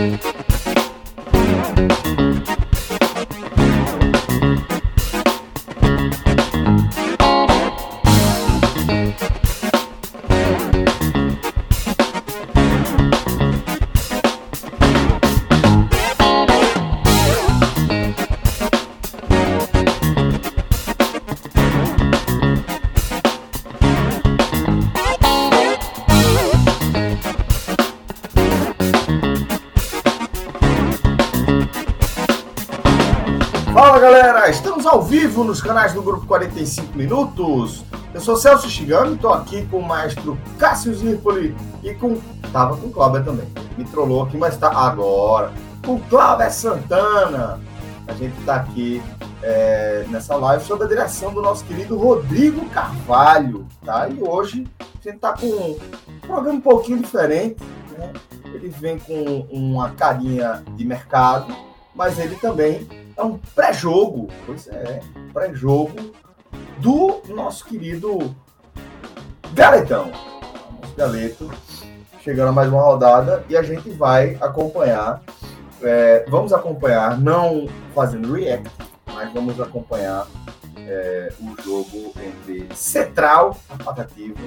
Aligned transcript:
Fala 0.00 0.39
vivo 35.40 35.44
nos 35.44 35.62
canais 35.62 35.92
do 35.94 36.02
Grupo 36.02 36.26
45 36.26 36.96
Minutos. 36.96 37.84
Eu 38.12 38.20
sou 38.20 38.36
Celso 38.36 38.68
Shigami, 38.68 39.14
estou 39.14 39.32
aqui 39.32 39.66
com 39.66 39.78
o 39.78 39.82
maestro 39.82 40.38
Cássio 40.58 40.94
Zirpoli 40.94 41.56
e 41.82 41.94
com. 41.94 42.18
Tava 42.52 42.76
com 42.76 42.88
o 42.88 42.90
Cláudio 42.90 43.24
também. 43.24 43.46
Me 43.78 43.84
trollou 43.84 44.24
aqui, 44.24 44.36
mas 44.36 44.56
tá 44.56 44.70
agora. 44.70 45.52
Com 45.84 45.94
o 45.94 46.00
Cláudio 46.00 46.50
Santana. 46.50 47.60
A 48.06 48.12
gente 48.12 48.38
está 48.40 48.56
aqui 48.56 49.02
é, 49.42 50.04
nessa 50.08 50.34
live 50.34 50.64
sob 50.64 50.84
a 50.84 50.88
direção 50.88 51.32
do 51.32 51.40
nosso 51.40 51.64
querido 51.64 51.96
Rodrigo 51.96 52.68
Carvalho. 52.70 53.66
Tá? 53.84 54.08
E 54.08 54.20
hoje 54.20 54.66
a 54.80 55.02
gente 55.02 55.16
está 55.16 55.32
com 55.32 55.46
um 55.46 55.78
programa 56.26 56.58
um 56.58 56.60
pouquinho 56.60 56.98
diferente. 56.98 57.62
Né? 57.96 58.12
Ele 58.46 58.68
vem 58.68 58.98
com 58.98 59.46
uma 59.50 59.90
carinha 59.90 60.62
de 60.76 60.84
mercado, 60.84 61.54
mas 61.94 62.18
ele 62.18 62.34
também 62.36 62.86
é 63.20 63.24
um 63.24 63.36
pré-jogo, 63.54 64.28
pois 64.46 64.66
é, 64.68 65.00
pré-jogo 65.32 66.12
do 66.78 67.20
nosso 67.28 67.66
querido 67.66 68.34
Galetão. 69.52 70.10
Nosso 70.80 70.94
Galeto 70.96 71.50
chegando 72.22 72.48
a 72.48 72.52
mais 72.52 72.68
uma 72.70 72.82
rodada 72.82 73.44
e 73.48 73.56
a 73.56 73.62
gente 73.62 73.90
vai 73.90 74.38
acompanhar. 74.40 75.22
é, 75.82 76.24
vamos 76.28 76.52
acompanhar, 76.52 77.18
não 77.20 77.66
fazendo 77.94 78.32
react, 78.32 78.70
mas 79.06 79.32
vamos 79.32 79.60
acompanhar 79.60 80.26
é, 80.78 81.32
o 81.40 81.62
jogo 81.62 82.14
entre 82.24 82.74
Central, 82.74 83.56
Patativa, 83.84 84.40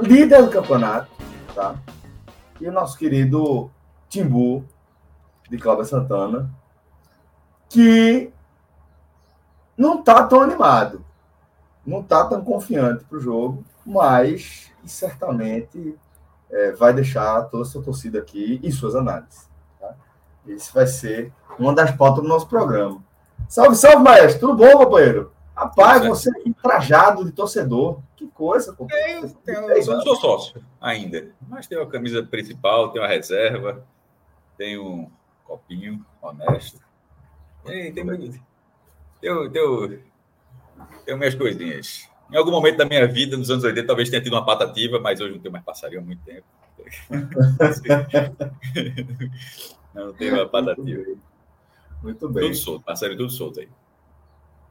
líder 0.00 0.42
do 0.42 0.50
campeonato, 0.50 1.08
tá? 1.54 1.74
E 2.60 2.68
o 2.68 2.72
nosso 2.72 2.96
querido 2.96 3.70
Timbu, 4.08 4.64
de 5.50 5.58
Cláudia 5.58 5.84
Santana, 5.84 6.50
que 7.72 8.30
não 9.76 10.00
está 10.00 10.22
tão 10.24 10.42
animado, 10.42 11.02
não 11.86 12.00
está 12.00 12.26
tão 12.26 12.44
confiante 12.44 13.02
para 13.04 13.16
o 13.16 13.20
jogo, 13.20 13.64
mas 13.84 14.70
certamente 14.84 15.98
é, 16.50 16.72
vai 16.72 16.92
deixar 16.92 17.44
toda 17.44 17.62
a 17.62 17.66
sua 17.66 17.82
torcida 17.82 18.18
aqui 18.18 18.60
e 18.62 18.70
suas 18.70 18.94
análises. 18.94 19.48
Tá? 19.80 19.94
Esse 20.46 20.72
vai 20.72 20.86
ser 20.86 21.32
uma 21.58 21.74
das 21.74 21.90
pautas 21.90 22.22
do 22.22 22.28
nosso 22.28 22.46
programa. 22.46 23.02
Salve, 23.48 23.74
salve, 23.74 24.04
maestro! 24.04 24.48
Tudo 24.48 24.56
bom, 24.56 24.84
companheiro? 24.84 25.32
Rapaz, 25.56 26.06
você 26.06 26.30
aqui 26.30 26.52
trajado 26.62 27.24
de 27.24 27.32
torcedor. 27.32 28.00
Que 28.16 28.26
coisa, 28.28 28.74
companheiro. 28.74 29.30
Tem, 29.44 29.54
eu 29.54 29.82
só 29.82 29.94
não 29.94 30.02
sou 30.02 30.16
sócio 30.16 30.64
ainda, 30.78 31.30
mas 31.48 31.66
tem 31.66 31.78
uma 31.78 31.88
camisa 31.88 32.22
principal, 32.22 32.90
tem 32.90 33.00
uma 33.00 33.08
reserva, 33.08 33.82
tem 34.58 34.78
um 34.78 35.10
copinho 35.44 36.04
honesto. 36.20 36.91
Tem, 37.64 37.92
tem, 37.92 38.06
tem, 38.06 38.42
tem 41.04 41.16
minhas 41.16 41.34
coisinhas. 41.34 42.08
Em 42.30 42.36
algum 42.36 42.50
momento 42.50 42.78
da 42.78 42.84
minha 42.84 43.06
vida, 43.06 43.36
nos 43.36 43.50
anos 43.50 43.62
80, 43.62 43.86
talvez 43.86 44.08
tenha 44.08 44.22
tido 44.22 44.32
uma 44.32 44.44
patativa, 44.44 44.98
mas 44.98 45.20
hoje 45.20 45.34
não 45.34 45.40
tenho 45.40 45.52
mais 45.52 45.64
passarinho 45.64 46.00
há 46.00 46.04
muito 46.04 46.22
tempo. 46.24 46.44
Não 49.94 50.12
tenho 50.14 50.36
uma 50.36 50.48
patativa. 50.48 51.04
Muito 52.02 52.28
bem. 52.28 52.44
Tudo 52.44 52.56
solto, 52.56 52.84
passarinho 52.84 53.18
tudo 53.18 53.30
solto 53.30 53.60
aí. 53.60 53.68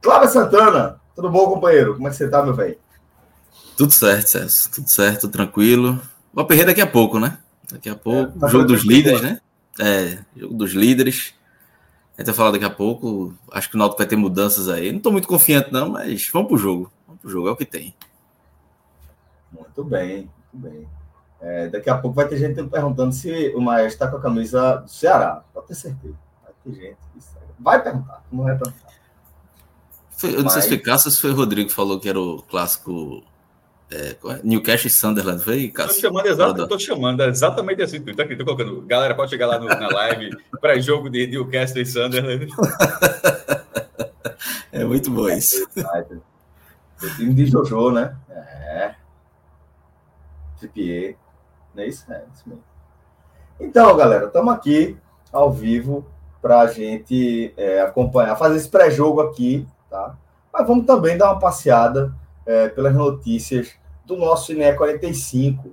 Cláudio 0.02 0.28
Santana, 0.28 1.00
tudo 1.14 1.30
bom, 1.30 1.46
companheiro? 1.46 1.94
Como 1.94 2.08
é 2.08 2.10
que 2.10 2.16
você 2.16 2.28
tá, 2.28 2.42
meu 2.42 2.54
velho? 2.54 2.76
Tudo 3.76 3.92
certo, 3.92 4.26
Celso. 4.26 4.70
Tudo 4.70 4.88
certo, 4.88 5.28
tranquilo. 5.28 6.00
Vou 6.34 6.44
perder 6.44 6.66
daqui 6.66 6.80
a 6.80 6.86
pouco, 6.86 7.20
né? 7.20 7.38
Daqui 7.70 7.88
a 7.88 7.94
pouco. 7.94 8.36
É, 8.36 8.40
tá 8.40 8.48
jogo 8.48 8.64
dos 8.64 8.82
líderes, 8.82 9.22
né? 9.22 9.40
É, 9.78 10.18
jogo 10.36 10.54
dos 10.54 10.72
líderes. 10.72 11.34
A 12.22 12.24
gente 12.24 12.26
vai 12.26 12.34
falar 12.36 12.50
daqui 12.52 12.64
a 12.64 12.70
pouco. 12.70 13.34
Acho 13.50 13.68
que 13.68 13.74
o 13.74 13.78
Náutico 13.78 13.98
vai 13.98 14.06
ter 14.06 14.14
mudanças 14.14 14.68
aí. 14.68 14.90
Não 14.92 14.98
estou 14.98 15.10
muito 15.10 15.26
confiante, 15.26 15.72
não, 15.72 15.88
mas 15.90 16.28
vamos 16.32 16.46
pro 16.48 16.56
jogo. 16.56 16.92
Vamos 17.04 17.20
pro 17.20 17.28
jogo, 17.28 17.48
é 17.48 17.50
o 17.50 17.56
que 17.56 17.64
tem. 17.66 17.92
Muito 19.50 19.82
bem, 19.82 20.30
muito 20.52 20.70
bem. 20.70 20.88
É, 21.40 21.68
daqui 21.68 21.90
a 21.90 21.98
pouco 21.98 22.14
vai 22.14 22.28
ter 22.28 22.36
gente 22.38 22.62
perguntando 22.68 23.12
se 23.12 23.52
o 23.56 23.60
Maestro 23.60 23.94
está 23.94 24.06
com 24.06 24.18
a 24.18 24.20
camisa 24.20 24.76
do 24.76 24.88
Ceará. 24.88 25.42
Pode 25.52 25.66
ter 25.66 25.74
certeza. 25.74 26.14
Vai 26.44 26.52
ter 26.62 26.80
gente. 26.80 26.96
Vai 27.58 27.82
perguntar, 27.82 28.22
não 28.30 28.44
vai 28.44 28.56
perguntar. 28.56 28.92
Foi- 30.12 30.36
eu 30.36 30.42
não 30.44 30.50
sei 30.50 30.62
se 30.62 30.68
foi 30.68 30.76
Mas- 30.76 30.86
Cássio 30.86 31.08
ou 31.08 31.12
se 31.12 31.20
foi 31.20 31.30
o 31.32 31.34
Rodrigo 31.34 31.68
que 31.68 31.74
falou 31.74 31.98
que 31.98 32.08
era 32.08 32.20
o 32.20 32.40
clássico 32.42 33.24
é, 33.92 34.16
é? 34.32 34.40
Newcastle 34.42 34.86
e 34.88 34.90
Sunderland. 34.90 35.42
Foi, 35.44 35.64
Estou 35.64 35.84
Cássio? 35.86 36.00
chamando, 36.02 36.26
exato, 36.26 36.68
tô 36.68 36.78
chamando 36.78 37.22
exatamente 37.24 37.82
assim. 37.82 38.00
Tá 38.02 38.22
aqui, 38.22 38.36
tô 38.36 38.44
colocando. 38.44 38.80
Galera, 38.82 39.14
pode 39.14 39.30
chegar 39.30 39.46
lá 39.46 39.58
no- 39.58 39.66
na 39.66 39.88
live 39.88 40.30
para 40.60 40.78
jogo 40.80 41.08
de 41.10 41.26
Newcastle 41.26 41.80
e 41.82 41.86
Sunderland. 41.86 42.46
É 44.70 44.84
muito 44.84 45.10
bom 45.10 45.28
isso. 45.28 45.66
O 47.02 47.08
time 47.16 47.34
de 47.34 47.46
Jojo, 47.46 47.90
né? 47.90 48.16
É. 48.30 48.94
Trippier. 50.58 51.16
Não 51.74 51.82
é 51.82 51.88
isso? 51.88 52.10
É, 52.12 52.22
isso 52.34 52.48
mesmo. 52.48 52.62
Então, 53.60 53.96
galera, 53.96 54.26
estamos 54.26 54.52
aqui 54.54 54.96
ao 55.32 55.52
vivo 55.52 56.06
para 56.40 56.60
a 56.60 56.66
gente 56.66 57.52
é, 57.56 57.80
acompanhar, 57.80 58.36
fazer 58.36 58.56
esse 58.56 58.68
pré-jogo 58.68 59.20
aqui, 59.20 59.66
tá? 59.88 60.16
Mas 60.52 60.66
vamos 60.66 60.86
também 60.86 61.16
dar 61.16 61.26
uma 61.32 61.38
passeada 61.38 62.12
é, 62.44 62.68
pelas 62.68 62.94
notícias 62.94 63.74
do 64.14 64.20
nosso 64.20 64.52
INE 64.52 64.74
45, 64.74 65.70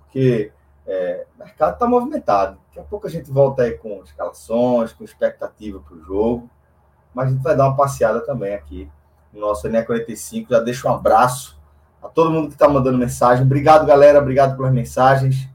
porque 0.00 0.52
é, 0.86 1.26
o 1.34 1.38
mercado 1.38 1.74
está 1.74 1.86
movimentado. 1.86 2.58
Daqui 2.68 2.80
a 2.80 2.82
pouco 2.82 3.06
a 3.06 3.10
gente 3.10 3.30
volta 3.30 3.62
aí 3.62 3.72
com 3.72 4.02
escalações, 4.02 4.92
com 4.92 5.04
expectativa 5.04 5.80
para 5.80 5.94
o 5.94 6.02
jogo, 6.02 6.50
mas 7.14 7.28
a 7.28 7.30
gente 7.30 7.42
vai 7.42 7.56
dar 7.56 7.68
uma 7.68 7.76
passeada 7.76 8.20
também 8.20 8.54
aqui 8.54 8.90
no 9.32 9.40
nosso 9.40 9.66
INE 9.68 9.82
45. 9.82 10.50
Já 10.50 10.60
deixo 10.60 10.88
um 10.88 10.92
abraço 10.92 11.60
a 12.02 12.08
todo 12.08 12.30
mundo 12.30 12.48
que 12.48 12.54
está 12.54 12.68
mandando 12.68 12.98
mensagem. 12.98 13.44
Obrigado, 13.44 13.86
galera. 13.86 14.18
Obrigado 14.18 14.56
pelas 14.56 14.72
mensagens. 14.72 15.48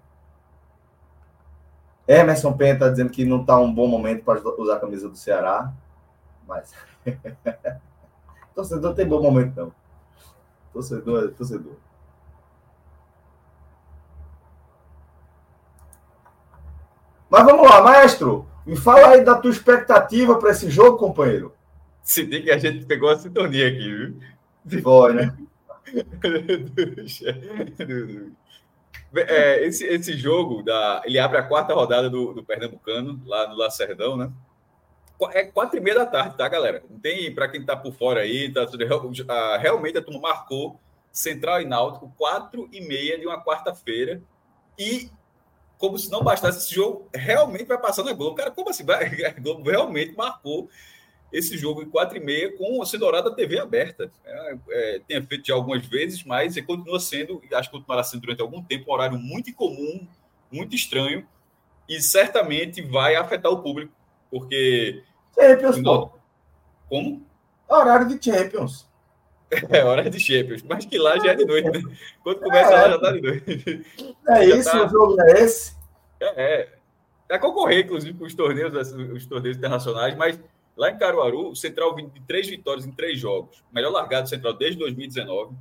Emerson 2.07 2.53
Penha 2.53 2.73
está 2.73 2.89
dizendo 2.89 3.11
que 3.11 3.23
não 3.23 3.41
está 3.41 3.59
um 3.59 3.73
bom 3.73 3.87
momento 3.87 4.23
para 4.23 4.41
usar 4.57 4.77
a 4.77 4.79
camisa 4.79 5.07
do 5.07 5.15
Ceará. 5.15 5.71
Mas. 6.47 6.73
torcedor 8.55 8.93
tem 8.93 9.07
bom 9.07 9.21
momento, 9.21 9.55
não. 9.55 9.71
Torcedor 10.73 11.25
é 11.25 11.27
torcedor. 11.27 11.75
Mas 17.29 17.45
vamos 17.45 17.69
lá, 17.69 17.81
maestro. 17.81 18.47
Me 18.65 18.75
fala 18.75 19.09
aí 19.09 19.23
da 19.23 19.35
tua 19.35 19.51
expectativa 19.51 20.37
para 20.37 20.51
esse 20.51 20.69
jogo, 20.69 20.97
companheiro. 20.97 21.53
Se 22.03 22.25
tem 22.25 22.43
que 22.43 22.51
a 22.51 22.57
gente 22.57 22.85
pegou 22.85 23.09
a 23.09 23.17
sintonia 23.17 23.67
aqui, 23.67 24.13
viu? 24.65 24.81
Foi, 24.81 25.13
né? 25.13 25.35
É, 29.15 29.65
esse, 29.65 29.85
esse 29.87 30.15
jogo, 30.15 30.61
da, 30.61 31.01
ele 31.03 31.17
abre 31.17 31.39
a 31.39 31.43
quarta 31.43 31.73
rodada 31.73 32.07
do, 32.09 32.31
do 32.31 32.43
Pernambucano, 32.43 33.19
lá 33.25 33.47
no 33.47 33.55
Lacerdão, 33.55 34.15
né? 34.15 34.31
É 35.31 35.43
quatro 35.45 35.77
e 35.77 35.81
meia 35.81 35.97
da 35.97 36.05
tarde, 36.05 36.37
tá, 36.37 36.47
galera? 36.47 36.83
Não 36.89 36.97
tem, 36.99 37.33
para 37.33 37.49
quem 37.49 37.65
tá 37.65 37.75
por 37.75 37.91
fora 37.91 38.21
aí, 38.21 38.53
tá, 38.53 38.65
tudo- 38.65 38.85
realmente 39.59 39.97
a 39.97 40.01
turma 40.01 40.21
marcou 40.21 40.79
Central 41.11 41.61
e 41.61 41.65
Náutico, 41.65 42.13
quatro 42.17 42.69
e 42.71 42.79
meia 42.81 43.17
de 43.17 43.25
uma 43.25 43.43
quarta-feira. 43.43 44.21
E, 44.77 45.09
como 45.79 45.97
se 45.97 46.11
não 46.11 46.21
bastasse, 46.21 46.59
esse 46.59 46.75
jogo 46.75 47.09
realmente 47.15 47.63
vai 47.63 47.77
passar 47.79 48.03
na 48.03 48.11
Globo. 48.11 48.35
Cara, 48.35 48.51
como 48.51 48.69
assim? 48.69 48.83
A 48.91 49.39
Globo 49.39 49.67
realmente 49.67 50.15
marcou 50.15 50.69
esse 51.31 51.57
jogo 51.57 51.81
em 51.81 51.89
quatro 51.89 52.17
e 52.17 52.19
meia 52.19 52.55
com 52.57 52.83
a 52.83 52.97
Dourada 52.97 53.33
TV 53.33 53.59
aberta. 53.59 54.11
É, 54.25 54.57
é, 54.71 55.01
tem 55.07 55.25
feito 55.25 55.47
já 55.47 55.53
algumas 55.53 55.85
vezes, 55.85 56.23
mas 56.25 56.59
continua 56.61 56.99
sendo, 56.99 57.41
acho 57.53 57.69
que 57.69 57.77
continuará 57.77 58.03
sendo 58.03 58.21
durante 58.21 58.41
algum 58.41 58.61
tempo, 58.61 58.91
um 58.91 58.93
horário 58.93 59.17
muito 59.17 59.49
incomum, 59.49 60.05
muito 60.51 60.75
estranho, 60.75 61.25
e 61.87 62.01
certamente 62.01 62.81
vai 62.81 63.15
afetar 63.15 63.51
o 63.51 63.61
público, 63.61 63.93
porque... 64.29 65.01
Champions, 65.33 65.81
pô. 65.81 66.11
Como? 66.89 67.25
Horário 67.69 68.07
de 68.07 68.23
Champions. 68.23 68.88
É, 69.69 69.83
hora 69.83 70.09
de 70.09 70.19
Champions, 70.19 70.61
mas 70.63 70.85
que 70.85 70.97
lá 70.97 71.17
já 71.17 71.31
é 71.31 71.35
de 71.35 71.45
noite, 71.45 71.69
né? 71.69 71.81
Quando 72.23 72.39
começa 72.39 72.71
é, 72.71 72.75
lá 72.75 72.89
já 72.89 72.95
está 72.95 73.11
de 73.11 73.21
noite. 73.21 73.85
É 74.27 74.45
isso, 74.45 74.71
tá... 74.71 74.85
o 74.85 74.89
jogo 74.89 75.21
é 75.21 75.41
esse? 75.41 75.75
É, 76.19 76.43
é. 76.43 76.79
É 77.29 77.37
concorrer, 77.37 77.85
inclusive, 77.85 78.17
com 78.17 78.25
os 78.25 78.33
torneios, 78.33 78.73
os 78.91 79.25
torneios 79.25 79.57
internacionais, 79.57 80.15
mas 80.15 80.39
lá 80.75 80.89
em 80.89 80.97
Caruaru, 80.97 81.49
o 81.49 81.55
Central 81.55 81.95
vindo 81.95 82.11
de 82.11 82.21
três 82.21 82.47
vitórias 82.47 82.85
em 82.85 82.91
três 82.91 83.19
jogos. 83.19 83.63
Melhor 83.71 83.91
largado 83.91 84.23
do 84.23 84.29
Central 84.29 84.53
desde 84.53 84.79
2019. 84.79 85.55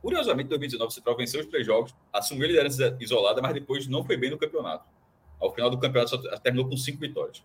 Curiosamente, 0.00 0.46
em 0.46 0.50
2019, 0.50 0.88
o 0.88 0.94
Central 0.94 1.16
venceu 1.16 1.40
os 1.40 1.46
três 1.46 1.66
jogos, 1.66 1.94
assumiu 2.12 2.44
a 2.44 2.48
liderança 2.48 2.96
isolada, 3.00 3.42
mas 3.42 3.52
depois 3.52 3.88
não 3.88 4.04
foi 4.04 4.16
bem 4.16 4.30
no 4.30 4.38
campeonato. 4.38 4.88
Ao 5.40 5.52
final 5.52 5.68
do 5.68 5.78
campeonato, 5.78 6.10
só 6.10 6.38
terminou 6.38 6.68
com 6.68 6.76
cinco 6.76 7.00
vitórias. 7.00 7.42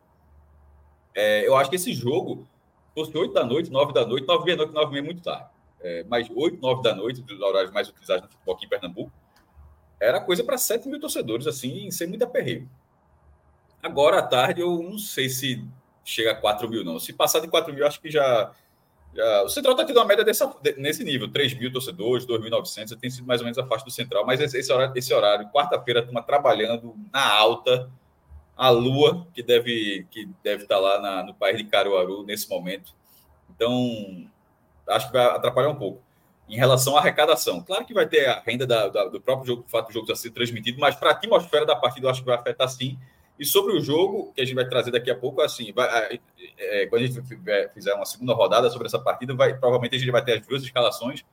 É, 1.16 1.48
eu 1.48 1.56
acho 1.56 1.70
que 1.70 1.76
esse 1.76 1.92
jogo 1.94 2.48
fosse 2.94 3.18
8 3.18 3.34
da 3.34 3.44
noite, 3.44 3.72
9 3.72 3.94
da 3.94 4.06
noite, 4.06 4.28
9 4.28 4.52
da 4.52 4.58
noite, 4.58 4.74
9 4.74 5.00
é 5.00 5.02
muito 5.02 5.22
tarde. 5.22 5.48
É, 5.82 6.06
mas 6.08 6.30
8, 6.30 6.62
9 6.62 6.82
da 6.82 6.96
noite, 6.96 7.22
dos 7.22 7.40
horários 7.42 7.72
mais 7.72 7.90
utilizados 7.90 8.24
no 8.24 8.30
futebol 8.30 8.56
aqui 8.56 8.66
em 8.66 8.70
Pernambuco, 8.70 9.12
era 10.00 10.20
coisa 10.22 10.44
para 10.44 10.58
7 10.58 10.88
mil 10.88 11.00
torcedores, 11.00 11.48
assim, 11.48 11.90
sem 11.92 12.08
muito 12.08 12.24
aperreio. 12.24 12.70
Agora 13.82 14.20
à 14.20 14.22
tarde, 14.22 14.62
eu 14.62 14.82
não 14.82 14.98
sei 14.98 15.28
se 15.30 15.66
chega 16.06 16.32
a 16.32 16.36
4 16.36 16.70
mil, 16.70 16.84
não. 16.84 17.00
Se 17.00 17.12
passar 17.12 17.40
de 17.40 17.48
4 17.48 17.74
mil, 17.74 17.86
acho 17.86 18.00
que 18.00 18.10
já. 18.10 18.52
já... 19.14 19.44
O 19.44 19.50
Central 19.50 19.74
está 19.74 19.86
tendo 19.86 19.98
uma 19.98 20.06
média 20.06 20.24
dessa, 20.24 20.54
nesse 20.78 21.04
nível: 21.04 21.30
3 21.30 21.54
mil 21.56 21.72
torcedores, 21.72 22.26
2.900, 22.26 22.98
tem 22.98 23.10
sido 23.10 23.26
mais 23.26 23.42
ou 23.42 23.46
menos 23.46 23.58
a 23.58 23.66
faixa 23.66 23.84
do 23.84 23.92
Central. 23.92 24.26
Mas 24.26 24.40
esse 24.40 24.72
horário, 24.72 24.94
esse 24.96 25.14
horário 25.14 25.50
quarta-feira, 25.50 26.00
a 26.00 26.04
turma 26.04 26.22
trabalhando 26.22 26.96
na 27.12 27.34
alta 27.34 27.90
a 28.56 28.70
Lua, 28.70 29.28
que 29.34 29.42
deve, 29.42 30.08
que 30.12 30.30
deve 30.44 30.64
estar 30.64 30.80
lá 30.80 31.00
na, 31.00 31.24
no 31.24 31.34
país 31.34 31.58
de 31.58 31.64
Caruaru 31.64 32.24
nesse 32.24 32.50
momento. 32.50 32.94
Então, 33.50 34.28
acho 34.88 35.08
que 35.08 35.14
vai 35.14 35.26
atrapalhar 35.26 35.70
um 35.70 35.76
pouco. 35.76 36.02
Em 36.48 36.58
relação 36.58 36.96
à 36.96 37.00
arrecadação, 37.00 37.62
claro 37.62 37.86
que 37.86 37.94
vai 37.94 38.06
ter 38.06 38.28
a 38.28 38.42
renda 38.42 38.68
da, 38.68 38.90
da, 38.90 39.06
do 39.06 39.20
próprio 39.20 39.48
jogo, 39.48 39.64
o 39.66 39.70
fato 39.70 39.88
do 39.88 39.94
jogo 39.94 40.06
estar 40.06 40.16
sendo 40.16 40.34
transmitido, 40.34 40.80
mas 40.80 40.96
para 40.96 41.10
a 41.10 41.14
atmosfera 41.14 41.66
da 41.66 41.76
partida, 41.76 42.06
eu 42.06 42.12
acho 42.12 42.20
que 42.20 42.28
vai 42.28 42.36
afetar 42.36 42.68
sim. 42.68 43.00
E 43.40 43.46
sobre 43.46 43.76
o 43.76 43.82
jogo, 43.82 44.32
que 44.34 44.42
a 44.42 44.46
gente 44.46 44.56
vai 44.56 44.68
trazer 44.68 44.92
daqui 44.92 45.10
a 45.10 45.16
pouco, 45.16 45.42
assim, 45.42 45.72
vai, 45.72 46.20
é, 46.58 46.86
quando 46.88 47.02
a 47.02 47.08
gente 47.08 47.22
fizer 47.74 47.94
uma 47.94 48.06
segunda 48.06 48.34
rodada 48.34 48.70
sobre 48.70 48.88
essa 48.88 49.00
partida, 49.00 49.34
vai, 49.34 49.54
provavelmente 49.58 49.96
a 49.96 50.00
gente 50.00 50.12
vai 50.12 50.24
ter 50.24 50.40
as 50.40 50.46
duas 50.46 50.62
escalações, 50.64 51.26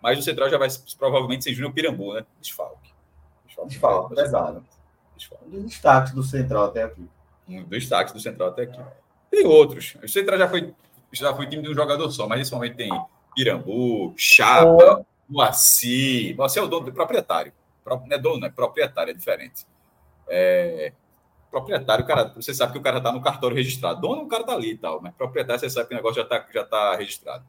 mas 0.00 0.18
o 0.18 0.22
Central 0.22 0.48
já 0.48 0.58
vai 0.58 0.68
provavelmente 0.98 1.44
ser 1.44 1.52
Júnior 1.54 1.72
Pirambu, 1.72 2.14
né? 2.14 2.24
Desfalque. 2.40 2.92
Desfalque, 3.46 3.70
Desfalque 3.70 4.14
pesado. 4.14 4.64
Um 5.46 5.50
dos 5.50 5.64
destaques 5.64 6.12
do 6.12 6.22
Central 6.22 6.64
até 6.64 6.82
aqui. 6.84 7.08
Um 7.48 7.62
dos 7.62 7.68
destaques 7.68 8.12
do 8.12 8.20
Central 8.20 8.50
até 8.50 8.62
aqui. 8.62 8.80
Tem 9.30 9.46
outros. 9.46 9.96
O 10.02 10.08
Central 10.08 10.38
já 10.38 10.48
foi, 10.48 10.74
já 11.12 11.34
foi 11.34 11.46
time 11.46 11.62
de 11.62 11.70
um 11.70 11.74
jogador 11.74 12.10
só, 12.10 12.28
mas 12.28 12.38
nesse 12.38 12.52
momento 12.52 12.76
tem 12.76 12.90
Pirambu, 13.34 14.14
Chapa, 14.16 15.00
oh. 15.00 15.04
Moacir. 15.28 16.36
Moacir 16.36 16.62
é 16.62 16.64
o 16.64 16.68
dono, 16.68 16.86
do 16.86 16.92
proprietário. 16.92 17.52
Não 17.86 18.02
é 18.10 18.18
dono, 18.18 18.44
é 18.44 18.50
proprietário, 18.50 19.10
é 19.10 19.14
diferente. 19.14 19.66
É, 20.28 20.92
proprietário, 21.50 22.06
cara, 22.06 22.32
você 22.34 22.52
sabe 22.52 22.72
que 22.72 22.78
o 22.78 22.82
cara 22.82 23.00
tá 23.00 23.10
no 23.10 23.20
cartório 23.20 23.56
registrado. 23.56 24.00
Dono, 24.00 24.22
o 24.22 24.28
cara 24.28 24.44
tá 24.44 24.52
ali 24.52 24.72
e 24.72 24.76
tal, 24.76 25.00
mas 25.00 25.14
proprietário, 25.14 25.60
você 25.60 25.70
sabe 25.70 25.88
que 25.88 25.94
o 25.94 25.96
negócio 25.96 26.22
já 26.22 26.28
tá, 26.28 26.46
já 26.52 26.64
tá 26.64 26.96
registrado. 26.96 27.44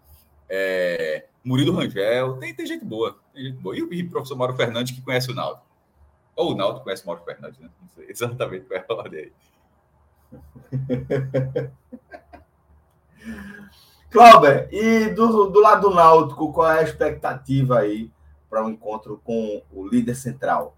É, 0.47 1.25
Murilo 1.43 1.75
Rangel, 1.75 2.37
tem, 2.37 2.53
tem 2.53 2.65
gente 2.65 2.85
boa, 2.85 3.19
tem 3.33 3.45
gente 3.45 3.57
boa. 3.57 3.75
E 3.75 3.81
o 3.81 4.09
professor 4.09 4.35
Mauro 4.35 4.55
Fernandes, 4.55 4.95
que 4.95 5.01
conhece 5.01 5.29
o 5.31 5.35
Naldo. 5.35 5.61
Ou 6.39 6.53
o 6.53 6.55
Naldo 6.55 6.79
conhece 6.79 7.03
o 7.03 7.07
Mauro 7.07 7.21
Fernandes, 7.25 7.59
né? 7.59 7.69
Não 7.81 7.89
sei 7.89 8.05
exatamente 8.09 8.65
qual 8.65 8.79
é 8.79 8.85
a 8.87 8.93
ordem 8.93 9.19
aí. 9.19 9.31
Cláudio, 14.09 14.67
e 14.71 15.09
do, 15.09 15.47
do 15.47 15.59
lado 15.59 15.89
do 15.89 15.93
Náutico, 15.93 16.53
qual 16.53 16.71
é 16.71 16.79
a 16.79 16.83
expectativa 16.83 17.79
aí 17.79 18.09
para 18.49 18.63
o 18.63 18.67
um 18.67 18.69
encontro 18.69 19.19
com 19.21 19.61
o 19.71 19.85
líder 19.85 20.15
central? 20.15 20.77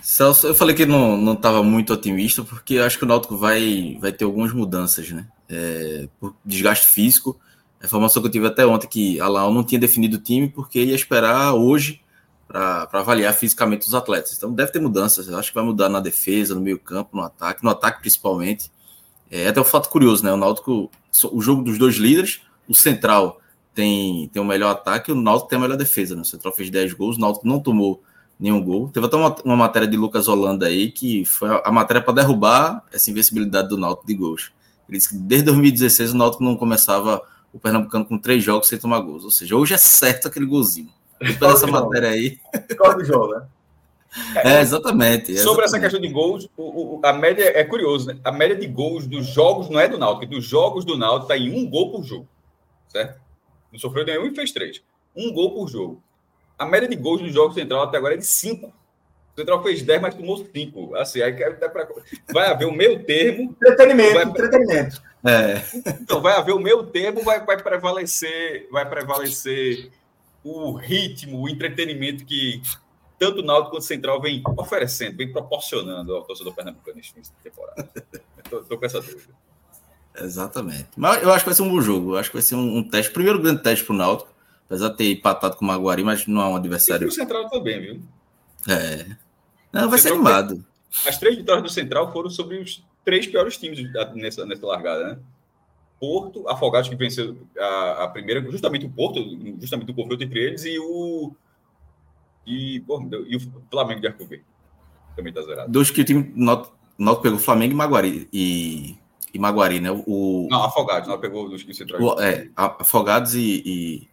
Celso, 0.00 0.46
eu 0.46 0.54
falei 0.54 0.76
que 0.76 0.84
não 0.84 1.32
estava 1.32 1.62
muito 1.62 1.94
otimista, 1.94 2.44
porque 2.44 2.78
acho 2.78 2.98
que 2.98 3.04
o 3.04 3.08
Náutico 3.08 3.36
vai, 3.36 3.96
vai 3.98 4.12
ter 4.12 4.24
algumas 4.24 4.52
mudanças, 4.52 5.10
né? 5.10 5.26
É, 5.48 6.06
por 6.20 6.36
desgaste 6.44 6.86
físico. 6.86 7.40
A 7.80 7.86
informação 7.86 8.20
que 8.20 8.28
eu 8.28 8.32
tive 8.32 8.46
até 8.46 8.66
ontem 8.66 8.86
que 8.86 9.18
a 9.20 9.26
Lau 9.26 9.52
não 9.52 9.64
tinha 9.64 9.80
definido 9.80 10.18
o 10.18 10.20
time 10.20 10.50
porque 10.50 10.84
ia 10.84 10.94
esperar 10.94 11.54
hoje 11.54 12.02
para 12.48 12.88
avaliar 12.92 13.34
fisicamente 13.34 13.86
os 13.86 13.94
atletas. 13.94 14.34
Então 14.36 14.52
deve 14.52 14.72
ter 14.72 14.80
mudanças. 14.80 15.28
Eu 15.28 15.38
acho 15.38 15.50
que 15.50 15.54
vai 15.54 15.64
mudar 15.64 15.90
na 15.90 16.00
defesa, 16.00 16.54
no 16.54 16.60
meio 16.62 16.78
campo, 16.78 17.14
no 17.14 17.22
ataque, 17.22 17.62
no 17.62 17.70
ataque 17.70 18.00
principalmente. 18.00 18.72
É 19.30 19.48
até 19.48 19.60
um 19.60 19.64
fato 19.64 19.90
curioso, 19.90 20.24
né? 20.24 20.32
O 20.32 20.36
Náutico, 20.38 20.90
o 21.30 21.40
jogo 21.42 21.62
dos 21.62 21.76
dois 21.76 21.96
líderes, 21.96 22.40
o 22.66 22.74
Central 22.74 23.38
tem, 23.74 24.28
tem 24.28 24.40
o 24.40 24.44
melhor 24.44 24.70
ataque, 24.70 25.12
o 25.12 25.14
Náutico 25.14 25.50
tem 25.50 25.58
a 25.58 25.60
melhor 25.60 25.76
defesa. 25.76 26.16
Né? 26.16 26.22
O 26.22 26.24
Central 26.24 26.54
fez 26.54 26.70
10 26.70 26.94
gols, 26.94 27.18
o 27.18 27.20
Náutico 27.20 27.46
não 27.46 27.60
tomou 27.60 28.02
nenhum 28.40 28.62
gol. 28.64 28.88
Teve 28.88 29.06
até 29.06 29.16
uma, 29.16 29.36
uma 29.44 29.56
matéria 29.56 29.86
de 29.86 29.96
Lucas 29.96 30.26
Holanda 30.26 30.66
aí 30.66 30.90
que 30.90 31.26
foi 31.26 31.50
a, 31.50 31.62
a 31.66 31.70
matéria 31.70 32.02
para 32.02 32.14
derrubar 32.14 32.82
essa 32.90 33.10
invencibilidade 33.10 33.68
do 33.68 33.76
Náutico 33.76 34.06
de 34.06 34.14
gols. 34.14 34.52
Ele 34.88 34.96
disse 34.96 35.10
que 35.10 35.16
desde 35.16 35.46
2016 35.46 36.12
o 36.12 36.16
Náutico 36.16 36.42
não 36.42 36.56
começava 36.56 37.20
o 37.52 37.58
Pernambucano 37.58 38.06
com 38.06 38.18
três 38.18 38.42
jogos 38.42 38.68
sem 38.68 38.78
tomar 38.78 39.00
gols. 39.00 39.24
Ou 39.24 39.30
seja, 39.30 39.54
hoje 39.54 39.74
é 39.74 39.78
certo 39.78 40.28
aquele 40.28 40.46
golzinho. 40.46 40.88
Depois 41.20 41.54
dessa 41.54 41.66
matéria 41.66 42.10
aí. 42.10 42.38
Escolhe 42.68 43.02
o 43.02 43.04
jogo, 43.04 43.34
né? 43.34 43.46
É, 44.36 44.60
exatamente. 44.60 45.36
Sobre 45.38 45.64
exatamente. 45.64 45.64
essa 45.64 45.80
questão 45.80 46.00
de 46.00 46.08
gols, 46.08 46.48
o, 46.56 46.96
o, 46.96 47.00
a 47.04 47.12
média 47.12 47.44
é 47.44 47.62
curioso, 47.64 48.08
né? 48.08 48.18
A 48.24 48.32
média 48.32 48.56
de 48.56 48.66
gols 48.66 49.06
dos 49.06 49.26
jogos 49.26 49.68
não 49.68 49.78
é 49.78 49.88
do 49.88 49.98
Náutico, 49.98 50.26
dos 50.26 50.44
jogos 50.44 50.84
do 50.84 50.96
Náutico 50.96 51.32
está 51.32 51.36
em 51.36 51.52
um 51.52 51.68
gol 51.68 51.92
por 51.92 52.02
jogo, 52.02 52.26
certo? 52.88 53.20
Não 53.70 53.78
sofreu 53.78 54.04
nenhum 54.04 54.26
e 54.26 54.34
fez 54.34 54.50
três. 54.50 54.82
Um 55.14 55.32
gol 55.32 55.54
por 55.54 55.68
jogo. 55.68 56.02
A 56.58 56.64
média 56.64 56.88
de 56.88 56.96
gols 56.96 57.20
dos 57.20 57.32
jogos 57.32 57.54
central 57.54 57.82
até 57.82 57.98
agora 57.98 58.14
é 58.14 58.16
de 58.16 58.26
cinco. 58.26 58.72
O 59.36 59.40
Central 59.40 59.62
fez 59.62 59.82
10, 59.82 60.02
mas 60.02 60.14
tomou 60.16 60.36
5. 60.36 60.96
Assim, 60.96 61.22
aí 61.22 61.32
pra... 61.32 61.88
vai 62.32 62.48
haver 62.48 62.66
o 62.66 62.72
meio 62.72 63.04
termo. 63.04 63.54
Entretenimento, 63.62 64.14
vai... 64.14 64.24
entretenimento. 64.24 65.02
É. 65.24 65.62
Então, 66.00 66.20
vai 66.20 66.34
haver 66.34 66.52
o 66.52 66.58
meio 66.58 66.82
termo, 66.84 67.22
vai, 67.22 67.44
vai 67.44 67.62
prevalecer, 67.62 68.66
vai 68.72 68.88
prevalecer 68.88 69.92
o 70.42 70.72
ritmo, 70.72 71.40
o 71.40 71.48
entretenimento 71.48 72.24
que 72.24 72.62
tanto 73.18 73.40
o 73.40 73.44
Náutico 73.44 73.70
quanto 73.72 73.82
o 73.82 73.86
Central 73.86 74.20
vem 74.20 74.42
oferecendo, 74.56 75.16
vem 75.16 75.32
proporcionando 75.32 76.14
ao 76.14 76.22
torcedor 76.22 76.54
pernambucano 76.54 77.00
de 77.00 77.12
temporada. 77.42 77.90
Estou 78.44 78.78
com 78.78 78.86
essa 78.86 79.00
dúvida. 79.00 79.34
Exatamente. 80.16 80.88
Mas 80.96 81.22
eu 81.22 81.32
acho 81.32 81.44
que 81.44 81.50
vai 81.50 81.54
ser 81.54 81.62
um 81.62 81.70
bom 81.70 81.80
jogo. 81.80 82.12
Eu 82.12 82.18
acho 82.18 82.30
que 82.30 82.36
vai 82.36 82.42
ser 82.42 82.54
um, 82.54 82.78
um 82.78 82.88
teste, 82.88 83.12
primeiro 83.12 83.40
grande 83.40 83.62
teste 83.62 83.84
para 83.84 83.94
o 83.94 83.96
Náutico, 83.96 84.32
apesar 84.66 84.88
de 84.90 84.96
ter 84.96 85.12
empatado 85.12 85.56
com 85.56 85.64
o 85.64 85.68
Maguari, 85.68 86.04
mas 86.04 86.26
não 86.26 86.40
é 86.40 86.46
um 86.46 86.56
adversário. 86.56 87.06
E 87.06 87.08
o 87.08 87.12
Central 87.12 87.48
também, 87.48 87.80
viu? 87.80 88.02
É. 88.68 89.06
Não, 89.72 89.88
vai 89.90 89.98
ser 89.98 90.12
animado. 90.12 90.64
As 91.06 91.18
três 91.18 91.36
vitórias 91.36 91.62
do 91.62 91.70
Central 91.70 92.12
foram 92.12 92.30
sobre 92.30 92.58
os 92.58 92.82
três 93.04 93.26
piores 93.26 93.56
times 93.56 93.80
nessa, 94.14 94.46
nessa 94.46 94.66
largada, 94.66 95.08
né? 95.08 95.18
Porto, 96.00 96.48
Afogados 96.48 96.88
que 96.88 96.96
venceu 96.96 97.36
a, 97.58 98.04
a, 98.04 98.08
primeira, 98.08 98.40
justamente 98.50 98.86
o 98.86 98.90
Porto, 98.90 99.20
justamente 99.60 99.90
o 99.90 99.94
confronto 99.94 100.22
entre 100.22 100.40
eles, 100.40 100.64
e 100.64 100.78
o. 100.78 101.32
E, 102.46 102.80
pô, 102.80 103.02
e 103.26 103.36
o 103.36 103.40
Flamengo 103.70 104.00
de 104.00 104.06
Arco 104.06 104.24
Verde. 104.24 104.44
Também 105.14 105.32
tá 105.32 105.42
zerado. 105.42 105.70
Dois 105.70 105.90
que 105.90 106.00
o 106.00 106.04
time 106.04 106.32
Noto, 106.34 106.72
Noto 106.96 107.20
pegou 107.20 107.38
Flamengo 107.38 107.72
e 107.72 107.76
Maguari. 107.76 108.28
E, 108.32 108.96
e 109.34 109.38
Maguari, 109.38 109.80
né? 109.80 109.90
O, 110.06 110.46
não, 110.50 110.64
Afogados, 110.64 111.08
não 111.08 111.18
pegou 111.18 111.48
dos 111.48 111.62
que 111.62 111.74
se 111.74 111.84
o, 111.84 112.20
É, 112.20 112.48
Afogados 112.54 113.34
e, 113.34 113.62
e, 113.66 114.08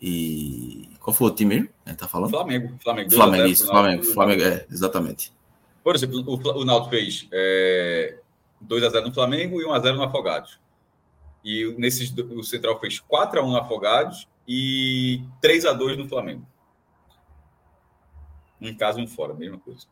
e, 0.00 0.88
Qual 1.00 1.14
foi 1.14 1.28
o 1.28 1.34
time 1.34 1.54
mesmo? 1.56 1.68
Ele 1.86 1.96
tá 1.96 2.08
falando? 2.08 2.30
Flamengo. 2.30 2.74
Flamengo, 2.82 3.10
Flamengo, 3.10 3.46
isso, 3.46 3.66
Flamengo, 3.66 4.02
Flamengo, 4.04 4.42
é, 4.42 4.66
exatamente. 4.70 5.32
Por 5.84 5.94
exemplo, 5.94 6.24
o, 6.26 6.60
o 6.60 6.64
Náutico 6.64 6.90
fez 6.90 7.28
é, 7.32 8.18
2x0 8.66 9.04
no 9.04 9.14
Flamengo 9.14 9.60
e 9.60 9.64
1x0 9.64 9.94
no 9.94 10.02
Afogados. 10.02 10.58
E 11.48 11.74
nesses, 11.78 12.14
o 12.14 12.42
Central 12.42 12.78
fez 12.78 13.00
4 13.00 13.40
x 13.40 13.48
1 13.48 13.50
no 13.50 13.56
Afogados 13.56 14.28
e 14.46 15.24
3 15.40 15.64
x 15.64 15.78
2 15.78 15.96
no 15.96 16.06
Flamengo. 16.06 16.46
Um 18.60 18.68
em 18.68 18.76
casa 18.76 19.00
um 19.00 19.06
fora, 19.06 19.32
mesma 19.32 19.58
coisa. 19.58 19.86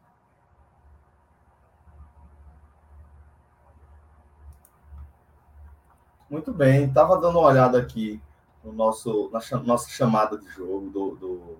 Muito 6.28 6.52
bem, 6.52 6.84
estava 6.84 7.18
dando 7.18 7.38
uma 7.38 7.48
olhada 7.48 7.78
aqui 7.78 8.20
no 8.62 8.74
nosso, 8.74 9.30
na 9.32 9.40
nossa 9.60 9.88
chamada 9.88 10.36
de 10.36 10.46
jogo, 10.50 10.90
do, 10.90 11.14
do, 11.14 11.56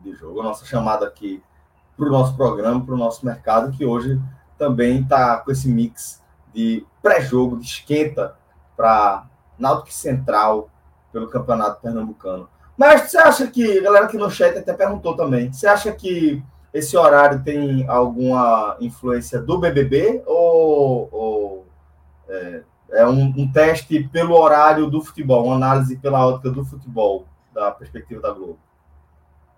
de 0.00 0.14
jogo, 0.14 0.40
a 0.40 0.44
nossa 0.44 0.64
chamada 0.64 1.06
aqui 1.06 1.42
para 1.94 2.06
o 2.06 2.10
nosso 2.10 2.34
programa, 2.34 2.82
para 2.82 2.94
o 2.94 2.98
nosso 2.98 3.26
mercado, 3.26 3.76
que 3.76 3.84
hoje 3.84 4.18
também 4.56 5.02
está 5.02 5.36
com 5.36 5.50
esse 5.50 5.68
mix 5.68 6.24
de 6.54 6.86
pré-jogo, 7.02 7.58
de 7.58 7.66
esquenta 7.66 8.34
para 8.76 9.26
Náutico 9.58 9.92
Central 9.92 10.68
pelo 11.12 11.28
Campeonato 11.28 11.80
Pernambucano. 11.80 12.48
Mas 12.76 13.10
você 13.10 13.16
acha 13.16 13.46
que, 13.46 13.80
galera 13.80 14.04
aqui 14.04 14.18
no 14.18 14.30
chat 14.30 14.58
até 14.58 14.72
perguntou 14.74 15.16
também, 15.16 15.50
você 15.50 15.66
acha 15.66 15.90
que 15.92 16.42
esse 16.72 16.94
horário 16.96 17.42
tem 17.42 17.88
alguma 17.88 18.76
influência 18.80 19.40
do 19.40 19.58
BBB 19.58 20.22
ou, 20.26 21.08
ou 21.10 21.66
é, 22.28 22.62
é 22.90 23.06
um, 23.06 23.32
um, 23.36 23.50
teste 23.50 24.04
pelo 24.12 24.34
horário 24.34 24.90
do 24.90 25.00
futebol, 25.00 25.46
uma 25.46 25.56
análise 25.56 25.96
pela 25.96 26.26
ótica 26.26 26.50
do 26.50 26.64
futebol, 26.64 27.24
da 27.54 27.70
perspectiva 27.70 28.20
da 28.20 28.30
Globo? 28.30 28.58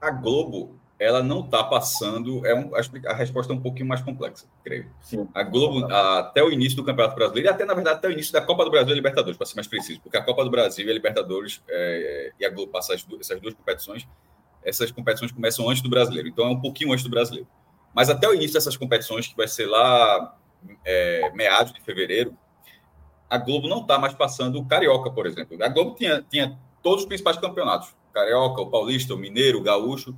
A 0.01 0.11
Globo, 0.11 0.77
ela 0.99 1.23
não 1.23 1.41
está 1.41 1.63
passando, 1.63 2.45
é 2.45 2.55
um, 2.55 2.73
a, 2.75 3.15
resposta 3.15 3.53
é 3.53 3.57
um 3.57 3.61
pouquinho 3.61 3.87
mais 3.87 4.01
complexa, 4.01 4.47
creio. 4.65 4.91
Sim. 5.01 5.29
A 5.33 5.45
Globo, 5.45 5.87
a, 5.87 6.19
até 6.19 6.43
o 6.43 6.51
início 6.51 6.77
do 6.77 6.85
Campeonato 6.85 7.15
Brasileiro, 7.15 7.49
e 7.49 7.51
até, 7.51 7.65
na 7.65 7.75
verdade, 7.75 7.99
até 7.99 8.09
o 8.09 8.13
início 8.13 8.33
da 8.33 8.41
Copa 8.41 8.65
do 8.65 8.71
Brasil 8.71 8.93
e 8.93 8.95
Libertadores, 8.95 9.37
para 9.37 9.47
ser 9.47 9.55
mais 9.55 9.69
preciso, 9.69 10.01
porque 10.01 10.17
a 10.17 10.23
Copa 10.23 10.45
do 10.45 10.51
Brasil 10.51 10.87
e 10.87 10.91
a 10.91 10.95
Libertadores 10.95 11.63
é, 11.69 12.33
e 12.41 12.45
a 12.45 12.51
Globo 12.51 12.73
passar 12.73 12.95
essas 12.95 13.41
duas 13.41 13.55
competições 13.55 14.09
essas 14.69 14.91
competições 14.91 15.33
começam 15.33 15.69
antes 15.69 15.83
do 15.83 15.89
brasileiro, 15.89 16.29
então 16.29 16.47
é 16.47 16.51
um 16.51 16.61
pouquinho 16.61 16.93
antes 16.93 17.05
do 17.05 17.11
brasileiro. 17.11 17.49
Mas 17.95 18.11
até 18.11 18.29
o 18.29 18.35
início 18.35 18.55
dessas 18.55 18.77
competições, 18.77 19.27
que 19.27 19.37
vai 19.37 19.49
ser 19.49 19.67
lá 19.67 20.37
é, 20.85 21.31
meados 21.33 21.73
de 21.73 21.81
fevereiro, 21.81 22.37
a 23.29 23.39
Globo 23.39 23.69
não 23.69 23.81
está 23.81 23.99
mais 23.99 24.15
passando 24.15 24.59
o 24.59 24.67
Carioca, 24.67 25.11
por 25.11 25.27
exemplo. 25.27 25.57
A 25.63 25.69
Globo 25.69 25.95
tinha, 25.95 26.25
tinha 26.29 26.59
todos 26.83 27.03
os 27.03 27.09
principais 27.09 27.37
campeonatos: 27.37 27.89
o 28.11 28.13
Carioca, 28.13 28.61
o 28.61 28.71
Paulista, 28.71 29.15
o 29.15 29.19
Mineiro, 29.19 29.59
o 29.59 29.63
Gaúcho. 29.63 30.15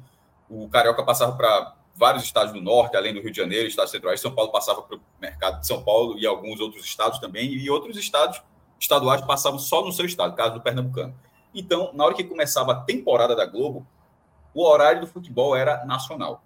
O 0.51 0.69
Carioca 0.69 1.05
passava 1.05 1.33
para 1.37 1.77
vários 1.95 2.25
estados 2.25 2.53
do 2.53 2.61
norte, 2.61 2.97
além 2.97 3.15
do 3.15 3.21
Rio 3.21 3.31
de 3.31 3.37
Janeiro, 3.37 3.69
estados 3.69 3.93
centrais. 3.93 4.21
São 4.21 4.35
Paulo 4.35 4.51
passava 4.51 4.83
para 4.83 4.97
o 4.97 5.01
mercado 5.21 5.61
de 5.61 5.67
São 5.67 5.83
Paulo 5.83 6.19
e 6.19 6.27
alguns 6.27 6.59
outros 6.59 6.85
estados 6.85 7.21
também, 7.21 7.53
e 7.53 7.71
outros 7.71 7.97
estados 7.97 8.43
estaduais 8.81 9.21
passavam 9.21 9.59
só 9.59 9.85
no 9.85 9.93
seu 9.93 10.05
estado, 10.05 10.35
caso 10.35 10.55
do 10.55 10.61
Pernambucano. 10.61 11.15
Então, 11.55 11.91
na 11.95 12.05
hora 12.05 12.15
que 12.15 12.25
começava 12.25 12.73
a 12.73 12.81
temporada 12.81 13.37
da 13.37 13.47
Globo, 13.47 13.87
o 14.53 14.65
horário 14.67 15.03
do 15.03 15.07
futebol 15.07 15.55
era 15.55 15.85
nacional. 15.85 16.43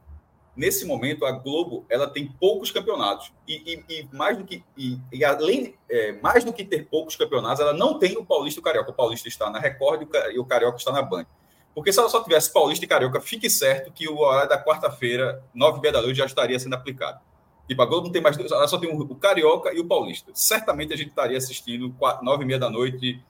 Nesse 0.57 0.85
momento, 0.85 1.25
a 1.25 1.33
Globo 1.33 1.85
ela 1.89 2.07
tem 2.07 2.29
poucos 2.29 2.71
campeonatos 2.71 3.33
e, 3.47 3.83
e, 3.89 4.01
e 4.01 4.09
mais 4.13 4.39
do 4.39 4.45
que 4.45 4.63
e, 4.77 5.01
e 5.13 5.25
além 5.25 5.75
é, 5.89 6.13
mais 6.13 6.45
do 6.45 6.53
que 6.53 6.65
ter 6.65 6.89
poucos 6.89 7.17
campeonatos, 7.17 7.61
ela 7.61 7.73
não 7.73 7.99
tem 7.99 8.17
o 8.17 8.25
Paulista 8.25 8.61
e 8.61 8.63
o 8.63 8.65
Carioca. 8.65 8.91
O 8.91 8.95
Paulista 8.95 9.27
está 9.27 9.51
na 9.51 9.59
Record 9.59 10.09
e 10.33 10.39
o 10.39 10.45
Carioca 10.45 10.79
está 10.79 10.93
na 10.93 11.03
Band. 11.03 11.27
Porque 11.75 11.93
se 11.93 11.99
ela 11.99 12.09
só 12.09 12.23
tivesse 12.23 12.53
Paulista 12.53 12.85
e 12.85 12.89
Carioca, 12.89 13.21
fique 13.21 13.51
certo 13.51 13.93
que 13.93 14.09
o 14.09 14.19
horário 14.19 14.49
da 14.49 14.63
quarta-feira, 14.63 15.43
nove 15.53 15.87
e 15.87 15.93
da 15.93 16.01
noite, 16.01 16.17
já 16.17 16.27
estaria 16.27 16.59
sendo 16.59 16.75
aplicado. 16.75 17.21
Tipo, 17.67 17.83
a 17.83 17.87
Globo 17.87 18.07
não 18.07 18.13
tem 18.13 18.23
mais 18.23 18.37
dois, 18.37 18.53
ela 18.53 18.69
só 18.69 18.79
tem 18.79 18.91
o 18.91 19.15
Carioca 19.17 19.73
e 19.73 19.81
o 19.81 19.87
Paulista. 19.87 20.31
Certamente 20.35 20.93
a 20.93 20.97
gente 20.97 21.09
estaria 21.09 21.37
assistindo 21.37 21.95
nove 22.23 22.45
e 22.45 22.47
meia 22.47 22.59
da 22.59 22.71
noite 22.71 23.21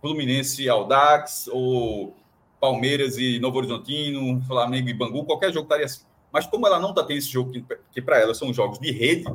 Fluminense 0.00 0.68
Aldax 0.68 1.48
ou 1.52 2.16
Palmeiras 2.60 3.18
e 3.18 3.38
Novo 3.38 3.58
Horizontino, 3.58 4.40
Flamengo 4.46 4.88
e 4.88 4.94
Bangu, 4.94 5.24
qualquer 5.24 5.52
jogo 5.52 5.64
estaria 5.64 5.86
assim. 5.86 6.04
Mas 6.32 6.46
como 6.46 6.66
ela 6.66 6.78
não 6.78 6.90
está 6.90 7.02
tendo 7.02 7.18
esse 7.18 7.28
jogo, 7.28 7.50
que, 7.50 7.64
que 7.90 8.00
para 8.00 8.18
ela 8.18 8.32
são 8.32 8.52
jogos 8.52 8.78
de 8.78 8.90
rede, 8.92 9.26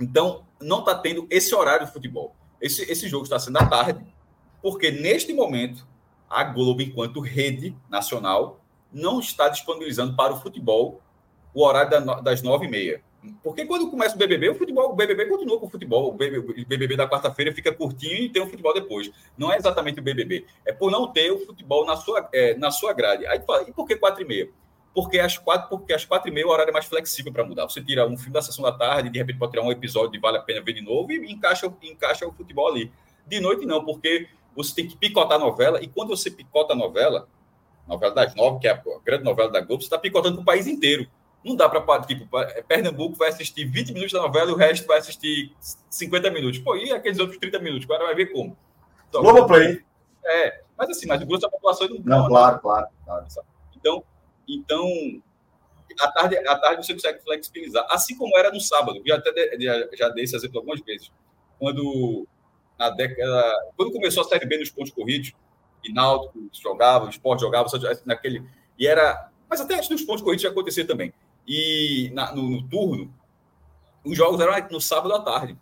então 0.00 0.44
não 0.60 0.80
está 0.80 0.94
tendo 0.94 1.26
esse 1.30 1.54
horário 1.54 1.86
de 1.86 1.92
futebol. 1.92 2.34
Esse, 2.60 2.82
esse 2.90 3.08
jogo 3.08 3.24
está 3.24 3.38
sendo 3.38 3.56
à 3.58 3.66
tarde, 3.66 4.04
porque 4.60 4.90
neste 4.90 5.32
momento 5.32 5.86
a 6.28 6.44
Globo, 6.44 6.82
enquanto 6.82 7.20
rede 7.20 7.76
nacional, 7.88 8.60
não 8.92 9.20
está 9.20 9.48
disponibilizando 9.48 10.14
para 10.14 10.32
o 10.32 10.40
futebol 10.40 11.00
o 11.52 11.64
horário 11.64 11.90
da, 11.90 12.20
das 12.20 12.42
nove 12.42 12.66
e 12.66 12.70
meia. 12.70 13.02
Porque 13.42 13.64
quando 13.64 13.90
começa 13.90 14.14
o 14.14 14.18
BBB, 14.18 14.50
o 14.50 14.54
futebol, 14.54 14.90
o 14.90 14.94
BBB 14.94 15.26
continua 15.26 15.58
com 15.58 15.66
o 15.66 15.70
futebol. 15.70 16.08
O 16.08 16.12
BBB, 16.12 16.96
da 16.96 17.08
quarta-feira 17.08 17.52
fica 17.52 17.72
curtinho 17.72 18.16
e 18.16 18.28
tem 18.28 18.42
o 18.42 18.46
futebol 18.46 18.74
depois. 18.74 19.10
Não 19.36 19.52
é 19.52 19.56
exatamente 19.56 20.00
o 20.00 20.02
BBB. 20.02 20.44
É 20.66 20.72
por 20.72 20.90
não 20.90 21.10
ter 21.10 21.30
o 21.30 21.38
futebol 21.38 21.86
na 21.86 21.96
sua, 21.96 22.28
é, 22.32 22.54
na 22.56 22.70
sua 22.70 22.92
grade. 22.92 23.26
Aí 23.26 23.40
fala, 23.40 23.62
e 23.68 23.72
por 23.72 23.86
que 23.86 23.96
quatro 23.96 24.22
e 24.22 24.26
meia? 24.26 24.48
Porque 24.94 25.18
às 25.18 25.38
quatro, 25.38 25.68
porque 25.68 25.92
às 25.92 26.04
quatro 26.04 26.28
e 26.28 26.32
meia 26.32 26.46
o 26.46 26.50
horário 26.50 26.70
é 26.70 26.72
mais 26.72 26.84
flexível 26.84 27.32
para 27.32 27.44
mudar. 27.44 27.64
Você 27.64 27.82
tira 27.82 28.06
um 28.06 28.16
filme 28.16 28.32
da 28.32 28.42
sessão 28.42 28.62
da 28.62 28.72
tarde, 28.72 29.08
de 29.08 29.18
repente 29.18 29.38
pode 29.38 29.52
tirar 29.52 29.64
um 29.64 29.72
episódio 29.72 30.12
de 30.12 30.18
vale 30.18 30.38
a 30.38 30.42
pena 30.42 30.60
ver 30.60 30.74
de 30.74 30.82
novo 30.82 31.10
e 31.10 31.32
encaixa, 31.32 31.72
encaixa 31.82 32.26
o 32.26 32.32
futebol 32.32 32.68
ali. 32.68 32.92
De 33.26 33.40
noite 33.40 33.64
não, 33.64 33.84
porque 33.84 34.28
você 34.54 34.74
tem 34.74 34.86
que 34.86 34.96
picotar 34.96 35.36
a 35.36 35.38
novela 35.38 35.82
e 35.82 35.88
quando 35.88 36.08
você 36.08 36.30
picota 36.30 36.72
a 36.72 36.76
novela, 36.76 37.28
novela 37.86 38.14
das 38.14 38.34
nove, 38.34 38.60
que 38.60 38.68
é 38.68 38.72
a 38.72 38.82
grande 39.04 39.24
novela 39.24 39.50
da 39.50 39.60
Globo, 39.60 39.82
você 39.82 39.86
está 39.86 39.98
picotando 39.98 40.40
o 40.40 40.44
país 40.44 40.66
inteiro. 40.66 41.06
Não 41.44 41.54
dá 41.54 41.68
para, 41.68 42.02
tipo, 42.02 42.26
Pernambuco 42.66 43.16
vai 43.16 43.28
assistir 43.28 43.66
20 43.66 43.92
minutos 43.92 44.12
da 44.12 44.22
novela 44.22 44.50
e 44.50 44.54
o 44.54 44.56
resto 44.56 44.86
vai 44.86 44.98
assistir 44.98 45.54
50 45.90 46.30
minutos. 46.30 46.58
Pô, 46.58 46.74
e 46.74 46.90
aqueles 46.90 47.18
outros 47.18 47.38
30 47.38 47.58
minutos? 47.58 47.84
Agora 47.84 48.06
vai 48.06 48.14
ver 48.14 48.32
como. 48.32 48.56
Então, 49.08 49.20
Globoplay. 49.20 49.84
É, 50.24 50.62
mas 50.76 50.88
assim, 50.88 51.06
mas 51.06 51.20
o 51.20 51.26
grosso 51.26 51.42
da 51.42 51.50
população 51.50 51.86
não. 51.88 51.98
Não, 52.02 52.28
claro, 52.28 52.60
claro, 52.60 52.86
claro. 53.04 53.26
Então, 53.76 54.02
então 54.48 54.88
à 56.00 56.10
tarde, 56.10 56.36
à 56.38 56.58
tarde 56.58 56.86
você 56.86 56.94
consegue 56.94 57.22
flexibilizar. 57.22 57.86
Assim 57.90 58.16
como 58.16 58.36
era 58.38 58.50
no 58.50 58.60
sábado. 58.60 59.00
Já, 59.06 59.16
até 59.16 59.56
já, 59.60 59.88
já 59.92 60.08
dei 60.08 60.24
esse 60.24 60.34
exemplo 60.34 60.58
algumas 60.58 60.80
vezes. 60.80 61.12
Quando, 61.58 62.26
na 62.78 62.90
década. 62.90 63.72
Quando 63.76 63.92
começou 63.92 64.22
a 64.22 64.26
Série 64.26 64.46
B 64.46 64.58
nos 64.58 64.70
pontos 64.70 64.92
corridos, 64.92 65.32
e 65.84 65.92
Náutico 65.92 66.48
jogava, 66.52 67.06
o 67.06 67.10
Sport 67.10 67.40
jogava, 67.40 67.68
naquele. 68.06 68.42
E 68.78 68.86
era. 68.86 69.30
Mas 69.48 69.60
até 69.60 69.74
antes 69.74 69.88
dos 69.88 70.02
pontos 70.02 70.22
corridos 70.22 70.42
já 70.42 70.48
acontecia 70.48 70.86
também 70.86 71.12
e 71.46 72.10
na, 72.12 72.34
no, 72.34 72.48
no, 72.48 72.68
turno, 72.68 73.12
os 74.04 74.16
jogos 74.16 74.40
eram 74.40 74.54
no 74.70 74.80
sábado 74.80 75.14
à 75.14 75.20
tarde. 75.20 75.56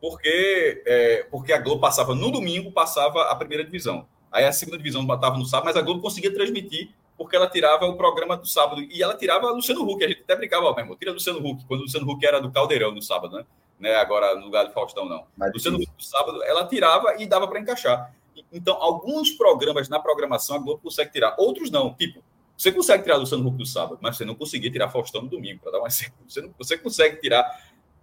Porque, 0.00 0.82
é, 0.84 1.26
porque 1.30 1.52
a 1.52 1.58
Globo 1.58 1.80
passava 1.80 2.14
no 2.14 2.30
domingo, 2.30 2.72
passava 2.72 3.22
a 3.30 3.36
primeira 3.36 3.64
divisão. 3.64 4.06
Aí 4.30 4.44
a 4.44 4.52
segunda 4.52 4.76
divisão 4.76 5.06
batava 5.06 5.38
no 5.38 5.44
sábado, 5.44 5.66
mas 5.66 5.76
a 5.76 5.82
Globo 5.82 6.00
conseguia 6.00 6.32
transmitir 6.32 6.90
porque 7.16 7.36
ela 7.36 7.46
tirava 7.46 7.86
o 7.86 7.96
programa 7.96 8.36
do 8.36 8.46
sábado. 8.46 8.82
E 8.82 9.00
ela 9.00 9.16
tirava 9.16 9.50
Luciano 9.50 9.88
Huck. 9.88 10.02
A 10.02 10.08
gente 10.08 10.22
até 10.22 10.34
brincava, 10.34 10.66
ó, 10.66 10.74
mesmo, 10.74 10.96
tira 10.96 11.12
Luciano 11.12 11.38
Huck, 11.38 11.64
quando 11.66 11.80
o 11.80 11.82
Luciano 11.84 12.10
Huck 12.10 12.26
era 12.26 12.40
do 12.40 12.50
Caldeirão 12.50 12.90
no 12.90 13.02
sábado, 13.02 13.36
né? 13.36 13.44
Né? 13.82 13.96
Agora 13.96 14.34
no 14.36 14.46
lugar 14.46 14.64
do 14.64 14.72
Faustão, 14.72 15.06
não. 15.06 15.26
Mas 15.36 15.52
Luciano 15.52 15.76
Huck 15.76 15.90
no 15.98 16.02
sábado, 16.02 16.42
ela 16.44 16.66
tirava 16.66 17.20
e 17.20 17.26
dava 17.26 17.48
para 17.48 17.60
encaixar. 17.60 18.14
Então, 18.50 18.80
alguns 18.80 19.30
programas 19.32 19.88
na 19.88 19.98
programação 19.98 20.56
a 20.56 20.58
Globo 20.58 20.80
consegue 20.82 21.10
tirar, 21.10 21.34
outros 21.36 21.70
não. 21.70 21.92
Tipo, 21.94 22.22
você 22.56 22.70
consegue 22.70 23.02
tirar 23.02 23.16
Luciano 23.16 23.46
Huck 23.46 23.58
no 23.58 23.66
sábado, 23.66 23.98
mas 24.00 24.16
você 24.16 24.24
não 24.24 24.36
conseguia 24.36 24.70
tirar 24.70 24.88
Faustão 24.88 25.22
no 25.22 25.28
domingo, 25.28 25.60
para 25.60 25.72
dar 25.72 25.82
um 25.82 25.86
exemplo. 25.86 26.14
Você, 26.28 26.40
não, 26.40 26.54
você 26.56 26.78
consegue 26.78 27.20
tirar 27.20 27.44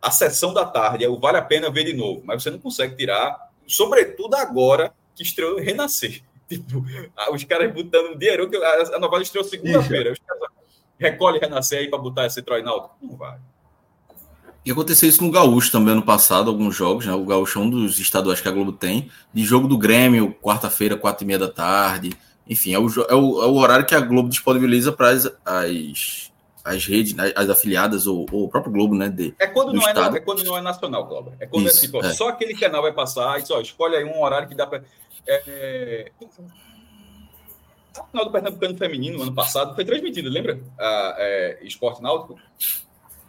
a 0.01 0.11
sessão 0.11 0.53
da 0.53 0.65
tarde, 0.65 1.07
o 1.07 1.17
vale 1.17 1.37
a 1.37 1.41
pena 1.41 1.69
ver 1.69 1.85
de 1.85 1.93
novo, 1.93 2.21
mas 2.25 2.43
você 2.43 2.51
não 2.51 2.59
consegue 2.59 2.95
tirar, 2.95 3.51
sobretudo 3.65 4.35
agora 4.35 4.93
que 5.15 5.23
estreou 5.23 5.57
Renascer. 5.57 6.23
Tipo, 6.49 6.83
os 7.31 7.43
caras 7.43 7.71
botando 7.71 8.17
dinheiro, 8.17 8.49
que 8.49 8.57
a, 8.57 8.95
a 8.95 8.99
novela 8.99 9.21
estreou 9.21 9.45
segunda-feira. 9.45 10.13
Os 10.13 10.17
caras 10.17 10.49
recolhem 10.97 11.39
Renascer 11.39 11.77
aí 11.77 11.87
para 11.87 11.99
botar 11.99 12.25
esse 12.25 12.41
Troy 12.41 12.63
Náutico. 12.63 12.97
Não 12.99 13.15
vai. 13.15 13.37
E 14.65 14.71
aconteceu 14.71 15.07
isso 15.07 15.23
no 15.23 15.31
Gaúcho 15.31 15.71
também 15.71 15.93
ano 15.93 16.03
passado, 16.03 16.49
alguns 16.49 16.75
jogos, 16.75 17.05
né? 17.05 17.13
O 17.13 17.25
Gaúcho 17.25 17.59
é 17.59 17.61
um 17.61 17.69
dos 17.69 17.97
estaduais 17.99 18.41
que 18.41 18.47
a 18.47 18.51
Globo 18.51 18.73
tem, 18.73 19.09
de 19.33 19.43
jogo 19.43 19.67
do 19.67 19.77
Grêmio, 19.77 20.35
quarta-feira, 20.41 20.97
quatro 20.97 21.23
e 21.23 21.27
meia 21.27 21.39
da 21.39 21.47
tarde. 21.47 22.11
Enfim, 22.47 22.73
é 22.73 22.79
o, 22.79 22.87
é 22.87 23.15
o, 23.15 23.43
é 23.43 23.45
o 23.45 23.55
horário 23.55 23.85
que 23.85 23.95
a 23.95 23.99
Globo 23.99 24.27
disponibiliza 24.27 24.91
para 24.91 25.09
as, 25.09 25.31
as, 25.45 26.31
as 26.63 26.85
redes, 26.85 27.13
né, 27.13 27.31
as 27.35 27.49
afiliadas, 27.49 28.05
ou, 28.05 28.25
ou, 28.31 28.45
o 28.45 28.49
próprio 28.49 28.73
Globo, 28.73 28.95
né? 28.95 29.07
De, 29.07 29.33
é, 29.39 29.47
quando 29.47 29.71
não 29.71 29.87
é, 29.87 29.91
é 29.91 30.19
quando 30.19 30.43
não 30.43 30.57
é 30.57 30.61
nacional, 30.61 31.05
Globo. 31.05 31.33
É 31.39 31.45
quando 31.45 31.67
Isso, 31.67 31.77
é 31.77 31.81
tipo, 31.81 32.05
é. 32.05 32.11
só 32.11 32.27
aquele 32.27 32.53
canal 32.53 32.81
vai 32.81 32.91
passar, 32.91 33.39
e 33.39 33.45
só 33.45 33.61
escolhe 33.61 33.95
aí 33.95 34.03
um 34.03 34.21
horário 34.21 34.47
que 34.47 34.55
dá 34.55 34.67
para. 34.67 34.83
É, 35.25 35.43
é... 35.47 36.11
A 37.97 38.03
final 38.03 38.25
do 38.25 38.31
Pernambucano 38.31 38.77
Feminino, 38.77 39.21
ano 39.21 39.33
passado, 39.33 39.73
foi 39.73 39.85
transmitido, 39.85 40.29
lembra? 40.29 40.59
A, 40.77 41.15
é, 41.17 41.59
Esporte 41.63 42.01
Náutico. 42.01 42.37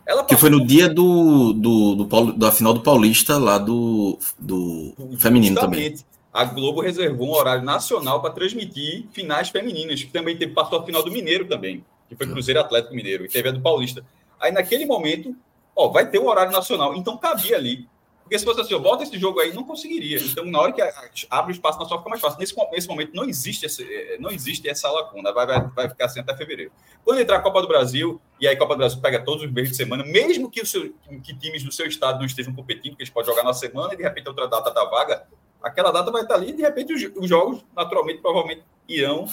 Ela 0.07 0.25
que 0.25 0.37
foi 0.37 0.51
no 0.51 0.67
dia 0.67 0.89
do, 0.89 1.53
do, 1.53 1.95
do, 1.95 2.05
do, 2.05 2.33
da 2.33 2.51
final 2.51 2.75
do 2.75 2.81
Paulista, 2.81 3.39
lá 3.39 3.59
do, 3.59 4.19
do 4.39 4.95
feminino 5.19 5.61
também 5.61 5.95
a 6.33 6.45
Globo 6.45 6.81
reservou 6.81 7.29
um 7.29 7.33
horário 7.33 7.65
nacional 7.65 8.21
para 8.21 8.31
transmitir 8.31 9.07
finais 9.13 9.49
femininas, 9.49 10.03
que 10.03 10.11
também 10.11 10.37
teve, 10.37 10.53
passou 10.53 10.79
a 10.79 10.87
final 10.87 11.03
do 11.03 11.11
Mineiro 11.11 11.47
também, 11.47 11.85
que 12.09 12.15
foi 12.15 12.27
Cruzeiro 12.27 12.61
Atlético 12.61 12.95
Mineiro, 12.95 13.25
e 13.25 13.29
teve 13.29 13.49
a 13.49 13.53
do 13.53 13.61
Paulista. 13.61 14.05
Aí, 14.39 14.53
naquele 14.53 14.87
momento, 14.87 15.35
ó, 15.75 15.89
vai 15.89 16.09
ter 16.09 16.19
o 16.19 16.25
um 16.25 16.29
horário 16.29 16.53
nacional, 16.53 16.95
então 16.95 17.17
cabia 17.17 17.57
ali. 17.57 17.87
Porque 18.31 18.39
se 18.39 18.45
fosse 18.45 18.61
assim, 18.61 18.75
eu 18.75 18.79
bota 18.79 19.03
esse 19.03 19.19
jogo 19.19 19.41
aí, 19.41 19.53
não 19.53 19.65
conseguiria. 19.65 20.17
Então, 20.23 20.45
na 20.45 20.61
hora 20.61 20.73
que 20.73 20.81
abre 21.29 21.51
o 21.51 21.53
espaço 21.53 21.81
nacional, 21.81 21.99
fica 21.99 22.11
mais 22.11 22.23
fácil. 22.23 22.39
Nesse, 22.39 22.55
nesse 22.71 22.87
momento, 22.87 23.13
não 23.13 23.25
existe, 23.25 23.67
esse, 23.67 23.83
eh, 23.83 24.19
não 24.21 24.31
existe 24.31 24.69
essa 24.69 24.89
lacuna, 24.89 25.33
vai, 25.33 25.45
vai, 25.45 25.69
vai 25.69 25.89
ficar 25.89 26.05
assim 26.05 26.21
até 26.21 26.37
fevereiro. 26.37 26.71
Quando 27.05 27.19
entrar 27.19 27.39
a 27.39 27.41
Copa 27.41 27.61
do 27.61 27.67
Brasil, 27.67 28.23
e 28.41 28.47
aí 28.47 28.55
a 28.55 28.57
Copa 28.57 28.75
do 28.75 28.79
Brasil 28.79 29.01
pega 29.01 29.19
todos 29.25 29.43
os 29.43 29.51
meses 29.51 29.71
de 29.71 29.77
semana, 29.79 30.05
mesmo 30.05 30.49
que, 30.49 30.61
o 30.61 30.67
seu, 30.67 30.95
que 31.25 31.37
times 31.37 31.65
do 31.65 31.73
seu 31.73 31.89
estado 31.89 32.21
não 32.21 32.25
estejam 32.25 32.55
competindo, 32.55 32.95
que 32.95 33.03
eles 33.03 33.11
podem 33.11 33.35
jogar 33.35 33.43
na 33.43 33.53
semana 33.53 33.95
e 33.95 33.97
de 33.97 34.05
repente 34.05 34.29
outra 34.29 34.47
data 34.47 34.71
da 34.71 34.85
vaga, 34.85 35.27
Aquela 35.63 35.91
data 35.91 36.11
vai 36.11 36.23
estar 36.23 36.37
ali 36.37 36.51
e, 36.51 36.53
de 36.53 36.63
repente, 36.63 36.93
os, 36.93 37.03
os 37.17 37.29
jogos, 37.29 37.63
naturalmente, 37.77 38.23
provavelmente, 38.23 38.63
irão 38.89 39.27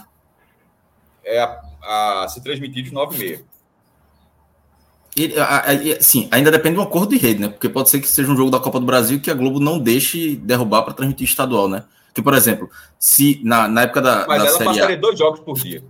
é, 1.23 1.39
a, 1.39 2.23
a, 2.23 2.27
ser 2.27 2.41
transmitidos 2.41 2.91
9 2.91 3.15
e 3.15 3.19
meia. 3.19 3.45
Sim, 5.99 6.27
ainda 6.31 6.51
depende 6.51 6.75
do 6.75 6.81
acordo 6.81 7.09
de 7.09 7.17
rede, 7.17 7.41
né? 7.41 7.47
Porque 7.47 7.69
pode 7.69 7.89
ser 7.89 7.99
que 7.99 8.07
seja 8.07 8.31
um 8.31 8.37
jogo 8.37 8.51
da 8.51 8.59
Copa 8.59 8.79
do 8.79 8.85
Brasil 8.85 9.19
que 9.19 9.31
a 9.31 9.33
Globo 9.33 9.59
não 9.59 9.79
deixe 9.79 10.35
derrubar 10.35 10.83
para 10.83 10.93
transmitir 10.93 11.27
estadual, 11.27 11.67
né? 11.67 11.83
Que, 12.13 12.21
por 12.21 12.33
exemplo, 12.33 12.69
se 12.97 13.39
na, 13.43 13.67
na 13.67 13.83
época 13.83 14.01
da. 14.01 14.25
Mas 14.27 14.43
da 14.43 14.49
ela 14.49 14.63
passaria 14.63 14.95
a... 14.95 14.99
dois 14.99 15.19
jogos 15.19 15.39
por 15.39 15.55
dia. 15.55 15.83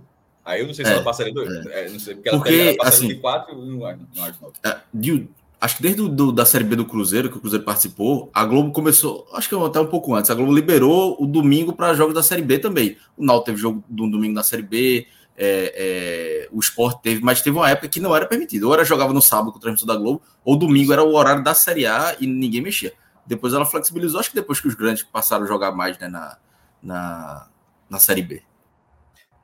Aí 0.44 0.60
eu 0.60 0.66
não 0.66 0.74
sei 0.74 0.84
se 0.84 0.90
é, 0.90 0.94
ela 0.94 1.02
passaria 1.02 1.32
dois. 1.32 1.66
É. 1.66 1.86
É, 1.86 1.88
não 1.90 1.98
sei, 1.98 2.14
porque 2.14 2.28
ela, 2.28 2.38
porque, 2.38 2.54
ela 2.54 2.76
passaria 2.76 2.88
assim, 2.88 3.08
de 3.08 3.14
quatro, 3.16 3.56
não, 3.56 3.76
não 3.76 3.86
acho 3.86 4.38
não. 4.40 4.52
É, 4.64 4.78
de, 4.92 5.28
acho 5.60 5.76
que 5.76 5.82
desde 5.82 6.08
do, 6.08 6.32
da 6.32 6.44
Série 6.46 6.64
B 6.64 6.76
do 6.76 6.84
Cruzeiro, 6.84 7.30
que 7.30 7.36
o 7.36 7.40
Cruzeiro 7.40 7.64
participou, 7.64 8.30
a 8.32 8.44
Globo 8.44 8.72
começou, 8.72 9.26
acho 9.34 9.48
que 9.48 9.54
até 9.54 9.80
um 9.80 9.86
pouco 9.86 10.14
antes, 10.14 10.30
a 10.30 10.34
Globo 10.34 10.54
liberou 10.54 11.16
o 11.18 11.26
domingo 11.26 11.74
para 11.74 11.94
jogos 11.94 12.14
da 12.14 12.22
Série 12.22 12.42
B 12.42 12.58
também. 12.58 12.96
O 13.16 13.24
Náutico 13.24 13.46
teve 13.46 13.58
jogo 13.58 13.84
do 13.88 14.08
domingo 14.08 14.34
na 14.34 14.42
Série 14.42 14.62
B, 14.62 15.06
é, 15.38 15.72
é, 15.76 16.48
o 16.50 16.58
Sport 16.58 17.00
teve, 17.00 17.22
mas 17.22 17.40
teve 17.40 17.56
uma 17.56 17.70
época 17.70 17.88
que 17.88 18.00
não 18.00 18.14
era 18.14 18.26
permitido. 18.26 18.64
Ou 18.64 18.74
era 18.74 18.84
jogava 18.84 19.12
no 19.12 19.22
sábado 19.22 19.52
com 19.52 19.58
o 19.58 19.60
transmissão 19.60 19.86
da 19.86 19.96
Globo, 19.96 20.20
ou 20.44 20.56
domingo 20.56 20.92
era 20.92 21.02
o 21.02 21.14
horário 21.14 21.44
da 21.44 21.54
Série 21.54 21.86
A 21.86 22.16
e 22.18 22.26
ninguém 22.26 22.60
mexia. 22.60 22.92
Depois 23.24 23.54
ela 23.54 23.64
flexibilizou, 23.64 24.18
acho 24.18 24.30
que 24.30 24.36
depois 24.36 24.60
que 24.60 24.66
os 24.66 24.74
grandes 24.74 25.04
passaram 25.04 25.44
a 25.44 25.48
jogar 25.48 25.70
mais 25.70 25.96
né, 25.98 26.08
na, 26.08 26.38
na, 26.82 27.48
na 27.88 27.98
Série 27.98 28.22
B. 28.22 28.42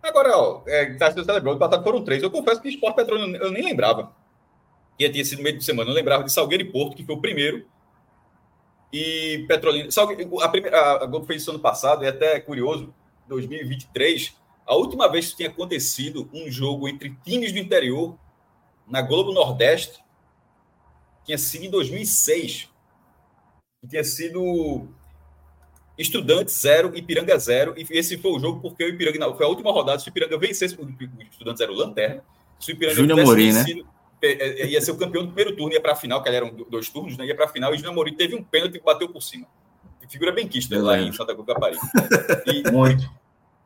Agora, 0.03 0.37
ó, 0.37 0.63
é, 0.67 0.95
tá 0.95 1.11
sendo 1.13 1.25
celebrado, 1.25 1.83
foram 1.83 2.03
três. 2.03 2.23
Eu 2.23 2.31
confesso 2.31 2.61
que 2.61 2.69
o 2.69 2.71
Sport 2.71 2.97
Petróleo 2.97 3.37
eu 3.37 3.53
nem 3.53 3.65
lembrava 3.65 4.13
que 4.99 5.09
tinha 5.11 5.25
sido 5.25 5.43
meio 5.43 5.57
de 5.57 5.65
semana. 5.65 5.91
Eu 5.91 5.95
lembrava 5.95 6.25
de 6.25 6.33
Salgueiro 6.33 6.65
e 6.65 6.71
Porto, 6.71 6.97
que 6.97 7.05
foi 7.05 7.15
o 7.15 7.21
primeiro. 7.21 7.67
E 8.93 9.45
Petrolina. 9.49 9.91
Salgueiro, 9.91 10.41
a, 10.41 10.49
primeira, 10.49 11.03
a 11.03 11.07
Globo 11.07 11.27
fez 11.27 11.43
isso 11.43 11.51
ano 11.51 11.61
passado, 11.61 12.05
é 12.05 12.09
até 12.09 12.41
curioso, 12.41 12.95
2023. 13.29 14.37
A 14.67 14.75
última 14.75 15.09
vez 15.09 15.31
que 15.31 15.37
tinha 15.37 15.49
acontecido 15.49 16.29
um 16.33 16.51
jogo 16.51 16.89
entre 16.89 17.17
times 17.23 17.53
do 17.53 17.59
interior 17.59 18.19
na 18.87 19.03
Globo 19.03 19.33
Nordeste 19.33 20.03
tinha 21.25 21.39
sido 21.39 21.65
em 21.65 21.71
2006. 21.71 22.71
Tinha 23.89 24.05
sido 24.05 24.89
Estudante 25.97 26.51
zero, 26.51 26.97
Ipiranga 26.97 27.39
zero. 27.39 27.75
E 27.77 27.87
esse 27.91 28.19
foi 28.19 28.33
o 28.33 28.39
jogo 28.39 28.61
porque 28.61 28.85
o 28.85 28.89
Ipiranga. 28.89 29.35
Foi 29.35 29.47
a 29.47 29.49
última 29.49 29.71
rodada. 29.71 29.99
Se 29.99 30.09
o 30.09 30.11
Ipiranga 30.11 30.39
vencesse, 30.39 30.75
o 30.75 30.89
Estudante 31.31 31.59
zero 31.59 31.75
lanterna. 31.75 32.23
Se 32.59 32.73
o 32.73 32.75
Ipiranga 32.75 32.97
Júnior 32.97 33.23
Morim, 33.25 33.53
né? 33.53 33.61
vencido, 33.61 33.83
né? 33.83 33.89
É, 34.23 34.63
é, 34.63 34.67
ia 34.69 34.81
ser 34.81 34.91
o 34.91 34.97
campeão 34.97 35.23
do 35.23 35.33
primeiro 35.33 35.55
turno, 35.55 35.75
ia 35.75 35.81
para 35.81 35.93
a 35.93 35.97
final, 35.97 36.23
que 36.23 36.29
eram 36.31 36.55
dois 36.71 36.89
turnos, 36.89 37.17
né? 37.19 37.27
ia 37.27 37.35
para 37.35 37.45
a 37.45 37.49
final, 37.49 37.73
e 37.73 37.75
o 37.75 37.77
Júnior 37.77 37.93
Amorim 37.93 38.15
teve 38.15 38.35
um 38.35 38.43
pênalti 38.43 38.79
que 38.79 38.85
bateu 38.85 39.09
por 39.11 39.23
cima. 39.23 39.47
Figura 40.09 40.33
bem 40.33 40.49
quista 40.49 40.81
lá 40.81 40.99
em 40.99 41.13
Santa 41.13 41.35
Cruz 41.35 41.47
Capari. 41.47 41.77
E, 42.47 42.71
Muito. 42.71 43.11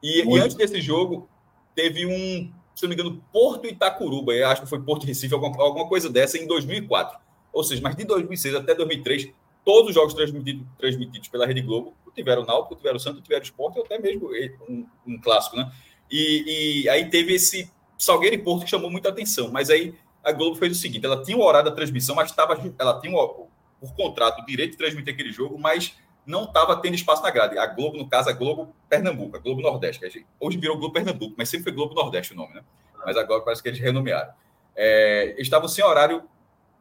E, 0.02 0.23
e 0.23 0.38
antes 0.38 0.57
desse 0.57 0.81
jogo, 0.81 1.28
teve 1.75 2.07
um, 2.07 2.52
se 2.75 2.83
não 2.83 2.88
me 2.88 2.95
engano, 2.95 3.23
Porto 3.33 3.67
Itacuruba, 3.67 4.33
acho 4.47 4.62
que 4.62 4.69
foi 4.69 4.81
Porto 4.81 5.07
Recife, 5.07 5.35
alguma, 5.35 5.61
alguma 5.62 5.88
coisa 5.88 6.09
dessa, 6.09 6.38
em 6.38 6.47
2004. 6.47 7.19
Ou 7.52 7.64
seja, 7.64 7.83
mas 7.83 7.97
de 7.97 8.05
2006 8.05 8.55
até 8.55 8.75
2003, 8.75 9.31
todos 9.64 9.88
os 9.88 9.95
jogos 9.95 10.14
transmitidos, 10.14 10.67
transmitidos 10.78 11.28
pela 11.28 11.47
Rede 11.47 11.62
Globo 11.62 11.95
tiveram 12.19 12.45
Náutico, 12.45 12.75
tiveram 12.75 12.99
Santo, 12.99 13.21
tiveram 13.21 13.45
Sport, 13.45 13.76
ou 13.76 13.85
até 13.85 13.99
mesmo 13.99 14.31
um, 14.69 14.87
um 15.07 15.21
clássico, 15.21 15.57
né? 15.57 15.71
E, 16.11 16.83
e, 16.83 16.88
aí 16.88 17.09
teve 17.09 17.35
esse 17.35 17.71
Salgueiro 17.97 18.35
e 18.35 18.38
Porto 18.38 18.64
que 18.64 18.71
chamou 18.71 18.90
muita 18.90 19.09
atenção, 19.09 19.50
mas 19.50 19.71
aí 19.71 19.95
a 20.25 20.33
Globo 20.33 20.57
fez 20.57 20.73
o 20.73 20.81
seguinte: 20.81 21.05
ela 21.05 21.23
tinha 21.23 21.37
o 21.37 21.43
horário 21.43 21.71
da 21.71 21.76
transmissão, 21.76 22.14
mas 22.14 22.31
estava, 22.31 22.59
ela 22.78 23.00
tinha 23.00 23.14
o, 23.14 23.49
por 23.81 23.95
contrato 23.95 24.43
o 24.43 24.47
direito 24.47 24.73
de 24.73 24.78
transmitir 24.78 25.14
aquele 25.14 25.33
jogo, 25.33 25.59
mas 25.59 25.97
não 26.29 26.45
estava 26.45 26.77
tendo 26.77 26.95
espaço 26.95 27.23
na 27.23 27.31
grade. 27.31 27.57
A 27.57 27.67
Globo, 27.67 27.97
no 27.97 28.07
caso, 28.07 28.29
a 28.29 28.33
Globo 28.35 28.75
Pernambuco, 28.87 29.35
a 29.35 29.41
Globo 29.41 29.63
Nordeste. 29.63 30.11
Que 30.11 30.27
hoje 30.39 30.59
virou 30.59 30.77
Globo 30.77 30.93
Pernambuco, 30.93 31.35
mas 31.39 31.49
sempre 31.49 31.65
foi 31.65 31.73
Globo 31.73 31.95
Nordeste 31.95 32.35
o 32.35 32.37
nome, 32.37 32.53
né? 32.53 32.63
Mas 33.05 33.17
agora 33.17 33.41
parece 33.41 33.63
que 33.63 33.69
eles 33.71 33.81
renomearam. 33.81 34.31
É, 34.77 35.35
estavam 35.39 35.67
sem 35.67 35.83
horário 35.83 36.23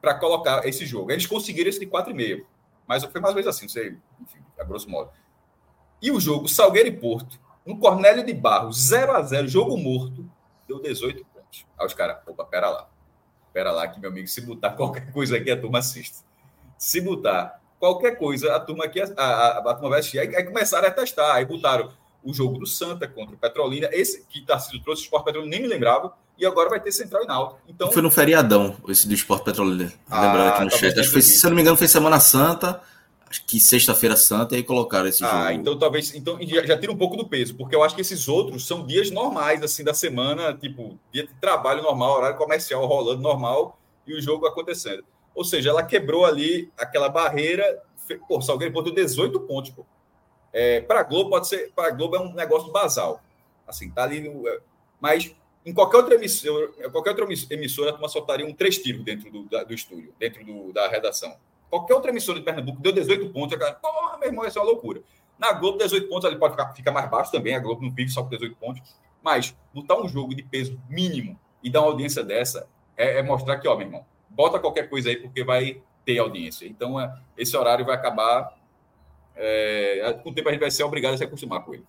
para 0.01 0.13
colocar 0.15 0.67
esse 0.67 0.85
jogo. 0.85 1.11
Eles 1.11 1.25
conseguiram 1.25 1.69
esse 1.69 1.79
de 1.79 1.85
4 1.85 2.11
e 2.11 2.13
meia. 2.13 2.43
Mas 2.85 3.05
foi 3.05 3.21
mais 3.21 3.33
ou 3.33 3.39
menos 3.39 3.55
assim, 3.55 3.65
não 3.65 3.69
sei, 3.69 3.97
enfim, 4.21 4.39
a 4.59 4.65
grosso 4.65 4.89
modo. 4.89 5.11
E 6.01 6.11
o 6.11 6.19
jogo 6.19 6.49
Salgueiro 6.49 6.89
e 6.89 6.97
Porto, 6.97 7.39
no 7.65 7.79
Cornélio 7.79 8.25
de 8.25 8.33
Barros, 8.33 8.77
0 8.77 9.13
a 9.13 9.21
0 9.21 9.47
jogo 9.47 9.77
morto, 9.77 10.29
deu 10.67 10.81
18 10.81 11.25
pontos. 11.25 11.65
Aí 11.79 11.85
os 11.85 11.93
caras, 11.93 12.17
opa, 12.27 12.43
pera 12.43 12.69
lá. 12.69 12.89
Pera 13.53 13.71
lá 13.71 13.87
que, 13.87 13.97
meu 13.99 14.09
amigo, 14.09 14.27
se 14.27 14.41
botar 14.41 14.71
qualquer 14.75 15.09
coisa 15.13 15.37
aqui, 15.37 15.49
a 15.49 15.59
turma 15.59 15.79
assiste. 15.79 16.17
Se 16.77 16.99
botar 16.99 17.61
qualquer 17.79 18.17
coisa, 18.17 18.55
a 18.55 18.59
turma 18.59 18.85
aqui, 18.85 19.01
a, 19.01 19.05
a, 19.17 19.57
a 19.57 19.73
turma 19.73 19.89
vai 19.89 19.99
assistir. 19.99 20.19
Aí, 20.19 20.35
aí, 20.35 20.43
começaram 20.43 20.87
a 20.87 20.91
testar, 20.91 21.33
aí 21.33 21.45
botaram 21.45 21.91
o 22.23 22.33
jogo 22.33 22.59
do 22.59 22.65
Santa 22.65 23.07
contra 23.07 23.35
o 23.35 23.37
Petrolina, 23.37 23.89
esse 23.91 24.25
que 24.27 24.41
Tarcísio 24.41 24.81
trouxe, 24.81 25.03
o 25.03 25.05
Sport 25.05 25.23
Petrolina, 25.23 25.51
nem 25.51 25.61
me 25.61 25.67
lembrava, 25.67 26.13
e 26.37 26.45
agora 26.45 26.69
vai 26.69 26.79
ter 26.79 26.91
Central 26.91 27.23
e 27.23 27.27
Náutico. 27.27 27.61
Então... 27.67 27.91
Foi 27.91 28.01
no 28.01 28.11
feriadão, 28.11 28.75
esse 28.87 29.07
do 29.07 29.13
Sport 29.13 29.43
Petrolina, 29.43 29.91
ah, 30.09 30.21
lembrando 30.21 30.49
aqui 30.49 30.63
no 30.65 30.71
chat. 30.71 30.99
Acho 30.99 31.11
foi, 31.11 31.21
se 31.21 31.45
eu 31.45 31.49
não 31.49 31.55
me 31.55 31.61
engano, 31.61 31.77
foi 31.77 31.87
Semana 31.87 32.19
Santa, 32.19 32.81
acho 33.29 33.45
que 33.45 33.59
sexta-feira 33.59 34.15
santa, 34.15 34.55
e 34.55 34.57
aí 34.57 34.63
colocaram 34.63 35.07
esse 35.07 35.23
ah, 35.23 35.27
jogo. 35.27 35.43
Ah, 35.43 35.53
então 35.53 35.77
talvez, 35.77 36.13
então 36.15 36.37
já, 36.41 36.65
já, 36.65 36.77
tira 36.77 36.91
um 36.91 36.97
pouco 36.97 37.15
do 37.15 37.27
peso, 37.27 37.55
porque 37.55 37.75
eu 37.75 37.83
acho 37.83 37.95
que 37.95 38.01
esses 38.01 38.27
outros 38.27 38.65
são 38.65 38.85
dias 38.85 39.11
normais, 39.11 39.61
assim, 39.61 39.83
da 39.83 39.93
semana, 39.93 40.53
tipo, 40.53 40.97
dia 41.11 41.25
de 41.25 41.33
trabalho 41.35 41.81
normal, 41.83 42.17
horário 42.17 42.37
comercial 42.37 42.85
rolando 42.85 43.21
normal, 43.21 43.79
e 44.05 44.13
o 44.13 44.21
jogo 44.21 44.47
acontecendo. 44.47 45.03
Ou 45.37 45.43
seja, 45.43 45.69
ela 45.69 45.83
quebrou 45.83 46.25
ali 46.25 46.71
aquela 46.75 47.09
barreira. 47.09 47.83
Pô, 48.27 48.41
Salgueiro 48.41 48.73
botou 48.73 48.91
18 48.91 49.39
pontos, 49.41 49.69
pô. 49.69 49.85
É, 50.51 50.81
para 50.81 51.03
Globo 51.03 51.29
pode 51.29 51.47
ser, 51.47 51.71
para 51.75 51.91
Globo 51.91 52.15
é 52.15 52.19
um 52.19 52.33
negócio 52.33 52.71
basal. 52.71 53.21
Assim, 53.67 53.91
tá 53.91 54.01
ali 54.01 54.27
é, 54.27 54.59
mas 54.99 55.35
em 55.63 55.71
qualquer 55.71 55.97
outra 55.97 56.15
emissora, 56.15 56.69
qualquer 56.89 57.11
outra 57.11 57.27
emissora, 57.51 57.95
a 58.03 58.07
soltaria 58.07 58.47
um 58.47 58.53
três 58.53 58.79
tiros 58.79 59.03
dentro 59.03 59.29
do, 59.29 59.43
da, 59.43 59.63
do 59.63 59.75
estúdio, 59.75 60.11
dentro 60.17 60.43
do, 60.43 60.73
da 60.73 60.87
redação. 60.87 61.37
Qualquer 61.69 61.93
outra 61.93 62.09
emissora 62.09 62.39
de 62.39 62.45
Pernambuco 62.45 62.81
deu 62.81 62.91
18 62.91 63.29
pontos, 63.29 63.55
a 63.55 63.59
cara, 63.59 63.73
porra, 63.73 64.17
meu 64.17 64.29
irmão, 64.29 64.43
isso 64.43 64.57
é 64.57 64.61
uma 64.63 64.71
loucura. 64.71 65.03
Na 65.37 65.53
Globo, 65.53 65.77
18 65.77 66.09
pontos 66.09 66.25
ali 66.25 66.39
pode 66.39 66.53
ficar, 66.53 66.73
ficar 66.73 66.91
mais 66.91 67.07
baixo 67.11 67.31
também, 67.31 67.53
a 67.53 67.59
Globo 67.59 67.83
não 67.83 67.91
vive 67.91 68.09
só 68.09 68.23
com 68.23 68.29
18 68.29 68.55
pontos, 68.55 68.81
mas 69.21 69.55
botar 69.71 70.01
um 70.01 70.07
jogo 70.07 70.33
de 70.33 70.41
peso 70.41 70.81
mínimo 70.89 71.39
e 71.61 71.69
dar 71.69 71.81
uma 71.81 71.89
audiência 71.89 72.23
dessa 72.23 72.67
é, 72.95 73.19
é, 73.19 73.21
mostrar 73.21 73.59
que, 73.59 73.67
ó, 73.67 73.75
meu 73.75 73.85
irmão, 73.85 74.03
bota 74.37 74.59
qualquer 74.59 74.87
coisa 74.87 75.09
aí 75.09 75.17
porque 75.17 75.43
vai 75.43 75.81
ter 76.05 76.19
audiência. 76.19 76.67
Então, 76.67 77.01
é, 77.01 77.11
esse 77.35 77.57
horário 77.57 77.83
vai 77.83 77.95
acabar. 77.95 78.55
É, 79.35 80.13
com 80.23 80.29
o 80.29 80.33
tempo 80.33 80.47
a 80.47 80.51
gente 80.51 80.61
vai 80.61 80.71
ser 80.71 80.83
obrigado 80.83 81.15
a 81.15 81.17
se 81.17 81.23
acostumar 81.23 81.65
com 81.65 81.73
ele. 81.73 81.85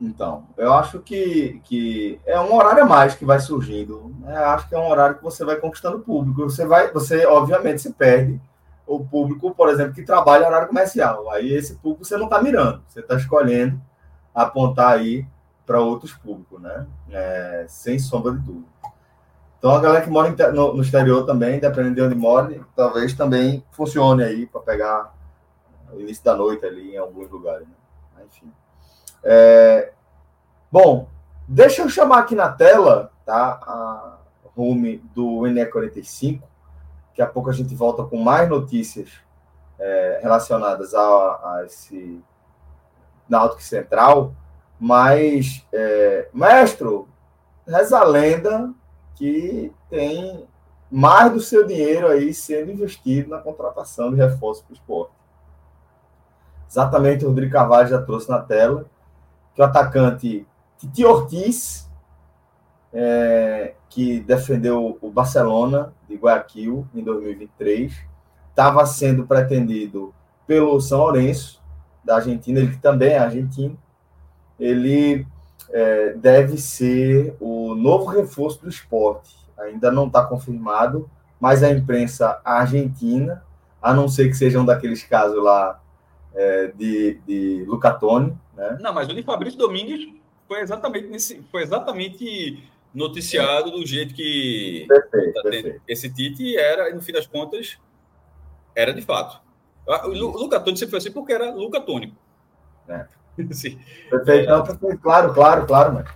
Então, 0.00 0.46
eu 0.56 0.72
acho 0.72 1.00
que, 1.00 1.60
que 1.64 2.18
é 2.24 2.40
um 2.40 2.54
horário 2.54 2.84
a 2.84 2.86
mais 2.86 3.14
que 3.14 3.24
vai 3.24 3.38
surgindo. 3.40 4.14
Né? 4.20 4.34
Acho 4.34 4.68
que 4.68 4.74
é 4.74 4.78
um 4.78 4.88
horário 4.88 5.16
que 5.16 5.22
você 5.22 5.44
vai 5.44 5.56
conquistando 5.56 5.98
público. 5.98 6.42
Você 6.44 6.64
vai, 6.64 6.90
você 6.90 7.26
obviamente 7.26 7.82
se 7.82 7.92
perde 7.92 8.40
o 8.86 9.04
público, 9.04 9.54
por 9.54 9.68
exemplo, 9.68 9.92
que 9.92 10.02
trabalha 10.02 10.46
horário 10.46 10.68
comercial. 10.68 11.30
Aí 11.30 11.52
esse 11.52 11.74
público 11.74 12.04
você 12.04 12.16
não 12.16 12.24
está 12.24 12.42
mirando, 12.42 12.82
você 12.88 13.00
está 13.00 13.14
escolhendo 13.14 13.80
apontar 14.34 14.92
aí 14.92 15.26
para 15.66 15.80
outros 15.80 16.12
públicos, 16.14 16.60
né? 16.60 16.86
É, 17.10 17.66
sem 17.68 17.98
sombra 17.98 18.32
de 18.32 18.38
dúvida. 18.38 18.79
Então, 19.60 19.74
a 19.74 19.80
galera 19.80 20.02
que 20.02 20.08
mora 20.08 20.34
no, 20.52 20.72
no 20.72 20.82
exterior 20.82 21.26
também, 21.26 21.60
dependendo 21.60 21.94
de 21.94 22.00
onde 22.00 22.14
mora, 22.14 22.58
talvez 22.74 23.12
também 23.12 23.62
funcione 23.72 24.24
aí 24.24 24.46
para 24.46 24.62
pegar 24.62 25.14
o 25.92 26.00
início 26.00 26.24
da 26.24 26.34
noite 26.34 26.64
ali 26.64 26.94
em 26.94 26.96
alguns 26.96 27.30
lugares. 27.30 27.68
Né? 27.68 28.24
Enfim. 28.26 28.50
É, 29.22 29.92
bom, 30.72 31.10
deixa 31.46 31.82
eu 31.82 31.90
chamar 31.90 32.20
aqui 32.20 32.34
na 32.34 32.50
tela 32.50 33.12
tá, 33.26 33.60
a 33.62 34.18
home 34.56 34.96
do 35.14 35.40
NE45. 35.42 36.40
Daqui 37.08 37.20
a 37.20 37.26
pouco 37.26 37.50
a 37.50 37.52
gente 37.52 37.74
volta 37.74 38.02
com 38.02 38.16
mais 38.16 38.48
notícias 38.48 39.10
é, 39.78 40.20
relacionadas 40.22 40.94
a, 40.94 41.00
a 41.02 41.64
esse 41.66 42.18
Náutico 43.28 43.62
Central. 43.62 44.34
Mas, 44.78 45.66
é, 45.70 46.30
mestre, 46.32 47.04
reza 47.68 47.98
a 47.98 48.04
lenda 48.04 48.72
que 49.20 49.70
tem 49.90 50.48
mais 50.90 51.30
do 51.30 51.40
seu 51.40 51.66
dinheiro 51.66 52.08
aí 52.08 52.32
sendo 52.32 52.72
investido 52.72 53.28
na 53.28 53.36
contratação 53.36 54.10
de 54.10 54.16
reforço 54.16 54.64
para 54.64 54.72
o 54.72 54.74
esporte. 54.74 55.12
Exatamente 56.66 57.26
o 57.26 57.28
Rodrigo 57.28 57.52
Carvalho 57.52 57.86
já 57.86 58.00
trouxe 58.00 58.30
na 58.30 58.40
tela 58.40 58.86
que 59.54 59.60
o 59.60 59.64
atacante 59.64 60.46
Titi 60.78 61.04
Ortiz, 61.04 61.86
é, 62.94 63.74
que 63.90 64.20
defendeu 64.20 64.96
o 65.02 65.10
Barcelona 65.10 65.92
de 66.08 66.16
Guayaquil 66.16 66.88
em 66.94 67.04
2023, 67.04 67.92
estava 68.48 68.86
sendo 68.86 69.26
pretendido 69.26 70.14
pelo 70.46 70.80
São 70.80 71.00
Lourenço, 71.00 71.60
da 72.02 72.16
Argentina, 72.16 72.58
ele 72.58 72.70
que 72.70 72.78
também 72.78 73.10
é 73.10 73.18
argentino, 73.18 73.78
ele 74.58 75.26
é, 75.72 76.12
deve 76.14 76.58
ser 76.58 77.34
o 77.40 77.74
novo 77.74 78.06
reforço 78.06 78.62
do 78.62 78.68
esporte. 78.68 79.36
Ainda 79.58 79.90
não 79.90 80.06
está 80.06 80.24
confirmado, 80.24 81.08
mas 81.38 81.62
a 81.62 81.70
imprensa 81.70 82.40
argentina, 82.44 83.44
a 83.80 83.94
não 83.94 84.08
ser 84.08 84.28
que 84.28 84.34
sejam 84.34 84.64
daqueles 84.64 85.02
casos 85.02 85.42
lá 85.42 85.80
é, 86.34 86.68
de, 86.68 87.20
de 87.26 87.64
Lucatone. 87.66 88.36
Né? 88.56 88.78
Não, 88.80 88.92
mas 88.92 89.08
o 89.08 89.14
de 89.14 89.22
Fabrício 89.22 89.58
Domingues 89.58 90.08
foi 90.48 90.60
exatamente 90.60 91.08
nesse, 91.08 91.42
foi 91.50 91.62
exatamente 91.62 92.62
noticiado 92.92 93.68
é. 93.68 93.72
do 93.72 93.86
jeito 93.86 94.14
que 94.14 94.84
perfeito, 94.88 95.34
tá 95.34 95.42
perfeito. 95.42 95.82
esse 95.86 96.12
Tite 96.12 96.56
era, 96.56 96.90
e 96.90 96.94
no 96.94 97.00
fim 97.00 97.12
das 97.12 97.26
contas, 97.26 97.78
era 98.74 98.92
de 98.92 99.02
fato. 99.02 99.40
O 99.86 100.08
Luca 100.08 100.60
Tônico 100.60 100.78
sempre 100.78 100.90
foi 100.90 100.98
assim 100.98 101.12
porque 101.12 101.32
era 101.32 101.52
Luca 101.52 101.80
Tônico. 101.80 102.16
É. 102.88 103.06
Sim. 103.52 103.78
Perfeito, 104.08 104.48
não, 104.48 104.62
perfeito, 104.62 104.98
claro, 104.98 105.32
claro, 105.32 105.66
claro, 105.66 105.92
mas. 105.94 106.06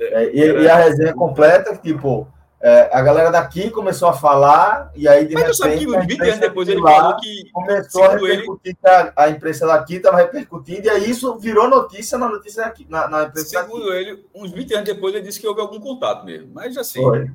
É, 0.00 0.24
é, 0.24 0.34
e, 0.34 0.42
era... 0.42 0.62
e, 0.62 0.68
a 0.68 0.76
resenha 0.76 1.12
completa, 1.12 1.76
tipo, 1.76 2.26
é, 2.62 2.90
a 2.92 3.00
galera 3.00 3.30
daqui 3.30 3.70
começou 3.70 4.08
a 4.08 4.12
falar, 4.12 4.90
e 4.94 5.08
aí 5.08 5.26
de 5.26 5.34
Mas 5.34 5.58
repente. 5.58 5.86
Mas 5.86 6.06
20 6.06 6.22
anos 6.22 6.38
depois 6.38 6.68
ele 6.68 6.82
falou 6.82 7.16
que. 7.16 7.50
Começou 7.52 8.04
a 8.04 8.08
repercutir, 8.12 8.76
ele... 8.84 8.92
a, 8.94 9.12
a, 9.24 9.30
imprensa 9.30 9.66
daqui 9.66 9.96
estava 9.96 10.18
repercutindo, 10.18 10.86
e 10.86 10.90
aí 10.90 11.08
isso 11.08 11.38
virou 11.38 11.68
notícia 11.68 12.18
na 12.18 12.28
notícia 12.28 12.64
daqui, 12.64 12.86
na, 12.88 13.08
na 13.08 13.22
imprensa 13.24 13.48
Segundo 13.48 13.86
daqui. 13.86 13.96
ele, 13.96 14.24
uns 14.34 14.50
20 14.50 14.74
anos 14.74 14.84
depois 14.84 15.14
ele 15.14 15.24
disse 15.24 15.40
que 15.40 15.48
houve 15.48 15.60
algum 15.60 15.80
contato 15.80 16.24
mesmo. 16.24 16.50
Mas 16.52 16.76
assim. 16.76 17.00
Foi. 17.00 17.30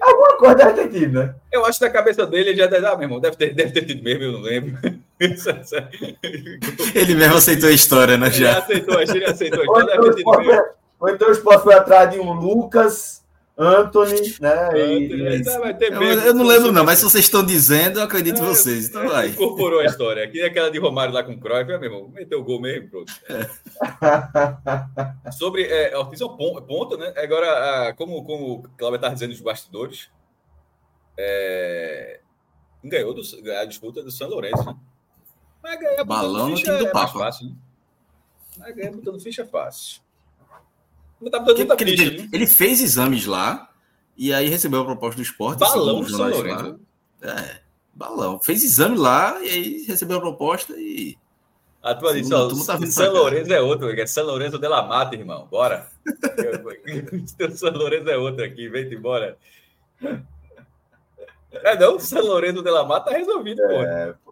Alguma 0.00 0.36
coisa 0.36 0.54
deve 0.54 0.72
ter 0.72 0.88
tido, 0.88 1.20
né? 1.20 1.34
Eu 1.52 1.64
acho 1.66 1.78
que 1.78 1.84
na 1.84 1.90
cabeça 1.90 2.26
dele 2.26 2.50
ele 2.50 2.58
já 2.58 2.66
deve, 2.66 2.86
ah, 2.86 2.96
meu 2.96 3.02
irmão, 3.02 3.20
deve 3.20 3.36
ter, 3.36 3.54
deve 3.54 3.72
ter 3.72 3.84
tido 3.84 4.02
mesmo, 4.02 4.24
eu 4.24 4.32
não 4.32 4.40
lembro. 4.40 4.78
ele 6.94 7.14
mesmo 7.14 7.36
aceitou 7.36 7.68
a 7.68 7.72
história, 7.72 8.16
né? 8.16 8.30
Já, 8.30 8.50
ele 8.50 8.58
aceitou, 8.58 9.00
ele 9.00 9.24
aceitou 9.24 9.60
a 9.60 9.64
história. 9.64 10.00
Ou 10.98 11.08
então, 11.08 11.28
o 11.28 11.32
então 11.32 11.60
foi 11.60 11.74
atrás 11.74 12.10
de 12.10 12.18
um 12.18 12.32
Lucas 12.32 13.22
Anthony, 13.58 14.34
né? 14.40 14.70
E, 14.74 15.42
eu, 15.82 16.02
eu, 16.02 16.34
não 16.34 16.46
lembro, 16.46 16.72
não, 16.72 16.82
mas 16.84 16.98
se 16.98 17.04
vocês 17.04 17.24
estão 17.26 17.44
dizendo, 17.44 17.98
eu 17.98 18.04
acredito 18.04 18.40
em 18.40 18.44
é, 18.44 18.46
vocês. 18.46 18.88
Então 18.88 19.06
vai. 19.06 19.28
Incorporou 19.28 19.80
a 19.80 19.84
história. 19.84 20.24
Aqui 20.24 20.40
é 20.40 20.46
aquela 20.46 20.70
de 20.70 20.78
Romário 20.78 21.12
lá 21.12 21.22
com 21.22 21.32
o 21.32 21.38
Cruyff, 21.38 21.66
meu 21.66 21.82
irmão, 21.82 22.08
meteu 22.08 22.40
o 22.40 22.44
gol 22.44 22.60
mesmo, 22.60 22.88
pronto. 22.88 23.12
Sobre 25.36 25.64
é, 25.64 25.96
Ortiz 25.96 26.20
é 26.20 26.24
um 26.24 26.36
ponto, 26.36 26.96
né? 26.96 27.12
Agora, 27.16 27.92
como, 27.98 28.24
como 28.24 28.54
o 28.54 28.62
Cláudio 28.78 28.96
estava 28.96 29.12
dizendo 29.12 29.30
nos 29.30 29.40
bastidores, 29.40 30.08
é, 31.18 32.20
ganhou 32.82 33.12
do, 33.12 33.20
a 33.58 33.64
disputa 33.66 34.02
do 34.02 34.10
São 34.10 34.28
Lourenço, 34.28 34.64
né? 34.64 34.74
Mas 35.62 35.78
ganhar 35.78 36.04
Balão 36.04 36.48
no 36.48 36.56
time 36.56 36.78
do 36.78 36.86
é 36.86 36.90
Papa. 36.90 37.18
Fácil, 37.18 37.48
né? 37.48 37.56
Mas 38.56 38.74
ganhar 38.74 38.92
botando 38.92 39.20
ficha 39.20 39.42
é 39.42 39.46
Tá 41.28 41.76
que, 41.76 41.84
ele, 41.84 42.28
ele, 42.32 42.46
fez 42.46 42.80
exames 42.80 43.26
lá 43.26 43.68
e 44.16 44.32
aí 44.32 44.48
recebeu 44.48 44.80
a 44.80 44.84
proposta 44.86 45.16
do 45.16 45.22
esporte. 45.22 45.58
Balão 45.58 46.06
São 46.08 46.30
Lourenço. 46.30 46.80
É, 47.20 47.60
balão. 47.94 48.40
Fez 48.40 48.64
exame 48.64 48.96
lá 48.96 49.38
e 49.42 49.48
aí 49.48 49.84
recebeu 49.86 50.16
a 50.16 50.20
proposta 50.20 50.72
e. 50.78 51.18
A 51.82 51.94
tua 51.94 52.14
disse, 52.14 52.32
ó, 52.32 52.48
tá 52.48 52.78
São 52.86 53.12
Lourenço 53.12 53.52
é 53.52 53.60
outro, 53.60 53.90
é 53.90 54.06
São 54.06 54.24
Lourenço 54.24 54.58
de 54.58 54.68
la 54.68 54.82
Mata, 54.82 55.14
irmão. 55.14 55.46
Bora. 55.50 55.88
São 57.54 57.70
Lourenço 57.70 58.08
é 58.08 58.16
outro 58.16 58.44
aqui, 58.44 58.68
vem 58.68 58.92
embora. 58.92 59.36
É 61.52 61.76
não, 61.78 61.98
São 61.98 62.22
Lourenço 62.22 62.62
de 62.62 62.70
la 62.70 62.84
Mata 62.84 63.10
tá 63.10 63.16
resolvido, 63.16 63.62
é, 63.62 64.14
pô. 64.24 64.29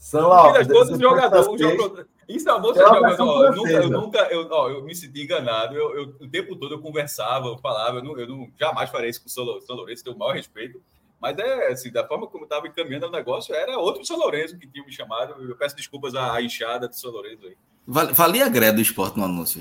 São. 0.00 0.30
Todos 0.66 0.92
os 0.92 0.98
jogadores. 0.98 2.06
Isso 2.26 2.48
é 2.48 2.58
bom, 2.58 2.72
ó, 2.74 3.44
eu 3.44 3.52
nunca, 3.54 3.70
eu, 3.70 3.90
nunca 3.90 4.18
eu, 4.30 4.48
ó, 4.50 4.70
eu 4.70 4.82
me 4.82 4.94
senti 4.94 5.24
enganado. 5.24 5.74
Eu, 5.74 5.94
eu, 5.94 6.14
o 6.20 6.28
tempo 6.28 6.56
todo 6.56 6.74
eu 6.74 6.80
conversava, 6.80 7.48
eu 7.48 7.58
falava, 7.58 7.98
eu 7.98 8.02
não, 8.02 8.18
eu 8.18 8.26
não 8.26 8.48
jamais 8.58 8.88
farei 8.88 9.10
isso 9.10 9.20
com 9.20 9.26
o 9.26 9.60
São 9.60 9.76
Lourenço, 9.76 10.02
tenho 10.02 10.16
o 10.16 10.18
maior 10.18 10.32
respeito. 10.32 10.80
Mas 11.20 11.36
é 11.38 11.66
assim, 11.68 11.92
da 11.92 12.06
forma 12.06 12.26
como 12.26 12.44
estava 12.44 12.66
encaminhando 12.66 13.08
o 13.08 13.10
negócio, 13.10 13.54
era 13.54 13.76
outro 13.76 14.02
São 14.06 14.16
Lourenço 14.16 14.58
que 14.58 14.66
tinha 14.66 14.82
me 14.84 14.90
chamado. 14.90 15.34
Eu 15.42 15.54
peço 15.54 15.76
desculpas 15.76 16.14
à 16.14 16.40
enxada 16.40 16.88
do 16.88 16.96
São 16.96 17.10
Lourenço 17.10 17.44
aí. 17.44 17.56
Valia 17.86 18.46
a 18.46 18.48
greve 18.48 18.76
do 18.76 18.82
esporte 18.82 19.18
no 19.18 19.24
anúncio. 19.26 19.60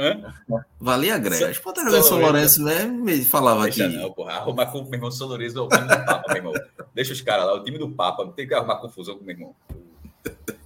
Hã? 0.00 0.34
Valia 0.80 1.16
a 1.16 1.18
greve. 1.18 1.44
O 1.44 1.50
esporte 1.50 1.80
era 1.80 2.02
São 2.02 2.18
Lourenço 2.18 2.64
mesmo 2.64 3.10
e 3.10 3.22
falava 3.22 3.64
Deixa 3.64 3.84
aqui. 3.84 3.96
Não, 3.98 4.10
porra. 4.10 4.32
Arrumar 4.32 4.66
com 4.66 4.78
o 4.78 4.84
meu 4.84 4.94
irmão 4.94 5.10
São 5.10 5.28
Lourenço 5.28 5.58
é 5.58 5.60
o 5.60 5.68
time 5.68 5.86
do 5.86 6.04
Papa, 6.06 6.24
meu 6.28 6.36
irmão. 6.38 6.54
Deixa 6.94 7.12
os 7.12 7.20
caras 7.20 7.44
lá, 7.44 7.52
o 7.52 7.62
time 7.62 7.76
do 7.76 7.90
Papa. 7.90 8.24
Não 8.24 8.32
tem 8.32 8.48
que 8.48 8.54
arrumar 8.54 8.76
confusão 8.76 9.16
com 9.16 9.22
o 9.22 9.26
meu 9.26 9.36
irmão. 9.36 9.54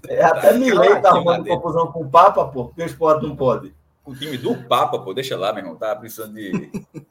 É, 0.06 0.22
até 0.22 0.52
Milei 0.52 1.00
tá 1.00 1.08
arrumando 1.08 1.44
confusão 1.48 1.90
com 1.90 2.04
o 2.04 2.08
Papa, 2.08 2.44
pô, 2.46 2.66
porque 2.66 2.82
o 2.82 2.86
esporte 2.86 3.26
não 3.26 3.34
pode. 3.34 3.74
O 4.04 4.14
time 4.14 4.38
do 4.38 4.54
Papa, 4.68 5.00
pô, 5.00 5.12
deixa 5.12 5.36
lá, 5.36 5.52
meu 5.52 5.64
irmão, 5.64 5.74
tá 5.74 5.96
precisando 5.96 6.34
de. 6.34 6.70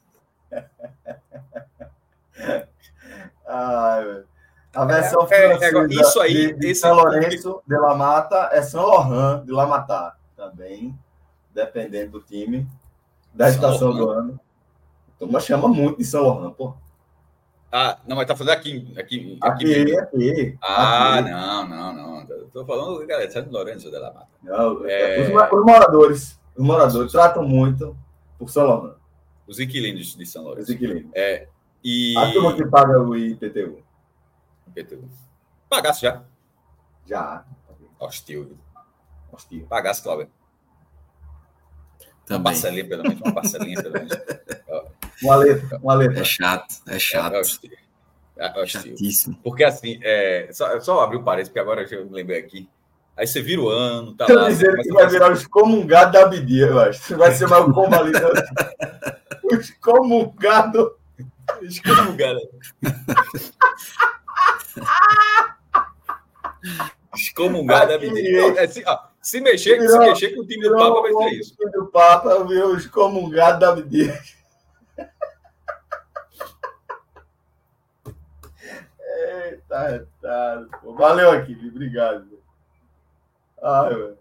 Ai, 3.46 4.24
a 4.72 4.84
versão 4.86 5.22
é, 5.24 5.26
francesa 5.26 5.78
é, 5.78 5.86
isso 5.86 6.20
aí, 6.20 6.54
de, 6.54 6.54
de 6.54 6.74
São 6.74 6.94
Lourenço 6.94 7.60
de 7.66 7.76
La 7.76 7.94
Mata 7.94 8.48
é 8.52 8.62
São 8.62 8.86
Laurent 8.86 9.44
de 9.44 9.52
La 9.52 9.66
Mata, 9.66 10.14
também, 10.36 10.96
dependendo 11.54 12.12
do 12.12 12.20
time, 12.20 12.66
da 13.32 13.46
São 13.46 13.54
estação 13.54 13.94
do 13.94 14.10
ano. 14.10 14.40
Turma 15.18 15.40
chama 15.40 15.68
muito 15.68 15.98
de 15.98 16.04
São 16.04 16.26
Laurent, 16.26 16.52
pô. 16.54 16.74
Ah, 17.70 17.98
não, 18.06 18.16
mas 18.16 18.26
tá 18.26 18.36
falando 18.36 18.52
aqui. 18.52 18.92
Aqui, 18.96 19.38
aqui, 19.40 19.74
aqui. 19.74 19.96
aqui 19.96 20.58
ah, 20.62 21.18
aqui. 21.18 21.30
não, 21.30 21.68
não, 21.68 21.92
não. 21.92 22.26
Tô 22.52 22.64
falando, 22.64 23.04
galera, 23.06 23.30
São 23.30 23.44
Lourenço 23.50 23.90
de 23.90 23.98
la 23.98 24.12
Mata. 24.12 24.28
Não, 24.42 24.86
é... 24.86 25.22
os, 25.22 25.28
os, 25.28 25.64
moradores, 25.64 26.40
os 26.56 26.64
moradores 26.64 27.10
tratam 27.10 27.42
muito 27.46 27.96
por 28.38 28.48
São 28.50 28.64
Lourenço. 28.64 29.00
Os 29.46 29.58
inquilinos 29.58 30.16
de 30.16 30.26
São 30.26 30.44
Lourenço. 30.44 30.70
Os 30.70 30.74
inquilinos. 30.76 31.10
É, 31.14 31.48
e... 31.82 32.16
A 32.16 32.32
turma 32.32 32.54
que 32.54 32.64
paga 32.66 33.00
o 33.00 33.16
IPTU. 33.16 33.82
IPTU. 34.68 35.08
Pagasse 35.68 36.02
já? 36.02 36.22
Já. 37.06 37.44
Hostil. 37.98 38.56
Hostil. 39.32 39.66
Pagasse, 39.68 40.02
Cláudio. 40.02 40.28
Também. 42.26 42.38
Uma 42.38 42.44
parcelinha, 42.44 42.88
pelo 42.88 43.02
menos. 43.02 43.20
Uma 43.20 43.34
parcelinha, 43.34 43.82
pelo 43.82 43.94
menos. 43.94 44.12
Uma 45.22 45.36
letra, 45.36 45.78
uma 45.82 45.94
letra. 45.94 46.20
É 46.20 46.24
chato, 46.24 46.74
é 46.88 46.98
chato. 46.98 47.36
É, 48.36 48.46
é, 48.46 48.62
é 48.62 48.66
Chatíssimo. 48.66 49.38
Porque 49.42 49.64
assim, 49.64 49.98
é, 50.02 50.48
só, 50.52 50.78
só 50.80 51.00
abrir 51.00 51.16
o 51.18 51.20
um 51.20 51.24
parênteses, 51.24 51.50
porque 51.50 51.60
agora 51.60 51.82
eu 51.82 52.06
me 52.06 52.12
lembrei 52.12 52.38
aqui. 52.38 52.68
Aí 53.16 53.26
você 53.26 53.40
vira 53.40 53.62
o 53.62 53.68
ano, 53.68 54.14
tá 54.14 54.26
lá. 54.28 54.48
dizendo 54.48 54.76
que 54.78 54.92
vai 54.92 55.08
virar 55.08 55.30
o 55.30 55.34
excomungado 55.34 56.12
da 56.12 56.22
Abdia, 56.22 56.66
eu 56.66 56.80
acho. 56.80 57.16
Vai 57.16 57.30
ser 57.32 57.46
mais 57.46 57.64
o 57.64 57.72
como 57.72 57.94
ali. 57.94 58.10
Né? 58.10 58.20
O 59.44 59.54
excomungado. 59.54 60.96
Excomungado. 61.62 62.40
Excomungado 67.14 67.88
da 67.88 67.94
Abdia. 67.94 68.56
É, 68.56 68.64
assim, 68.64 68.82
ó, 68.84 68.98
se 69.24 69.40
mexer, 69.40 69.80
virou, 69.80 70.02
se 70.02 70.08
mexer 70.08 70.34
com 70.34 70.42
o 70.42 70.46
time 70.46 70.68
do 70.68 70.76
Papa, 70.76 71.00
vai 71.00 71.12
ser 71.12 71.30
isso. 71.40 71.54
O 71.54 71.56
time 71.56 71.72
do 71.72 71.86
Papa 71.86 72.44
virou 72.44 72.72
o 72.72 72.76
excomungado 72.76 73.58
da 73.58 73.70
Abdia. 73.70 74.20
Eita, 79.00 80.06
tá. 80.20 80.66
Valeu 80.82 81.30
aqui, 81.30 81.56
obrigado. 81.68 82.38
Ai, 83.62 83.94
velho. 83.94 84.18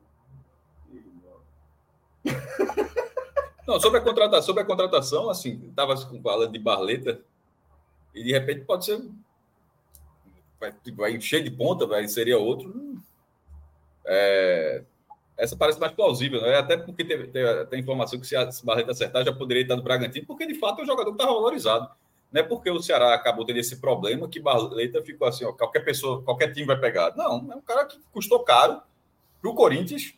Não, 3.67 3.79
sobre 3.79 3.99
a 3.99 4.01
contratação, 4.01 4.41
sobre 4.43 4.63
a 4.63 4.65
contratação, 4.65 5.29
assim, 5.29 5.61
estava 5.67 5.95
falando 5.97 6.51
de 6.51 6.59
Barleta 6.59 7.19
e 8.13 8.23
de 8.23 8.31
repente 8.31 8.61
pode 8.61 8.85
ser 8.85 9.01
vai, 10.59 10.73
vai 10.95 11.11
encher 11.11 11.43
de 11.43 11.51
ponta, 11.51 11.85
vai 11.85 12.07
seria 12.07 12.37
outro. 12.37 13.01
É, 14.05 14.83
essa 15.37 15.55
parece 15.55 15.79
mais 15.79 15.91
plausível, 15.91 16.41
né? 16.41 16.57
até 16.57 16.77
porque 16.77 17.03
tem, 17.03 17.27
tem, 17.27 17.43
tem 17.69 17.79
informação 17.79 18.19
que 18.19 18.27
se 18.27 18.35
a 18.35 18.49
Barleta 18.63 18.91
acertar 18.91 19.25
já 19.25 19.33
poderia 19.33 19.63
estar 19.63 19.75
no 19.75 19.83
Bragantino, 19.83 20.25
porque 20.25 20.45
de 20.45 20.55
fato 20.55 20.81
o 20.81 20.85
jogador 20.85 21.11
estava 21.11 21.33
valorizado. 21.33 21.89
Não 22.31 22.41
é 22.41 22.43
porque 22.43 22.69
o 22.69 22.81
Ceará 22.81 23.13
acabou 23.13 23.45
tendo 23.45 23.59
esse 23.59 23.79
problema 23.79 24.27
que 24.27 24.39
Barleta 24.39 25.03
ficou 25.03 25.27
assim, 25.27 25.45
ó, 25.45 25.53
qualquer 25.53 25.81
pessoa, 25.81 26.21
qualquer 26.23 26.51
time 26.51 26.65
vai 26.65 26.79
pegar. 26.79 27.15
Não, 27.15 27.51
é 27.51 27.55
um 27.55 27.61
cara 27.61 27.85
que 27.85 27.99
custou 28.11 28.39
caro 28.39 28.81
para 29.41 29.51
o 29.51 29.53
Corinthians, 29.53 30.13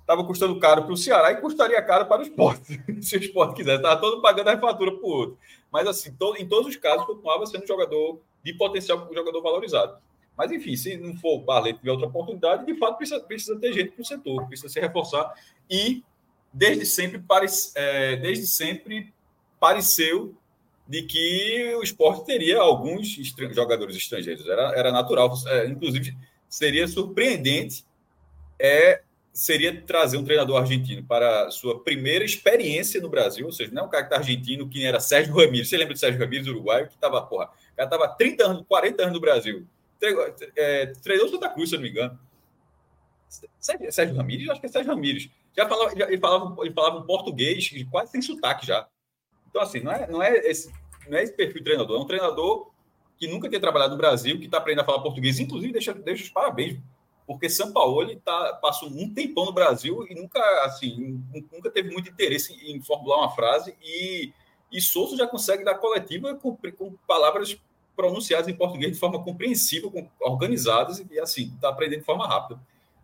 estava 0.00 0.24
custando 0.24 0.58
caro 0.58 0.82
para 0.82 0.92
o 0.92 0.96
Ceará 0.96 1.30
e 1.30 1.40
custaria 1.40 1.80
caro 1.82 2.06
para 2.06 2.20
o 2.20 2.22
esporte, 2.22 2.82
se 3.02 3.16
o 3.16 3.20
esporte 3.20 3.54
quisesse. 3.54 3.76
Estava 3.76 4.00
todo 4.00 4.20
pagando 4.20 4.48
a 4.48 4.54
refatura 4.54 4.92
para 4.92 5.06
o 5.06 5.10
outro. 5.10 5.38
Mas, 5.70 5.86
assim, 5.86 6.16
em 6.38 6.48
todos 6.48 6.66
os 6.66 6.76
casos, 6.76 7.06
continuava 7.06 7.46
sendo 7.46 7.62
um 7.62 7.66
jogador 7.66 8.20
de 8.44 8.52
potencial, 8.54 9.08
um 9.08 9.14
jogador 9.14 9.40
valorizado. 9.40 9.98
Mas, 10.40 10.52
enfim, 10.52 10.74
se 10.74 10.96
não 10.96 11.14
for 11.18 11.34
o 11.34 11.40
Barleta 11.40 11.80
tiver 11.80 11.90
outra 11.90 12.06
oportunidade, 12.06 12.64
de 12.64 12.74
fato 12.78 12.96
precisa, 12.96 13.20
precisa 13.20 13.60
ter 13.60 13.74
gente 13.74 13.90
para 13.90 14.00
o 14.00 14.06
setor, 14.06 14.46
precisa 14.46 14.70
se 14.70 14.80
reforçar. 14.80 15.34
E, 15.70 16.02
desde 16.50 16.86
sempre, 16.86 17.18
pare, 17.18 17.46
é, 17.74 18.16
desde 18.16 18.46
sempre 18.46 19.12
pareceu 19.60 20.34
de 20.88 21.02
que 21.02 21.74
o 21.76 21.82
esporte 21.82 22.24
teria 22.24 22.58
alguns 22.58 23.06
jogadores 23.54 23.94
estrangeiros. 23.94 24.48
Era, 24.48 24.72
era 24.74 24.90
natural. 24.90 25.30
É, 25.46 25.66
inclusive, 25.66 26.16
seria 26.48 26.88
surpreendente 26.88 27.84
é, 28.58 29.02
seria 29.30 29.78
trazer 29.82 30.16
um 30.16 30.24
treinador 30.24 30.56
argentino 30.56 31.04
para 31.04 31.50
sua 31.50 31.84
primeira 31.84 32.24
experiência 32.24 32.98
no 32.98 33.10
Brasil, 33.10 33.44
ou 33.44 33.52
seja, 33.52 33.70
não 33.74 33.82
é 33.82 33.84
um 33.84 33.90
cara 33.90 34.04
que 34.04 34.14
está 34.14 34.16
argentino, 34.16 34.66
que 34.70 34.86
era 34.86 35.00
Sérgio 35.00 35.36
Ramírez. 35.36 35.68
Você 35.68 35.76
lembra 35.76 35.92
de 35.92 36.00
Sérgio 36.00 36.18
Ramírez, 36.18 36.48
uruguaio, 36.48 36.88
que 36.88 36.94
estava, 36.94 37.20
porra, 37.20 37.50
estava 37.78 38.08
30 38.08 38.46
anos, 38.46 38.64
40 38.66 39.02
anos 39.02 39.14
no 39.14 39.20
Brasil. 39.20 39.66
É, 40.56 40.86
treinou 41.02 41.28
Santa 41.28 41.48
Cruz, 41.48 41.68
se 41.68 41.74
eu 41.74 41.78
não 41.78 41.84
me 41.84 41.90
engano. 41.90 42.18
Sérgio 43.58 44.16
Ramírez? 44.16 44.48
Acho 44.48 44.60
que 44.60 44.66
é 44.66 44.70
Sérgio 44.70 44.92
Ramírez. 44.92 45.30
Já 45.56 45.68
falava, 45.68 45.96
já, 45.96 46.06
ele, 46.08 46.18
falava, 46.18 46.56
ele 46.64 46.74
falava 46.74 46.98
um 46.98 47.06
português 47.06 47.70
quase 47.90 48.12
sem 48.12 48.22
sotaque 48.22 48.66
já. 48.66 48.88
Então, 49.48 49.62
assim, 49.62 49.80
não 49.80 49.92
é, 49.92 50.06
não 50.06 50.22
é, 50.22 50.36
esse, 50.38 50.72
não 51.08 51.18
é 51.18 51.22
esse 51.22 51.32
perfil 51.32 51.58
de 51.58 51.64
treinador. 51.64 51.98
É 51.98 52.02
um 52.02 52.06
treinador 52.06 52.70
que 53.16 53.28
nunca 53.28 53.48
tinha 53.48 53.60
trabalhado 53.60 53.92
no 53.92 53.98
Brasil, 53.98 54.38
que 54.38 54.46
está 54.46 54.58
aprendendo 54.58 54.82
a 54.82 54.86
falar 54.86 55.02
português. 55.02 55.38
Inclusive, 55.38 55.72
deixa, 55.72 55.92
deixa 55.92 56.24
os 56.24 56.30
parabéns, 56.30 56.80
porque 57.26 57.48
São 57.48 57.72
Paulo 57.72 58.02
ele 58.02 58.16
tá, 58.16 58.54
passou 58.54 58.88
um 58.88 59.12
tempão 59.12 59.44
no 59.44 59.52
Brasil 59.52 60.06
e 60.08 60.14
nunca, 60.14 60.40
assim, 60.64 61.22
nunca 61.52 61.70
teve 61.70 61.90
muito 61.92 62.10
interesse 62.10 62.54
em 62.64 62.80
formular 62.80 63.18
uma 63.18 63.30
frase. 63.30 63.76
E, 63.82 64.32
e 64.72 64.80
Souza 64.80 65.16
já 65.16 65.26
consegue 65.26 65.64
dar 65.64 65.74
coletiva 65.74 66.34
com, 66.34 66.56
com 66.56 66.96
palavras 67.06 67.56
pronunciadas 68.00 68.48
em 68.48 68.54
português 68.54 68.92
de 68.92 68.98
forma 68.98 69.22
compreensível, 69.22 69.92
organizadas 70.20 71.04
e, 71.10 71.20
assim, 71.20 71.52
está 71.54 71.68
aprendendo 71.68 72.00
de 72.00 72.06
forma 72.06 72.26
rápida. 72.26 72.58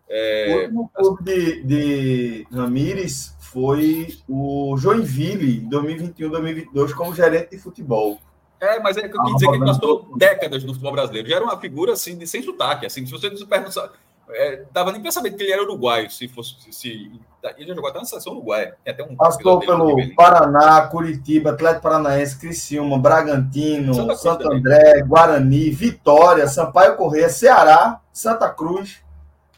É, 0.09 0.71
o 0.73 0.89
clube 0.89 1.25
de, 1.25 1.63
de 1.65 2.47
Ramires 2.51 3.37
foi 3.41 4.17
o 4.29 4.77
Joinville, 4.79 5.67
2021-2022, 5.69 6.95
como 6.95 7.15
gerente 7.15 7.51
de 7.51 7.59
futebol. 7.59 8.19
É, 8.59 8.81
mas 8.81 8.97
é 8.97 9.07
que 9.07 9.17
eu 9.17 9.23
quis 9.23 9.35
dizer 9.35 9.49
que 9.49 9.57
ele 9.57 9.65
passou 9.67 10.17
décadas 10.17 10.65
no 10.65 10.73
futebol 10.73 10.93
brasileiro. 10.93 11.29
Já 11.29 11.37
era 11.37 11.45
uma 11.45 11.61
figura 11.61 11.93
assim, 11.93 12.17
de, 12.17 12.27
sem 12.27 12.43
sotaque. 12.43 12.87
Assim, 12.87 13.05
se 13.05 13.13
você 13.13 13.29
não 13.29 13.47
perguntar, 13.47 13.93
é, 14.31 14.65
dava 14.73 14.93
nem 14.93 15.01
pensamento 15.01 15.37
que 15.37 15.43
ele 15.43 15.53
era 15.53 15.63
uruguaio, 15.63 16.11
se 16.11 16.27
fosse. 16.27 16.57
Se, 16.73 17.13
ele 17.57 17.69
já 17.69 17.75
jogou 17.75 17.89
até 17.89 17.99
na 17.99 18.05
seleção 18.05 18.33
uruguaia. 18.33 18.77
Um 19.09 19.17
Passou 19.17 19.61
pelo 19.61 20.15
Paraná, 20.15 20.89
Curitiba, 20.89 21.51
Atlético 21.51 21.83
Paranaense, 21.83 22.39
Criciúma, 22.39 22.99
Bragantino, 22.99 23.95
Santa 23.95 24.17
Santo 24.17 24.53
André, 24.53 25.03
Guarani, 25.03 25.71
Vitória, 25.71 26.49
Sampaio 26.49 26.97
Correia, 26.97 27.29
Ceará, 27.29 28.01
Santa 28.13 28.49
Cruz, 28.51 29.03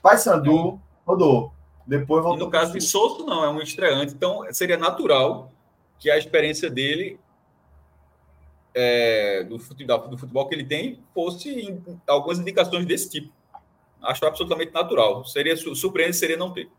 Paysandu, 0.02 0.78
rodou. 1.07 1.52
Depois 1.87 2.22
voltou. 2.22 2.42
E 2.42 2.44
no 2.44 2.50
caso 2.50 2.72
de 2.74 2.81
Souto, 2.83 3.24
não, 3.24 3.42
é 3.42 3.48
um 3.48 3.62
estreante. 3.62 4.12
Então, 4.12 4.44
seria 4.52 4.76
natural 4.76 5.50
que 5.98 6.11
a 6.11 6.18
experiência 6.18 6.68
dele 6.68 7.18
é, 8.74 9.42
do, 9.44 9.59
futebol, 9.59 10.09
do 10.09 10.18
futebol 10.18 10.46
que 10.46 10.54
ele 10.54 10.64
tem 10.64 11.00
fosse 11.14 11.50
em, 11.50 11.83
algumas 12.07 12.38
indicações 12.38 12.85
desse 12.85 13.11
tipo. 13.11 13.38
Acho 14.02 14.26
absolutamente 14.26 14.72
natural. 14.72 15.24
Seria 15.24 15.56
surpreendente 15.56 16.16
seria 16.16 16.37
não 16.37 16.52
ter. 16.52 16.70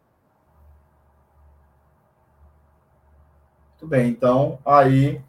Muito 3.72 3.88
bem, 3.88 4.10
então 4.10 4.60
aí 4.66 5.22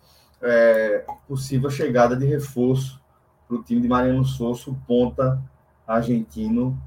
é, 0.42 1.04
possível 1.28 1.70
chegada 1.70 2.16
de 2.16 2.26
reforço 2.26 3.00
para 3.46 3.56
o 3.56 3.62
time 3.62 3.80
de 3.80 3.88
Mariano 3.88 4.24
Souza, 4.24 4.74
ponta 4.86 5.40
argentino 5.86 6.80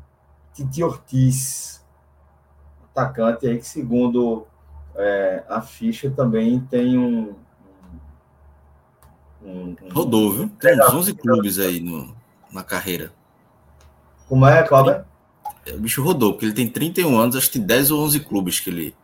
Titi 0.54 0.84
Ortiz, 0.84 1.84
atacante 2.84 3.48
aí 3.48 3.58
que 3.58 3.66
segundo 3.66 4.46
é, 4.96 5.44
a 5.50 5.62
ficha 5.62 6.12
também 6.12 6.60
tem 6.60 6.98
um, 6.98 7.36
um, 9.42 9.76
um 9.82 9.94
rodou, 9.94 10.32
viu? 10.32 10.50
Tem 10.60 10.80
uns 10.80 10.94
11 10.94 11.14
clubes 11.16 11.60
aí 11.60 11.80
no, 11.80 12.16
na 12.52 12.64
carreira. 12.64 13.12
Como 14.34 14.48
é, 14.48 14.64
Cláudio? 14.64 15.06
É, 15.64 15.74
o 15.74 15.78
bicho 15.78 16.02
rodou, 16.02 16.34
porque 16.34 16.46
ele 16.46 16.56
tem 16.56 16.68
31 16.68 17.20
anos, 17.20 17.36
acho 17.36 17.52
que 17.52 17.60
10 17.60 17.92
ou 17.92 18.04
11 18.04 18.20
clubes 18.22 18.60
que 18.60 18.68
ele, 18.68 18.96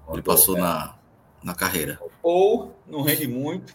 rodou, 0.00 0.16
ele 0.16 0.22
passou 0.22 0.58
é. 0.58 0.60
na, 0.60 0.94
na 1.40 1.54
carreira. 1.54 2.00
Ou 2.20 2.74
não 2.88 3.00
rende 3.00 3.28
muito, 3.28 3.72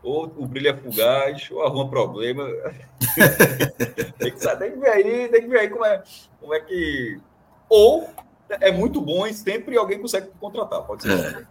ou 0.00 0.32
o 0.36 0.46
brilho 0.46 0.68
é 0.68 0.76
fugaz, 0.76 1.50
ou 1.50 1.64
arruma 1.64 1.90
problema. 1.90 2.44
tem, 4.20 4.30
que, 4.30 4.38
tem 4.38 4.70
que 4.70 4.78
ver 4.78 4.90
aí, 4.90 5.28
tem 5.30 5.40
que 5.42 5.48
ver 5.48 5.58
aí 5.58 5.68
como 5.68 5.84
é, 5.84 6.00
como 6.38 6.54
é 6.54 6.60
que. 6.60 7.20
Ou 7.68 8.08
é 8.48 8.70
muito 8.70 9.00
bom 9.00 9.26
e 9.26 9.34
sempre 9.34 9.76
alguém 9.76 10.00
consegue 10.00 10.28
contratar, 10.38 10.82
pode 10.82 11.02
ser. 11.02 11.10
É. 11.10 11.46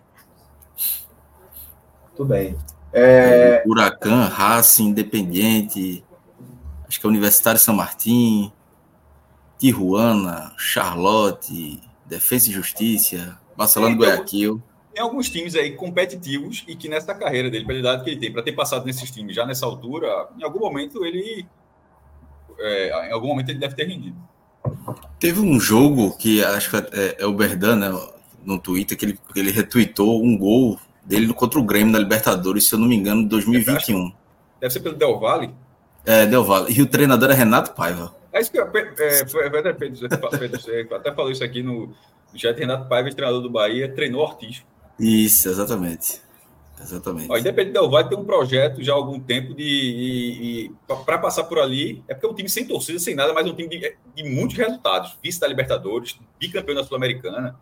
Tudo 2.15 2.29
bem. 2.29 2.55
É... 2.93 3.61
Huracan, 3.67 4.29
Racing, 4.29 4.87
Independiente, 4.87 6.01
acho 6.87 6.97
que 6.97 7.05
é 7.05 7.09
Universitário 7.09 7.59
São 7.59 7.75
Martin, 7.75 8.53
Tijuana, 9.59 10.53
Charlotte, 10.57 11.79
Defesa 12.05 12.49
e 12.49 12.53
Justiça, 12.53 13.37
Barcelona 13.55 13.91
é, 13.91 13.95
então, 13.95 14.07
Guayaquil. 14.07 14.63
Tem 14.93 15.03
alguns 15.03 15.29
times 15.29 15.53
aí 15.53 15.75
competitivos 15.75 16.63
e 16.67 16.75
que 16.75 16.87
nessa 16.87 17.13
carreira 17.13 17.49
dele, 17.49 17.65
pela 17.65 17.79
idade 17.79 18.03
que 18.03 18.09
ele 18.09 18.19
tem, 18.19 18.31
para 18.31 18.41
ter 18.41 18.53
passado 18.53 18.85
nesses 18.85 19.11
times 19.11 19.35
já 19.35 19.45
nessa 19.45 19.65
altura, 19.65 20.29
em 20.37 20.43
algum 20.43 20.59
momento 20.59 21.05
ele. 21.05 21.45
É, 22.57 23.09
em 23.09 23.11
algum 23.11 23.27
momento 23.27 23.49
ele 23.49 23.59
deve 23.59 23.75
ter 23.75 23.85
rendido. 23.85 24.17
Teve 25.19 25.39
um 25.39 25.59
jogo 25.59 26.17
que 26.17 26.43
acho 26.43 26.69
que 26.69 26.77
é, 26.77 27.17
é 27.19 27.25
o 27.25 27.33
Berdan, 27.33 27.75
né, 27.75 27.99
no 28.43 28.57
Twitter, 28.57 28.97
que 28.97 29.05
ele, 29.05 29.19
ele 29.35 29.51
retweetou 29.51 30.23
um 30.23 30.37
gol 30.37 30.79
dele 31.05 31.33
contra 31.33 31.59
o 31.59 31.63
Grêmio 31.63 31.91
na 31.91 31.99
Libertadores, 31.99 32.67
se 32.67 32.75
eu 32.75 32.79
não 32.79 32.87
me 32.87 32.95
engano, 32.95 33.27
2021. 33.27 34.11
Deve 34.59 34.73
ser 34.73 34.79
pelo 34.81 34.95
Del 34.95 35.19
Valle? 35.19 35.53
É, 36.05 36.25
Del 36.25 36.43
Valle. 36.43 36.73
E 36.73 36.81
o 36.81 36.85
treinador 36.85 37.31
é 37.31 37.33
Renato 37.33 37.71
Paiva. 37.71 38.13
É 38.31 38.39
isso 38.39 38.51
que 38.51 38.59
eu, 38.59 38.65
é, 38.65 38.69
Pedro, 38.69 39.75
Pedro, 39.75 40.95
até 40.95 41.13
falou 41.13 41.31
isso 41.31 41.43
aqui 41.43 41.63
no, 41.63 41.87
no 41.87 42.39
chat. 42.39 42.57
Renato 42.57 42.87
Paiva, 42.87 43.09
treinador 43.09 43.41
do 43.41 43.49
Bahia, 43.49 43.93
treinou 43.93 44.21
Ortiz. 44.21 44.63
Isso, 44.99 45.49
exatamente. 45.49 46.21
Exatamente. 46.81 47.29
Ó, 47.29 47.37
Independente 47.37 47.73
Del 47.73 47.89
Valle 47.89 48.07
tem 48.07 48.17
um 48.17 48.23
projeto 48.23 48.81
já 48.81 48.93
há 48.93 48.95
algum 48.95 49.19
tempo 49.19 49.53
de. 49.53 50.71
para 51.05 51.17
passar 51.17 51.43
por 51.43 51.59
ali. 51.59 52.03
É 52.07 52.13
porque 52.13 52.25
é 52.25 52.29
um 52.29 52.33
time 52.33 52.47
sem 52.47 52.65
torcida, 52.65 52.99
sem 52.99 53.15
nada, 53.15 53.33
mas 53.33 53.45
é 53.45 53.49
um 53.49 53.55
time 53.55 53.67
de, 53.67 53.97
de 54.15 54.23
muitos 54.23 54.55
resultados. 54.55 55.17
Vice 55.21 55.39
da 55.39 55.47
Libertadores, 55.47 56.17
bicampeão 56.39 56.75
da 56.75 56.83
Sul-Americana. 56.83 57.59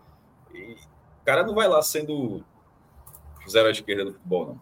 O 0.54 1.26
cara 1.26 1.44
não 1.44 1.56
vai 1.56 1.68
lá 1.68 1.82
sendo 1.82 2.44
zero 3.50 3.68
à 3.68 3.72
esquerda 3.72 4.06
do 4.06 4.14
futebol, 4.14 4.60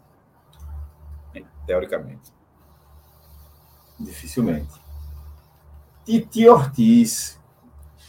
não. 1.33 1.43
Teoricamente. 1.65 2.31
Dificilmente. 3.99 4.84
Titi 6.05 6.47
Ortiz. 6.47 7.39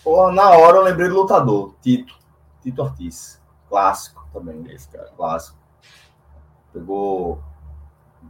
Pô, 0.05 0.31
na 0.31 0.51
hora 0.51 0.77
eu 0.79 0.83
lembrei 0.83 1.09
do 1.09 1.17
lutador. 1.17 1.75
Tito. 1.81 2.15
Tito 2.63 2.83
Ortiz. 2.83 3.41
Clássico 3.69 4.29
também. 4.33 4.65
Esse 4.71 4.89
cara. 4.89 5.11
Clássico. 5.17 5.59
Pegou. 6.73 7.43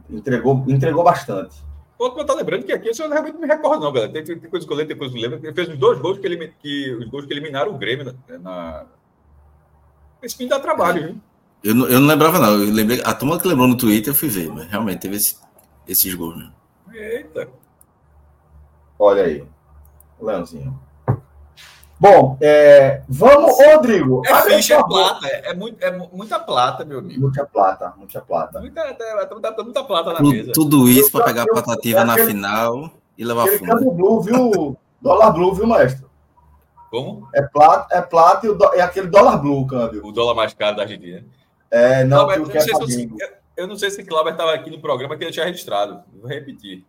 Entregou, 0.09 0.63
entregou 0.67 1.03
bastante. 1.03 1.67
Outro 1.99 2.23
tá 2.23 2.33
lembrando 2.33 2.63
que 2.63 2.71
aqui 2.71 2.89
eu 2.89 3.09
realmente 3.09 3.33
não 3.33 3.41
me 3.41 3.47
recordo, 3.47 3.83
não, 3.83 3.91
galera. 3.91 4.11
Tem, 4.11 4.23
tem, 4.23 4.39
tem 4.39 4.49
coisa 4.49 4.65
que 4.65 4.71
eu 4.71 4.77
lembro, 4.77 4.89
tem 4.89 4.97
coisa 4.97 5.13
que 5.13 5.19
eu 5.19 5.29
lembro. 5.29 5.45
Ele 5.45 5.53
fez 5.53 5.69
os 5.69 5.77
dois 5.77 5.99
gols 5.99 6.19
que, 6.19 6.27
ele, 6.27 6.53
que, 6.59 6.93
os 6.93 7.09
gols 7.09 7.25
que 7.25 7.33
eliminaram 7.33 7.73
o 7.73 7.77
Grêmio 7.77 8.15
na. 8.29 8.37
na... 8.37 8.85
Esse 10.21 10.37
fim 10.37 10.47
dá 10.47 10.59
trabalho, 10.59 11.03
é. 11.03 11.07
viu? 11.07 11.21
Eu 11.63 11.75
não, 11.75 11.87
eu 11.87 11.99
não 11.99 12.07
lembrava, 12.07 12.39
não. 12.39 12.53
Eu 12.53 12.71
lembrei, 12.71 13.01
a 13.03 13.13
turma 13.13 13.39
que 13.39 13.47
lembrou 13.47 13.67
no 13.67 13.77
Twitter 13.77 14.13
eu 14.13 14.17
fui 14.17 14.29
ver, 14.29 14.49
mas 14.51 14.67
realmente 14.67 15.01
teve 15.01 15.15
esse, 15.15 15.37
esses 15.87 16.13
gols, 16.13 16.37
né? 16.37 16.51
Eita. 16.93 17.49
Olha 18.99 19.23
aí. 19.23 19.45
Leãozinho. 20.19 20.79
Bom, 21.99 22.37
é, 22.39 23.01
vamos, 23.09 23.57
Rodrigo. 23.57 24.21
É 24.25 24.41
ficha, 24.43 24.75
é 24.75 24.83
plata, 24.83 25.27
é, 25.27 25.49
é, 25.49 25.53
muito, 25.55 25.83
é 25.83 25.91
muita 25.91 26.39
plata, 26.39 26.85
meu 26.85 26.99
amigo. 26.99 27.21
Muita 27.21 27.43
plata, 27.45 27.93
muita 27.97 28.21
plata. 28.21 28.59
Muita, 28.59 28.85
muita, 28.85 29.63
muita 29.63 29.83
plata 29.83 30.13
na 30.13 30.17
tudo, 30.17 30.29
mesa. 30.29 30.51
Tudo 30.53 30.87
isso 30.87 31.11
para 31.11 31.25
pegar 31.25 31.43
a 31.43 31.47
patativa 31.47 32.01
é 32.01 32.03
na 32.03 32.13
aquele, 32.13 32.27
final 32.27 32.91
e 33.17 33.25
levar 33.25 33.47
fundo. 33.47 33.91
Blue, 33.91 34.21
viu? 34.21 34.77
dólar 35.01 35.31
blue, 35.31 35.53
viu, 35.55 35.65
maestro? 35.65 36.07
Como? 36.91 37.27
É 37.33 37.41
plata, 37.41 37.95
é 37.95 38.01
plata 38.01 38.45
e 38.45 38.49
o 38.49 38.55
do, 38.55 38.73
é 38.75 38.81
aquele 38.81 39.07
dólar 39.07 39.37
blue, 39.37 39.65
câmbio. 39.65 40.05
O 40.05 40.11
dólar 40.11 40.35
mais 40.35 40.53
caro 40.53 40.75
da 40.75 40.83
Argentina. 40.83 41.25
É, 41.71 42.03
não, 42.03 42.25
Cláudio, 42.25 42.43
eu, 42.43 42.53
não 42.53 42.61
sei 42.61 42.87
se, 42.87 43.03
eu, 43.03 43.29
eu 43.57 43.67
não 43.67 43.75
sei 43.75 43.89
se 43.89 44.03
Cláudio 44.03 44.31
estava 44.31 44.53
aqui 44.53 44.69
no 44.69 44.79
programa 44.79 45.17
que 45.17 45.23
ele 45.23 45.31
tinha 45.31 45.45
registrado. 45.45 46.03
Vou 46.13 46.29
repetir. 46.29 46.85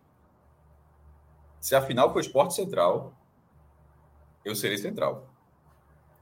Se 1.59 1.75
a 1.75 1.81
final 1.81 2.13
for 2.13 2.19
esporte 2.19 2.53
central, 2.53 3.11
eu 4.49 4.55
serei 4.55 4.77
central. 4.77 5.27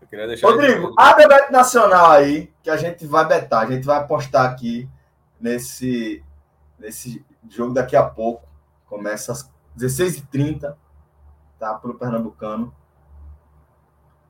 Eu 0.02 0.08
queria 0.08 0.28
deixar 0.28 0.48
Rodrigo, 0.48 0.94
abre 0.98 1.26
a 1.26 1.28
bet 1.28 1.52
nacional 1.52 2.12
aí, 2.12 2.52
que 2.62 2.70
a 2.70 2.78
gente 2.78 3.06
vai 3.06 3.26
betar. 3.28 3.68
A 3.68 3.72
gente 3.72 3.86
vai 3.86 3.98
apostar 3.98 4.46
aqui 4.46 4.88
nesse, 5.40 6.24
nesse 6.78 7.26
jogo 7.50 7.74
daqui 7.74 7.96
a 7.96 8.04
pouco. 8.04 8.48
Começa 8.86 9.32
às 9.32 9.50
16h30, 9.78 10.76
tá? 11.60 11.74
Pro 11.76 11.98
Pernambucano. 11.98 12.74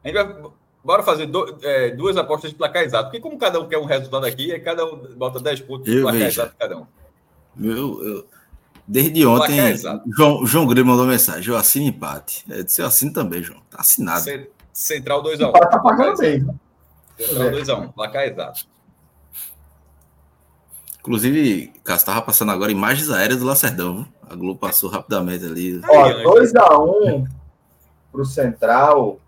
A 0.03 0.07
gente 0.07 0.15
vai 0.15 0.51
Bora 0.87 1.03
fazer 1.03 1.25
do, 1.25 1.57
é, 1.63 1.89
duas 1.91 2.15
apostas 2.15 2.49
de 2.51 2.55
placar 2.55 2.81
exato. 2.81 3.09
Porque 3.09 3.19
como 3.19 3.37
cada 3.37 3.59
um 3.59 3.67
quer 3.67 3.77
um 3.77 3.83
resultado 3.83 4.25
aqui, 4.25 4.53
é 4.53 4.57
cada 4.57 4.85
um 4.85 4.95
bota 5.17 5.37
10 5.37 5.59
pontos 5.59 5.83
de 5.83 6.01
placar 6.01 6.21
exato 6.21 6.55
cada 6.57 6.77
um. 6.77 6.87
Eu, 7.59 8.01
eu, 8.05 8.27
desde 8.87 9.25
ontem, 9.25 9.75
João, 10.15 10.45
João 10.45 10.67
Grilo 10.67 10.87
mandou 10.87 11.05
mensagem. 11.05 11.51
Eu 11.51 11.57
assino 11.57 11.85
empate. 11.85 12.45
É, 12.49 12.63
eu 12.77 12.85
assino 12.85 13.11
também, 13.11 13.43
João. 13.43 13.59
Tá 13.69 13.81
assinado. 13.81 14.25
Central 14.71 15.23
2x1. 15.23 15.49
Um. 15.49 15.51
Tá 15.51 15.79
pagando 15.79 16.17
bem. 16.17 16.47
Central 17.17 17.51
2x1, 17.51 17.83
um, 17.83 17.87
placar 17.89 18.23
exato. 18.23 18.67
Inclusive, 20.99 21.73
Cássio 21.83 22.01
estava 22.01 22.21
passando 22.21 22.51
agora 22.51 22.71
imagens 22.71 23.09
aéreas 23.09 23.39
do 23.39 23.45
Lacerdão. 23.45 24.05
A 24.29 24.35
Globo 24.35 24.59
passou 24.59 24.89
rapidamente 24.89 25.45
ali. 25.45 25.81
Ó, 25.87 26.35
2x1 26.35 27.21
um 27.21 27.27
pro 28.11 28.25
Central 28.25 29.19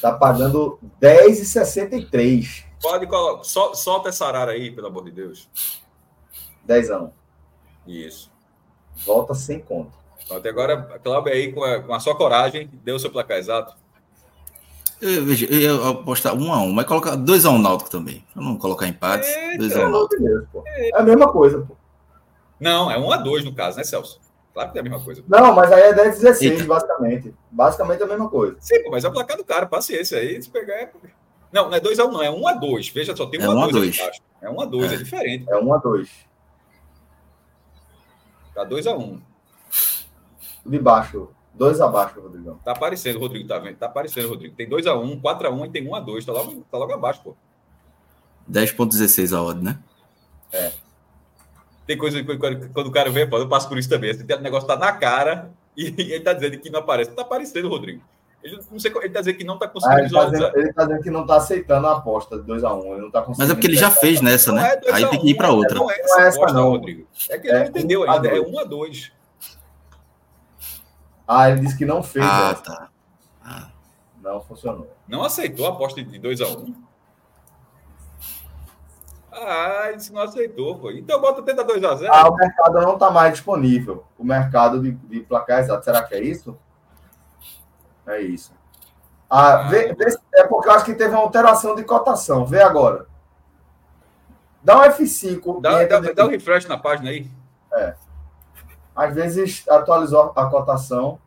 Tá 0.00 0.12
pagando 0.12 0.78
10,63. 1.00 2.64
Pode 2.80 3.06
colocar. 3.06 3.44
Sol, 3.44 3.74
solta 3.74 4.08
essa 4.08 4.26
arara 4.26 4.52
aí, 4.52 4.70
pelo 4.70 4.86
amor 4.86 5.04
de 5.04 5.10
Deus. 5.10 5.48
Dezão. 6.64 7.12
Isso. 7.86 8.30
Volta 9.04 9.34
sem 9.34 9.58
conta. 9.58 9.90
Até 10.30 10.48
agora, 10.48 10.88
a 10.94 10.98
Cláudia 10.98 11.32
aí, 11.32 11.52
com 11.52 11.62
a, 11.62 11.80
com 11.80 11.94
a 11.94 12.00
sua 12.00 12.14
coragem, 12.14 12.70
deu 12.82 12.96
o 12.96 12.98
seu 12.98 13.10
placar 13.10 13.36
exato. 13.36 13.74
Eu, 15.00 15.24
veja, 15.24 15.46
eu 15.50 15.60
ia 15.60 15.90
apostar 15.90 16.34
1 16.34 16.42
um 16.42 16.52
a 16.52 16.58
1 16.62 16.64
um, 16.64 16.72
mas 16.72 16.86
colocar 16.86 17.14
2 17.14 17.44
a 17.44 17.50
1 17.50 17.54
um 17.54 17.58
Náutico 17.58 17.90
também. 17.90 18.24
Pra 18.32 18.42
não 18.42 18.56
colocar 18.56 18.86
empates. 18.88 19.28
2 19.58 19.76
a 19.76 19.86
1 19.86 19.92
um. 19.92 20.08
É 20.66 20.90
a 20.94 21.02
mesma 21.02 21.30
coisa, 21.30 21.60
pô. 21.60 21.76
Não, 22.58 22.90
é 22.90 22.96
1 22.96 23.04
um 23.04 23.12
a 23.12 23.16
2 23.18 23.44
no 23.44 23.54
caso, 23.54 23.76
né, 23.76 23.84
Celso? 23.84 24.18
Claro 24.54 24.70
que 24.72 24.78
é 24.78 24.80
a 24.80 24.84
mesma 24.84 25.00
coisa. 25.00 25.22
Não, 25.28 25.52
mas 25.52 25.70
aí 25.72 25.82
é 25.82 25.92
10 25.92 26.20
16, 26.20 26.62
basicamente. 26.64 27.34
Basicamente 27.50 28.00
é 28.00 28.04
a 28.04 28.08
mesma 28.08 28.30
coisa. 28.30 28.56
Sim, 28.60 28.88
mas 28.90 29.04
é 29.04 29.08
o 29.08 29.12
placar 29.12 29.36
do 29.36 29.44
cara, 29.44 29.66
paciência 29.66 30.18
aí, 30.18 30.40
se 30.40 30.48
pegar 30.48 30.74
é... 30.74 30.90
Não, 31.52 31.68
não 31.68 31.74
é 31.76 31.80
2 31.80 31.98
a 31.98 32.04
1 32.04 32.08
um, 32.08 32.12
não, 32.12 32.22
é 32.22 32.30
1 32.30 32.40
um 32.40 32.48
a 32.48 32.52
2. 32.52 32.88
Veja 32.88 33.14
só, 33.14 33.26
tem 33.26 33.40
1 33.40 33.44
é 33.44 33.48
um 33.48 33.62
a 33.62 33.66
2 33.68 33.72
dois. 33.72 34.20
É 34.40 34.48
1 34.48 34.54
um 34.54 34.60
a 34.60 34.64
2, 34.64 34.92
é. 34.92 34.94
É. 34.94 34.98
diferente. 34.98 35.44
É 35.50 35.56
1 35.56 35.74
a 35.74 35.78
2. 35.78 36.08
Tá 38.54 38.64
2 38.64 38.86
a 38.86 38.96
1. 38.96 39.02
Um. 39.02 39.20
De 40.64 40.78
baixo. 40.78 41.28
Dois 41.52 41.80
abaixo, 41.80 42.20
Rodrigão. 42.20 42.58
Tá 42.64 42.72
aparecendo, 42.72 43.18
Rodrigo, 43.18 43.46
tá 43.46 43.58
vendo? 43.58 43.76
Tá 43.76 43.86
aparecendo, 43.86 44.28
Rodrigo. 44.28 44.56
Tem 44.56 44.68
2 44.68 44.86
a 44.86 44.94
1, 44.94 45.20
4 45.20 45.46
a 45.46 45.50
1 45.50 45.66
e 45.66 45.70
tem 45.70 45.88
1 45.88 45.94
a 45.94 46.00
2, 46.00 46.24
tá 46.24 46.32
logo, 46.32 46.66
tá 46.70 46.78
logo 46.78 46.92
abaixo, 46.92 47.22
pô. 47.22 47.36
10.16 48.50 49.36
a 49.36 49.42
odd, 49.42 49.62
né? 49.62 49.78
Tem 51.86 51.96
coisa 51.96 52.22
que 52.22 52.36
quando, 52.36 52.68
quando 52.70 52.86
o 52.88 52.92
cara 52.92 53.10
vem, 53.10 53.28
eu 53.30 53.48
passo 53.48 53.68
por 53.68 53.78
isso 53.78 53.88
também. 53.88 54.10
Esse 54.10 54.24
negócio 54.24 54.66
tá 54.66 54.76
na 54.76 54.92
cara 54.92 55.50
e, 55.76 55.94
e 55.96 56.12
ele 56.14 56.24
tá 56.24 56.32
dizendo 56.32 56.58
que 56.58 56.70
não 56.70 56.80
aparece. 56.80 57.12
Tá 57.12 57.22
aparecendo, 57.22 57.68
Rodrigo. 57.68 58.02
Ele, 58.44 58.60
não 58.70 58.78
sei, 58.78 58.92
ele 58.96 59.08
tá 59.08 59.20
dizendo 59.20 59.38
que 59.38 59.44
não 59.44 59.58
tá 59.58 59.64
Ah, 59.64 59.68
conseguindo 59.70 60.00
ele, 60.02 60.10
tá 60.12 60.24
dizendo, 60.26 60.58
ele 60.58 60.72
tá 60.74 60.84
dizendo 60.84 61.02
que 61.02 61.10
não 61.10 61.26
tá 61.26 61.36
aceitando 61.36 61.86
a 61.86 61.92
aposta 61.96 62.38
de 62.38 62.44
2x1. 62.44 62.84
Ele 62.92 63.00
não 63.00 63.10
tá 63.10 63.22
conseguindo. 63.22 63.38
Mas 63.38 63.50
é 63.50 63.54
porque 63.54 63.66
ele 63.66 63.76
já 63.76 63.90
fez 63.90 64.20
nessa, 64.20 64.52
Não 64.52 64.60
né? 64.60 64.68
é 64.72 64.76
2 64.76 64.94
Aí 64.94 65.06
tem 65.08 65.20
que 65.20 65.30
ir 65.30 65.34
1, 65.34 65.36
para 65.38 65.50
outra. 65.50 65.74
Não 65.76 65.90
é 65.90 65.96
Não 65.96 66.04
essa 66.04 66.20
é 66.20 66.26
essa, 66.28 66.36
aposta, 66.38 66.58
não. 66.58 66.68
Rodrigo. 66.70 67.08
É 67.30 67.38
que 67.38 67.48
ele 67.48 67.56
É 67.56 67.60
não 67.60 67.66
entendeu 67.68 68.00
um 68.02 68.10
ainda. 68.10 68.28
É 68.28 68.30
dois. 68.36 68.52
1 68.54 68.58
a 68.58 68.64
2. 68.64 69.12
Ah, 71.26 71.50
ele 71.50 71.60
disse 71.60 71.78
que 71.78 71.86
não 71.86 72.02
fez. 72.02 72.22
Ah, 72.24 72.50
essa. 72.52 72.62
tá. 72.62 72.88
Ah. 73.42 73.68
Não 74.22 74.42
funcionou. 74.42 74.94
Não 75.08 75.24
aceitou 75.24 75.64
a 75.66 75.70
aposta 75.70 76.02
de 76.04 76.18
2 76.18 76.40
a 76.42 76.46
1 76.46 76.74
Ah, 79.32 79.84
ele 79.88 79.96
disse 79.96 80.10
que 80.10 80.14
não 80.16 80.22
aceitou, 80.22 80.78
pô. 80.78 80.90
Então 80.90 81.20
bota 81.20 81.42
tenta 81.42 81.64
2 81.64 81.82
a 81.82 81.94
0 81.96 82.12
Ah, 82.12 82.28
o 82.28 82.34
mercado 82.36 82.80
não 82.82 82.98
tá 82.98 83.10
mais 83.10 83.32
disponível. 83.32 84.04
O 84.18 84.24
mercado 84.24 84.82
de, 84.82 84.92
de 84.92 85.20
placar 85.20 85.60
exato. 85.60 85.82
Será 85.84 86.02
que 86.02 86.14
é 86.14 86.22
isso? 86.22 86.56
É 88.06 88.20
isso. 88.20 88.52
Ah, 89.30 89.62
vê- 89.68 89.92
vê 89.94 90.10
se- 90.10 90.18
é 90.34 90.44
porque 90.44 90.68
eu 90.68 90.72
acho 90.72 90.84
que 90.84 90.94
teve 90.94 91.10
uma 91.14 91.22
alteração 91.22 91.74
de 91.74 91.82
cotação. 91.84 92.44
Vê 92.44 92.62
agora. 92.62 93.06
Dá 94.62 94.78
um 94.78 94.82
F5. 94.82 95.60
Dá, 95.60 95.84
dá, 95.84 96.00
dá 96.12 96.24
um 96.26 96.28
refresh 96.28 96.66
na 96.66 96.78
página 96.78 97.10
aí. 97.10 97.30
Às 98.94 99.12
vezes 99.14 99.66
atualizou 99.68 100.32
a 100.36 100.46
cotação. 100.46 101.18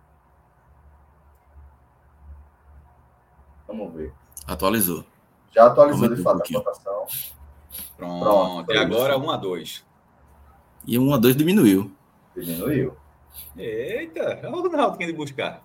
Vamos 3.67 3.93
ver. 3.93 4.13
Atualizou. 4.45 5.03
Já 5.53 5.67
atualizou 5.67 6.05
Aumentou 6.05 6.15
de 6.15 6.21
um 6.21 6.23
fato 6.23 6.33
a 6.35 6.37
pouquinho. 6.37 6.63
cotação. 6.63 7.05
Pronto. 7.97 8.23
Pronto, 8.23 8.71
e 8.73 8.77
agora 8.77 9.13
isso. 9.15 9.23
1 9.25 9.31
a 9.31 9.37
2 9.37 9.85
E 10.85 10.99
1 10.99 11.13
a 11.13 11.17
2 11.17 11.35
diminuiu. 11.35 11.91
Diminuiu. 12.35 12.95
Eita, 13.57 14.39
olha 14.43 14.49
o 14.55 14.69
Ronaldo 14.69 15.01
indo 15.03 15.13
buscar. 15.13 15.61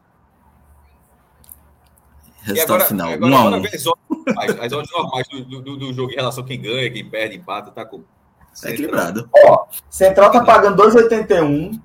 E 2.42 2.46
Resultado 2.46 2.70
agora, 2.74 2.84
final. 2.86 3.10
agora 3.12 3.32
1 3.32 3.36
a 3.36 3.42
bora 3.42 3.56
1 3.56 3.62
ver 3.62 3.74
as 3.76 3.84
normais, 3.84 4.50
as 4.60 4.72
odds 4.72 4.90
normais 4.92 5.28
do, 5.28 5.44
do- 5.60 5.76
do- 5.76 5.92
jogo 5.92 6.10
em 6.12 6.16
relação 6.16 6.42
a 6.42 6.46
quem 6.46 6.60
ganha, 6.60 6.90
quem 6.90 7.08
perde, 7.08 7.36
empata, 7.36 7.70
tá 7.70 7.84
com. 7.84 8.02
Tá 8.60 8.70
equilibrado. 8.70 9.30
Ó, 9.46 9.66
Central 9.88 10.30
tá 10.30 10.44
pagando 10.44 10.82
2,81. 10.82 11.80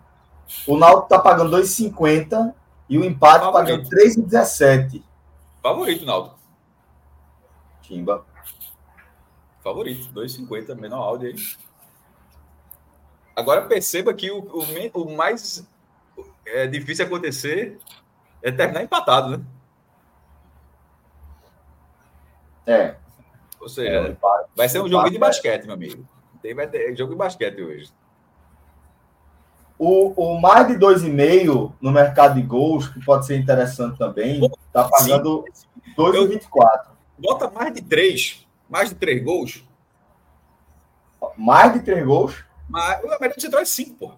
O 0.68 0.78
Náutico 0.78 1.08
tá 1.10 1.20
pagando 1.20 1.52
2,50. 1.56 2.54
E 2.90 2.98
o 2.98 3.04
empate 3.04 3.44
Favorito. 3.46 3.84
pagando 3.84 3.90
3,17. 3.90 5.04
Favorito, 5.62 6.06
Naldo. 6.06 6.32
Timba. 7.82 8.26
Favorito, 9.64 10.08
2,50, 10.14 10.74
menor 10.76 11.02
áudio 11.04 11.30
aí. 11.30 11.36
Agora 13.36 13.62
perceba 13.64 14.14
que 14.14 14.32
o, 14.32 14.40
o, 14.40 15.02
o 15.04 15.16
mais 15.16 15.66
é, 16.46 16.66
difícil 16.66 17.06
acontecer 17.06 17.78
é 18.42 18.52
terminar 18.52 18.84
empatado, 18.84 19.38
né? 19.38 19.44
É. 22.68 22.96
Ou 23.60 23.68
é, 23.68 23.70
seja, 23.70 24.02
o 24.02 24.08
empate. 24.08 24.50
vai 24.56 24.70
ser 24.70 24.82
um 24.82 24.88
jogo 24.88 25.10
de 25.10 25.16
é- 25.16 25.20
basquete, 25.20 25.64
meu 25.64 25.74
amigo. 25.74 26.06
Tem, 26.42 26.54
vai 26.54 26.68
ter 26.68 26.96
jogo 26.96 27.14
de 27.14 27.18
basquete 27.18 27.62
hoje. 27.62 27.92
O, 29.80 30.10
o 30.10 30.42
mais 30.42 30.68
de 30.68 30.74
2,5 30.74 31.74
no 31.80 31.92
mercado 31.92 32.36
de 32.36 32.42
gols, 32.42 32.88
que 32.88 33.04
pode 33.04 33.26
ser 33.26 33.38
interessante 33.38 33.98
também, 33.98 34.42
tá 34.74 34.88
pagando 34.90 35.46
2,24. 35.96 36.88
Bota 37.18 37.50
mais 37.50 37.74
de 37.74 37.82
três, 37.82 38.46
mais 38.70 38.90
de 38.90 38.96
três 38.96 39.24
gols. 39.24 39.64
Mais 41.36 41.74
de 41.74 41.82
3 41.82 42.06
gols? 42.06 42.44
Mas 42.68 43.04
a 43.04 43.20
média 43.20 43.40
central 43.40 43.62
é 43.62 43.66
cinco, 43.66 43.96
pô. 43.96 44.12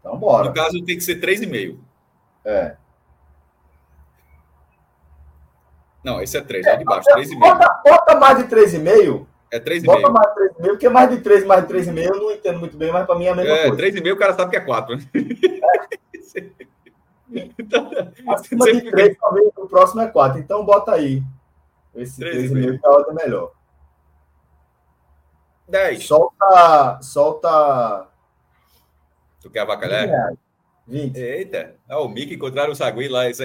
Então 0.00 0.18
bora. 0.18 0.48
No 0.48 0.54
caso, 0.54 0.82
tem 0.84 0.96
que 0.96 1.04
ser 1.04 1.16
três 1.16 1.40
e 1.40 1.46
meio. 1.46 1.82
É. 2.44 2.76
Não, 6.04 6.20
esse 6.22 6.36
é 6.36 6.40
três, 6.40 6.66
é 6.66 6.74
o 6.74 6.78
de 6.78 6.84
baixo, 6.84 7.08
três 7.12 7.30
e 7.30 7.36
meio. 7.36 7.54
Bota, 7.54 7.80
bota 7.84 8.14
mais 8.16 8.38
de 8.38 8.44
3,5. 8.44 9.26
É 9.52 9.58
três 9.58 9.82
e 9.82 9.86
Bota 9.86 9.98
meio. 10.00 10.12
mais 10.12 10.28
de 10.34 10.40
3,5, 10.40 10.54
porque 10.68 10.88
mais 10.88 11.10
de 11.10 11.20
3, 11.20 11.44
mais 11.44 11.62
de 11.66 11.74
3,5 11.74 11.98
eu 12.14 12.16
não 12.16 12.30
entendo 12.30 12.58
muito 12.60 12.76
bem, 12.76 12.90
mas 12.92 13.04
para 13.06 13.16
mim 13.16 13.24
é 13.26 13.30
a 13.30 13.34
mesma 13.34 13.52
É, 13.52 13.60
coisa. 13.62 13.76
três 13.76 13.94
e 13.96 14.00
meio, 14.00 14.14
o 14.14 14.18
cara 14.18 14.32
sabe 14.34 14.50
que 14.50 14.56
é 14.56 14.60
quatro, 14.60 14.96
né? 14.96 15.02
Então, 17.32 17.88
Acima 18.28 18.64
de 18.64 18.80
fica- 18.80 18.90
3, 18.90 19.16
talvez 19.18 19.48
o 19.56 19.68
próximo 19.68 20.00
é 20.00 20.08
4. 20.08 20.40
Então 20.40 20.64
bota 20.64 20.92
aí. 20.92 21.22
Esse 21.94 22.18
Três 22.18 22.50
e 22.50 22.54
3,5 22.54 22.80
que 22.80 22.86
a 22.86 22.90
outra 22.90 23.12
é 23.12 23.14
melhor. 23.24 23.52
dez. 25.68 26.04
Solta. 26.06 26.98
Solta. 27.00 28.08
Tu 29.40 29.48
quer 29.48 29.60
20 29.60 29.70
avacalhar? 29.70 30.06
reais. 30.08 30.36
20. 30.90 31.16
Eita, 31.16 31.74
ah, 31.88 32.00
o 32.00 32.08
Mickey 32.08 32.34
encontraram 32.34 32.72
o 32.72 32.76
Sagui 32.76 33.08
lá, 33.08 33.28
esse- 33.28 33.44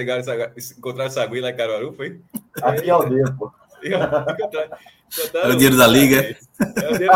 encontraram 0.78 1.08
o 1.10 1.12
Sagui 1.12 1.40
lá 1.40 1.50
em 1.50 1.56
Caruaru, 1.56 1.92
foi? 1.92 2.20
Aqui 2.62 2.90
é 2.90 2.94
o 2.96 3.04
dedo, 3.04 3.34
pô. 3.36 3.52
Encontraram- 3.82 4.78
encontraram 5.12 5.50
É 5.50 5.52
o 5.52 5.56
dinheiro 5.56 5.76
da 5.76 5.86
liga. 5.86 6.20
É 6.20 6.88
o 6.90 6.92
dinheiro- 6.94 7.12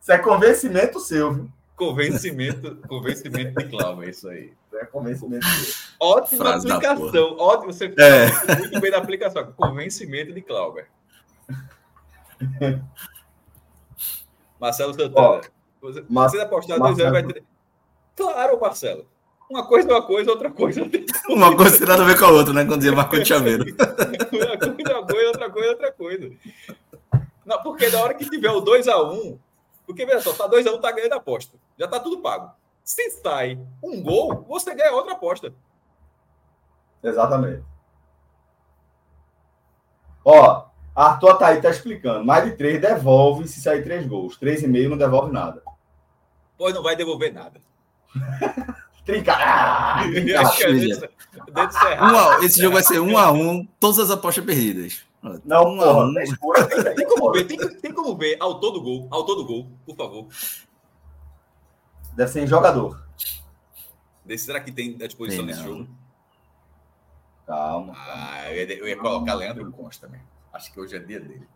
Isso 0.00 0.12
é 0.12 0.18
convencimento 0.18 0.98
seu, 1.00 1.32
viu? 1.32 1.48
Convencimento, 1.76 2.76
convencimento 2.88 3.54
de 3.60 3.68
Cláudio, 3.68 4.04
é 4.04 4.10
isso 4.10 4.28
aí. 4.28 4.52
Isso 4.66 4.76
é 4.76 4.84
convencimento 4.84 5.44
seu. 5.46 5.74
Ótima 6.00 6.44
Frase 6.44 6.70
aplicação. 6.70 7.36
Ótimo, 7.38 7.72
você 7.72 7.86
É. 7.98 8.56
muito 8.58 8.80
bem 8.80 8.90
da 8.90 8.98
aplicação. 8.98 9.52
Convencimento 9.52 10.32
de 10.32 10.42
Cláudio. 10.42 10.84
Marcelo 14.62 14.94
Santana. 14.94 15.40
Você, 15.80 16.04
Mar- 16.08 16.30
você 16.30 16.40
apostar 16.40 16.78
Marcelo. 16.78 16.96
dois 16.96 17.00
anos 17.00 17.12
vai 17.12 17.32
ter. 17.32 17.44
Claro, 18.14 18.60
Marcelo. 18.60 19.06
Uma 19.50 19.66
coisa 19.66 19.90
é 19.90 19.92
uma 19.92 20.02
coisa, 20.06 20.30
outra 20.30 20.50
coisa 20.52 20.80
é 20.80 20.84
outra 20.84 21.00
Uma 21.28 21.56
coisa 21.56 21.78
tem 21.78 21.86
nada 21.88 22.02
a 22.04 22.06
ver 22.06 22.16
com 22.16 22.24
a 22.26 22.30
outra, 22.30 22.54
né? 22.54 22.64
Quando 22.64 22.78
dizia 22.78 22.94
Marco 22.96 23.18
de 23.18 23.24
Chaveiro. 23.24 23.64
Uma 24.32 24.56
coisa 24.56 24.92
é 24.92 24.96
uma 24.96 25.06
coisa, 25.06 25.26
outra 25.28 25.50
coisa 25.50 25.66
é 25.66 25.70
outra 25.72 25.92
coisa. 25.92 26.30
Não, 27.44 27.62
porque 27.62 27.88
na 27.90 28.00
hora 28.00 28.14
que 28.14 28.24
tiver 28.30 28.50
o 28.50 28.62
2x1, 28.62 29.36
porque 29.84 30.06
veja 30.06 30.20
só, 30.20 30.32
tá 30.32 30.48
2x1, 30.48 30.80
tá 30.80 30.92
ganhando 30.92 31.12
a 31.14 31.16
aposta. 31.16 31.58
Já 31.76 31.88
tá 31.88 31.98
tudo 32.00 32.20
pago. 32.22 32.52
Se 32.84 33.10
sai 33.10 33.58
um 33.82 34.00
gol, 34.02 34.44
você 34.48 34.74
ganha 34.74 34.92
outra 34.92 35.12
aposta. 35.14 35.52
Exatamente. 37.02 37.62
Ó, 40.24 40.64
Arthur 40.94 41.30
Ataí 41.30 41.60
tá 41.60 41.70
explicando. 41.70 42.24
Mais 42.24 42.44
de 42.44 42.52
3 42.56 42.80
devolve 42.80 43.48
se 43.48 43.60
sair 43.60 43.82
3 43.82 44.06
gols. 44.06 44.38
3,5 44.38 44.88
não 44.90 44.98
devolve 44.98 45.32
nada. 45.32 45.62
Pois 46.58 46.74
não 46.74 46.82
vai 46.82 46.94
devolver 46.96 47.32
nada. 47.32 47.60
Trinca. 49.04 49.32
Ah, 49.36 50.02
é. 50.04 52.02
Um 52.02 52.16
a- 52.16 52.44
esse 52.44 52.60
jogo 52.60 52.74
vai 52.74 52.82
ser 52.82 53.00
1 53.00 53.16
a 53.18 53.32
1 53.32 53.66
todas 53.80 53.98
as 53.98 54.10
apostas 54.10 54.44
perdidas. 54.44 55.04
Não, 55.44 55.64
Um 55.76 55.80
a 55.80 55.84
porra. 55.84 56.04
um. 56.06 56.14
três 56.14 56.32
gols, 56.34 56.66
tem- 56.66 56.94
Tem 56.94 57.06
como 57.06 57.32
ver, 57.32 57.44
tem, 57.44 57.58
tem 57.80 57.92
como 57.92 58.16
ver 58.16 58.36
autor 58.40 58.72
do 58.72 58.82
gol, 58.82 59.08
autor 59.10 59.36
do 59.36 59.44
gol, 59.46 59.68
por 59.86 59.96
favor. 59.96 60.26
Deve 62.14 62.30
ser 62.30 62.42
em 62.42 62.46
jogador. 62.46 63.00
Desse, 64.24 64.44
será 64.46 64.60
que 64.60 64.70
tem 64.70 64.96
à 65.02 65.06
disposição 65.06 65.44
Tem, 65.46 65.54
nesse 65.54 65.66
jogo? 65.66 65.88
Calma. 67.46 67.92
Ah, 67.96 68.50
eu 68.52 68.56
ia, 68.56 68.78
eu 68.78 68.88
ia 68.88 68.96
colocar 68.96 69.34
Leandro 69.34 69.70
Costa 69.72 70.06
também. 70.06 70.20
Acho 70.52 70.72
que 70.72 70.80
hoje 70.80 70.96
é 70.96 70.98
dia 70.98 71.20
dele. 71.20 71.46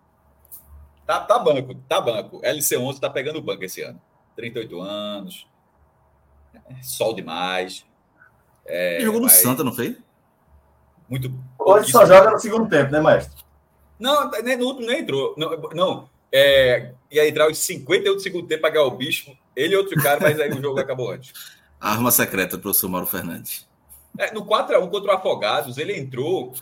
Tá, 1.07 1.21
tá 1.21 1.39
banco, 1.39 1.75
tá 1.89 2.01
banco. 2.01 2.41
LC11 2.41 2.99
tá 2.99 3.11
pegando 3.11 3.43
banco 3.43 3.65
esse 3.65 3.83
ano. 3.83 4.01
38 4.35 4.81
anos. 4.81 5.47
sol 6.83 7.15
demais. 7.15 7.87
É, 8.65 9.01
jogou 9.01 9.21
no 9.21 9.29
Santa, 9.29 9.63
não 9.63 9.73
foi? 9.73 9.99
Muito. 11.09 11.33
Hoje 11.59 11.93
só 11.93 12.05
joga 12.05 12.31
no 12.31 12.39
segundo 12.39 12.69
tempo, 12.69 12.91
né, 12.91 13.01
maestro? 13.01 13.45
Não, 13.99 14.31
no 14.31 14.67
último 14.67 14.87
nem 14.87 15.01
entrou. 15.01 15.35
Não, 15.37 15.51
não 15.73 16.11
é, 16.33 16.93
ia 17.11 17.29
entrar 17.29 17.51
os 17.51 17.59
58 17.59 18.17
do 18.17 18.23
segundo 18.23 18.47
tempo 18.47 18.63
para 18.63 18.71
ganhar 18.71 18.85
o 18.85 18.91
bicho. 18.91 19.37
Ele 19.55 19.75
e 19.75 19.77
outro 19.77 20.01
cara, 20.03 20.21
mas 20.21 20.39
aí 20.39 20.51
o 20.51 20.61
jogo 20.61 20.79
acabou 20.79 21.11
antes. 21.11 21.33
Arma 21.81 22.11
secreta, 22.11 22.59
professor 22.59 22.89
Mauro 22.89 23.07
Fernandes. 23.07 23.67
É, 24.19 24.33
no 24.33 24.45
4x1 24.45 24.91
contra 24.91 25.13
o 25.13 25.15
Afogados, 25.15 25.79
ele 25.79 25.97
entrou 25.97 26.55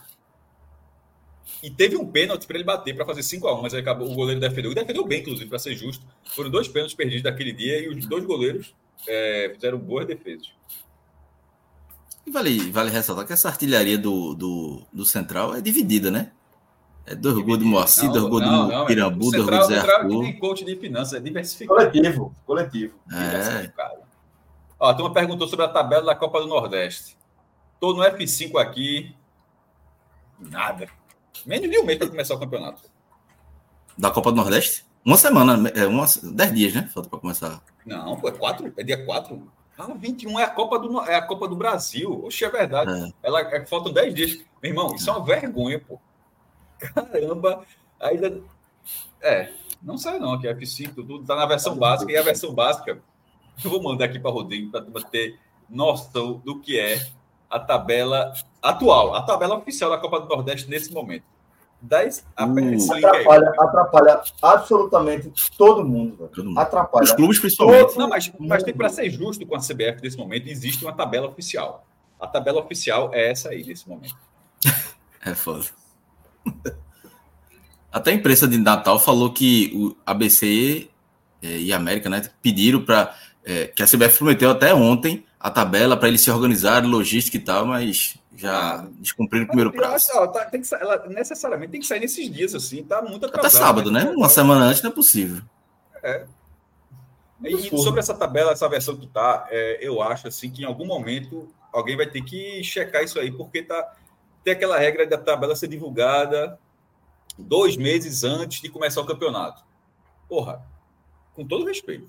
e 1.63 1.71
teve 1.71 1.97
um 1.97 2.07
pênalti 2.07 2.47
para 2.47 2.57
ele 2.57 2.65
bater 2.65 2.95
para 2.95 3.05
fazer 3.05 3.21
5x1, 3.23 3.63
mas 3.63 3.75
aí 3.75 3.81
acabou, 3.81 4.11
o 4.11 4.15
goleiro 4.15 4.41
defendeu. 4.41 4.73
E 4.73 4.75
defendeu 4.75 5.05
bem, 5.07 5.21
inclusive, 5.21 5.49
para 5.49 5.59
ser 5.59 5.75
justo. 5.75 6.05
Foram 6.25 6.51
dois 6.51 6.69
pênaltis 6.69 6.95
perdidos 6.95 7.23
daquele 7.23 7.53
dia 7.53 7.81
e 7.81 7.89
os 7.89 8.07
dois 8.07 8.25
goleiros 8.25 8.75
é, 9.09 9.51
fizeram 9.55 9.79
boas 9.79 10.07
defesas. 10.07 10.53
Vale, 12.27 12.71
vale 12.71 12.91
ressaltar 12.91 13.27
que 13.27 13.33
essa 13.33 13.49
artilharia 13.49 13.99
do, 13.99 14.35
do, 14.35 14.83
do 14.93 15.05
Central 15.05 15.55
é 15.55 15.61
dividida, 15.61 16.11
né? 16.11 16.33
É 17.07 17.15
dois 17.15 17.39
gols 17.39 17.59
do 17.59 17.67
Moacir, 17.67 18.11
dois 18.11 18.25
gols 18.25 18.43
do 18.43 18.87
Pirambu, 18.87 19.31
dois 19.31 19.45
gols 19.45 19.69
do 19.69 19.75
Zé 19.75 19.79
Arthur. 19.79 20.23
tem 20.23 20.39
coach 20.39 20.65
de 20.65 20.77
finanças, 20.77 21.15
é 21.15 21.21
diversificado. 21.21 21.79
Coletivo, 21.79 22.35
coletivo. 22.47 22.95
É. 23.13 23.71
Ó, 24.81 24.89
a 24.89 24.95
turma 24.95 25.13
perguntou 25.13 25.47
sobre 25.47 25.67
a 25.67 25.69
tabela 25.69 26.07
da 26.07 26.15
Copa 26.15 26.41
do 26.41 26.47
Nordeste. 26.47 27.17
Tô 27.79 27.93
no 27.93 28.03
F5 28.03 28.59
aqui. 28.59 29.15
Nada. 30.41 30.89
Menos 31.47 31.71
de 31.71 31.79
um 31.79 31.85
mês 31.85 31.99
para 31.99 32.09
começar 32.09 32.35
o 32.35 32.39
campeonato. 32.39 32.83
Da 33.97 34.11
Copa 34.11 34.31
do 34.31 34.37
Nordeste? 34.37 34.85
Uma 35.05 35.19
semana, 35.19 35.69
é, 35.71 35.87
uma, 35.87 36.07
dez 36.23 36.55
dias, 36.55 36.75
né? 36.75 36.91
Falta 36.93 37.09
para 37.09 37.19
começar. 37.19 37.63
Não, 37.85 38.17
pô, 38.17 38.29
é 38.29 38.33
quatro, 38.33 38.73
é 38.77 38.83
dia 38.83 39.05
4. 39.05 39.53
Ah, 39.77 39.93
21 39.95 40.39
é 40.39 40.45
a 40.45 40.51
Copa 40.51 40.79
do, 40.79 41.01
é 41.03 41.17
a 41.17 41.23
Copa 41.23 41.47
do 41.47 41.57
Brasil. 41.57 42.25
Oxe, 42.25 42.45
é 42.45 42.51
verdade. 42.51 42.91
É. 42.91 43.13
Ela, 43.23 43.41
é, 43.41 43.67
faltam 43.67 43.93
10 43.93 44.15
dias. 44.15 44.39
Meu 44.63 44.71
irmão, 44.71 44.95
isso 44.95 45.11
é 45.11 45.13
uma 45.13 45.25
vergonha, 45.25 45.79
pô. 45.79 46.01
Caramba, 46.79 47.65
ainda. 48.01 48.41
É, 49.21 49.51
não 49.83 49.99
sei 49.99 50.19
não, 50.19 50.41
que 50.41 50.49
é 50.49 50.55
F5, 50.55 50.95
tudo 50.95 51.25
tá 51.25 51.37
na 51.37 51.47
versão 51.47 51.77
básica, 51.77 52.11
e 52.11 52.17
a 52.17 52.23
versão 52.23 52.55
básica, 52.55 53.03
eu 53.63 53.71
vou 53.71 53.83
mandar 53.83 54.07
aqui 54.07 54.19
para 54.19 54.31
Rodrigo 54.31 54.71
para 54.71 55.03
ter 55.03 55.39
noção 55.69 56.41
do 56.45 56.61
que 56.61 56.79
é 56.79 57.07
a 57.51 57.59
tabela 57.59 58.33
atual, 58.65 59.15
a 59.15 59.23
tabela 59.23 59.57
oficial 59.57 59.91
da 59.91 59.99
Copa 59.99 60.21
do 60.21 60.29
Nordeste 60.29 60.69
nesse 60.69 60.93
momento. 60.93 61.25
10 61.83 62.25
hum. 62.41 62.93
atrapalha, 62.93 63.53
atrapalha 63.59 64.23
absolutamente 64.41 65.31
todo 65.57 65.85
mundo. 65.85 66.31
Todo 66.35 66.47
mundo. 66.47 66.59
Atrapalha. 66.59 67.05
Os 67.05 67.13
clubes, 67.13 67.39
principalmente. 67.39 67.99
Não, 67.99 68.09
mas, 68.09 68.33
mas 68.39 68.63
tem 68.63 68.75
para 68.75 68.89
ser 68.89 69.11
justo 69.11 69.47
com 69.47 69.55
a 69.55 69.59
CBF 69.59 70.01
nesse 70.03 70.17
momento, 70.17 70.49
existe 70.49 70.83
uma 70.83 70.95
tabela 70.95 71.29
oficial. 71.29 71.87
A 72.19 72.27
tabela 72.27 72.61
oficial 72.61 73.11
é 73.13 73.31
essa 73.31 73.51
aí 73.51 73.63
nesse 73.65 73.87
momento. 73.87 74.17
é 75.25 75.35
foda. 75.35 75.67
Até 77.93 78.13
a 78.13 78.15
imprensa 78.15 78.49
de 78.49 78.57
Natal 78.57 78.99
falou 78.99 79.33
que 79.33 79.71
o 79.75 79.95
ABC 80.07 80.89
é, 81.43 81.59
e 81.59 81.73
a 81.73 81.77
América 81.77 82.09
né, 82.09 82.23
pediram 82.43 82.83
para. 82.83 83.15
É, 83.47 83.67
que 83.67 83.83
a 83.83 83.87
CBF 83.87 84.17
prometeu 84.17 84.51
até 84.51 84.75
ontem 84.75 85.27
a 85.39 85.51
tabela 85.51 85.99
para 85.99 86.09
eles 86.09 86.23
se 86.23 86.31
organizarem, 86.31 86.89
logística 86.89 87.37
e 87.37 87.41
tal, 87.41 87.67
mas 87.67 88.17
já 88.37 88.87
descumpriram 88.99 89.45
o 89.45 89.49
primeiro 89.49 89.73
prazo. 89.73 89.95
Acho, 89.95 90.19
ó, 90.19 90.27
tá, 90.27 90.45
tem 90.47 90.61
que, 90.61 90.75
ela 90.75 91.07
necessariamente 91.09 91.73
tem 91.73 91.81
que 91.81 91.87
sair 91.87 92.01
nesses 92.01 92.31
dias, 92.31 92.55
assim, 92.55 92.83
tá 92.83 93.03
muito 93.03 93.27
atrasado. 93.27 93.47
Até 93.47 93.59
sábado, 93.59 93.91
né? 93.91 94.13
Uma 94.17 94.29
semana 94.29 94.65
antes 94.65 94.83
não 94.83 94.91
é 94.91 94.95
possível. 94.95 95.43
É. 96.03 96.27
E 97.43 97.77
sobre 97.79 98.01
essa 98.01 98.15
tabela, 98.15 98.53
essa 98.53 98.69
versão 98.69 98.97
que 98.97 99.07
tá, 99.07 99.47
é, 99.51 99.79
eu 99.81 100.01
acho 100.01 100.29
assim 100.29 100.51
que 100.51 100.63
em 100.63 100.65
algum 100.65 100.87
momento 100.87 101.49
alguém 101.73 101.97
vai 101.97 102.07
ter 102.07 102.23
que 102.23 102.63
checar 102.63 103.03
isso 103.03 103.19
aí, 103.19 103.31
porque 103.31 103.63
tá 103.63 103.95
tem 104.43 104.53
aquela 104.53 104.79
regra 104.79 105.07
da 105.07 105.17
tabela 105.17 105.57
ser 105.57 105.69
divulgada 105.69 106.59
dois 107.39 107.77
meses 107.77 108.23
antes 108.23 108.61
de 108.61 108.69
começar 108.69 109.01
o 109.01 109.07
campeonato. 109.07 109.65
Porra, 110.29 110.63
com 111.35 111.47
todo 111.47 111.65
respeito, 111.65 112.09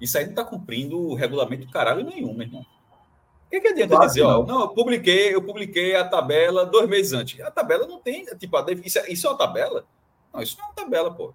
isso 0.00 0.18
aí 0.18 0.24
não 0.24 0.30
está 0.30 0.44
cumprindo 0.44 0.98
o 0.98 1.14
regulamento 1.14 1.70
caralho 1.70 2.04
nenhum, 2.04 2.34
meu 2.34 2.46
irmão. 2.46 2.66
O 3.48 3.50
que, 3.50 3.60
que 3.60 3.68
adianta 3.68 3.94
claro 3.94 4.06
dizer, 4.06 4.22
ó, 4.22 4.44
não, 4.44 4.60
eu 4.60 4.68
publiquei, 4.68 5.34
eu 5.34 5.42
publiquei 5.42 5.96
a 5.96 6.06
tabela 6.06 6.66
dois 6.66 6.86
meses 6.86 7.14
antes. 7.14 7.40
A 7.40 7.50
tabela 7.50 7.86
não 7.86 7.98
tem, 7.98 8.26
tipo, 8.38 8.56
isso, 8.84 8.98
é, 8.98 9.10
isso 9.10 9.26
é 9.26 9.30
uma 9.30 9.38
tabela? 9.38 9.86
Não, 10.32 10.42
isso 10.42 10.58
não 10.58 10.66
é 10.66 10.68
uma 10.68 10.74
tabela, 10.74 11.10
pô. 11.10 11.32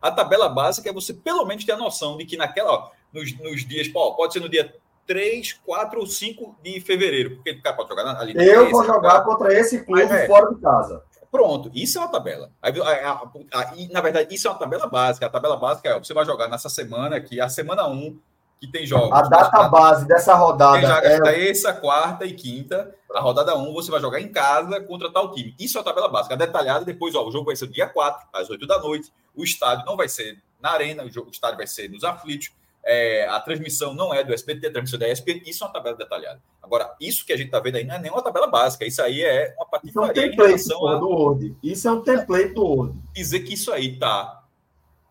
A 0.00 0.10
tabela 0.10 0.48
básica 0.48 0.88
é 0.88 0.92
você 0.92 1.12
pelo 1.12 1.44
menos 1.44 1.62
ter 1.62 1.72
a 1.72 1.76
noção 1.76 2.16
de 2.16 2.24
que 2.24 2.34
naquela, 2.34 2.72
ó, 2.72 2.90
nos, 3.12 3.38
nos 3.38 3.68
dias, 3.68 3.88
pô, 3.88 4.14
pode 4.14 4.32
ser 4.32 4.40
no 4.40 4.48
dia 4.48 4.74
3, 5.06 5.52
4 5.66 6.00
ou 6.00 6.06
5 6.06 6.56
de 6.62 6.80
fevereiro, 6.80 7.36
porque 7.36 7.50
o 7.50 7.62
cara 7.62 7.76
pode 7.76 7.90
jogar 7.90 8.18
ali. 8.18 8.32
Eu 8.36 8.70
vou 8.70 8.82
jogar 8.82 9.22
contra 9.22 9.52
esse 9.52 9.84
clube 9.84 10.02
é, 10.02 10.26
fora 10.26 10.54
de 10.54 10.60
casa. 10.62 11.04
Pronto, 11.30 11.70
isso 11.74 11.98
é 11.98 12.00
uma 12.00 12.10
tabela. 12.10 12.50
Aí, 12.62 12.72
a, 12.80 13.10
a, 13.10 13.12
a, 13.12 13.74
na 13.90 14.00
verdade, 14.00 14.34
isso 14.34 14.48
é 14.48 14.50
uma 14.50 14.58
tabela 14.58 14.86
básica. 14.86 15.26
A 15.26 15.30
tabela 15.30 15.56
básica 15.56 15.90
é: 15.90 15.98
você 15.98 16.14
vai 16.14 16.24
jogar 16.24 16.48
nessa 16.48 16.70
semana 16.70 17.16
aqui, 17.16 17.40
a 17.40 17.48
semana 17.48 17.86
1, 17.86 18.18
que 18.60 18.66
tem 18.66 18.86
jogos. 18.86 19.12
A 19.12 19.22
data 19.22 19.68
base 19.68 20.06
dessa 20.06 20.34
rodada. 20.34 20.86
É... 21.06 21.20
terça, 21.20 21.72
quarta 21.72 22.26
e 22.26 22.32
quinta. 22.34 22.94
A 23.12 23.20
rodada 23.20 23.56
1, 23.56 23.72
você 23.72 23.90
vai 23.90 24.00
jogar 24.00 24.20
em 24.20 24.30
casa 24.30 24.80
contra 24.82 25.10
tal 25.10 25.32
time. 25.32 25.54
Isso 25.58 25.78
é 25.78 25.80
a 25.80 25.84
tabela 25.84 26.08
básica. 26.08 26.36
Detalhada, 26.36 26.84
depois, 26.84 27.14
ó, 27.14 27.26
o 27.26 27.32
jogo 27.32 27.46
vai 27.46 27.56
ser 27.56 27.66
dia 27.66 27.88
4, 27.88 28.28
às 28.32 28.48
8 28.48 28.66
da 28.66 28.78
noite. 28.78 29.12
O 29.34 29.42
estádio 29.42 29.84
não 29.84 29.96
vai 29.96 30.08
ser 30.08 30.38
na 30.60 30.70
arena, 30.70 31.02
o, 31.02 31.10
jogo, 31.10 31.28
o 31.28 31.32
estádio 31.32 31.56
vai 31.56 31.66
ser 31.66 31.88
nos 31.88 32.04
aflitos 32.04 32.52
é, 32.84 33.26
a 33.28 33.38
transmissão 33.40 33.94
não 33.94 34.12
é 34.12 34.24
do 34.24 34.32
SBT, 34.32 34.66
a 34.66 34.72
transmissão 34.72 34.96
é 34.98 35.00
da 35.00 35.12
ESPN, 35.12 35.42
isso 35.46 35.62
é 35.62 35.66
uma 35.66 35.72
tabela 35.72 35.96
detalhada. 35.96 36.40
Agora, 36.62 36.94
isso 37.00 37.26
que 37.26 37.32
a 37.32 37.36
gente 37.36 37.46
está 37.46 37.60
vendo 37.60 37.76
aí 37.76 37.84
não 37.84 37.94
é 37.94 37.98
nem 37.98 38.10
uma 38.10 38.22
tabela 38.22 38.46
básica, 38.46 38.86
isso 38.86 39.02
aí 39.02 39.22
é 39.22 39.54
uma 39.56 39.66
patifaria 39.66 40.26
isso 40.26 40.28
é 40.28 40.30
um 40.30 40.30
template, 40.30 40.72
a... 40.72 40.98
do 40.98 41.08
Word. 41.08 41.56
Isso 41.62 41.88
é 41.88 41.92
um 41.92 42.00
template 42.02 42.54
do 42.54 42.64
Word. 42.64 42.98
Dizer 43.12 43.40
que 43.40 43.54
isso 43.54 43.72
aí 43.72 43.94
está 43.94 44.44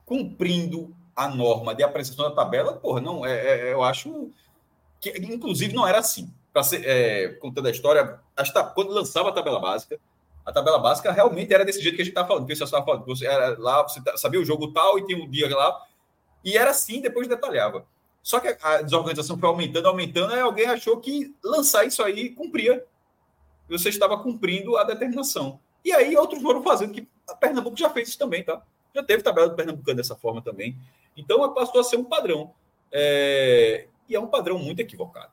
cumprindo 0.06 0.96
a 1.20 1.28
norma 1.28 1.76
de 1.76 1.84
apresentação 1.84 2.30
da 2.30 2.36
tabela, 2.36 2.72
porra, 2.72 3.02
não, 3.02 3.26
é, 3.26 3.34
é, 3.34 3.74
eu 3.74 3.84
acho 3.84 4.32
que, 5.02 5.10
inclusive, 5.20 5.74
não 5.74 5.86
era 5.86 6.00
assim. 6.00 6.34
Para 6.54 6.64
ser, 6.64 6.82
é, 6.86 7.28
contando 7.34 7.68
a 7.68 7.72
história, 7.72 8.22
quando 8.74 8.94
lançava 8.94 9.28
a 9.28 9.34
tabela 9.34 9.60
básica, 9.60 10.00
a 10.46 10.52
tabela 10.54 10.80
básica 10.80 11.12
realmente 11.12 11.54
era 11.54 11.66
desse 11.66 11.82
jeito 11.82 11.98
que 11.98 12.02
a 12.02 12.06
gente 12.06 12.14
está 12.14 12.26
falando, 12.26 12.48
que 12.48 12.56
você 12.56 12.66
falando, 12.66 13.06
você 13.06 13.28
era 13.28 13.60
lá, 13.60 13.84
você 13.84 14.02
sabia 14.16 14.40
o 14.40 14.46
jogo 14.46 14.72
tal 14.72 14.98
e 14.98 15.06
tinha 15.06 15.22
um 15.22 15.30
dia 15.30 15.54
lá, 15.54 15.86
e 16.42 16.58
era 16.58 16.72
assim, 16.72 17.02
depois 17.02 17.28
detalhava. 17.28 17.86
Só 18.24 18.40
que 18.40 18.56
a 18.62 18.82
desorganização 18.82 19.38
foi 19.38 19.50
aumentando, 19.50 19.90
aumentando, 19.90 20.34
e 20.34 20.40
alguém 20.40 20.68
achou 20.68 21.02
que 21.02 21.36
lançar 21.44 21.86
isso 21.86 22.02
aí 22.02 22.30
cumpria. 22.30 22.86
Você 23.68 23.90
estava 23.90 24.18
cumprindo 24.18 24.78
a 24.78 24.86
determinação. 24.86 25.60
E 25.84 25.92
aí 25.92 26.16
outros 26.16 26.42
foram 26.42 26.64
fazendo, 26.64 26.94
que 26.94 27.06
a 27.28 27.36
Pernambuco 27.36 27.76
já 27.76 27.90
fez 27.90 28.08
isso 28.08 28.18
também, 28.18 28.42
tá? 28.42 28.62
Já 28.96 29.04
teve 29.04 29.22
tabela 29.22 29.50
do 29.50 29.56
Pernambucano 29.56 29.98
dessa 29.98 30.16
forma 30.16 30.42
também. 30.42 30.78
Então 31.20 31.54
passou 31.54 31.82
a 31.82 31.84
ser 31.84 31.98
um 31.98 32.04
padrão. 32.04 32.54
É... 32.92 33.88
E 34.08 34.16
é 34.16 34.20
um 34.20 34.28
padrão 34.28 34.58
muito 34.58 34.80
equivocado. 34.80 35.32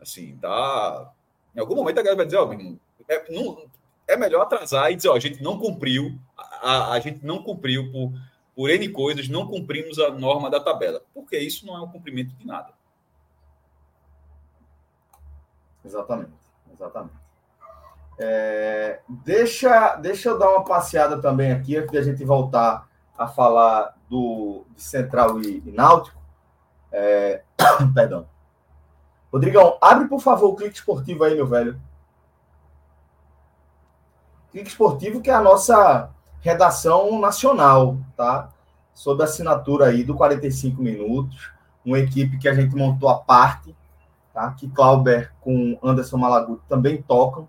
Assim, 0.00 0.36
tá. 0.36 1.12
Em 1.54 1.60
algum 1.60 1.74
momento 1.74 1.98
a 1.98 2.02
galera 2.02 2.16
vai 2.16 2.26
dizer, 2.26 2.38
oh, 2.38 2.52
irmão, 2.52 2.78
é, 3.08 3.32
não, 3.32 3.66
é 4.06 4.16
melhor 4.16 4.42
atrasar 4.42 4.90
e 4.90 4.96
dizer, 4.96 5.08
ó, 5.08 5.16
a 5.16 5.20
gente 5.20 5.42
não 5.42 5.58
cumpriu, 5.58 6.18
a, 6.36 6.92
a 6.92 7.00
gente 7.00 7.24
não 7.24 7.42
cumpriu 7.42 7.90
por 7.90 8.12
por 8.58 8.70
N 8.70 8.88
coisas, 8.88 9.28
não 9.28 9.46
cumprimos 9.46 10.00
a 10.00 10.10
norma 10.10 10.50
da 10.50 10.58
tabela. 10.58 11.00
Porque 11.14 11.38
isso 11.38 11.64
não 11.64 11.76
é 11.76 11.80
um 11.80 11.86
cumprimento 11.86 12.34
de 12.34 12.44
nada. 12.44 12.72
Exatamente, 15.84 16.32
exatamente. 16.74 17.14
É, 18.18 19.00
deixa, 19.08 19.94
deixa 19.94 20.30
eu 20.30 20.38
dar 20.40 20.50
uma 20.50 20.64
passeada 20.64 21.22
também 21.22 21.52
aqui, 21.52 21.76
antes 21.76 21.92
de 21.92 21.98
a 21.98 22.02
gente 22.02 22.24
voltar 22.24 22.87
a 23.18 23.26
falar 23.26 23.96
do 24.08 24.64
Central 24.76 25.40
e, 25.40 25.62
e 25.66 25.72
Náutico. 25.72 26.16
É, 26.92 27.42
perdão. 27.92 28.26
Rodrigão, 29.32 29.76
abre, 29.80 30.08
por 30.08 30.20
favor, 30.20 30.50
o 30.50 30.56
clique 30.56 30.76
esportivo 30.76 31.24
aí, 31.24 31.34
meu 31.34 31.46
velho. 31.46 31.78
Clique 34.50 34.68
esportivo, 34.68 35.20
que 35.20 35.30
é 35.30 35.34
a 35.34 35.42
nossa 35.42 36.10
redação 36.40 37.20
nacional, 37.20 37.98
tá? 38.16 38.50
Sob 38.94 39.22
assinatura 39.22 39.86
aí 39.86 40.02
do 40.02 40.14
45 40.14 40.80
Minutos, 40.80 41.52
uma 41.84 41.98
equipe 41.98 42.38
que 42.38 42.48
a 42.48 42.54
gente 42.54 42.74
montou 42.74 43.08
à 43.08 43.18
parte, 43.18 43.76
tá? 44.32 44.50
Que 44.52 44.68
Clauber 44.68 45.32
com 45.40 45.78
Anderson 45.82 46.16
Malaguti 46.16 46.62
também 46.68 47.02
tocam 47.02 47.48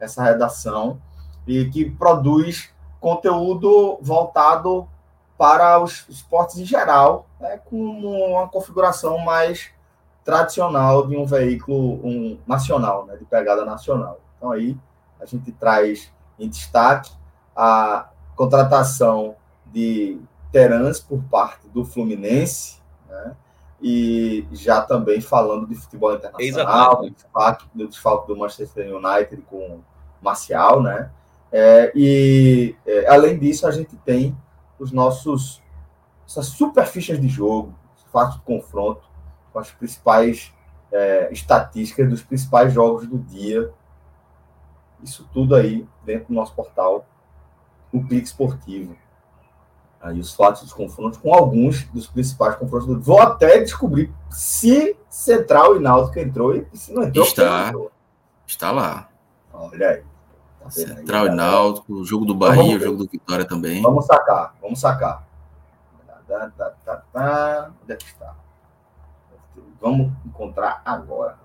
essa 0.00 0.22
redação 0.22 1.00
e 1.46 1.66
que 1.66 1.90
produz 1.90 2.72
conteúdo 3.00 3.98
voltado 4.00 4.88
para 5.38 5.80
os 5.80 6.04
esportes 6.08 6.58
em 6.58 6.64
geral, 6.64 7.26
né, 7.38 7.60
com 7.64 7.76
uma 7.76 8.48
configuração 8.48 9.18
mais 9.18 9.70
tradicional 10.24 11.06
de 11.06 11.16
um 11.16 11.24
veículo 11.24 12.04
um, 12.04 12.38
nacional, 12.46 13.06
né, 13.06 13.16
de 13.16 13.24
pegada 13.24 13.64
nacional. 13.64 14.20
Então 14.36 14.50
aí 14.50 14.76
a 15.20 15.24
gente 15.24 15.52
traz 15.52 16.12
em 16.38 16.48
destaque 16.48 17.12
a 17.56 18.10
contratação 18.36 19.36
de 19.66 20.20
Terans 20.50 21.00
por 21.00 21.22
parte 21.24 21.68
do 21.68 21.84
Fluminense, 21.84 22.80
né? 23.08 23.36
e 23.80 24.46
já 24.52 24.80
também 24.80 25.20
falando 25.20 25.66
de 25.66 25.74
futebol 25.76 26.14
internacional, 26.14 27.02
do 27.02 27.10
desfalque, 27.10 27.66
do 27.72 27.88
desfalque 27.88 28.26
do 28.26 28.36
Manchester 28.36 28.94
United 28.94 29.42
com 29.42 29.80
Marcial, 30.20 30.82
né? 30.82 31.10
É, 31.50 31.92
e 31.94 32.74
é, 32.84 33.08
além 33.08 33.38
disso, 33.38 33.66
a 33.66 33.70
gente 33.70 33.96
tem 33.98 34.36
os 34.78 34.92
nossos 34.92 35.62
essas 36.26 36.46
super 36.46 36.86
fichas 36.86 37.20
de 37.20 37.28
jogo, 37.28 37.74
fatos 38.12 38.36
de 38.36 38.42
confronto 38.42 39.02
com 39.52 39.58
as 39.58 39.70
principais 39.70 40.52
é, 40.92 41.32
estatísticas 41.32 42.08
dos 42.08 42.22
principais 42.22 42.72
jogos 42.72 43.06
do 43.06 43.18
dia. 43.18 43.72
Isso 45.02 45.28
tudo 45.32 45.54
aí 45.54 45.86
dentro 46.04 46.28
do 46.28 46.34
nosso 46.34 46.54
portal, 46.54 47.06
o 47.92 48.04
Clique 48.04 48.26
Esportivo 48.26 48.96
aí 50.00 50.20
os 50.20 50.34
fatos 50.34 50.62
dos 50.62 50.72
confrontos 50.72 51.18
com 51.18 51.34
alguns 51.34 51.84
dos 51.84 52.06
principais 52.06 52.56
confrontos. 52.56 53.04
Vou 53.04 53.20
até 53.20 53.60
descobrir 53.60 54.12
se 54.30 54.96
Central 55.08 55.76
e 55.76 55.80
Náutico 55.80 56.18
entrou 56.18 56.54
e 56.54 56.66
se 56.74 56.92
não 56.92 57.02
entrou. 57.02 57.24
Está, 57.24 57.68
entrou. 57.68 57.90
está 58.46 58.70
lá. 58.70 59.08
Olha 59.52 59.88
aí. 59.88 60.02
Central 60.70 61.26
e 61.26 61.30
Náutico, 61.30 61.94
o 61.94 62.04
jogo 62.04 62.24
do 62.24 62.34
Bahia, 62.34 62.76
o 62.76 62.80
jogo 62.80 62.98
do 63.04 63.10
Vitória 63.10 63.44
também. 63.44 63.82
Vamos 63.82 64.06
sacar, 64.06 64.54
vamos 64.60 64.80
sacar. 64.80 65.26
Tá, 66.26 66.50
tá, 66.56 66.70
tá, 66.84 67.02
tá. 67.12 67.70
Onde 67.82 67.92
é 67.92 67.96
que 67.96 68.04
está? 68.04 68.34
Vamos 69.80 70.12
encontrar 70.26 70.82
agora. 70.84 71.36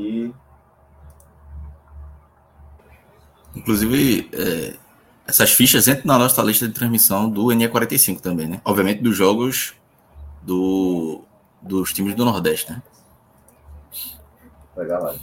aqui. 0.00 0.34
Inclusive, 3.54 4.30
é, 4.32 4.76
essas 5.30 5.52
fichas 5.52 5.86
entram 5.86 6.06
na 6.06 6.18
nossa 6.18 6.42
lista 6.42 6.66
de 6.66 6.74
transmissão 6.74 7.30
do 7.30 7.46
NE45 7.46 8.20
também, 8.20 8.48
né? 8.48 8.60
Obviamente 8.64 9.00
dos 9.00 9.16
jogos 9.16 9.74
do, 10.42 11.22
dos 11.62 11.92
times 11.92 12.14
do 12.16 12.24
Nordeste, 12.24 12.72
né? 12.72 12.82
Legal, 14.76 15.02
lá. 15.02 15.14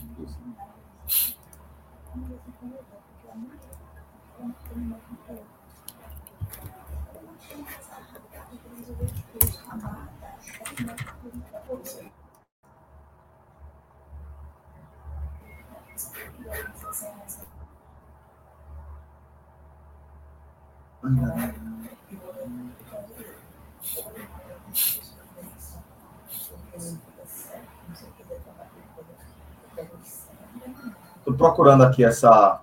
Estou 31.19 31.33
procurando 31.35 31.83
aqui 31.83 32.03
essa, 32.03 32.61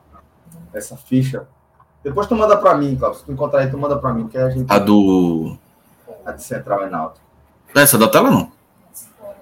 essa 0.72 0.97
ficha. 0.97 1.47
Depois 2.03 2.26
tu 2.26 2.34
manda 2.34 2.57
para 2.57 2.76
mim, 2.76 2.97
Cláudio. 2.97 3.20
Se 3.20 3.24
tu 3.26 3.32
encontrar 3.32 3.61
aí, 3.61 3.70
tu 3.70 3.78
manda 3.78 3.99
para 3.99 4.12
mim, 4.12 4.28
que 4.28 4.36
a 4.36 4.51
gente. 4.51 4.70
A 4.70 4.78
do. 4.78 5.57
A 6.24 6.32
de 6.32 6.42
Central 6.42 6.82
é 6.82 6.90
Náutico. 6.90 7.24
Essa 7.74 7.99
da 7.99 8.09
tela 8.09 8.30
não. 8.30 8.53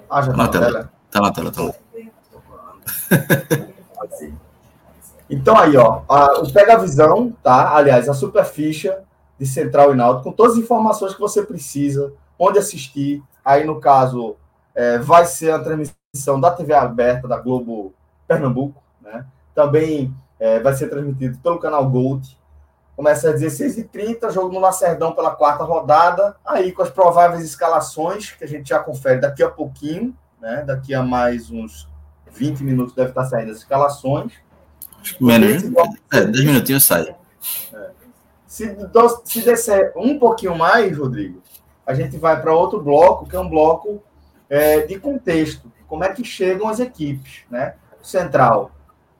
Ah, 0.09 0.23
já 0.23 0.33
tá, 0.33 0.37
na, 0.37 0.49
tela. 0.49 0.67
tela. 0.67 0.93
Tá 1.11 1.21
na 1.21 1.33
tela, 1.33 1.53
tá 1.53 1.63
lá. 1.63 1.73
então 5.29 5.57
aí, 5.57 5.77
ó, 5.77 6.03
a, 6.09 6.41
o 6.41 6.53
Pega 6.53 6.79
Visão, 6.79 7.33
tá? 7.43 7.75
Aliás, 7.75 8.09
a 8.09 8.15
super 8.15 8.45
ficha 8.45 9.03
de 9.39 9.47
Central 9.47 9.93
e 9.93 9.97
Náutico, 9.97 10.31
com 10.31 10.33
todas 10.33 10.55
as 10.55 10.59
informações 10.59 11.15
que 11.15 11.21
você 11.21 11.43
precisa, 11.43 12.13
onde 12.39 12.59
assistir. 12.59 13.23
Aí, 13.45 13.65
no 13.65 13.81
caso, 13.81 14.37
é, 14.75 14.99
vai 14.99 15.25
ser 15.25 15.53
a 15.53 15.59
transmissão 15.59 16.41
da 16.41 16.51
TV 16.51 16.75
aberta 16.75 17.27
da 17.27 17.39
Globo 17.39 17.93
Pernambuco, 18.27 18.83
né? 19.01 19.27
Também 19.55 20.15
é, 20.39 20.61
vai 20.61 20.75
ser 20.75 20.89
transmitido 20.89 21.39
pelo 21.39 21.59
canal 21.59 21.89
Gold. 21.89 22.39
Começa 22.95 23.31
às 23.31 23.41
16h30, 23.41 24.31
jogo 24.31 24.53
no 24.53 24.61
Lacerdão 24.61 25.13
pela 25.13 25.31
quarta 25.31 25.65
rodada, 25.65 26.37
aí 26.45 26.73
com 26.73 26.83
as 26.83 26.91
prováveis 26.91 27.43
escalações, 27.43 28.33
que 28.33 28.45
a 28.45 28.49
gente 28.49 28.69
já 28.69 28.79
confere 28.79 29.21
daqui 29.21 29.43
a 29.43 29.51
pouquinho, 29.51 30.15
né? 30.41 30.63
Daqui 30.67 30.95
a 30.95 31.03
mais 31.03 31.51
uns 31.51 31.89
20 32.31 32.63
minutos 32.65 32.95
deve 32.95 33.11
estar 33.11 33.25
saindo 33.25 33.51
as 33.51 33.59
escalações. 33.59 34.33
Menos, 35.21 35.65
é, 36.13 36.25
10 36.25 36.45
minutinhos 36.45 36.85
sai. 36.85 37.15
É. 37.73 37.91
Se, 38.47 38.77
se 39.25 39.43
descer 39.43 39.93
um 39.97 40.19
pouquinho 40.19 40.57
mais, 40.57 40.97
Rodrigo, 40.97 41.43
a 41.87 41.95
gente 41.95 42.17
vai 42.17 42.41
para 42.41 42.55
outro 42.55 42.81
bloco, 42.81 43.27
que 43.27 43.35
é 43.35 43.41
um 43.41 43.49
bloco 43.49 44.03
é, 44.49 44.81
de 44.81 44.99
contexto. 44.99 45.71
Como 45.89 46.05
é 46.05 46.13
que 46.13 46.25
chegam 46.25 46.69
as 46.69 46.81
equipes, 46.81 47.45
né? 47.51 47.75
Central. 48.03 48.71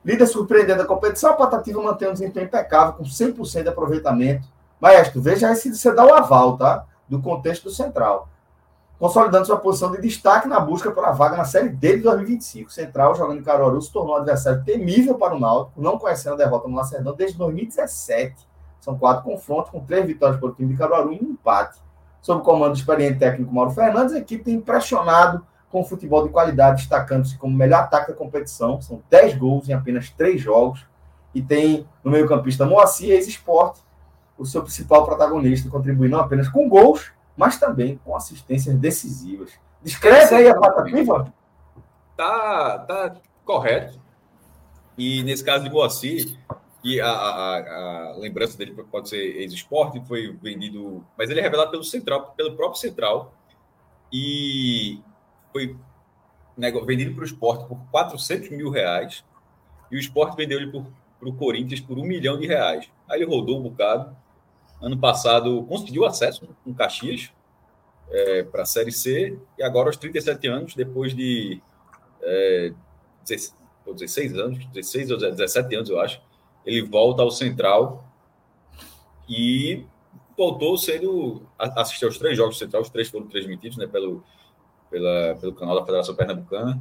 Líder 0.03 0.27
surpreendendo 0.27 0.81
a 0.81 0.85
competição, 0.85 1.31
a 1.31 1.35
Patativa 1.35 1.81
mantém 1.81 2.09
um 2.09 2.13
desempenho 2.13 2.45
impecável, 2.45 2.93
com 2.93 3.03
100% 3.03 3.63
de 3.63 3.69
aproveitamento. 3.69 4.47
Maestro, 4.79 5.21
veja 5.21 5.53
se 5.55 5.73
você 5.73 5.93
dá 5.93 6.05
o 6.05 6.13
aval, 6.13 6.57
tá? 6.57 6.85
Do 7.07 7.21
contexto 7.21 7.65
do 7.65 7.71
Central. 7.71 8.27
Consolidando 8.99 9.45
sua 9.45 9.57
posição 9.57 9.91
de 9.91 10.01
destaque 10.01 10.47
na 10.47 10.59
busca 10.59 10.91
pela 10.91 11.11
vaga 11.11 11.35
na 11.35 11.45
Série 11.45 11.69
D 11.69 11.97
de 11.97 12.03
2025. 12.03 12.71
Central, 12.71 13.15
jogando 13.15 13.39
em 13.39 13.43
Caruaru, 13.43 13.81
se 13.81 13.91
tornou 13.91 14.15
um 14.15 14.17
adversário 14.17 14.63
temível 14.63 15.15
para 15.15 15.35
o 15.35 15.39
Náutico, 15.39 15.81
não 15.81 15.97
conhecendo 15.97 16.33
a 16.33 16.37
derrota 16.37 16.67
no 16.67 16.75
Lacerdão 16.75 17.13
desde 17.13 17.37
2017 17.37 18.53
são 18.83 18.97
quatro 18.97 19.23
confrontos, 19.23 19.71
com 19.71 19.79
três 19.79 20.05
vitórias 20.05 20.37
para 20.37 20.49
o 20.49 20.53
time 20.53 20.73
de 20.73 20.77
Caruaru 20.77 21.13
e 21.13 21.19
um 21.23 21.31
empate. 21.31 21.79
Sob 22.21 22.41
o 22.41 22.43
comando 22.43 22.73
do 22.73 22.77
experiente 22.77 23.17
técnico 23.17 23.53
Mauro 23.53 23.71
Fernandes, 23.71 24.13
a 24.13 24.19
equipe 24.19 24.43
tem 24.43 24.55
impressionado 24.55 25.45
com 25.71 25.79
o 25.79 25.85
futebol 25.85 26.27
de 26.27 26.33
qualidade, 26.33 26.81
destacando-se 26.81 27.37
como 27.37 27.55
melhor 27.55 27.79
ataque 27.79 28.11
da 28.11 28.17
competição. 28.17 28.81
São 28.81 29.01
dez 29.09 29.37
gols 29.37 29.69
em 29.69 29.73
apenas 29.73 30.09
três 30.09 30.41
jogos. 30.41 30.85
E 31.33 31.41
tem 31.41 31.87
no 32.03 32.11
meio-campista 32.11 32.65
Moacir, 32.65 33.11
ex-esporte, 33.11 33.79
o 34.37 34.45
seu 34.45 34.61
principal 34.61 35.05
protagonista, 35.05 35.69
contribuindo 35.69 36.17
não 36.17 36.23
apenas 36.23 36.49
com 36.49 36.67
gols, 36.67 37.13
mas 37.35 37.57
também 37.57 37.99
com 38.03 38.15
assistências 38.15 38.75
decisivas. 38.77 39.51
Descreve 39.81 40.35
aí 40.35 40.47
a 40.47 40.59
patativa. 40.59 41.33
Tá, 42.15 42.79
tá 42.79 43.15
correto. 43.43 43.99
E 44.97 45.23
nesse 45.23 45.43
caso 45.43 45.63
de 45.63 45.69
Moacir, 45.69 46.37
que 46.81 46.99
a, 46.99 47.09
a, 47.09 48.11
a, 48.11 48.17
lembrança 48.17 48.57
dele 48.57 48.75
pode 48.91 49.09
ser 49.09 49.17
ex-esporte, 49.17 50.03
foi 50.05 50.37
vendido, 50.41 51.03
mas 51.17 51.29
ele 51.29 51.39
é 51.39 51.43
revelado 51.43 51.71
pelo 51.71 51.83
Central, 51.83 52.33
pelo 52.35 52.55
próprio 52.55 52.79
Central, 52.79 53.33
e 54.11 54.99
foi 55.51 55.75
vendido 56.85 57.15
para 57.15 57.21
o 57.21 57.25
esporte 57.25 57.65
por 57.67 57.79
400 57.89 58.49
mil 58.51 58.69
reais, 58.69 59.23
e 59.89 59.95
o 59.95 59.99
esporte 59.99 60.35
vendeu 60.35 60.59
ele 60.59 60.71
para 60.71 61.29
o 61.29 61.33
Corinthians 61.33 61.79
por 61.79 61.97
um 61.97 62.03
milhão 62.03 62.37
de 62.37 62.45
reais. 62.45 62.89
Aí 63.09 63.21
ele 63.21 63.29
rodou 63.29 63.59
um 63.59 63.63
bocado. 63.63 64.15
Ano 64.83 64.97
passado 64.97 65.63
conseguiu 65.63 66.05
acesso 66.05 66.45
com 66.61 66.73
Caxias 66.73 67.31
é, 68.09 68.43
para 68.43 68.63
a 68.63 68.65
Série 68.65 68.91
C, 68.91 69.39
e 69.57 69.63
agora 69.63 69.87
aos 69.87 69.95
37 69.95 70.45
anos, 70.47 70.75
depois 70.75 71.15
de 71.15 71.61
é, 72.21 72.73
16, 73.25 73.55
16 73.87 74.37
anos, 74.37 74.65
16 74.65 75.11
ou 75.11 75.17
17 75.17 75.75
anos, 75.75 75.89
eu 75.89 76.01
acho, 76.01 76.21
ele 76.65 76.81
volta 76.81 77.21
ao 77.21 77.31
Central 77.31 78.05
e 79.27 79.85
voltou 80.37 80.77
sendo 80.77 81.43
assistir 81.57 82.03
aos 82.03 82.17
três 82.17 82.35
jogos 82.35 82.57
do 82.57 82.59
Central, 82.59 82.81
os 82.81 82.89
três 82.89 83.07
foram 83.07 83.27
transmitidos 83.27 83.77
né, 83.77 83.87
pelo, 83.87 84.21
pela, 84.89 85.35
pelo 85.39 85.53
canal 85.53 85.79
da 85.79 85.85
Federação 85.85 86.13
Pernambucana. 86.13 86.77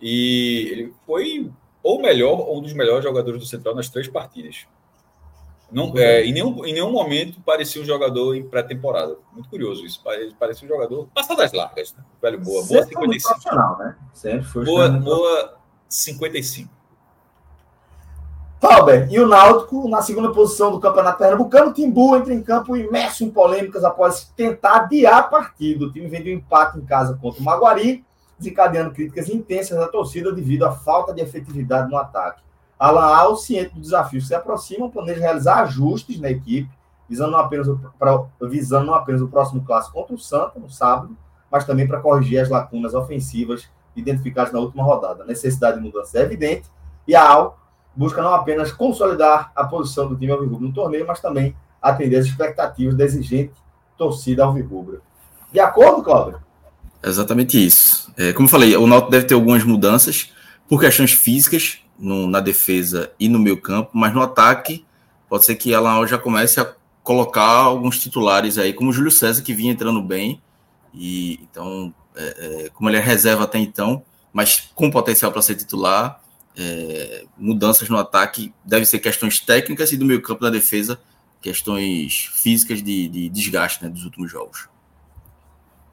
E 0.00 0.68
ele 0.72 0.94
foi 1.06 1.52
ou 1.82 2.02
melhor, 2.02 2.40
ou 2.40 2.58
um 2.58 2.62
dos 2.62 2.72
melhores 2.72 3.04
jogadores 3.04 3.40
do 3.40 3.46
Central 3.46 3.76
nas 3.76 3.88
três 3.88 4.08
partidas. 4.08 4.66
Não, 5.70 5.92
é, 5.96 6.24
em, 6.24 6.32
nenhum, 6.32 6.64
em 6.64 6.72
nenhum 6.72 6.90
momento 6.90 7.40
parecia 7.42 7.80
um 7.80 7.84
jogador 7.84 8.34
em 8.34 8.42
pré-temporada. 8.42 9.16
Muito 9.32 9.50
curioso 9.50 9.84
isso. 9.84 10.02
Parecia 10.38 10.64
um 10.64 10.68
jogador 10.68 11.06
passado 11.14 11.36
das 11.36 11.52
largas. 11.52 11.94
Né? 11.94 12.02
Velho, 12.22 12.40
boa. 12.40 12.64
Boa 12.64 12.82
55. 12.84 13.38
Né? 13.78 13.96
Sempre 14.14 14.44
foi 14.46 14.64
boa, 14.64 14.88
boa 14.88 15.58
55. 15.88 16.78
Tauber 18.58 19.06
e 19.08 19.20
o 19.20 19.26
Náutico 19.26 19.88
na 19.88 20.02
segunda 20.02 20.32
posição 20.32 20.72
do 20.72 20.80
Campeonato 20.80 21.18
Pernambucano. 21.18 21.72
Timbu 21.72 22.16
entra 22.16 22.34
em 22.34 22.42
campo 22.42 22.76
imerso 22.76 23.22
em 23.22 23.30
polêmicas 23.30 23.84
após 23.84 24.32
tentar 24.36 24.76
adiar 24.76 25.18
a 25.18 25.22
partida. 25.22 25.84
O 25.84 25.92
time 25.92 26.08
vendeu 26.08 26.34
um 26.34 26.38
empate 26.38 26.78
em 26.78 26.84
casa 26.84 27.16
contra 27.20 27.40
o 27.40 27.44
Maguari, 27.44 28.04
desencadeando 28.36 28.92
críticas 28.92 29.28
intensas 29.28 29.78
da 29.78 29.86
torcida 29.86 30.32
devido 30.32 30.64
à 30.64 30.72
falta 30.72 31.12
de 31.12 31.20
efetividade 31.20 31.88
no 31.88 31.96
ataque. 31.96 32.42
Alan 32.78 33.06
Al, 33.06 33.36
ciente 33.36 33.74
do 33.74 33.80
desafio, 33.80 34.20
se 34.20 34.34
aproxima, 34.34 34.88
planeja 34.88 35.20
realizar 35.20 35.62
ajustes 35.62 36.20
na 36.20 36.30
equipe, 36.30 36.70
visando 37.08 37.32
não 37.32 37.38
apenas 37.38 37.66
o, 37.66 37.78
pra, 37.98 38.24
visando 38.42 38.86
não 38.86 38.94
apenas 38.94 39.20
o 39.20 39.28
próximo 39.28 39.64
clássico 39.64 39.94
contra 39.94 40.14
o 40.14 40.18
Santa, 40.18 40.60
no 40.60 40.70
sábado, 40.70 41.16
mas 41.50 41.64
também 41.64 41.88
para 41.88 42.00
corrigir 42.00 42.38
as 42.38 42.48
lacunas 42.48 42.94
ofensivas 42.94 43.68
identificados 43.96 44.52
na 44.52 44.60
última 44.60 44.84
rodada. 44.84 45.24
A 45.24 45.26
necessidade 45.26 45.78
de 45.78 45.82
mudança 45.82 46.18
é 46.18 46.22
evidente 46.22 46.70
e 47.06 47.16
a 47.16 47.24
AL 47.28 47.58
busca 47.96 48.22
não 48.22 48.32
apenas 48.32 48.70
consolidar 48.70 49.50
a 49.56 49.64
posição 49.64 50.08
do 50.08 50.16
time 50.16 50.30
alvirrubro 50.30 50.68
no 50.68 50.72
torneio, 50.72 51.06
mas 51.06 51.20
também 51.20 51.56
atender 51.82 52.16
as 52.16 52.26
expectativas 52.26 52.94
da 52.94 53.04
exigente 53.04 53.54
torcida 53.96 54.44
alvirrubra. 54.44 55.00
De 55.52 55.58
acordo, 55.58 56.02
Cláudio? 56.02 56.38
Exatamente 57.02 57.64
isso. 57.64 58.12
É, 58.16 58.32
como 58.32 58.46
eu 58.46 58.50
falei, 58.50 58.76
o 58.76 58.86
Náutico 58.86 59.10
deve 59.10 59.26
ter 59.26 59.34
algumas 59.34 59.64
mudanças 59.64 60.32
por 60.68 60.80
questões 60.80 61.12
físicas 61.12 61.80
no, 61.98 62.28
na 62.28 62.40
defesa 62.40 63.12
e 63.18 63.28
no 63.28 63.38
meio 63.38 63.60
campo, 63.60 63.90
mas 63.92 64.14
no 64.14 64.22
ataque 64.22 64.86
pode 65.28 65.44
ser 65.44 65.56
que 65.56 65.72
ela 65.74 66.06
já 66.06 66.18
comece 66.18 66.60
a 66.60 66.74
colocar 67.02 67.42
alguns 67.42 67.98
titulares 67.98 68.58
aí, 68.58 68.72
como 68.72 68.90
o 68.90 68.92
Júlio 68.92 69.10
César, 69.10 69.42
que 69.42 69.54
vinha 69.54 69.72
entrando 69.72 70.02
bem, 70.02 70.40
e 70.92 71.40
então, 71.42 71.92
é, 72.14 72.66
é, 72.66 72.68
como 72.70 72.88
ele 72.88 72.96
é 72.96 73.00
reserva 73.00 73.44
até 73.44 73.58
então, 73.58 74.02
mas 74.32 74.70
com 74.74 74.90
potencial 74.90 75.32
para 75.32 75.42
ser 75.42 75.54
titular, 75.54 76.22
é, 76.56 77.24
mudanças 77.36 77.88
no 77.88 77.96
ataque 77.96 78.52
devem 78.64 78.84
ser 78.84 78.98
questões 78.98 79.38
técnicas 79.38 79.92
e 79.92 79.96
do 79.96 80.04
meio 80.04 80.20
campo 80.20 80.42
da 80.42 80.50
defesa, 80.50 81.00
questões 81.40 82.30
físicas 82.34 82.82
de, 82.82 83.08
de 83.08 83.28
desgaste 83.28 83.82
né, 83.82 83.88
dos 83.88 84.04
últimos 84.04 84.30
jogos. 84.30 84.68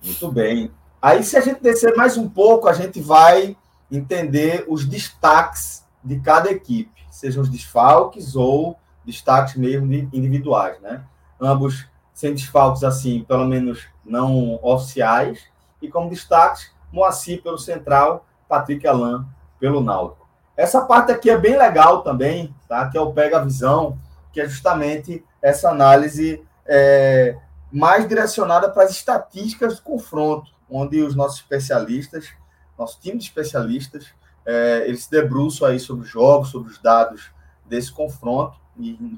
Muito 0.04 0.32
bem. 0.32 0.72
Aí, 1.02 1.24
se 1.24 1.38
a 1.38 1.42
gente 1.42 1.62
descer 1.62 1.96
mais 1.96 2.18
um 2.18 2.28
pouco, 2.28 2.68
a 2.68 2.74
gente 2.74 3.00
vai 3.00 3.56
entender 3.92 4.66
os 4.68 4.86
destaques 4.86 5.85
de 6.06 6.20
cada 6.20 6.52
equipe, 6.52 7.04
sejam 7.10 7.42
os 7.42 7.50
desfalques 7.50 8.36
ou 8.36 8.78
destaques 9.04 9.56
mesmo 9.56 9.92
individuais, 10.14 10.80
né? 10.82 11.04
Ambos 11.42 11.88
sem 12.14 12.34
desfalques, 12.34 12.84
assim, 12.84 13.26
pelo 13.28 13.46
menos 13.46 13.88
não 14.06 14.60
oficiais, 14.64 15.44
e 15.82 15.90
como 15.90 16.10
destaques, 16.10 16.74
Moacir 16.92 17.42
pelo 17.44 17.58
Central, 17.58 18.26
Patrick 18.48 18.88
Alain 18.88 19.26
pelo 19.60 19.82
Náutico. 19.82 20.26
Essa 20.56 20.86
parte 20.86 21.12
aqui 21.12 21.30
é 21.30 21.38
bem 21.38 21.58
legal 21.58 22.04
também, 22.04 22.56
tá? 22.70 22.88
Que 22.88 22.98
é 22.98 23.02
o 23.02 23.12
Pega 23.12 23.38
a 23.38 23.44
Visão, 23.44 24.00
que 24.32 24.40
é 24.40 24.48
justamente 24.48 25.26
essa 25.42 25.70
análise 25.70 26.42
é, 26.66 27.38
mais 27.72 28.08
direcionada 28.08 28.70
para 28.70 28.84
as 28.84 28.92
estatísticas 28.92 29.76
do 29.76 29.82
confronto, 29.82 30.52
onde 30.70 31.02
os 31.02 31.16
nossos 31.16 31.40
especialistas, 31.40 32.30
nosso 32.78 33.00
time 33.02 33.18
de 33.18 33.26
especialistas, 33.26 34.14
é, 34.46 34.84
eles 34.88 35.04
se 35.04 35.12
debruçam 35.12 35.68
aí 35.68 35.80
sobre 35.80 36.06
os 36.06 36.10
jogos, 36.10 36.50
sobre 36.50 36.72
os 36.72 36.80
dados 36.80 37.32
desse 37.66 37.92
confronto, 37.92 38.58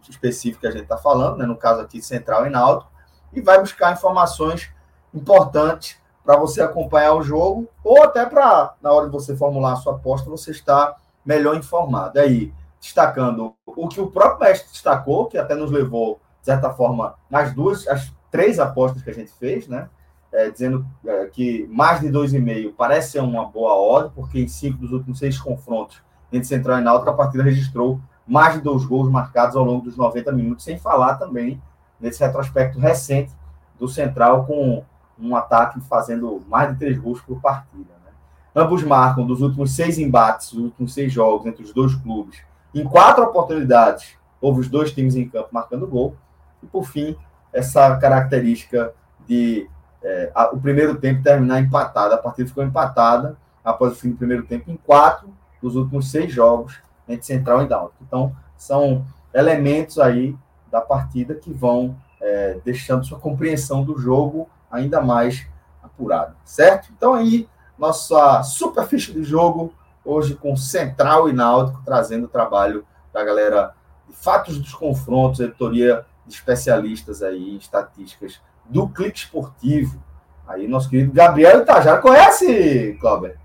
específico 0.10 0.62
que 0.62 0.68
a 0.68 0.72
gente 0.72 0.84
está 0.84 0.98
falando, 0.98 1.38
né, 1.38 1.46
no 1.46 1.56
caso 1.56 1.82
aqui 1.82 2.02
Central 2.02 2.46
e 2.46 2.50
Náutico, 2.50 2.92
e 3.34 3.42
vai 3.42 3.60
buscar 3.60 3.94
informações 3.94 4.70
importantes 5.14 5.98
para 6.24 6.38
você 6.38 6.62
acompanhar 6.62 7.14
o 7.14 7.24
jogo, 7.24 7.68
ou 7.84 8.04
até 8.04 8.26
para, 8.26 8.76
na 8.82 8.92
hora 8.92 9.06
de 9.06 9.12
você 9.12 9.36
formular 9.36 9.74
a 9.74 9.76
sua 9.78 9.94
aposta, 9.96 10.30
você 10.30 10.52
estar 10.52 10.96
melhor 11.26 11.56
informado. 11.56 12.20
Aí, 12.20 12.54
destacando 12.80 13.56
o 13.66 13.88
que 13.88 14.00
o 14.00 14.12
próprio 14.12 14.48
mestre 14.48 14.72
destacou, 14.72 15.28
que 15.28 15.38
até 15.38 15.56
nos 15.56 15.72
levou, 15.72 16.20
de 16.42 16.46
certa 16.46 16.70
forma, 16.74 17.16
nas 17.30 17.54
duas, 17.54 17.88
as 17.88 18.12
três 18.30 18.60
apostas 18.60 19.02
que 19.02 19.10
a 19.10 19.14
gente 19.14 19.32
fez, 19.32 19.68
né? 19.68 19.90
É, 20.32 20.50
dizendo 20.50 20.86
é, 21.06 21.26
que 21.28 21.66
mais 21.72 22.02
de 22.02 22.10
2,5 22.10 22.74
parece 22.78 23.12
ser 23.12 23.22
uma 23.22 23.46
boa 23.46 23.74
ordem, 23.74 24.12
porque 24.14 24.40
em 24.40 24.48
cinco 24.48 24.78
dos 24.78 24.92
últimos 24.92 25.20
seis 25.20 25.40
confrontos 25.40 26.02
entre 26.32 26.48
Central 26.48 26.80
e 26.80 26.82
Náutico, 26.82 27.10
a 27.10 27.14
partida 27.14 27.44
registrou 27.44 28.00
mais 28.28 28.56
de 28.56 28.62
dois 28.62 28.86
gols 28.86 29.10
marcados 29.10 29.56
ao 29.56 29.64
longo 29.64 29.86
dos 29.86 29.96
90 29.96 30.32
minutos, 30.34 30.66
sem 30.66 30.78
falar 30.78 31.16
também 31.16 31.62
nesse 32.00 32.24
retrospecto 32.24 32.78
recente 32.80 33.32
do 33.80 33.88
Central 33.88 34.46
com 34.46 34.84
um 35.20 35.36
ataque 35.36 35.80
fazendo 35.82 36.44
mais 36.48 36.72
de 36.72 36.80
três 36.80 36.98
gols 36.98 37.22
por 37.22 37.40
partida. 37.42 37.94
Né? 38.06 38.12
Ambos 38.56 38.84
marcam 38.84 39.26
dos 39.26 39.42
últimos 39.42 39.72
seis 39.72 39.98
embates, 39.98 40.52
dos 40.52 40.66
últimos 40.66 40.94
seis 40.94 41.12
jogos 41.12 41.48
entre 41.48 41.64
os 41.64 41.74
dois 41.74 41.96
clubes. 41.96 42.40
Em 42.74 42.84
quatro 42.84 43.24
oportunidades, 43.24 44.16
houve 44.42 44.60
os 44.60 44.68
dois 44.68 44.92
times 44.92 45.16
em 45.16 45.28
campo 45.28 45.50
marcando 45.52 45.88
gol. 45.88 46.16
E, 46.62 46.68
por 46.68 46.86
fim, 46.86 47.16
essa 47.54 47.96
característica 47.98 48.94
de 49.28 49.68
é, 50.04 50.32
a, 50.34 50.50
o 50.54 50.60
primeiro 50.60 50.96
tempo 50.96 51.24
terminar 51.24 51.60
empatado. 51.60 52.14
A 52.14 52.18
partida 52.18 52.48
ficou 52.48 52.64
empatada 52.64 53.38
após 53.64 53.94
o 53.94 53.96
fim 53.96 54.12
do 54.12 54.18
primeiro 54.18 54.46
tempo 54.46 54.72
em 54.72 54.78
quatro 54.78 55.34
dos 55.62 55.76
últimos 55.76 56.10
seis 56.12 56.32
jogos 56.32 56.80
entre 57.08 57.26
Central 57.26 57.64
e 57.64 57.68
Náutico. 57.68 58.04
Então, 58.06 58.36
são 58.56 59.06
elementos 59.34 60.00
aí 60.00 60.36
da 60.72 60.82
partida 60.82 61.36
que 61.36 61.52
vão 61.52 61.96
é, 62.22 62.60
deixando 62.64 63.06
sua 63.06 63.20
compreensão 63.20 63.84
do 63.84 63.98
jogo 63.98 64.50
ainda 64.72 65.02
mais 65.02 65.48
apurada, 65.82 66.36
certo? 66.44 66.90
Então, 66.96 67.14
aí, 67.14 67.48
nossa 67.78 68.44
super 68.44 68.86
ficha 68.86 69.14
de 69.14 69.24
jogo, 69.24 69.74
hoje 70.04 70.36
com 70.36 70.56
Central 70.56 71.30
e 71.30 71.34
Náutico, 71.34 71.82
trazendo 71.86 72.26
o 72.26 72.30
trabalho 72.30 72.86
da 73.14 73.24
galera 73.24 73.74
de 74.08 74.16
fatos 74.16 74.58
dos 74.58 74.74
confrontos, 74.74 75.40
editoria 75.40 76.06
de 76.26 76.34
especialistas 76.34 77.22
aí 77.22 77.56
em 77.56 77.58
estatísticas 77.58 78.42
do 78.70 78.88
Clique 78.88 79.20
Esportivo. 79.20 80.02
Aí, 80.48 80.68
nosso 80.68 80.90
querido 80.90 81.12
Gabriel 81.12 81.62
Itajara. 81.62 82.02
Conhece, 82.02 82.98
Cláudio? 83.00 83.36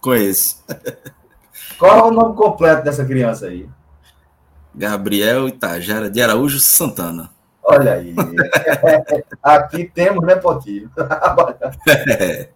Conheço. 0.00 0.64
Qual 1.78 1.98
é 1.98 2.02
o 2.02 2.10
nome 2.10 2.34
completo 2.34 2.82
dessa 2.82 3.04
criança 3.04 3.46
aí? 3.46 3.68
Gabriel 4.74 5.48
Itajara 5.48 6.10
de 6.10 6.22
Araújo 6.22 6.60
Santana. 6.60 7.30
Olha 7.62 7.94
aí. 7.94 8.14
Aqui 9.42 9.84
temos 9.84 10.24
nepotismo. 10.24 10.90
É. 12.18 12.48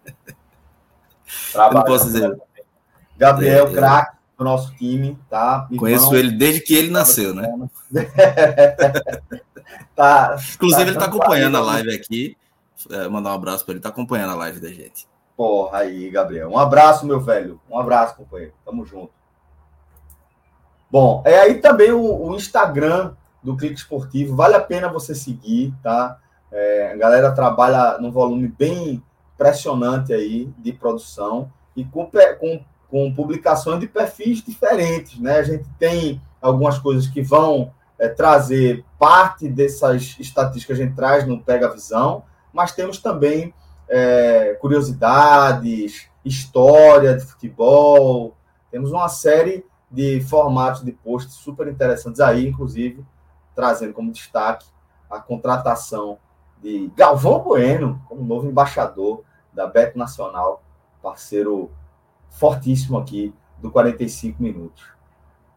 Eu 1.53 1.73
não 1.73 1.83
posso 1.83 2.05
dizer. 2.05 2.37
Gabriel, 3.17 3.67
é, 3.67 3.73
craque 3.73 4.17
do 4.41 4.45
nosso 4.45 4.73
time, 4.75 5.17
tá? 5.29 5.67
Conheço 5.77 6.15
ele 6.15 6.31
desde 6.31 6.61
que 6.61 6.73
ele 6.73 6.89
nasceu, 6.89 7.33
né? 7.33 7.47
tá, 9.95 10.35
Inclusive, 10.55 10.81
tá 10.83 10.87
ele 10.87 10.97
está 10.97 11.05
acompanhando 11.05 11.57
a 11.57 11.61
live 11.61 11.93
aqui. 11.93 12.35
É, 12.89 13.07
mandar 13.07 13.29
um 13.31 13.35
abraço 13.35 13.63
para 13.63 13.73
ele, 13.73 13.79
está 13.79 13.89
acompanhando 13.89 14.31
a 14.31 14.35
live 14.35 14.59
da 14.59 14.69
gente. 14.69 15.07
Porra 15.37 15.79
aí, 15.79 16.09
Gabriel. 16.09 16.49
Um 16.49 16.57
abraço, 16.57 17.05
meu 17.05 17.19
velho. 17.19 17.61
Um 17.69 17.77
abraço, 17.77 18.15
companheiro. 18.15 18.53
Tamo 18.65 18.83
junto. 18.83 19.11
Bom, 20.89 21.21
é 21.23 21.39
aí 21.39 21.61
também 21.61 21.91
o, 21.91 22.01
o 22.01 22.35
Instagram 22.35 23.13
do 23.43 23.55
Clique 23.55 23.75
Esportivo. 23.75 24.35
Vale 24.35 24.55
a 24.55 24.61
pena 24.61 24.89
você 24.91 25.13
seguir, 25.13 25.71
tá? 25.83 26.17
É, 26.51 26.91
a 26.93 26.97
galera 26.97 27.31
trabalha 27.31 27.99
num 27.99 28.11
volume 28.11 28.47
bem 28.47 29.03
impressionante 29.35 30.11
aí 30.11 30.51
de 30.57 30.73
produção 30.73 31.51
e 31.75 31.85
com, 31.85 32.09
com, 32.39 32.63
com 32.91 33.11
publicações 33.13 33.79
de 33.79 33.87
perfis 33.87 34.43
diferentes, 34.43 35.17
né? 35.17 35.37
A 35.37 35.43
gente 35.43 35.63
tem 35.79 36.21
algumas 36.41 36.77
coisas 36.77 37.07
que 37.07 37.21
vão 37.21 37.73
é, 37.97 38.09
trazer 38.09 38.83
parte 38.99 39.47
dessas 39.47 40.17
estatísticas 40.19 40.77
que 40.77 40.83
a 40.83 40.85
gente 40.85 40.95
traz 40.95 41.25
no 41.25 41.41
Pega 41.41 41.71
Visão, 41.71 42.23
mas 42.51 42.73
temos 42.73 42.97
também 42.97 43.53
é, 43.87 44.57
curiosidades, 44.59 46.07
história 46.23 47.15
de 47.15 47.23
futebol, 47.23 48.35
temos 48.69 48.91
uma 48.91 49.07
série 49.07 49.65
de 49.89 50.19
formatos 50.21 50.83
de 50.83 50.91
posts 50.91 51.35
super 51.35 51.67
interessantes 51.67 52.19
aí, 52.19 52.47
inclusive 52.47 53.05
trazendo 53.55 53.93
como 53.93 54.11
destaque 54.11 54.65
a 55.09 55.19
contratação 55.19 56.17
de 56.61 56.91
Galvão 56.95 57.39
Bueno 57.39 58.01
como 58.07 58.23
novo 58.23 58.47
embaixador 58.47 59.23
da 59.53 59.67
Beto 59.67 59.97
Nacional, 59.97 60.63
parceiro 61.01 61.69
fortíssimo 62.31 62.97
aqui 62.97 63.33
do 63.61 63.69
45 63.69 64.41
minutos. 64.41 64.83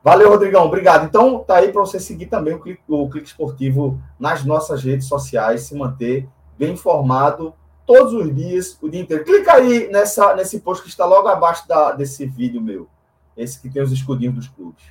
Valeu, 0.02 0.28
Rodrigão. 0.28 0.66
Obrigado. 0.66 1.06
Então, 1.06 1.38
tá 1.38 1.56
aí 1.56 1.72
para 1.72 1.80
você 1.80 1.98
seguir 1.98 2.26
também 2.26 2.52
o 2.52 2.60
Clique, 2.60 2.82
o 2.86 3.08
Clique 3.08 3.28
Esportivo 3.28 3.98
nas 4.20 4.44
nossas 4.44 4.84
redes 4.84 5.08
sociais, 5.08 5.62
se 5.62 5.74
manter 5.74 6.28
bem 6.58 6.74
informado 6.74 7.54
todos 7.86 8.12
os 8.12 8.34
dias, 8.34 8.78
o 8.82 8.88
dia 8.88 9.00
inteiro. 9.00 9.24
Clica 9.24 9.54
aí 9.54 9.88
nessa, 9.90 10.34
nesse 10.34 10.60
post 10.60 10.82
que 10.82 10.90
está 10.90 11.06
logo 11.06 11.26
abaixo 11.28 11.66
da, 11.66 11.92
desse 11.92 12.26
vídeo 12.26 12.60
meu. 12.60 12.86
Esse 13.34 13.60
que 13.60 13.70
tem 13.70 13.82
os 13.82 13.92
escudinhos 13.92 14.34
dos 14.34 14.48
clubes. 14.48 14.84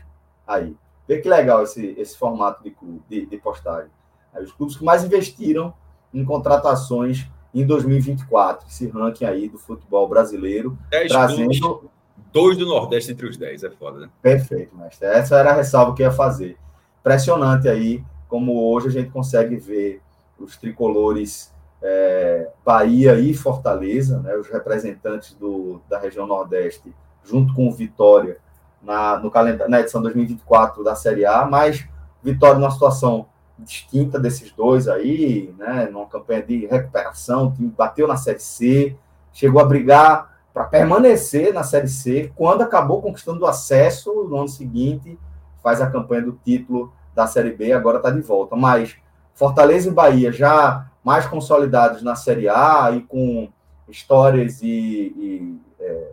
Aí. 0.47 0.75
Vê 1.07 1.19
que 1.19 1.27
legal 1.27 1.63
esse, 1.63 1.93
esse 1.97 2.17
formato 2.17 2.63
de, 2.63 2.71
clube, 2.71 3.03
de, 3.09 3.25
de 3.25 3.37
postagem. 3.37 3.91
Aí, 4.33 4.43
os 4.43 4.51
clubes 4.53 4.75
que 4.75 4.83
mais 4.83 5.03
investiram 5.03 5.73
em 6.13 6.23
contratações 6.23 7.29
em 7.53 7.65
2024. 7.65 8.67
Esse 8.67 8.87
ranking 8.87 9.25
aí 9.25 9.49
do 9.49 9.57
futebol 9.57 10.07
brasileiro. 10.07 10.77
trazendo... 11.07 11.59
Clubes 11.59 11.93
Dois 12.33 12.57
do 12.57 12.65
Nordeste 12.65 13.11
entre 13.11 13.27
os 13.27 13.37
dez, 13.37 13.63
é 13.63 13.69
foda, 13.69 13.99
né? 13.99 14.09
Perfeito, 14.19 14.75
mestre. 14.75 15.07
Essa 15.07 15.37
era 15.37 15.51
a 15.51 15.53
ressalva 15.53 15.95
que 15.95 16.01
eu 16.01 16.07
ia 16.07 16.11
fazer. 16.11 16.57
Impressionante 16.99 17.69
aí, 17.69 18.03
como 18.27 18.71
hoje 18.71 18.87
a 18.87 18.91
gente 18.91 19.11
consegue 19.11 19.55
ver 19.55 20.01
os 20.39 20.57
tricolores 20.57 21.53
é, 21.79 22.49
Bahia 22.65 23.19
e 23.19 23.35
Fortaleza, 23.35 24.19
né, 24.19 24.35
os 24.35 24.47
representantes 24.47 25.35
do, 25.35 25.79
da 25.87 25.99
região 25.99 26.25
Nordeste, 26.25 26.91
junto 27.23 27.53
com 27.53 27.67
o 27.67 27.71
Vitória, 27.71 28.37
na, 28.81 29.19
no 29.19 29.29
calendário, 29.29 29.69
na 29.69 29.81
edição 29.81 30.01
2024 30.01 30.83
da 30.83 30.95
Série 30.95 31.27
A, 31.27 31.45
mas 31.45 31.85
Vitória 32.23 32.57
numa 32.57 32.71
situação 32.71 33.27
distinta 33.63 34.19
desses 34.19 34.51
dois 34.51 34.87
aí, 34.87 35.53
né, 35.57 35.87
numa 35.91 36.05
campanha 36.05 36.43
de 36.43 36.65
recuperação, 36.65 37.47
o 37.47 37.51
time 37.51 37.73
bateu 37.75 38.07
na 38.07 38.17
Série 38.17 38.39
C, 38.39 38.95
chegou 39.31 39.61
a 39.61 39.65
brigar 39.65 40.33
para 40.53 40.65
permanecer 40.65 41.53
na 41.53 41.63
Série 41.63 41.87
C, 41.87 42.31
quando 42.35 42.61
acabou 42.61 43.01
conquistando 43.01 43.43
o 43.43 43.47
acesso 43.47 44.27
no 44.29 44.37
ano 44.37 44.47
seguinte, 44.47 45.17
faz 45.63 45.81
a 45.81 45.89
campanha 45.89 46.21
do 46.21 46.39
título 46.43 46.93
da 47.15 47.25
Série 47.25 47.51
B, 47.51 47.71
agora 47.71 47.97
está 47.97 48.11
de 48.11 48.21
volta. 48.21 48.55
Mas 48.55 48.95
Fortaleza 49.33 49.89
e 49.89 49.91
Bahia 49.91 50.31
já 50.31 50.91
mais 51.03 51.25
consolidados 51.25 52.03
na 52.03 52.15
Série 52.15 52.47
A 52.47 52.91
e 52.91 53.01
com 53.01 53.49
histórias 53.87 54.61
e, 54.61 54.67
e 54.67 55.59
é, 55.79 56.11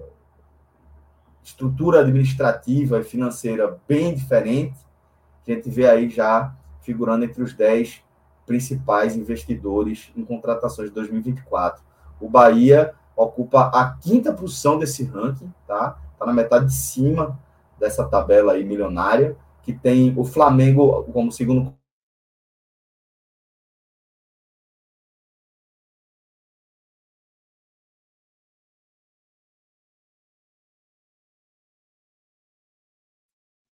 estrutura 1.43 2.01
administrativa 2.01 2.99
e 3.01 3.05
financeira 3.05 3.79
bem 3.87 4.15
diferente, 4.15 4.79
a 5.47 5.51
gente 5.51 5.69
vê 5.69 5.89
aí 5.89 6.09
já 6.09 6.55
figurando 6.83 7.25
entre 7.25 7.43
os 7.43 7.53
10 7.55 8.03
principais 8.47 9.17
investidores 9.17 10.11
em 10.17 10.25
contratações 10.25 10.89
de 10.89 10.95
2024. 10.95 11.83
O 12.21 12.29
Bahia 12.29 12.95
ocupa 13.17 13.71
a 13.73 13.95
quinta 13.95 14.33
posição 14.33 14.79
desse 14.79 15.05
ranking, 15.05 15.53
tá? 15.67 15.99
Tá 16.19 16.27
na 16.27 16.33
metade 16.33 16.67
de 16.67 16.75
cima 16.75 17.39
dessa 17.79 18.05
tabela 18.07 18.53
aí 18.53 18.65
milionária, 18.65 19.37
que 19.63 19.73
tem 19.73 20.15
o 20.17 20.25
Flamengo 20.25 21.05
como 21.13 21.31
segundo 21.33 21.75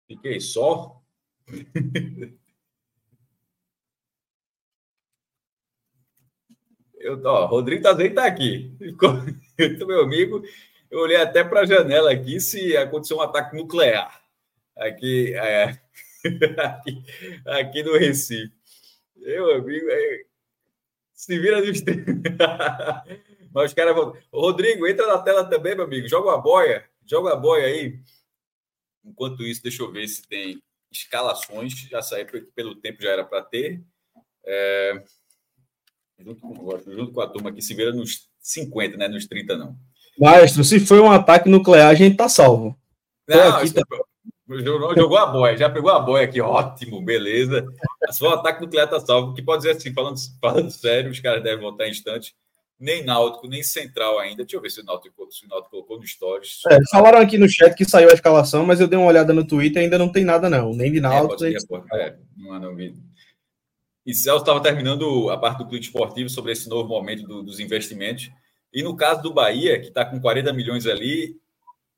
Fiquei 0.07 0.41
só. 0.41 1.03
Eu, 7.05 7.21
ó, 7.23 7.45
Rodrigo 7.45 7.83
Tazen 7.83 8.15
tá 8.15 8.25
aqui. 8.25 8.73
meu 9.87 10.01
amigo. 10.01 10.43
Eu 10.91 11.01
olhei 11.01 11.19
até 11.19 11.45
para 11.45 11.61
a 11.61 11.67
janela 11.67 12.11
aqui 12.11 12.41
se 12.41 12.75
aconteceu 12.79 13.19
um 13.19 13.21
ataque 13.21 13.55
nuclear 13.55 14.25
aqui, 14.75 15.35
é, 15.35 15.79
aqui, 16.59 17.05
aqui, 17.45 17.83
no 17.83 17.99
Recife. 17.99 18.55
Meu 19.17 19.55
amigo, 19.55 19.87
é, 19.91 20.25
se 21.13 21.39
vira 21.39 21.61
no 21.61 21.67
Mas 23.53 23.67
os 23.67 23.75
caras 23.75 23.95
vão. 23.95 24.17
Rodrigo, 24.33 24.87
entra 24.87 25.07
na 25.07 25.19
tela 25.19 25.45
também, 25.45 25.75
meu 25.75 25.85
amigo. 25.85 26.09
Joga 26.09 26.33
a 26.33 26.39
boia. 26.39 26.89
Joga 27.05 27.35
a 27.35 27.37
boia 27.37 27.67
aí. 27.67 28.01
Enquanto 29.05 29.43
isso, 29.43 29.63
deixa 29.63 29.83
eu 29.83 29.93
ver 29.93 30.09
se 30.09 30.27
tem 30.27 30.59
escalações. 30.91 31.75
Já 31.91 32.01
saí 32.01 32.25
pelo 32.25 32.75
tempo, 32.75 33.03
já 33.03 33.11
era 33.11 33.25
para 33.25 33.43
ter. 33.43 33.85
É, 34.47 35.05
junto, 36.19 36.41
com, 36.41 36.81
junto 36.93 37.13
com 37.13 37.21
a 37.21 37.27
turma 37.27 37.53
que 37.53 37.63
se 37.63 37.75
vira 37.75 37.93
nos 37.93 38.29
50, 38.41 38.97
né? 38.97 39.09
Nos 39.09 39.27
30, 39.27 39.57
não. 39.57 39.77
Maestro, 40.19 40.63
se 40.63 40.79
foi 40.81 41.01
um 41.01 41.11
ataque 41.11 41.49
nuclear, 41.49 41.91
a 41.91 41.95
gente 41.95 42.17
tá 42.17 42.29
salvo. 42.29 42.79
Não, 43.29 43.57
aqui, 43.57 43.73
tá... 43.73 43.83
Jogou, 44.47 44.95
jogou 44.95 45.17
a 45.17 45.27
boia, 45.27 45.57
já 45.57 45.71
pegou 45.71 45.91
a 45.91 45.99
boia 45.99 46.25
aqui, 46.25 46.41
ótimo, 46.41 47.03
beleza. 47.03 47.67
Se 48.11 48.19
for 48.19 48.29
um 48.29 48.35
ataque 48.35 48.61
nuclear, 48.61 48.89
tá 48.89 49.01
salvo. 49.01 49.35
Que 49.35 49.43
pode 49.43 49.63
dizer 49.63 49.77
assim, 49.77 49.93
falando, 49.93 50.17
falando 50.41 50.71
sério, 50.71 51.11
os 51.11 51.19
caras 51.19 51.43
devem 51.43 51.63
voltar 51.63 51.87
em 51.87 51.91
instante 51.91 52.35
nem 52.79 53.05
Náutico, 53.05 53.49
nem 53.49 53.63
Central 53.63 54.19
ainda. 54.19 54.45
Deixa 54.45 54.57
eu 54.57 54.61
ver 54.61 54.71
se 54.71 54.81
o 54.81 54.85
Náutico, 54.85 55.27
se 55.31 55.47
o 55.47 55.49
Náutico 55.49 55.71
colocou 55.71 55.99
no 55.99 56.07
Stories. 56.07 56.61
É, 56.71 56.79
falaram 56.91 57.19
aqui 57.19 57.39
no 57.39 57.49
chat 57.49 57.75
que 57.75 57.85
saiu 57.85 58.11
a 58.11 58.15
escalação, 58.15 58.67
mas 58.67 58.81
eu 58.81 58.89
dei 58.89 58.99
uma 58.99 59.09
olhada 59.09 59.33
no 59.33 59.47
Twitter 59.47 59.81
e 59.81 59.85
ainda 59.85 59.99
não 59.99 60.11
tem 60.11 60.25
nada, 60.25 60.51
não. 60.51 60.75
Nem 60.75 60.93
de 60.93 61.01
Náutico, 61.01 61.45
é, 61.45 61.51
nem 61.51 61.59
de... 61.59 61.67
É, 61.95 62.17
não, 62.37 62.59
não 62.59 62.75
vi. 62.75 62.95
E 64.05 64.15
Celso 64.15 64.43
estava 64.43 64.63
terminando 64.63 65.31
a 65.31 65.39
parte 65.39 65.59
do 65.59 65.67
clube 65.67 65.85
esportivo 65.85 66.29
sobre 66.29 66.53
esse 66.53 66.69
novo 66.69 66.89
momento 66.89 67.27
do, 67.27 67.43
dos 67.43 67.59
investimentos. 67.59 68.31
E 68.73 68.83
no 68.83 68.97
caso 68.97 69.23
do 69.23 69.33
Bahia, 69.33 69.81
que 69.81 69.89
está 69.89 70.05
com 70.05 70.21
40 70.21 70.53
milhões 70.53 70.87
ali, 70.87 71.41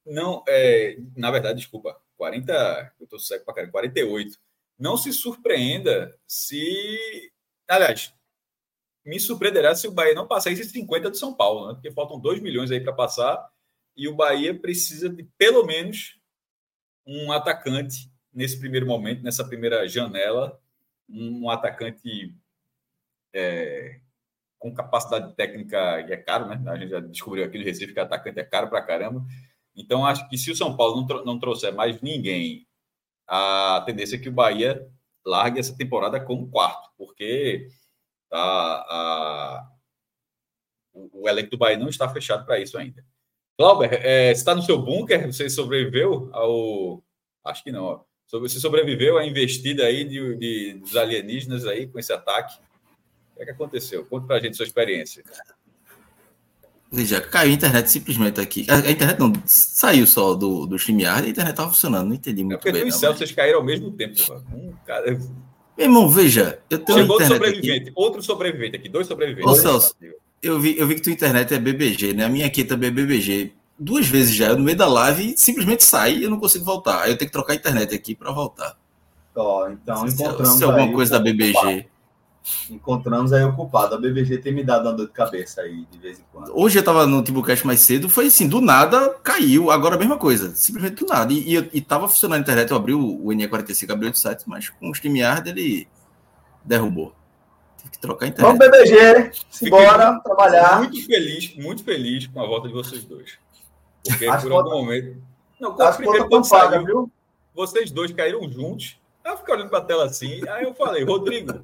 não, 0.04 0.44
é, 0.46 0.98
na 1.16 1.30
verdade, 1.30 1.59
desculpa, 1.59 2.00
40, 2.16 2.94
eu 3.00 3.04
estou 3.04 3.18
cego 3.18 3.44
para 3.44 3.54
caramba, 3.54 3.72
48. 3.72 4.38
Não 4.78 4.96
se 4.96 5.12
surpreenda 5.12 6.16
se. 6.26 7.32
Aliás, 7.68 8.14
me 9.04 9.18
surpreenderá 9.18 9.74
se 9.74 9.88
o 9.88 9.92
Bahia 9.92 10.14
não 10.14 10.26
passar 10.26 10.50
esses 10.50 10.70
50 10.70 11.11
de 11.11 11.18
São 11.18 11.34
Paulo, 11.34 11.68
né? 11.68 11.74
porque 11.74 11.92
faltam 11.92 12.20
2 12.20 12.40
milhões 12.40 12.70
aí 12.70 12.80
para 12.80 12.92
passar 12.92 13.48
e 13.96 14.09
o 14.09 14.14
Bahia 14.14 14.54
precisa 14.54 15.09
de 15.09 15.22
pelo 15.38 15.64
menos 15.64 16.18
um 17.07 17.32
atacante 17.32 18.11
nesse 18.32 18.59
primeiro 18.59 18.86
momento, 18.86 19.22
nessa 19.22 19.44
primeira 19.44 19.88
janela, 19.88 20.61
um 21.09 21.48
atacante 21.50 22.34
é, 23.34 24.00
com 24.59 24.74
capacidade 24.74 25.34
técnica 25.34 26.00
e 26.09 26.12
é 26.12 26.16
caro, 26.16 26.46
né? 26.46 26.62
A 26.70 26.76
gente 26.76 26.90
já 26.90 27.00
descobriu 27.00 27.44
aqui 27.44 27.59
no 27.59 27.64
Recife 27.64 27.92
que 27.92 28.00
atacante 28.00 28.40
é 28.40 28.44
caro 28.44 28.68
para 28.68 28.82
caramba. 28.82 29.24
Então, 29.74 30.07
acho 30.07 30.28
que 30.28 30.38
se 30.38 30.50
o 30.50 30.57
São 30.57 30.76
Paulo 30.76 31.07
não, 31.07 31.24
não 31.24 31.38
trouxer 31.38 31.74
mais 31.74 32.00
ninguém, 32.00 32.66
a 33.26 33.82
tendência 33.86 34.16
é 34.16 34.18
que 34.18 34.28
o 34.28 34.32
Bahia 34.32 34.88
largue 35.24 35.61
essa 35.61 35.76
temporada 35.76 36.20
como 36.20 36.50
quarto, 36.50 36.90
porque 36.96 37.68
Tá, 38.28 38.38
a, 38.38 39.68
o, 40.92 41.22
o 41.22 41.28
elenco 41.28 41.50
do 41.50 41.59
Bahia 41.59 41.78
não 41.78 41.88
está 41.88 42.09
fechado 42.09 42.44
para 42.44 42.59
isso 42.59 42.76
ainda. 42.76 43.04
Glauber, 43.59 43.92
é, 44.04 44.34
você 44.34 44.40
está 44.40 44.54
no 44.54 44.62
seu 44.62 44.78
bunker? 44.82 45.32
Você 45.32 45.48
sobreviveu 45.48 46.30
ao. 46.34 47.02
Acho 47.44 47.62
que 47.64 47.72
não. 47.72 47.84
Ó. 47.84 48.04
Você 48.30 48.58
sobreviveu 48.60 49.18
à 49.18 49.24
investida 49.24 49.84
aí 49.84 50.04
de, 50.04 50.34
de, 50.36 50.74
dos 50.74 50.96
alienígenas 50.96 51.66
aí 51.66 51.86
com 51.86 51.98
esse 51.98 52.12
ataque? 52.12 52.58
O 53.32 53.36
que, 53.36 53.42
é 53.42 53.44
que 53.46 53.52
aconteceu? 53.52 54.04
Conta 54.04 54.26
para 54.26 54.36
a 54.36 54.40
gente 54.40 54.56
sua 54.56 54.66
experiência. 54.66 55.22
Veja, 56.90 57.20
caiu 57.20 57.50
a 57.50 57.54
internet 57.54 57.90
simplesmente 57.90 58.40
aqui. 58.40 58.66
A, 58.68 58.76
a 58.76 58.90
internet 58.90 59.18
não 59.18 59.32
saiu 59.44 60.06
só 60.06 60.34
do, 60.34 60.66
do 60.66 60.76
StreamYard, 60.76 61.26
a 61.26 61.30
internet 61.30 61.52
estava 61.52 61.70
funcionando, 61.70 62.08
não 62.08 62.14
entendi 62.14 62.42
muito 62.42 62.54
é 62.54 62.56
porque 62.58 62.72
bem. 62.72 62.82
Porque 62.82 62.98
céu, 62.98 63.10
mas... 63.10 63.18
vocês 63.18 63.32
caíram 63.32 63.58
ao 63.58 63.64
mesmo 63.64 63.90
tempo. 63.90 64.14
Um 64.52 64.72
cara, 64.86 65.18
meu 65.76 65.86
irmão, 65.86 66.08
veja, 66.08 66.58
eu 66.70 66.78
tenho 66.78 67.00
Chegou 67.00 67.16
internet 67.16 67.36
sobrevivente, 67.36 67.82
aqui. 67.82 67.92
outro 67.94 68.22
sobrevivente 68.22 68.76
aqui, 68.76 68.88
dois 68.88 69.06
sobreviventes. 69.06 69.50
Ô, 69.50 69.54
Celso, 69.54 69.94
eu 70.42 70.58
vi, 70.58 70.78
eu 70.78 70.86
vi 70.86 70.94
que 70.94 71.02
tua 71.02 71.12
internet 71.12 71.52
é 71.52 71.58
BBG, 71.58 72.14
né? 72.14 72.24
A 72.24 72.28
minha 72.28 72.46
aqui 72.46 72.64
também 72.64 72.88
é 72.88 72.92
BBG. 72.92 73.52
Duas 73.78 74.06
vezes 74.06 74.34
já, 74.34 74.48
eu 74.48 74.56
no 74.56 74.64
meio 74.64 74.76
da 74.76 74.88
live 74.88 75.34
simplesmente 75.36 75.84
saí 75.84 76.18
e 76.18 76.24
eu 76.24 76.30
não 76.30 76.40
consigo 76.40 76.64
voltar. 76.64 77.02
Aí 77.02 77.10
eu 77.10 77.18
tenho 77.18 77.28
que 77.28 77.32
trocar 77.32 77.52
a 77.52 77.56
internet 77.56 77.94
aqui 77.94 78.14
para 78.14 78.32
voltar. 78.32 78.76
Ó, 79.34 79.68
então 79.68 80.08
se, 80.08 80.14
encontramos 80.14 80.56
se 80.56 80.64
alguma 80.64 80.92
coisa 80.92 81.12
da 81.12 81.18
BBG. 81.18 81.86
Encontramos 82.70 83.32
aí 83.32 83.44
o 83.44 83.52
culpado. 83.54 83.94
A 83.94 83.98
BBG 83.98 84.38
tem 84.38 84.52
me 84.52 84.64
dado 84.64 84.86
uma 84.86 84.94
dor 84.94 85.06
de 85.06 85.12
cabeça 85.12 85.62
aí, 85.62 85.84
de 85.90 85.98
vez 85.98 86.18
em 86.18 86.24
quando. 86.32 86.52
Hoje 86.56 86.78
eu 86.78 86.84
tava 86.84 87.06
no 87.06 87.22
Timbucast 87.22 87.66
mais 87.66 87.80
cedo, 87.80 88.08
foi 88.08 88.26
assim, 88.26 88.48
do 88.48 88.60
nada 88.60 89.10
caiu. 89.22 89.70
Agora 89.70 89.96
a 89.96 89.98
mesma 89.98 90.16
coisa, 90.16 90.54
simplesmente 90.54 91.04
do 91.04 91.06
nada. 91.06 91.32
E, 91.32 91.56
e, 91.56 91.70
e 91.74 91.80
tava 91.80 92.08
funcionando 92.08 92.38
a 92.38 92.42
internet, 92.42 92.70
eu 92.70 92.76
abri 92.76 92.94
o, 92.94 93.00
o 93.00 93.28
NE45, 93.28 93.90
abri 93.90 94.08
o 94.08 94.14
site, 94.14 94.44
mas 94.46 94.70
com 94.70 94.88
o 94.88 94.92
StreamYard 94.92 95.50
ele 95.50 95.88
derrubou. 96.64 97.12
Tive 97.78 97.90
que 97.90 97.98
trocar 97.98 98.26
a 98.26 98.28
internet. 98.28 98.58
Vamos, 98.58 98.78
BBG, 98.78 99.32
simbora 99.50 100.20
trabalhar. 100.20 100.78
Muito 100.78 101.04
feliz, 101.04 101.56
muito 101.56 101.84
feliz 101.84 102.26
com 102.28 102.40
a 102.40 102.46
volta 102.46 102.68
de 102.68 102.74
vocês 102.74 103.04
dois. 103.04 103.38
Porque 104.09 104.26
As 104.26 104.42
por 104.42 104.52
algum 104.52 104.70
momento. 104.70 105.22
Não, 105.61 105.74
quando, 105.74 105.96
primeiro, 105.96 106.28
quando 106.28 106.44
saiu, 106.44 106.84
viu? 106.84 107.11
vocês 107.57 107.90
dois 107.90 108.12
caíram 108.12 108.48
juntos. 108.50 108.98
Aí 109.24 109.32
eu 109.32 109.38
fiquei 109.38 109.54
olhando 109.54 109.70
para 109.70 109.78
a 109.78 109.84
tela 109.84 110.04
assim, 110.04 110.46
aí 110.48 110.64
eu 110.64 110.74
falei, 110.74 111.02
Rodrigo, 111.02 111.61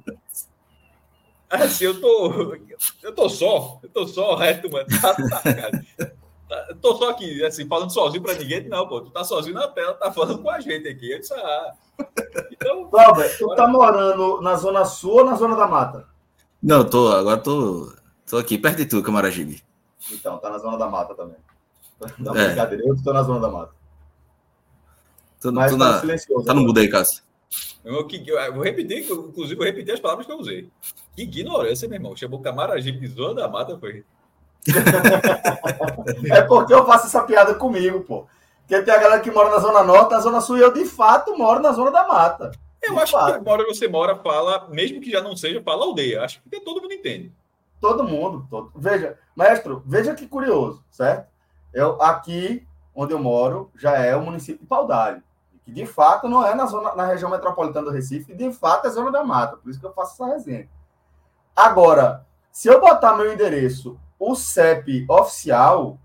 assim, 1.49 1.85
eu 1.85 2.01
tô. 2.01 2.57
Eu 3.01 3.13
tô 3.13 3.29
só, 3.29 3.79
eu 3.83 3.89
tô 3.89 4.07
só, 4.07 4.33
o 4.33 4.35
resto, 4.35 4.69
mano. 4.69 4.87
Tá, 4.99 5.13
tá, 5.13 5.41
cara. 5.41 5.85
Tá, 6.49 6.75
tô 6.81 6.95
só 6.97 7.11
aqui, 7.11 7.43
assim, 7.45 7.67
falando 7.67 7.93
sozinho 7.93 8.21
para 8.21 8.33
ninguém. 8.33 8.67
Não, 8.67 8.87
pô, 8.87 8.99
tu 8.99 9.11
tá 9.11 9.23
sozinho 9.23 9.55
na 9.55 9.67
tela, 9.67 9.93
tá 9.93 10.11
falando 10.11 10.41
com 10.41 10.49
a 10.49 10.59
gente 10.59 10.87
aqui. 10.87 11.11
Eu 11.11 11.19
disse, 11.19 11.33
ah. 11.33 11.73
Então. 12.51 12.89
Cláudio, 12.89 13.37
tu 13.37 13.55
tá 13.55 13.67
morando 13.67 14.41
na 14.41 14.55
zona 14.55 14.83
sul 14.83 15.19
ou 15.19 15.25
na 15.25 15.35
zona 15.35 15.55
da 15.55 15.67
mata? 15.67 16.07
Não, 16.61 16.83
tô, 16.83 17.11
agora 17.11 17.37
tô, 17.37 17.93
tô 18.29 18.37
aqui, 18.37 18.57
perto 18.57 18.77
de 18.77 18.85
tu, 18.85 19.03
Camaragibe. 19.03 19.63
Então, 20.11 20.37
tá 20.37 20.49
na 20.49 20.57
zona 20.57 20.77
da 20.77 20.87
mata 20.87 21.13
também. 21.15 21.37
Não, 22.17 22.35
é. 22.35 22.47
brincadeira, 22.47 22.83
eu 22.85 23.03
tô 23.03 23.13
na 23.13 23.23
zona 23.23 23.39
da 23.39 23.49
mata. 23.49 23.71
Tô, 25.41 25.51
Mas 25.51 25.71
tô 25.71 25.77
tá 25.77 25.91
na, 25.91 25.99
silencioso. 25.99 26.45
Tá 26.45 26.53
no 26.53 26.61
mudo 26.61 26.79
aí, 26.79 26.89
Cássio. 26.89 27.23
Eu, 27.83 27.95
eu, 27.95 28.53
vou 28.53 28.63
repetir, 28.63 29.09
inclusive, 29.11 29.55
vou 29.55 29.65
repetir 29.65 29.93
as 29.93 29.99
palavras 29.99 30.25
que 30.25 30.31
eu 30.31 30.39
usei. 30.39 30.69
Que 31.15 31.23
ignorância, 31.23 31.87
meu 31.87 31.97
irmão. 31.97 32.15
Chamou 32.15 32.39
Camaragibe 32.39 32.99
de 32.99 33.07
zona 33.07 33.35
da 33.35 33.47
mata, 33.47 33.77
foi. 33.77 34.05
é 36.31 36.41
porque 36.43 36.73
eu 36.73 36.85
faço 36.85 37.07
essa 37.07 37.23
piada 37.23 37.53
comigo, 37.55 38.01
pô. 38.01 38.25
Porque 38.61 38.81
tem 38.81 38.93
a 38.93 38.97
galera 38.97 39.21
que 39.21 39.29
mora 39.29 39.49
na 39.49 39.59
Zona 39.59 39.83
Norte, 39.83 40.11
na 40.11 40.21
Zona 40.21 40.39
Sul, 40.39 40.57
e 40.57 40.61
eu 40.61 40.73
de 40.73 40.85
fato 40.85 41.37
moro 41.37 41.61
na 41.61 41.73
Zona 41.73 41.91
da 41.91 42.07
Mata. 42.07 42.51
Eu 42.81 42.97
acho 42.97 43.11
fato. 43.11 43.39
que 43.39 43.45
mora 43.45 43.65
você 43.65 43.87
mora, 43.87 44.15
fala, 44.15 44.67
mesmo 44.69 45.01
que 45.01 45.11
já 45.11 45.21
não 45.21 45.35
seja, 45.35 45.61
fala 45.61 45.83
aldeia. 45.83 46.23
Acho 46.23 46.41
que 46.49 46.59
todo 46.61 46.81
mundo 46.81 46.93
entende. 46.93 47.33
Todo 47.81 48.03
mundo. 48.03 48.47
Todo. 48.49 48.71
Veja, 48.75 49.19
mestre, 49.35 49.77
veja 49.85 50.15
que 50.15 50.25
curioso, 50.25 50.83
certo? 50.89 51.32
Eu, 51.73 52.01
aqui 52.01 52.67
onde 52.95 53.13
eu 53.13 53.19
moro 53.19 53.71
já 53.75 53.97
é 53.97 54.15
o 54.15 54.21
município 54.21 54.61
de 54.61 54.67
Paudalho, 54.67 55.23
que 55.65 55.71
de 55.71 55.85
fato 55.85 56.29
não 56.29 56.45
é 56.45 56.53
na, 56.53 56.65
zona, 56.65 56.93
na 56.95 57.05
região 57.05 57.31
metropolitana 57.31 57.85
do 57.85 57.91
Recife, 57.91 58.35
de 58.35 58.51
fato 58.51 58.87
é 58.87 58.89
Zona 58.89 59.11
da 59.11 59.23
Mata, 59.23 59.57
por 59.57 59.69
isso 59.69 59.79
que 59.79 59.85
eu 59.85 59.93
faço 59.93 60.13
essa 60.13 60.33
resenha. 60.33 60.69
Agora, 61.55 62.25
se 62.51 62.67
eu 62.67 62.79
botar 62.79 63.15
meu 63.15 63.31
endereço 63.31 63.99
o 64.19 64.35
CEP 64.35 65.05
oficial, 65.09 65.97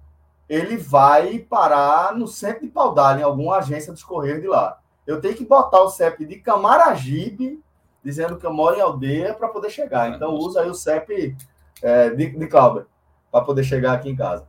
ele 0.49 0.77
vai 0.77 1.39
parar 1.39 2.15
no 2.15 2.27
centro 2.27 2.63
de 2.63 2.69
Paudalho, 2.69 3.21
em 3.21 3.23
alguma 3.23 3.59
agência 3.59 3.93
dos 3.93 4.03
Correios 4.03 4.41
de 4.41 4.49
lá. 4.49 4.81
Eu 5.07 5.21
tenho 5.21 5.37
que 5.37 5.45
botar 5.45 5.81
o 5.83 5.91
CEP 5.91 6.25
de 6.25 6.37
Camaragibe, 6.37 7.63
dizendo 8.03 8.37
que 8.37 8.47
eu 8.47 8.53
moro 8.53 8.77
em 8.77 8.81
aldeia, 8.81 9.35
para 9.35 9.49
poder 9.49 9.71
chegar. 9.71 10.11
Então, 10.11 10.35
usa 10.35 10.63
aí 10.63 10.71
o 10.71 10.75
CEP 10.75 11.37
é, 11.83 12.11
de, 12.11 12.31
de 12.31 12.47
Clauber, 12.47 12.87
para 13.31 13.45
poder 13.45 13.63
chegar 13.63 13.93
aqui 13.93 14.09
em 14.09 14.17
casa. 14.17 14.47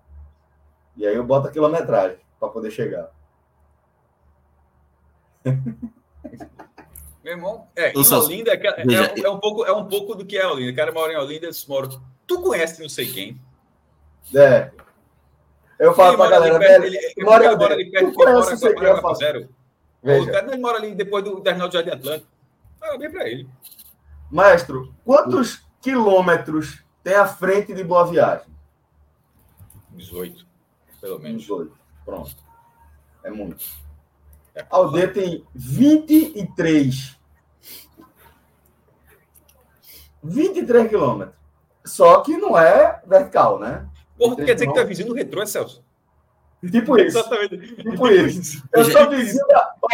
E 0.99 1.07
aí 1.07 1.15
eu 1.15 1.23
boto 1.23 1.47
a 1.47 1.51
quilometragem 1.51 2.17
para 2.37 2.49
poder 2.49 2.71
chegar. 2.71 3.09
Meu 7.23 7.33
irmão, 7.33 7.67
é, 7.73 7.93
em 7.93 8.13
Olinda 8.13 8.51
é, 8.51 8.55
é, 8.57 9.21
é, 9.23 9.29
um 9.29 9.39
pouco, 9.39 9.63
é 9.65 9.71
um 9.71 9.85
pouco 9.85 10.13
do 10.13 10.25
que 10.25 10.37
é 10.37 10.45
Olinda. 10.45 10.73
O 10.73 10.75
cara 10.75 10.91
mora 10.91 11.13
em 11.13 11.17
Olinda, 11.17 11.49
moram. 11.69 12.01
Tu 12.27 12.41
conhece 12.41 12.81
não 12.81 12.89
sei 12.89 13.07
quem? 13.07 13.39
É. 14.35 14.71
Eu 15.79 15.93
falo 15.93 16.17
pra 16.17 16.29
galera, 16.29 16.59
perto, 16.59 16.81
velho, 16.81 16.95
ele, 16.95 17.25
mora, 17.25 17.45
ele 17.45 17.55
mora 17.55 17.73
ali 17.73 17.89
perto, 17.89 18.13
mora, 18.13 18.57
sei 18.57 18.73
mora, 18.73 19.01
mora 19.01 19.15
zero. 19.15 19.49
O 20.03 20.25
cara 20.25 20.47
não 20.47 20.59
mora 20.59 20.77
ali 20.79 20.93
depois 20.93 21.23
do 21.23 21.39
terminal 21.39 21.69
de 21.69 21.75
Jardim 21.75 21.91
Atlântico. 21.91 22.29
Parabéns 22.77 23.11
para 23.13 23.29
ele. 23.29 23.49
Maestro, 24.29 24.93
quantos 25.05 25.63
quilômetros 25.81 26.83
tem 27.01 27.15
a 27.15 27.25
frente 27.25 27.73
de 27.73 27.85
Boa 27.85 28.05
Viagem? 28.05 28.47
18, 29.91 30.48
pelo 30.99 31.19
menos. 31.19 31.41
18, 31.41 31.71
pronto. 32.05 32.35
É 33.23 33.29
muito. 33.29 33.65
É 34.55 34.61
a 34.61 34.75
aldeia 34.75 35.11
tem 35.11 35.45
23. 35.53 37.17
23 40.23 40.89
quilômetros. 40.89 41.35
Só 41.85 42.21
que 42.21 42.37
não 42.37 42.57
é 42.57 43.01
vertical, 43.07 43.59
né? 43.59 43.87
Porra, 44.17 44.35
quer 44.35 44.53
dizer 44.53 44.67
que 44.67 44.73
tu 44.73 44.79
é 44.79 44.85
vizinho 44.85 45.07
do 45.07 45.13
retrô, 45.15 45.41
é 45.41 45.45
Celso? 45.45 45.83
Tipo 46.69 46.97
isso. 46.97 47.17
Exatamente. 47.17 47.75
Tipo 47.75 48.07
isso. 48.09 48.63
Eu 48.73 48.83
sou 48.83 49.09
vizinho, 49.09 49.45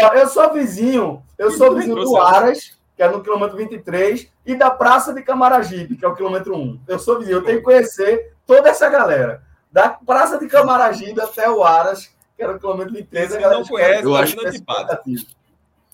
ó, 0.01 0.14
eu 0.14 0.28
sou 0.28 0.53
vizinho, 0.53 1.24
eu 1.38 1.51
sou 1.51 1.76
vizinho 1.76 1.95
do 1.95 2.18
Aras, 2.18 2.76
que 2.95 3.03
é 3.03 3.08
no 3.08 3.22
quilômetro 3.22 3.56
23, 3.56 4.32
e 4.45 4.56
da 4.56 4.72
Praça 4.72 5.14
de 5.14 5.22
Camaragibe, 5.22 5.95
que 5.95 6.03
é 6.03 6.08
o 6.08 6.16
quilômetro 6.16 6.56
1. 6.56 6.82
Eu 6.88 6.97
sou 6.97 7.20
vizinho, 7.20 7.38
eu 7.38 7.43
tenho 7.43 7.60
que 7.60 7.64
conhecer 7.64 8.34
toda 8.47 8.70
essa 8.70 8.89
galera. 8.89 9.43
Da 9.76 9.90
Praça 9.90 10.40
de 10.40 10.48
Camaragibe 10.48 11.20
até 11.20 11.52
o 11.52 11.62
Aras, 11.62 12.10
que 12.38 12.42
era 12.42 12.56
o 12.56 12.58
quilômetro 12.58 12.94
23, 12.94 13.34
a 13.34 13.40
galera 13.42 13.60
não 13.60 13.68
conhece, 13.68 14.04
eu 14.06 14.16
acho 14.16 14.38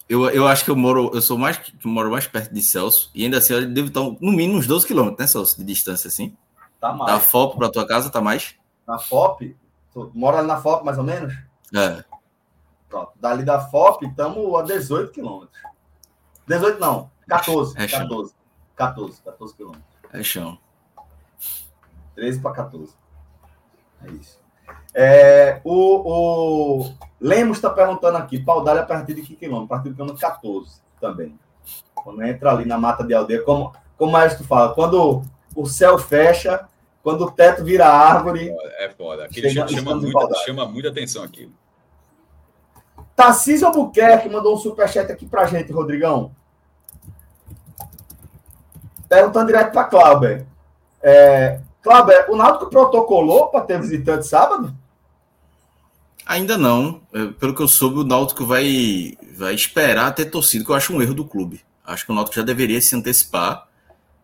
eu, 0.08 0.30
eu 0.30 0.48
acho 0.48 0.66
que 0.66 0.70
eu 0.70 0.76
moro, 0.76 1.10
eu 1.16 1.22
sou 1.22 1.36
mais, 1.36 1.60
moro 1.84 2.12
mais 2.12 2.28
perto 2.28 2.54
de 2.54 2.62
Celso, 2.62 3.10
e 3.16 3.24
ainda 3.24 3.40
assim 3.40 3.54
eu 3.54 3.68
devo 3.68 3.88
estar 3.88 4.02
no 4.02 4.32
mínimo 4.32 4.60
uns 4.60 4.68
12 4.68 4.86
quilômetros, 4.86 5.18
né, 5.18 5.26
Celso, 5.26 5.58
de 5.58 5.64
distância, 5.64 6.10
assim. 6.10 6.38
Tá 6.80 6.94
mais. 6.94 7.12
Da 7.12 7.20
FOP 7.20 7.58
para 7.58 7.72
tua 7.72 7.88
casa, 7.88 8.12
tá 8.12 8.22
mais? 8.22 8.54
Na 8.86 9.00
FOP? 9.00 9.58
Mora 10.14 10.38
ali 10.38 10.48
na 10.48 10.62
FOP, 10.62 10.86
mais 10.86 11.00
ou 11.00 11.04
menos? 11.04 11.34
É. 11.74 12.04
Pronto. 12.88 13.14
Dali 13.20 13.44
da 13.44 13.62
FOP, 13.62 14.06
estamos 14.06 14.60
a 14.60 14.62
18 14.62 15.12
quilômetros. 15.12 15.60
18 16.46 16.80
não, 16.80 17.10
14. 17.28 17.74
É 17.80 17.88
14. 17.88 18.32
14, 18.76 19.22
14 19.24 19.56
quilômetros. 19.56 19.86
É 20.14 20.22
chão. 20.22 20.60
13 22.14 22.42
para 22.42 22.52
14. 22.52 23.02
É 24.06 24.12
isso. 24.12 24.40
É, 24.94 25.62
o, 25.64 26.82
o 26.82 26.94
Lemos 27.20 27.58
está 27.58 27.70
perguntando 27.70 28.18
aqui, 28.18 28.40
Paudalho 28.40 28.82
a 28.82 28.86
partir 28.86 29.14
de 29.14 29.22
que 29.22 29.36
quilômetro? 29.36 29.66
A 29.66 29.78
partir 29.78 29.90
do 29.90 29.96
quilômetro 29.96 30.20
14 30.20 30.82
também. 31.00 31.40
Quando 31.96 32.24
entra 32.24 32.52
ali 32.52 32.66
na 32.66 32.78
mata 32.78 33.04
de 33.04 33.14
aldeia, 33.14 33.44
como, 33.44 33.74
como 33.98 34.12
mais 34.12 34.36
tu 34.36 34.44
fala, 34.44 34.74
quando 34.74 35.24
o 35.56 35.66
céu 35.66 35.98
fecha, 35.98 36.68
quando 37.04 37.26
o 37.26 37.32
teto 37.32 37.64
vira 37.64 37.88
árvore. 37.88 38.54
É 38.80 38.90
foda. 38.90 39.26
Aquilo 39.26 39.50
chama, 39.50 39.68
chama, 39.68 39.96
muita, 39.96 40.36
chama 40.46 40.66
muita 40.66 40.90
atenção 40.90 41.24
aquilo. 41.24 41.52
Tarcísio 43.16 43.68
Albuquerque 43.68 44.30
mandou 44.30 44.56
um 44.56 44.58
superchat 44.58 45.12
aqui 45.12 45.26
pra 45.26 45.46
gente, 45.46 45.72
Rodrigão. 45.72 46.32
Perguntando 49.08 49.48
direto 49.48 49.72
para 49.72 49.84
Cláudio. 49.84 50.48
É, 51.04 51.60
Cláudio, 51.82 52.14
o 52.30 52.36
Náutico 52.36 52.70
protocolou 52.70 53.48
para 53.48 53.62
ter 53.62 53.82
visitante 53.82 54.28
sábado? 54.28 54.74
Ainda 56.26 56.58
não. 56.58 57.02
É, 57.14 57.26
pelo 57.28 57.56
que 57.56 57.62
eu 57.62 57.68
soube, 57.68 58.00
o 58.00 58.04
Náutico 58.04 58.46
vai, 58.46 59.18
vai 59.36 59.54
esperar 59.54 60.14
ter 60.14 60.26
torcido, 60.26 60.64
que 60.64 60.72
eu 60.72 60.76
acho 60.76 60.94
um 60.94 61.02
erro 61.02 61.14
do 61.14 61.26
clube. 61.26 61.62
Acho 61.86 62.06
que 62.06 62.12
o 62.12 62.16
Náutico 62.16 62.36
já 62.36 62.44
deveria 62.44 62.80
se 62.82 62.96
antecipar. 62.96 63.68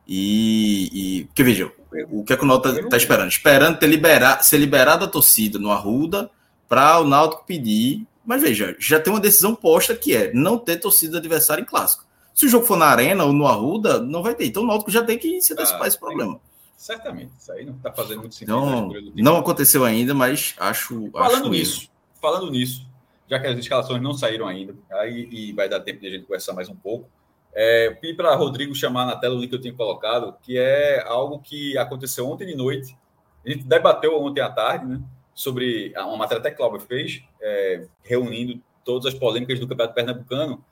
E. 0.08 0.90
e 0.94 1.26
porque 1.26 1.44
veja, 1.44 1.72
o 2.10 2.24
que 2.24 2.34
é 2.34 2.38
que 2.38 2.44
o 2.44 2.48
Náutico 2.48 2.76
está 2.76 2.90
tá 2.90 2.98
esperando? 2.98 3.30
Esperando 3.30 3.80
ter 3.80 3.88
liberar, 3.88 4.44
ser 4.44 4.58
liberado 4.58 5.04
a 5.04 5.08
torcida 5.08 5.58
no 5.58 5.72
Arruda 5.72 6.30
para 6.70 7.00
o 7.00 7.04
Náutico 7.04 7.46
pedir. 7.46 8.06
Mas 8.26 8.42
veja, 8.42 8.76
já 8.80 9.00
tem 9.00 9.12
uma 9.12 9.20
decisão 9.20 9.56
posta 9.56 9.96
que 9.96 10.16
é 10.16 10.32
não 10.34 10.58
ter 10.58 10.78
torcida 10.78 11.18
adversária 11.18 11.62
em 11.62 11.66
clássico. 11.66 12.06
Se 12.34 12.46
o 12.46 12.50
jogo 12.50 12.66
for 12.66 12.78
na 12.78 12.86
Arena 12.86 13.24
ou 13.24 13.34
no 13.34 13.48
Arruda, 13.48 14.00
não 14.00 14.22
vai 14.22 14.36
ter. 14.36 14.46
Então 14.46 14.64
o 14.64 14.68
Náutico 14.68 14.92
já 14.92 15.04
tem 15.04 15.18
que 15.18 15.42
se 15.42 15.54
antecipar 15.54 15.84
ah, 15.84 15.88
esse 15.88 16.00
problema. 16.00 16.40
Certamente, 16.78 17.34
isso 17.40 17.52
aí 17.52 17.66
não 17.66 17.76
está 17.76 17.92
fazendo 17.92 18.20
muito 18.20 18.36
sentido. 18.36 18.56
Não, 18.56 18.90
não 19.16 19.38
aconteceu 19.38 19.84
ainda, 19.84 20.14
mas 20.14 20.54
acho. 20.60 21.10
Falando 21.12 21.34
acho 21.34 21.50
nisso, 21.50 21.82
isso. 21.82 21.92
falando 22.22 22.52
nisso, 22.52 22.88
já 23.28 23.40
que 23.40 23.48
as 23.48 23.58
escalações 23.58 24.00
não 24.00 24.14
saíram 24.14 24.48
ainda, 24.48 24.76
aí 24.92 25.28
e 25.32 25.54
vai 25.54 25.68
dar 25.68 25.80
tempo 25.80 26.00
de 26.00 26.08
a 26.08 26.12
gente 26.12 26.26
conversar 26.26 26.54
mais 26.54 26.70
um 26.70 26.76
pouco. 26.76 27.10
É, 27.52 27.90
pedi 28.00 28.14
para 28.14 28.36
Rodrigo 28.36 28.76
chamar 28.76 29.08
na 29.08 29.16
tela 29.16 29.36
o 29.36 29.40
link 29.40 29.50
que 29.50 29.56
eu 29.56 29.62
tinha 29.62 29.74
colocado, 29.74 30.36
que 30.44 30.60
é 30.60 31.04
algo 31.08 31.40
que 31.40 31.76
aconteceu 31.80 32.30
ontem 32.30 32.46
de 32.46 32.56
noite. 32.56 32.96
A 33.44 33.50
gente 33.50 33.64
debateu 33.64 34.22
ontem 34.22 34.42
à 34.42 34.50
tarde, 34.50 34.86
né? 34.86 35.02
Sobre 35.34 35.92
uma 35.98 36.18
matéria 36.18 36.40
até 36.40 36.52
que 36.52 36.58
Cláudio 36.58 36.80
fez, 36.80 37.24
é, 37.42 37.88
reunindo 38.04 38.62
todas 38.86 39.12
as 39.12 39.20
polêmicas 39.20 39.60
do 39.60 39.68
Campeonato 39.68 39.96
Pernambucano. 39.96 40.64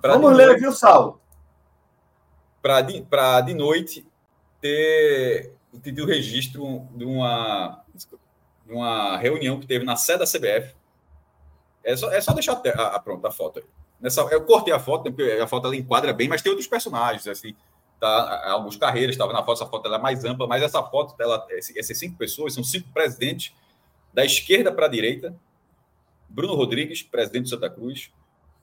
Vamos 0.00 0.32
ler, 0.32 0.56
viu, 0.60 0.70
Sal? 0.70 1.20
Para 2.62 2.82
de, 2.82 3.04
de 3.46 3.54
noite 3.54 4.06
ter 4.60 5.52
tido 5.82 6.02
o 6.02 6.06
registro 6.06 6.86
de 6.94 7.04
uma, 7.04 7.82
de 8.66 8.72
uma 8.72 9.16
reunião 9.16 9.58
que 9.58 9.66
teve 9.66 9.84
na 9.84 9.96
sede 9.96 10.20
da 10.20 10.26
CBF. 10.26 10.74
É 11.82 11.96
só, 11.96 12.10
é 12.12 12.20
só 12.20 12.32
deixar 12.32 12.60
a, 12.76 12.86
a, 12.96 12.98
pronta 12.98 13.28
a 13.28 13.30
foto 13.30 13.60
aí. 13.60 13.64
Nessa, 14.00 14.22
eu 14.22 14.44
cortei 14.44 14.72
a 14.72 14.78
foto, 14.78 15.12
porque 15.12 15.22
a 15.22 15.46
foto 15.46 15.66
ela 15.66 15.76
enquadra 15.76 16.12
bem, 16.12 16.28
mas 16.28 16.42
tem 16.42 16.50
outros 16.50 16.68
personagens, 16.68 17.26
assim, 17.26 17.54
tá? 17.98 18.50
Alguns 18.50 18.76
carreiras 18.76 19.14
estavam 19.14 19.34
na 19.34 19.44
foto, 19.44 19.62
essa 19.62 19.70
foto 19.70 19.86
ela 19.86 19.96
é 19.96 20.00
mais 20.00 20.24
ampla, 20.24 20.46
mas 20.46 20.62
essa 20.62 20.82
foto, 20.82 21.14
ela, 21.20 21.46
essas 21.76 21.98
cinco 21.98 22.16
pessoas, 22.16 22.54
são 22.54 22.64
cinco 22.64 22.88
presidentes, 22.92 23.54
da 24.12 24.24
esquerda 24.24 24.72
para 24.72 24.86
a 24.86 24.88
direita, 24.88 25.34
Bruno 26.28 26.54
Rodrigues, 26.54 27.02
presidente 27.02 27.44
do 27.44 27.48
Santa 27.50 27.68
Cruz, 27.68 28.10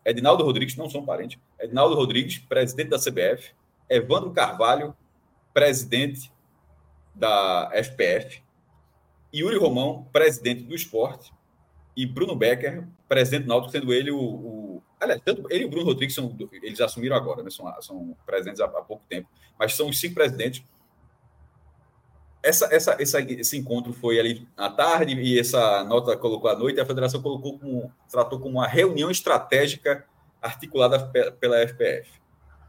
Edinaldo 0.04 0.44
Rodrigues, 0.44 0.76
não 0.76 0.90
são 0.90 1.06
parentes, 1.06 1.40
Edinaldo 1.60 1.96
Rodrigues, 1.96 2.40
presidente 2.40 2.90
da 2.90 2.98
CBF, 2.98 3.52
Evandro 3.90 4.32
Carvalho, 4.32 4.96
presidente 5.58 6.32
da 7.16 7.72
FPF, 7.74 8.44
Yuri 9.34 9.58
Romão, 9.58 10.08
presidente 10.14 10.62
do 10.62 10.76
esporte, 10.76 11.34
e 11.96 12.06
Bruno 12.06 12.36
Becker, 12.36 12.88
presidente 13.10 13.46
do 13.46 13.48
Náutico, 13.48 13.72
sendo 13.72 13.92
ele 13.92 14.12
o, 14.12 14.20
o. 14.20 14.84
aliás, 15.00 15.20
tanto 15.26 15.48
ele 15.50 15.64
e 15.64 15.66
o 15.66 15.70
Bruno 15.70 15.88
Rodrigues 15.88 16.14
são, 16.14 16.38
eles 16.62 16.80
assumiram 16.80 17.16
agora, 17.16 17.42
né? 17.42 17.50
são, 17.50 17.66
são 17.82 18.16
presidentes 18.24 18.62
há, 18.62 18.66
há 18.66 18.84
pouco 18.84 19.04
tempo, 19.10 19.28
mas 19.58 19.74
são 19.74 19.90
os 19.90 20.00
cinco 20.00 20.14
presidentes. 20.14 20.64
Essa, 22.44 22.72
essa, 22.72 22.96
essa, 23.02 23.20
esse 23.20 23.58
encontro 23.58 23.94
foi 23.94 24.20
ali 24.20 24.48
à 24.56 24.70
tarde 24.70 25.20
e 25.20 25.40
essa 25.40 25.84
nota 25.86 26.16
colocou 26.16 26.52
à 26.52 26.56
noite. 26.56 26.80
A 26.80 26.86
federação 26.86 27.20
colocou 27.20 27.58
como, 27.58 27.92
tratou 28.12 28.40
como 28.40 28.60
uma 28.60 28.68
reunião 28.68 29.10
estratégica 29.10 30.06
articulada 30.40 31.00
pela 31.40 31.68
FPF 31.68 32.27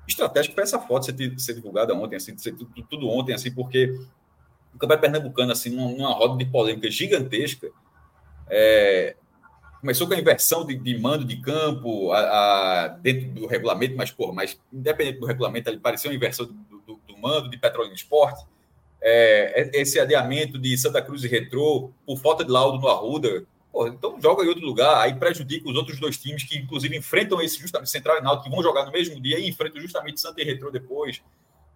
estratégico 0.09 0.55
para 0.55 0.65
essa 0.65 0.79
foto 0.81 1.07
ser, 1.07 1.39
ser 1.39 1.55
divulgada 1.55 1.95
ontem, 1.95 2.17
assim, 2.17 2.37
ser 2.37 2.53
tudo, 2.53 2.83
tudo, 2.89 3.09
ontem, 3.09 3.35
assim, 3.35 3.53
porque 3.53 3.95
o 4.75 4.79
Campeonato 4.79 5.01
Pernambucano, 5.01 5.53
assim, 5.53 5.71
numa, 5.71 5.91
numa 5.91 6.13
roda 6.13 6.37
de 6.43 6.51
polêmica 6.51 6.91
gigantesca, 6.91 7.71
é, 8.49 9.17
começou 9.81 10.07
com 10.07 10.15
a 10.15 10.19
inversão 10.19 10.65
de, 10.65 10.77
de 10.77 10.99
mando 10.99 11.25
de 11.25 11.37
campo 11.37 12.11
a, 12.13 12.19
a, 12.21 12.89
dentro 12.89 13.29
do 13.31 13.47
regulamento, 13.47 13.97
mas, 13.97 14.11
pô, 14.11 14.33
mas 14.33 14.59
independente 14.73 15.21
do 15.21 15.27
regulamento, 15.27 15.69
ali 15.69 15.79
pareceu 15.79 16.11
uma 16.11 16.17
inversão 16.17 16.47
do, 16.47 16.81
do, 16.87 17.01
do 17.07 17.19
mando 17.19 17.51
de 17.51 17.59
petróleo 17.59 17.93
esporte. 17.93 18.45
É, 19.01 19.71
esse 19.75 20.01
adiamento 20.01 20.59
de 20.59 20.77
Santa 20.77 21.01
Cruz 21.01 21.23
e 21.23 21.29
Retrô 21.29 21.93
por 22.05 22.19
falta 22.19 22.45
de 22.45 22.51
laudo 22.51 22.81
no 22.81 22.89
Arruda, 22.89 23.45
então 23.87 24.21
joga 24.21 24.45
em 24.45 24.49
outro 24.49 24.65
lugar, 24.65 25.01
aí 25.01 25.15
prejudica 25.15 25.69
os 25.69 25.77
outros 25.77 26.01
dois 26.01 26.17
times 26.17 26.43
que, 26.43 26.59
inclusive, 26.59 26.97
enfrentam 26.97 27.41
esse 27.41 27.59
justamente 27.59 27.91
Central 27.91 28.19
e 28.19 28.21
Náutico, 28.21 28.45
que 28.45 28.51
vão 28.51 28.63
jogar 28.63 28.85
no 28.85 28.91
mesmo 28.91 29.21
dia 29.21 29.39
e 29.39 29.49
enfrentam 29.49 29.81
justamente 29.81 30.21
Santa 30.21 30.41
e 30.41 30.45
Retro 30.45 30.71
depois. 30.73 31.23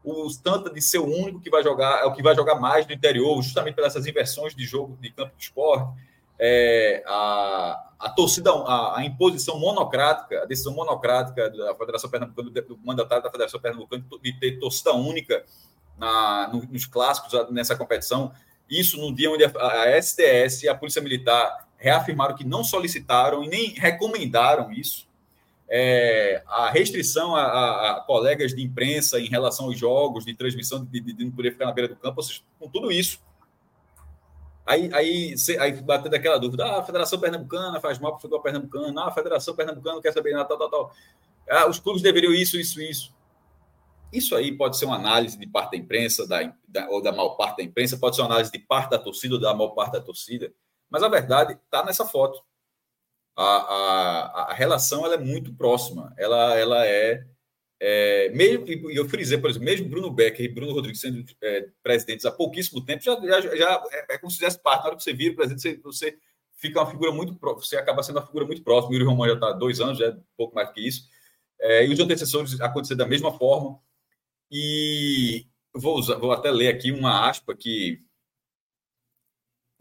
O 0.02 0.28
Santa 0.30 0.68
de 0.68 0.80
ser 0.80 0.98
o 0.98 1.06
único 1.06 1.40
que 1.40 1.50
vai 1.50 1.62
jogar, 1.62 2.02
é 2.02 2.04
o 2.04 2.12
que 2.12 2.22
vai 2.22 2.34
jogar 2.34 2.56
mais 2.56 2.86
no 2.86 2.92
interior, 2.92 3.40
justamente 3.42 3.74
pelas 3.74 3.92
essas 3.94 4.06
inversões 4.06 4.54
de 4.54 4.64
jogo 4.64 4.98
de 5.00 5.10
campo 5.10 5.36
de 5.36 5.44
esporte. 5.44 5.92
É, 6.38 7.04
a, 7.06 7.90
a 8.00 8.10
torcida, 8.10 8.50
a, 8.50 8.98
a, 8.98 9.04
imposição 9.04 9.60
monocrática, 9.60 10.42
a 10.42 10.44
decisão 10.44 10.74
monocrática 10.74 11.48
da 11.50 11.74
Federação 11.76 12.10
Pernambucana, 12.10 12.50
do 12.50 12.76
mandatário 12.78 13.22
da 13.22 13.30
Federação 13.30 13.60
Pernambucana 13.60 14.04
de 14.20 14.32
ter 14.40 14.58
torcida 14.58 14.92
única 14.92 15.44
na, 15.96 16.50
nos 16.68 16.84
clássicos 16.84 17.32
nessa 17.50 17.76
competição 17.76 18.32
Isso 18.68 19.00
no 19.00 19.14
dia 19.14 19.30
onde 19.30 19.44
a 19.44 20.02
STS 20.02 20.64
e 20.64 20.68
a 20.68 20.74
Polícia 20.74 21.00
Militar 21.00 21.68
reafirmaram 21.82 22.36
que 22.36 22.44
não 22.44 22.62
solicitaram 22.62 23.42
e 23.42 23.48
nem 23.48 23.70
recomendaram 23.70 24.70
isso. 24.70 25.08
É, 25.68 26.42
a 26.46 26.70
restrição 26.70 27.34
a, 27.34 27.42
a, 27.42 27.90
a, 27.90 28.00
colegas 28.02 28.54
de 28.54 28.62
imprensa 28.62 29.18
em 29.18 29.26
relação 29.26 29.66
aos 29.66 29.78
jogos, 29.78 30.24
de 30.24 30.34
transmissão, 30.34 30.84
de, 30.84 31.00
de, 31.00 31.12
de, 31.12 31.24
não 31.24 31.32
poder 31.32 31.52
ficar 31.52 31.66
na 31.66 31.72
beira 31.72 31.88
do 31.88 31.96
campo, 31.96 32.18
ou 32.18 32.22
seja, 32.22 32.40
com 32.60 32.68
tudo 32.68 32.92
isso. 32.92 33.18
Aí, 34.64 34.90
aí, 34.92 35.34
aí 35.58 35.82
batendo 35.82 36.14
aquela 36.14 36.38
dúvida, 36.38 36.64
ah, 36.64 36.78
a 36.78 36.84
Federação 36.84 37.18
Pernambucana 37.18 37.80
faz 37.80 37.98
mal 37.98 38.12
para 38.12 38.18
o 38.18 38.20
futebol 38.20 38.40
pernambucano, 38.40 39.00
ah, 39.00 39.08
a 39.08 39.10
Federação 39.10 39.56
Pernambucana 39.56 40.00
quer 40.00 40.12
saber 40.12 40.32
nada, 40.34 40.46
tal, 40.46 40.58
tal, 40.58 40.70
tal. 40.70 40.92
Ah, 41.50 41.68
os 41.68 41.80
clubes 41.80 42.00
deveriam 42.00 42.32
isso, 42.32 42.56
isso, 42.56 42.80
isso. 42.80 43.12
Isso 44.12 44.36
aí 44.36 44.52
pode 44.56 44.76
ser 44.76 44.84
uma 44.84 44.96
análise 44.96 45.36
de 45.38 45.46
parte 45.46 45.72
da 45.72 45.78
imprensa, 45.78 46.28
da, 46.28 46.54
da, 46.68 46.88
ou 46.90 47.02
da 47.02 47.10
maior 47.10 47.30
parte 47.30 47.56
da 47.56 47.62
imprensa, 47.62 47.96
pode 47.96 48.14
ser 48.14 48.22
uma 48.22 48.28
análise 48.28 48.52
de 48.52 48.58
parte 48.58 48.90
da 48.90 48.98
torcida 48.98 49.34
ou 49.34 49.40
da 49.40 49.52
maior 49.54 49.70
parte 49.70 49.94
da 49.94 50.00
torcida, 50.00 50.52
mas 50.92 51.02
a 51.02 51.08
verdade 51.08 51.54
está 51.54 51.82
nessa 51.84 52.06
foto. 52.06 52.42
A, 53.34 53.44
a, 53.44 54.50
a 54.50 54.52
relação 54.52 55.06
ela 55.06 55.14
é 55.14 55.18
muito 55.18 55.54
próxima, 55.54 56.14
ela, 56.18 56.54
ela 56.58 56.86
é, 56.86 57.24
é 57.80 58.28
mesmo, 58.28 58.68
e 58.68 58.96
eu 58.96 59.08
frisei, 59.08 59.38
por 59.38 59.48
exemplo, 59.48 59.64
mesmo 59.64 59.88
Bruno 59.88 60.10
Becker 60.10 60.44
e 60.44 60.52
Bruno 60.52 60.74
Rodrigues 60.74 61.00
sendo 61.00 61.24
é, 61.42 61.68
presidentes 61.82 62.26
há 62.26 62.30
pouquíssimo 62.30 62.84
tempo, 62.84 63.02
já, 63.02 63.18
já, 63.18 63.56
já 63.56 63.82
é, 63.90 64.14
é 64.14 64.18
como 64.18 64.30
se 64.30 64.36
fizesse 64.36 64.62
parte, 64.62 64.82
na 64.82 64.88
hora 64.88 64.96
que 64.96 65.02
você 65.02 65.14
vira 65.14 65.34
presidente, 65.34 65.62
você, 65.62 65.80
você 65.82 66.18
fica 66.56 66.78
uma 66.78 66.90
figura 66.90 67.10
muito 67.10 67.36
você 67.56 67.76
acaba 67.76 68.02
sendo 68.02 68.18
uma 68.18 68.26
figura 68.26 68.46
muito 68.46 68.62
próxima. 68.62 68.90
O 68.90 68.94
Yuri 68.94 69.06
Romão 69.06 69.26
já 69.26 69.34
está 69.34 69.48
há 69.48 69.52
dois 69.52 69.80
anos, 69.80 69.98
já 69.98 70.06
é 70.06 70.10
um 70.10 70.22
pouco 70.36 70.54
mais 70.54 70.70
que 70.70 70.86
isso. 70.86 71.08
É, 71.60 71.86
e 71.86 71.92
os 71.92 71.98
antecessores 71.98 72.60
aconteceram 72.60 72.98
da 72.98 73.06
mesma 73.06 73.32
forma. 73.32 73.80
E 74.50 75.46
vou, 75.74 75.98
usar, 75.98 76.16
vou 76.16 76.32
até 76.32 76.50
ler 76.50 76.68
aqui 76.68 76.92
uma 76.92 77.28
aspa 77.28 77.56
que 77.56 78.04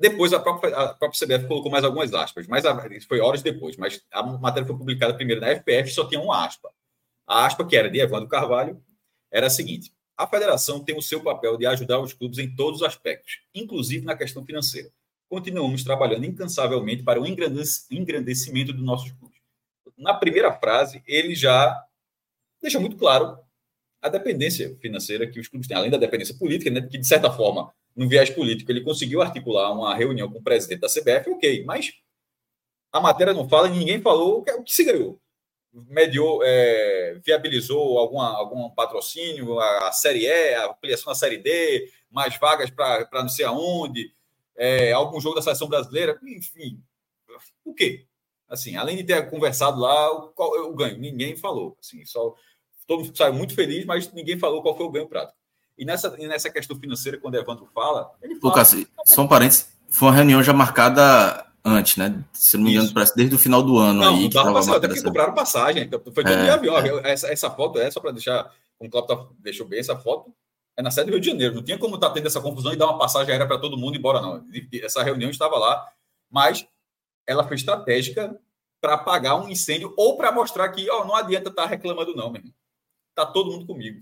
depois 0.01 0.33
a 0.33 0.39
própria, 0.39 0.75
a 0.75 0.93
própria 0.95 1.25
CBF 1.25 1.47
colocou 1.47 1.71
mais 1.71 1.83
algumas 1.83 2.11
aspas, 2.13 2.47
mas 2.47 2.65
a, 2.65 2.75
foi 3.07 3.19
horas 3.19 3.43
depois. 3.43 3.77
Mas 3.77 4.03
a 4.11 4.23
matéria 4.23 4.67
foi 4.67 4.75
publicada 4.75 5.13
primeiro 5.13 5.39
na 5.39 5.47
FPF 5.55 5.91
só 5.91 6.07
tinha 6.07 6.19
uma 6.19 6.43
aspa. 6.43 6.69
A 7.27 7.45
aspa, 7.45 7.65
que 7.65 7.77
era 7.77 7.89
de 7.89 7.99
Evandro 7.99 8.27
Carvalho, 8.27 8.83
era 9.31 9.45
a 9.45 9.49
seguinte: 9.49 9.93
a 10.17 10.25
federação 10.25 10.83
tem 10.83 10.97
o 10.97 11.01
seu 11.01 11.21
papel 11.21 11.55
de 11.55 11.67
ajudar 11.67 11.99
os 11.99 12.13
clubes 12.13 12.39
em 12.39 12.53
todos 12.55 12.81
os 12.81 12.87
aspectos, 12.87 13.41
inclusive 13.53 14.03
na 14.03 14.17
questão 14.17 14.43
financeira. 14.43 14.91
Continuamos 15.29 15.83
trabalhando 15.83 16.25
incansavelmente 16.25 17.03
para 17.03 17.21
o 17.21 17.25
engrandecimento 17.25 18.73
dos 18.73 18.83
nossos 18.83 19.11
clubes. 19.11 19.39
Na 19.97 20.15
primeira 20.15 20.51
frase, 20.51 21.03
ele 21.07 21.35
já 21.35 21.79
deixa 22.59 22.79
muito 22.79 22.97
claro 22.97 23.37
a 24.01 24.09
dependência 24.09 24.75
financeira 24.81 25.27
que 25.27 25.39
os 25.39 25.47
clubes 25.47 25.67
têm, 25.67 25.77
além 25.77 25.91
da 25.91 25.97
dependência 25.97 26.35
política, 26.35 26.71
né, 26.71 26.81
que 26.81 26.97
de 26.97 27.07
certa 27.07 27.31
forma, 27.31 27.71
no 27.95 28.07
viés 28.07 28.29
político, 28.29 28.71
ele 28.71 28.81
conseguiu 28.81 29.21
articular 29.21 29.71
uma 29.71 29.95
reunião 29.95 30.31
com 30.31 30.39
o 30.39 30.43
presidente 30.43 30.79
da 30.79 30.87
CBF, 30.87 31.29
ok, 31.29 31.63
mas 31.65 31.93
a 32.91 32.99
matéria 32.99 33.33
não 33.33 33.47
fala, 33.47 33.69
ninguém 33.69 34.01
falou 34.01 34.39
o 34.39 34.43
que, 34.43 34.51
o 34.51 34.63
que 34.63 34.73
se 34.73 34.83
ganhou. 34.83 35.19
Mediou, 35.73 36.41
é, 36.43 37.17
viabilizou 37.25 37.97
alguma, 37.97 38.27
algum 38.35 38.69
patrocínio, 38.71 39.59
a, 39.59 39.87
a, 39.87 39.91
Série 39.91 40.25
E, 40.25 40.53
a 40.55 40.67
ampliação 40.67 41.11
da 41.11 41.15
Série 41.15 41.37
D, 41.37 41.89
mais 42.09 42.37
vagas 42.37 42.69
para 42.69 43.07
não 43.13 43.29
sei 43.29 43.45
aonde, 43.45 44.13
é, 44.55 44.91
algum 44.91 45.19
jogo 45.21 45.35
da 45.35 45.41
seleção 45.41 45.69
brasileira, 45.69 46.19
enfim. 46.23 46.81
O 47.63 47.73
quê? 47.73 48.05
Assim, 48.49 48.75
além 48.75 48.97
de 48.97 49.05
ter 49.05 49.29
conversado 49.29 49.79
lá, 49.79 50.11
o, 50.11 50.27
qual, 50.33 50.51
o 50.69 50.75
ganho, 50.75 50.97
ninguém 50.97 51.37
falou. 51.37 51.77
Assim, 51.79 52.03
só 52.03 52.35
todo 52.85 53.05
mundo 53.05 53.17
saiu 53.17 53.33
muito 53.33 53.55
feliz, 53.55 53.85
mas 53.85 54.11
ninguém 54.11 54.37
falou 54.37 54.61
qual 54.61 54.75
foi 54.75 54.85
o 54.85 54.91
ganho 54.91 55.07
prático. 55.07 55.40
E 55.81 55.85
nessa, 55.85 56.15
e 56.19 56.27
nessa 56.27 56.47
questão 56.47 56.77
financeira, 56.77 57.17
quando 57.17 57.33
o 57.33 57.37
Evandro 57.39 57.67
fala, 57.73 58.11
ele 58.21 58.35
fala. 58.35 58.53
Lucas, 58.53 58.85
só 59.03 59.23
um 59.23 59.27
parênteses, 59.27 59.67
foi 59.89 60.09
uma 60.09 60.15
reunião 60.15 60.43
já 60.43 60.53
marcada 60.53 61.43
antes, 61.65 61.97
né? 61.97 62.23
Se 62.31 62.55
não 62.55 62.65
me 62.65 62.73
engano, 62.73 62.93
parece 62.93 63.15
desde 63.15 63.33
o 63.33 63.39
final 63.39 63.63
do 63.63 63.79
ano 63.79 63.99
não, 63.99 64.15
aí. 64.15 64.29
Que 64.29 64.35
passado, 64.35 64.87
que 64.87 65.01
compraram 65.01 65.33
passagem. 65.33 65.81
Então 65.81 65.99
foi 66.13 66.23
todo 66.23 66.35
é, 66.35 66.51
avião. 66.51 66.77
É. 66.77 67.11
Essa, 67.11 67.33
essa 67.33 67.49
foto 67.49 67.79
é 67.79 67.89
só 67.89 67.99
para 67.99 68.11
deixar, 68.11 68.53
como 68.77 68.89
o 68.89 68.91
Cláudio 68.91 69.15
tá, 69.15 69.27
deixou 69.39 69.65
bem, 69.65 69.79
essa 69.79 69.97
foto 69.97 70.31
é 70.77 70.83
na 70.83 70.91
sede 70.91 71.07
do 71.07 71.13
Rio 71.13 71.19
de 71.19 71.31
Janeiro. 71.31 71.55
Não 71.55 71.63
tinha 71.63 71.79
como 71.79 71.95
estar 71.95 72.09
tá 72.09 72.13
tendo 72.13 72.27
essa 72.27 72.39
confusão 72.39 72.71
e 72.73 72.75
dar 72.75 72.85
uma 72.85 72.99
passagem 72.99 73.31
aérea 73.31 73.47
para 73.47 73.57
todo 73.57 73.75
mundo 73.75 73.97
embora, 73.97 74.21
não. 74.21 74.45
Essa 74.83 75.01
reunião 75.01 75.31
estava 75.31 75.57
lá, 75.57 75.83
mas 76.29 76.63
ela 77.25 77.43
foi 77.43 77.55
estratégica 77.55 78.39
para 78.79 78.93
apagar 78.93 79.43
um 79.43 79.49
incêndio 79.49 79.95
ou 79.97 80.15
para 80.15 80.31
mostrar 80.31 80.69
que 80.69 80.87
ó, 80.91 81.03
não 81.05 81.15
adianta 81.15 81.49
estar 81.49 81.63
tá 81.63 81.67
reclamando, 81.67 82.15
não, 82.15 82.29
meu 82.29 82.39
irmão 82.39 82.53
tá 83.13 83.25
todo 83.25 83.51
mundo 83.51 83.65
comigo. 83.65 84.01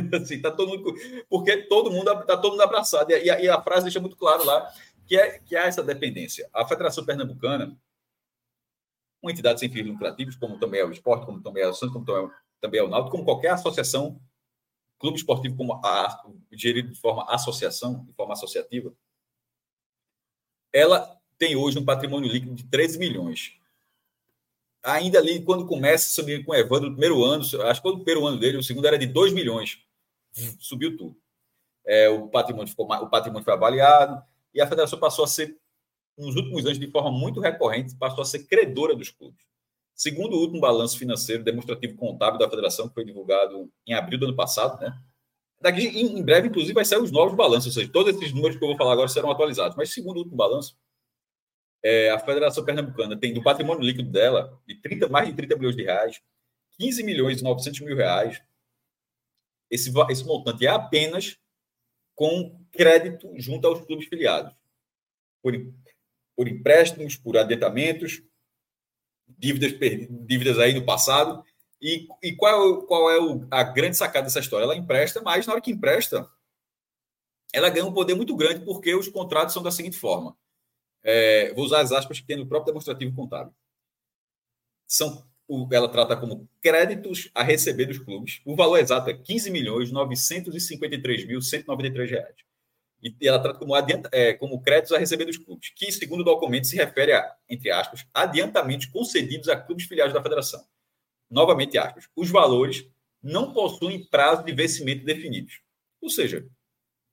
assim, 0.16 0.40
tá 0.40 0.50
todo 0.50 0.68
mundo, 0.68 0.94
porque 1.28 1.56
todo 1.62 1.90
mundo 1.90 2.04
tá 2.24 2.36
todo 2.36 2.52
mundo 2.52 2.62
abraçado. 2.62 3.10
E 3.10 3.30
a, 3.30 3.40
e 3.40 3.48
a 3.48 3.60
frase 3.62 3.84
deixa 3.84 4.00
muito 4.00 4.16
claro 4.16 4.44
lá 4.44 4.72
que 5.06 5.16
é 5.16 5.38
que 5.38 5.56
há 5.56 5.64
essa 5.64 5.82
dependência. 5.82 6.48
A 6.52 6.66
Federação 6.66 7.04
Pernambucana, 7.04 7.76
uma 9.22 9.32
entidade 9.32 9.60
sem 9.60 9.70
fins 9.70 9.86
lucrativos, 9.86 10.36
como 10.36 10.58
também 10.58 10.80
é 10.80 10.84
o 10.84 10.92
esporte, 10.92 11.26
como 11.26 11.40
também 11.40 11.62
é 11.62 11.68
o 11.68 11.74
Santos, 11.74 11.92
como 11.92 12.04
também 12.04 12.26
é, 12.26 12.30
também 12.60 12.80
é 12.80 12.84
o 12.84 12.88
Náutico, 12.88 13.12
como 13.12 13.24
qualquer 13.24 13.50
associação, 13.50 14.20
clube 14.98 15.16
esportivo 15.16 15.56
como 15.56 15.74
a, 15.84 16.24
gerido 16.52 16.90
de 16.90 17.00
forma 17.00 17.24
associação, 17.28 18.04
de 18.04 18.12
forma 18.12 18.34
associativa, 18.34 18.92
ela 20.72 21.18
tem 21.38 21.56
hoje 21.56 21.78
um 21.78 21.84
patrimônio 21.84 22.30
líquido 22.30 22.54
de 22.54 22.64
13 22.64 22.98
milhões 22.98 23.58
ainda 24.82 25.18
ali, 25.18 25.42
quando 25.42 25.66
começa, 25.66 26.14
subir 26.14 26.44
com 26.44 26.52
o 26.52 26.54
Evandro, 26.54 26.88
no 26.88 26.96
primeiro 26.96 27.22
ano, 27.24 27.42
acho 27.42 27.80
que 27.80 27.88
foi 27.88 27.92
o 27.92 27.96
primeiro 28.04 28.26
ano 28.26 28.38
dele, 28.38 28.58
o 28.58 28.62
segundo 28.62 28.86
era 28.86 28.98
de 28.98 29.06
2 29.06 29.32
milhões. 29.32 29.78
Subiu 30.58 30.96
tudo. 30.96 31.16
É, 31.86 32.08
o, 32.08 32.28
patrimônio 32.28 32.68
ficou, 32.68 32.86
o 32.86 33.08
patrimônio 33.08 33.44
foi 33.44 33.54
avaliado 33.54 34.22
e 34.52 34.60
a 34.60 34.66
federação 34.66 34.98
passou 34.98 35.24
a 35.24 35.28
ser, 35.28 35.56
nos 36.16 36.36
últimos 36.36 36.64
anos, 36.66 36.78
de 36.78 36.90
forma 36.90 37.10
muito 37.10 37.40
recorrente, 37.40 37.96
passou 37.96 38.22
a 38.22 38.24
ser 38.24 38.44
credora 38.46 38.94
dos 38.94 39.10
clubes. 39.10 39.46
Segundo 39.94 40.36
o 40.36 40.40
último 40.40 40.60
balanço 40.60 40.98
financeiro 40.98 41.42
demonstrativo 41.42 41.96
contábil 41.96 42.38
da 42.38 42.48
federação, 42.48 42.88
que 42.88 42.94
foi 42.94 43.04
divulgado 43.04 43.70
em 43.86 43.94
abril 43.94 44.18
do 44.18 44.26
ano 44.26 44.36
passado, 44.36 44.80
né? 44.80 44.96
Daqui, 45.60 45.86
em 45.86 46.22
breve, 46.22 46.48
inclusive, 46.48 46.72
vai 46.72 46.84
sair 46.84 47.02
os 47.02 47.10
novos 47.10 47.34
balanços, 47.34 47.66
ou 47.66 47.72
seja, 47.72 47.92
todos 47.92 48.14
esses 48.14 48.32
números 48.32 48.56
que 48.56 48.62
eu 48.62 48.68
vou 48.68 48.76
falar 48.76 48.92
agora 48.92 49.08
serão 49.08 49.30
atualizados. 49.30 49.76
Mas, 49.76 49.90
segundo 49.90 50.16
o 50.16 50.20
último 50.20 50.36
balanço, 50.36 50.78
é, 51.82 52.10
a 52.10 52.18
Federação 52.18 52.64
Pernambucana 52.64 53.16
tem 53.16 53.32
do 53.32 53.42
patrimônio 53.42 53.82
líquido 53.82 54.10
dela 54.10 54.56
de 54.66 54.76
30, 54.80 55.08
mais 55.08 55.28
de 55.28 55.34
30 55.34 55.56
milhões 55.56 55.76
de 55.76 55.82
reais, 55.82 56.20
15 56.78 57.02
milhões 57.02 57.40
e 57.40 57.44
900 57.44 57.80
mil 57.80 57.96
reais. 57.96 58.40
Esse, 59.70 59.92
esse 60.10 60.24
montante 60.24 60.66
é 60.66 60.70
apenas 60.70 61.38
com 62.14 62.64
crédito 62.72 63.30
junto 63.36 63.66
aos 63.66 63.84
clubes 63.84 64.06
filiados. 64.06 64.54
Por, 65.42 65.52
por 66.36 66.48
empréstimos, 66.48 67.16
por 67.16 67.36
adiantamentos, 67.36 68.22
dívidas, 69.26 69.72
dívidas 70.26 70.58
aí 70.58 70.74
no 70.74 70.84
passado. 70.84 71.44
E, 71.80 72.08
e 72.22 72.34
qual, 72.34 72.82
qual 72.82 73.10
é 73.10 73.20
o, 73.20 73.46
a 73.50 73.62
grande 73.62 73.96
sacada 73.96 74.24
dessa 74.24 74.40
história? 74.40 74.64
Ela 74.64 74.76
empresta, 74.76 75.20
mas 75.22 75.46
na 75.46 75.52
hora 75.52 75.62
que 75.62 75.70
empresta, 75.70 76.28
ela 77.52 77.70
ganha 77.70 77.86
um 77.86 77.92
poder 77.92 78.14
muito 78.14 78.34
grande 78.36 78.64
porque 78.64 78.94
os 78.94 79.08
contratos 79.08 79.54
são 79.54 79.62
da 79.62 79.70
seguinte 79.70 79.96
forma 79.96 80.36
é, 81.02 81.52
vou 81.54 81.64
usar 81.64 81.80
as 81.80 81.92
aspas 81.92 82.20
que 82.20 82.26
tem 82.26 82.36
no 82.36 82.46
próprio 82.46 82.72
demonstrativo 82.72 83.14
contábil. 83.14 83.54
São, 84.86 85.27
ela 85.72 85.88
trata 85.88 86.16
como 86.16 86.48
créditos 86.60 87.30
a 87.34 87.42
receber 87.42 87.86
dos 87.86 87.98
clubes. 87.98 88.40
O 88.44 88.54
valor 88.54 88.78
exato 88.78 89.08
é 89.08 89.14
15 89.14 89.50
milhões 89.50 89.90
953 89.90 91.26
mil 91.26 91.40
193 91.40 92.10
reais. 92.10 92.34
E 93.02 93.14
ela 93.26 93.38
trata 93.38 93.58
como, 93.58 93.74
adianta, 93.74 94.08
é, 94.12 94.34
como 94.34 94.60
créditos 94.60 94.92
a 94.92 94.98
receber 94.98 95.24
dos 95.24 95.38
clubes, 95.38 95.70
que, 95.70 95.90
segundo 95.92 96.20
o 96.20 96.24
documento, 96.24 96.66
se 96.66 96.76
refere 96.76 97.12
a, 97.12 97.32
entre 97.48 97.70
aspas, 97.70 98.04
adiantamentos 98.12 98.86
concedidos 98.86 99.48
a 99.48 99.56
clubes 99.56 99.86
filiados 99.86 100.12
da 100.12 100.22
federação. 100.22 100.64
Novamente, 101.30 101.78
aspas, 101.78 102.08
os 102.16 102.28
valores 102.28 102.86
não 103.22 103.52
possuem 103.52 104.04
prazo 104.04 104.44
de 104.44 104.52
vencimento 104.52 105.04
definidos. 105.04 105.60
Ou 106.00 106.10
seja, 106.10 106.44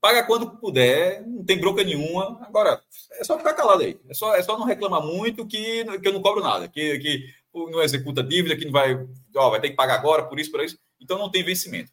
paga 0.01 0.23
quando 0.23 0.57
puder, 0.57 1.25
não 1.25 1.43
tem 1.43 1.59
bronca 1.59 1.83
nenhuma. 1.83 2.39
Agora, 2.45 2.81
é 3.13 3.23
só 3.23 3.37
ficar 3.37 3.53
calado 3.53 3.83
aí. 3.83 3.99
É 4.09 4.13
só, 4.13 4.35
é 4.35 4.41
só 4.41 4.57
não 4.57 4.65
reclamar 4.65 5.03
muito 5.03 5.45
que, 5.45 5.83
que 5.99 6.07
eu 6.07 6.13
não 6.13 6.21
cobro 6.21 6.43
nada, 6.43 6.67
que, 6.67 6.97
que 6.99 7.33
não 7.71 7.81
executa 7.81 8.23
dívida, 8.23 8.55
que 8.55 8.65
não 8.65 8.71
vai, 8.71 8.95
ó, 9.35 9.49
vai 9.49 9.61
ter 9.61 9.69
que 9.69 9.75
pagar 9.75 9.95
agora, 9.95 10.25
por 10.25 10.39
isso, 10.39 10.51
por 10.51 10.63
isso. 10.63 10.77
Então 10.99 11.17
não 11.17 11.29
tem 11.29 11.43
vencimento. 11.43 11.91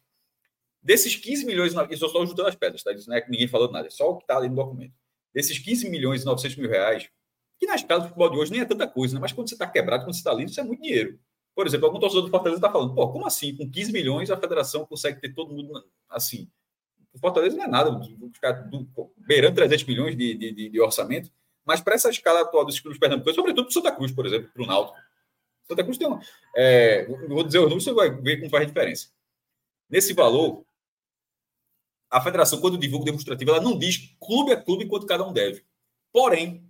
Desses 0.81 1.15
15 1.15 1.45
milhões, 1.45 1.73
isso 1.91 2.03
eu 2.03 2.07
estou 2.07 2.25
juntando 2.25 2.49
as 2.49 2.55
pedras, 2.55 2.83
tá? 2.83 2.91
Isso 2.91 3.11
é 3.11 3.21
que 3.21 3.31
ninguém 3.31 3.47
falou 3.47 3.71
nada, 3.71 3.87
é 3.87 3.89
só 3.89 4.09
o 4.09 4.17
que 4.17 4.23
está 4.23 4.37
ali 4.37 4.49
no 4.49 4.55
documento. 4.55 4.93
Desses 5.33 5.57
15 5.57 5.89
milhões 5.89 6.23
e 6.23 6.25
900 6.25 6.57
mil 6.57 6.69
reais, 6.69 7.09
que 7.57 7.65
nas 7.65 7.83
casas 7.83 8.03
do 8.03 8.07
futebol 8.09 8.29
de 8.29 8.37
hoje 8.37 8.51
nem 8.51 8.61
é 8.61 8.65
tanta 8.65 8.85
coisa, 8.85 9.15
né? 9.15 9.21
mas 9.21 9.31
quando 9.31 9.47
você 9.47 9.55
está 9.55 9.65
quebrado, 9.65 10.03
quando 10.03 10.13
você 10.13 10.19
está 10.19 10.33
lindo, 10.33 10.51
isso 10.51 10.59
é 10.59 10.63
muito 10.63 10.81
dinheiro. 10.81 11.17
Por 11.55 11.65
exemplo, 11.65 11.85
algum 11.85 11.99
torcedor 11.99 12.23
do 12.23 12.31
Fortaleza 12.31 12.57
está 12.57 12.69
falando, 12.69 12.93
pô, 12.93 13.09
como 13.11 13.25
assim? 13.25 13.55
Com 13.55 13.69
15 13.69 13.93
milhões 13.93 14.29
a 14.29 14.37
federação 14.37 14.85
consegue 14.85 15.21
ter 15.21 15.33
todo 15.33 15.53
mundo 15.53 15.83
assim? 16.09 16.49
O 17.13 17.19
Fortaleza 17.19 17.55
não 17.55 17.63
é 17.63 17.67
nada, 17.67 18.01
ficar 18.33 18.67
beirando 19.17 19.55
300 19.55 19.85
milhões 19.85 20.17
de, 20.17 20.33
de, 20.33 20.69
de 20.69 20.81
orçamento, 20.81 21.31
mas 21.63 21.79
para 21.79 21.93
essa 21.95 22.09
escala 22.09 22.41
atual 22.41 22.65
dos 22.65 22.79
clubes 22.79 22.99
pernambucanos, 22.99 23.35
sobretudo 23.35 23.65
para 23.65 23.69
o 23.69 23.73
Santa 23.73 23.91
Cruz, 23.91 24.11
por 24.11 24.25
exemplo, 24.25 24.49
para 24.51 24.63
o 24.63 24.65
Náutico. 24.65 24.97
Santa 25.67 25.83
Cruz 25.83 25.97
tem 25.97 26.07
um. 26.07 26.19
É, 26.55 27.05
vou 27.27 27.43
dizer 27.43 27.59
os 27.59 27.65
números, 27.65 27.83
você 27.83 27.93
vai 27.93 28.09
ver 28.09 28.37
como 28.37 28.49
faz 28.49 28.63
a 28.63 28.67
diferença. 28.67 29.09
Nesse 29.89 30.13
valor, 30.13 30.65
a 32.09 32.21
federação, 32.21 32.61
quando 32.61 32.77
divulga 32.77 33.03
o 33.03 33.05
demonstrativo, 33.05 33.51
ela 33.51 33.61
não 33.61 33.77
diz 33.77 34.15
clube 34.19 34.51
a 34.51 34.61
clube 34.61 34.87
quanto 34.87 35.07
cada 35.07 35.27
um 35.27 35.33
deve. 35.33 35.63
Porém, 36.11 36.63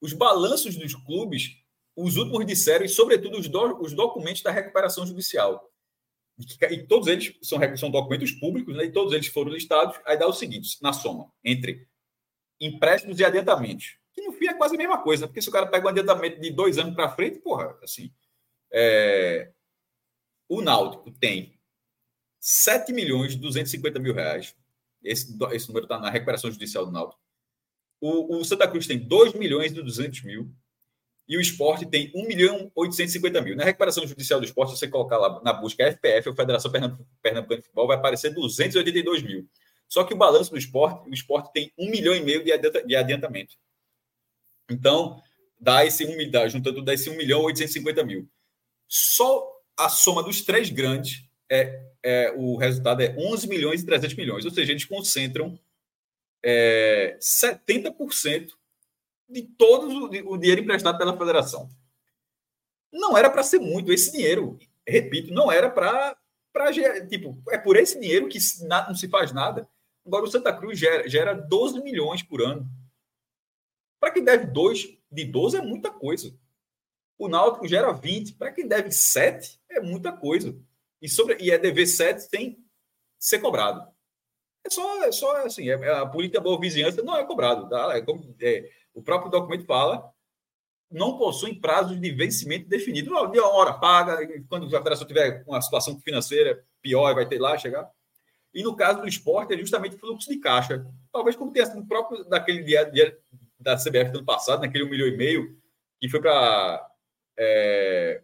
os 0.00 0.12
balanços 0.12 0.76
dos 0.76 0.94
clubes, 0.94 1.56
os 1.94 2.16
últimos 2.16 2.46
disseram, 2.46 2.84
e 2.84 2.88
sobretudo 2.88 3.38
os, 3.38 3.48
do, 3.48 3.80
os 3.80 3.92
documentos 3.92 4.42
da 4.42 4.50
recuperação 4.50 5.06
judicial. 5.06 5.70
E, 6.38 6.74
e 6.74 6.86
todos 6.86 7.08
eles 7.08 7.36
são, 7.42 7.58
são 7.76 7.90
documentos 7.90 8.32
públicos, 8.32 8.76
né, 8.76 8.84
e 8.84 8.92
todos 8.92 9.12
eles 9.12 9.26
foram 9.28 9.52
listados. 9.52 9.98
Aí 10.04 10.16
dá 10.16 10.26
o 10.26 10.32
seguinte: 10.32 10.78
na 10.80 10.92
soma, 10.92 11.32
entre 11.44 11.86
empréstimos 12.60 13.18
e 13.20 13.24
adiantamentos, 13.24 13.98
que 14.12 14.22
no 14.22 14.32
fim 14.32 14.46
é 14.46 14.54
quase 14.54 14.74
a 14.74 14.78
mesma 14.78 15.02
coisa, 15.02 15.26
porque 15.26 15.42
se 15.42 15.48
o 15.48 15.52
cara 15.52 15.66
pega 15.66 15.86
um 15.86 15.90
adiantamento 15.90 16.40
de 16.40 16.50
dois 16.50 16.76
anos 16.78 16.94
para 16.94 17.10
frente, 17.10 17.38
porra, 17.38 17.76
assim. 17.82 18.12
É, 18.72 19.50
o 20.48 20.62
Náutico 20.62 21.10
tem 21.10 21.58
7 22.40 22.92
milhões 22.92 23.34
e 23.34 23.36
250 23.36 23.98
mil 23.98 24.14
reais. 24.14 24.54
Esse, 25.02 25.36
esse 25.52 25.68
número 25.68 25.84
está 25.84 25.98
na 25.98 26.10
recuperação 26.10 26.50
judicial 26.50 26.86
do 26.86 26.92
Náutico. 26.92 27.20
O, 28.00 28.38
o, 28.38 28.44
Santa 28.44 28.68
Cruz 28.68 28.86
tem 28.86 28.98
2 28.98 29.34
milhões 29.34 29.72
e 29.72 29.82
200 29.82 30.22
mil. 30.22 30.50
E 31.28 31.36
o 31.36 31.40
esporte 31.40 31.84
tem 31.84 32.10
1 32.14 32.26
milhão 32.26 32.58
e 32.60 32.70
850 32.74 33.40
mil. 33.42 33.56
Na 33.56 33.64
recuperação 33.64 34.06
judicial 34.06 34.40
do 34.40 34.46
esporte, 34.46 34.72
se 34.72 34.78
você 34.78 34.88
colocar 34.88 35.18
lá 35.18 35.42
na 35.42 35.52
busca 35.52 35.84
FPF, 35.84 36.30
a 36.30 36.34
Federação 36.34 36.70
Pernambucana 36.70 37.42
de 37.42 37.56
Futebol, 37.56 37.86
vai 37.86 37.96
aparecer 37.96 38.30
282 38.30 39.22
mil. 39.22 39.46
Só 39.88 40.04
que 40.04 40.14
o 40.14 40.16
balanço 40.16 40.50
do 40.50 40.58
esporte, 40.58 41.08
o 41.08 41.12
esporte 41.12 41.52
tem 41.52 41.72
1 41.78 41.90
milhão 41.90 42.14
e 42.14 42.20
meio 42.20 42.42
de 42.42 42.96
adiantamento. 42.96 43.56
Então, 44.70 45.20
dá 45.58 45.84
esse 45.84 46.04
1, 46.04 46.30
dá, 46.30 46.48
juntando 46.48 46.82
dá 46.82 46.94
esse 46.94 47.10
1 47.10 47.16
milhão 47.16 47.42
e 47.42 47.46
850 47.46 48.04
mil. 48.04 48.28
Só 48.88 49.46
a 49.76 49.88
soma 49.88 50.22
dos 50.22 50.40
três 50.42 50.70
grandes 50.70 51.28
é, 51.50 51.88
é, 52.02 52.34
o 52.36 52.56
resultado 52.56 53.00
é 53.02 53.14
11 53.16 53.48
milhões 53.48 53.82
e 53.82 53.86
300 53.86 54.16
milhões. 54.16 54.44
Ou 54.44 54.50
seja, 54.50 54.72
eles 54.72 54.84
concentram 54.84 55.58
é, 56.42 57.18
70% 57.20 58.50
de 59.28 59.42
todo 59.42 60.06
o, 60.06 60.38
dinheiro 60.38 60.62
emprestado 60.62 60.98
pela 60.98 61.16
federação. 61.16 61.70
Não 62.92 63.16
era 63.16 63.28
para 63.28 63.42
ser 63.42 63.58
muito 63.58 63.92
esse 63.92 64.12
dinheiro. 64.12 64.58
Repito, 64.86 65.32
não 65.32 65.52
era 65.52 65.68
para. 65.68 66.16
Tipo, 67.08 67.40
é 67.50 67.58
por 67.58 67.76
esse 67.76 68.00
dinheiro 68.00 68.28
que 68.28 68.38
não 68.88 68.94
se 68.94 69.08
faz 69.08 69.32
nada. 69.32 69.68
Agora, 70.04 70.24
o 70.24 70.30
Santa 70.30 70.52
Cruz 70.56 70.78
gera, 70.78 71.06
gera 71.06 71.34
12 71.34 71.82
milhões 71.82 72.22
por 72.22 72.40
ano. 72.40 72.66
Para 74.00 74.10
quem 74.10 74.24
deve 74.24 74.46
2 74.46 74.96
de 75.10 75.24
12 75.24 75.58
é 75.58 75.60
muita 75.60 75.90
coisa. 75.90 76.34
O 77.18 77.28
Náutico 77.28 77.66
gera 77.66 77.92
20. 77.92 78.34
Para 78.34 78.52
quem 78.52 78.66
deve 78.66 78.90
7 78.92 79.60
é 79.70 79.80
muita 79.80 80.12
coisa. 80.12 80.56
E, 81.02 81.08
sobre, 81.08 81.36
e 81.40 81.50
é 81.50 81.58
dever 81.58 81.86
7 81.86 82.20
sem 82.22 82.64
ser 83.18 83.40
cobrado. 83.40 83.86
É 84.64 84.70
só, 84.70 85.04
é 85.04 85.12
só 85.12 85.46
assim, 85.46 85.68
é, 85.68 85.74
é 85.74 85.98
a 85.98 86.06
política 86.06 86.40
boa 86.40 86.60
vizinhança 86.60 87.02
não 87.02 87.16
é 87.16 87.24
cobrado. 87.24 87.68
Tá? 87.68 87.96
É 87.96 88.00
como, 88.00 88.34
é, 88.40 88.70
o 88.94 89.02
próprio 89.02 89.30
documento 89.30 89.66
fala, 89.66 90.12
não 90.90 91.18
possuem 91.18 91.58
prazos 91.58 92.00
de 92.00 92.10
vencimento 92.10 92.68
definido. 92.68 93.10
Não, 93.10 93.30
de 93.30 93.38
uma 93.38 93.48
hora 93.48 93.74
paga, 93.74 94.18
quando 94.48 94.66
a 94.66 94.78
federação 94.78 95.06
tiver 95.06 95.44
uma 95.46 95.60
situação 95.60 96.00
financeira 96.00 96.64
pior, 96.80 97.14
vai 97.14 97.26
ter 97.26 97.38
lá 97.38 97.58
chegar. 97.58 97.90
E 98.54 98.62
no 98.62 98.74
caso 98.74 99.00
do 99.00 99.08
esporte, 99.08 99.54
é 99.54 99.58
justamente 99.58 99.96
fluxo 99.98 100.28
de 100.28 100.38
caixa. 100.38 100.86
Talvez 101.12 101.36
como 101.36 101.52
tenha 101.52 101.66
sido 101.66 101.86
próprio 101.86 102.24
daquele 102.24 102.62
dia, 102.62 102.84
dia 102.84 103.18
da 103.58 103.76
CBF 103.76 104.10
do 104.10 104.18
ano 104.18 104.26
passado, 104.26 104.60
naquele 104.60 104.84
um 104.84 104.88
milhão 104.88 105.06
e 105.06 105.16
meio, 105.16 105.58
que 106.00 106.08
foi 106.08 106.20
para 106.20 106.88
é, 107.38 108.22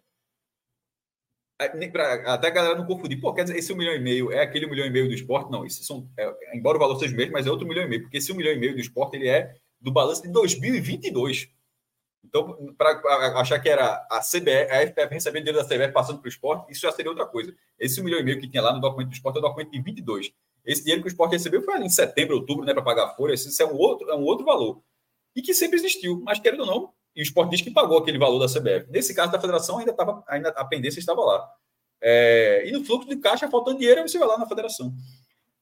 Pra, 1.92 2.14
até 2.34 2.48
a 2.48 2.50
galera 2.50 2.76
não 2.76 2.84
confundir. 2.84 3.20
Pô, 3.20 3.32
quer 3.32 3.44
dizer, 3.44 3.56
esse 3.56 3.72
um 3.72 3.76
milhão 3.76 3.94
e 3.94 4.00
meio 4.00 4.32
é 4.32 4.42
aquele 4.42 4.66
um 4.66 4.70
milhão 4.70 4.86
e 4.86 4.90
meio 4.90 5.06
do 5.06 5.14
esporte? 5.14 5.52
Não, 5.52 5.64
isso 5.64 5.84
são, 5.84 6.08
é, 6.18 6.28
embora 6.52 6.76
o 6.76 6.80
valor 6.80 6.98
seja 6.98 7.14
o 7.14 7.16
mesmo, 7.16 7.32
mas 7.32 7.46
é 7.46 7.50
outro 7.50 7.66
milhão 7.66 7.84
e 7.84 7.88
meio, 7.88 8.02
porque 8.02 8.16
esse 8.16 8.32
um 8.32 8.34
milhão 8.34 8.52
e 8.52 8.58
meio 8.58 8.74
do 8.74 8.80
esporte 8.80 9.16
ele 9.16 9.28
é 9.28 9.54
do 9.80 9.92
balanço 9.92 10.22
de 10.22 10.32
2022. 10.32 11.48
Então, 12.24 12.74
para 12.76 13.38
achar 13.38 13.60
que 13.60 13.68
era 13.68 14.04
a 14.10 14.20
CBF, 14.20 14.72
a 14.72 14.80
FPF 14.86 15.14
recebendo 15.14 15.44
dinheiro 15.44 15.66
da 15.66 15.76
CBF 15.76 15.92
passando 15.92 16.18
para 16.18 16.26
o 16.26 16.28
esporte, 16.28 16.72
isso 16.72 16.80
já 16.80 16.90
seria 16.90 17.10
outra 17.10 17.26
coisa. 17.26 17.54
Esse 17.78 18.02
milhão 18.02 18.18
e 18.18 18.24
meio 18.24 18.40
que 18.40 18.48
tinha 18.48 18.62
lá 18.62 18.72
no 18.72 18.80
documento 18.80 19.10
do 19.10 19.14
esporte 19.14 19.36
é 19.36 19.38
o 19.38 19.42
documento 19.42 19.70
de 19.70 19.80
22. 19.80 20.32
Esse 20.64 20.82
dinheiro 20.82 21.02
que 21.02 21.08
o 21.08 21.10
esporte 21.10 21.32
recebeu 21.32 21.62
foi 21.62 21.74
ali 21.74 21.84
em 21.84 21.90
setembro, 21.90 22.36
outubro, 22.36 22.64
né, 22.64 22.72
para 22.72 22.82
pagar 22.82 23.04
a 23.04 23.14
folha. 23.14 23.34
Isso 23.34 23.62
é 23.62 23.66
um, 23.66 23.76
outro, 23.76 24.10
é 24.10 24.16
um 24.16 24.22
outro 24.22 24.44
valor. 24.44 24.82
E 25.36 25.42
que 25.42 25.52
sempre 25.52 25.76
existiu, 25.76 26.20
mas 26.24 26.40
querendo 26.40 26.60
ou 26.60 26.66
não, 26.66 26.93
e 27.14 27.20
o 27.20 27.22
esporte 27.22 27.50
diz 27.50 27.60
que 27.60 27.70
pagou 27.70 27.98
aquele 27.98 28.18
valor 28.18 28.38
da 28.38 28.52
CBF. 28.52 28.90
Nesse 28.90 29.14
caso 29.14 29.30
da 29.30 29.40
federação, 29.40 29.78
ainda, 29.78 29.92
tava, 29.92 30.24
ainda 30.26 30.48
a 30.50 30.64
pendência 30.64 30.98
estava 30.98 31.20
lá. 31.20 31.48
É, 32.00 32.64
e 32.66 32.72
no 32.72 32.84
fluxo 32.84 33.08
de 33.08 33.16
caixa, 33.16 33.48
faltando 33.48 33.78
dinheiro, 33.78 34.02
você 34.02 34.18
vai 34.18 34.28
lá 34.28 34.36
na 34.36 34.48
federação. 34.48 34.94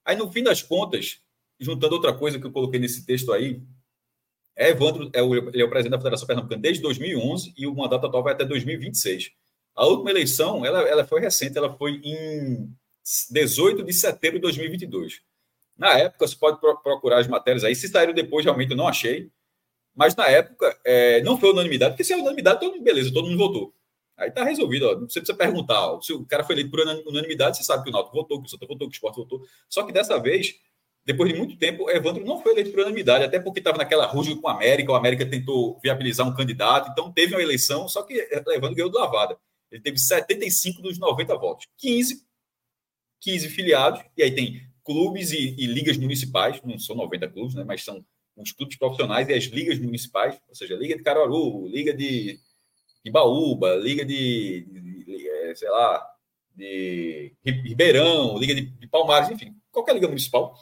Aí, 0.04 0.16
no 0.16 0.30
fim 0.32 0.42
das 0.42 0.62
contas, 0.62 1.20
juntando 1.60 1.94
outra 1.94 2.12
coisa 2.12 2.38
que 2.38 2.46
eu 2.46 2.52
coloquei 2.52 2.80
nesse 2.80 3.06
texto 3.06 3.32
aí, 3.32 3.62
é 4.56 4.70
Evandro, 4.70 5.10
é 5.12 5.22
o, 5.22 5.34
ele 5.34 5.62
é 5.62 5.64
o 5.64 5.70
presidente 5.70 5.92
da 5.92 5.98
Federação 5.98 6.26
Pernambucana 6.26 6.60
desde 6.60 6.82
2011 6.82 7.54
e 7.56 7.66
o 7.66 7.74
mandato 7.74 8.06
atual 8.06 8.22
vai 8.22 8.34
até 8.34 8.44
2026. 8.44 9.30
A 9.74 9.86
última 9.86 10.10
eleição, 10.10 10.64
ela, 10.64 10.82
ela 10.82 11.04
foi 11.04 11.20
recente, 11.20 11.56
ela 11.56 11.72
foi 11.72 12.00
em 12.04 12.68
18 13.30 13.82
de 13.82 13.92
setembro 13.92 14.38
de 14.38 14.42
2022. 14.42 15.22
Na 15.76 15.98
época, 15.98 16.26
você 16.26 16.36
pode 16.36 16.60
procurar 16.60 17.18
as 17.18 17.26
matérias 17.26 17.64
aí. 17.64 17.74
Se 17.74 17.88
saíram 17.88 18.12
depois, 18.12 18.44
realmente 18.44 18.70
eu 18.70 18.76
não 18.76 18.86
achei. 18.86 19.30
Mas 19.94 20.16
na 20.16 20.26
época, 20.26 20.78
é, 20.84 21.20
não 21.22 21.38
foi 21.38 21.50
unanimidade, 21.50 21.92
porque 21.92 22.04
se 22.04 22.12
é 22.12 22.16
unanimidade, 22.16 22.60
todo 22.60 22.72
mundo, 22.72 22.84
beleza, 22.84 23.12
todo 23.12 23.28
mundo 23.28 23.38
votou. 23.38 23.74
Aí 24.16 24.30
tá 24.30 24.44
resolvido, 24.44 24.88
ó. 24.88 24.94
Não 24.94 25.06
precisa 25.06 25.34
perguntar. 25.34 25.92
Ó. 25.92 26.00
Se 26.00 26.12
o 26.12 26.24
cara 26.24 26.44
foi 26.44 26.54
eleito 26.54 26.70
por 26.70 26.80
unanimidade, 26.80 27.56
você 27.56 27.64
sabe 27.64 27.84
que 27.84 27.90
o 27.90 27.92
Náutico 27.92 28.16
votou, 28.16 28.40
que 28.40 28.46
o 28.46 28.50
Santa 28.50 28.66
votou, 28.66 28.88
que 28.88 28.94
o 28.94 28.96
Sport 28.96 29.16
votou. 29.16 29.42
Só 29.68 29.82
que 29.84 29.92
dessa 29.92 30.18
vez, 30.18 30.54
depois 31.04 31.32
de 31.32 31.36
muito 31.36 31.56
tempo, 31.56 31.90
Evandro 31.90 32.24
não 32.24 32.40
foi 32.40 32.52
eleito 32.52 32.70
por 32.70 32.80
unanimidade, 32.80 33.24
até 33.24 33.40
porque 33.40 33.60
estava 33.60 33.78
naquela 33.78 34.06
rusga 34.06 34.36
com 34.36 34.48
a 34.48 34.52
América, 34.52 34.92
o 34.92 34.94
América 34.94 35.26
tentou 35.26 35.78
viabilizar 35.82 36.26
um 36.26 36.34
candidato, 36.34 36.90
então 36.90 37.12
teve 37.12 37.34
uma 37.34 37.42
eleição, 37.42 37.88
só 37.88 38.02
que 38.02 38.14
Evandro 38.30 38.74
ganhou 38.74 38.90
do 38.90 38.98
lavada. 38.98 39.36
Ele 39.70 39.82
teve 39.82 39.98
75 39.98 40.82
dos 40.82 40.98
90 40.98 41.36
votos. 41.38 41.66
15, 41.78 42.24
15 43.20 43.48
filiados, 43.48 44.02
e 44.16 44.22
aí 44.22 44.32
tem 44.32 44.62
clubes 44.84 45.32
e, 45.32 45.56
e 45.58 45.66
ligas 45.66 45.96
municipais, 45.96 46.60
não 46.62 46.78
são 46.78 46.94
90 46.94 47.28
clubes, 47.28 47.54
né, 47.54 47.64
mas 47.64 47.82
são 47.82 48.04
os 48.36 48.52
clubes 48.52 48.76
profissionais 48.76 49.28
e 49.28 49.34
as 49.34 49.44
ligas 49.44 49.78
municipais, 49.78 50.40
ou 50.48 50.54
seja, 50.54 50.74
Liga 50.74 50.96
de 50.96 51.02
Caruaru, 51.02 51.68
Liga 51.68 51.92
de, 51.92 52.38
de 53.04 53.10
Baúba, 53.10 53.74
Liga 53.76 54.04
de, 54.04 54.66
de, 54.70 55.04
de, 55.04 55.28
é, 55.28 55.54
sei 55.54 55.68
lá, 55.68 56.06
de 56.54 57.32
Ribeirão, 57.44 58.38
Liga 58.38 58.54
de, 58.54 58.62
de 58.62 58.86
Palmares, 58.86 59.30
enfim, 59.30 59.54
qualquer 59.70 59.94
liga 59.94 60.08
municipal. 60.08 60.54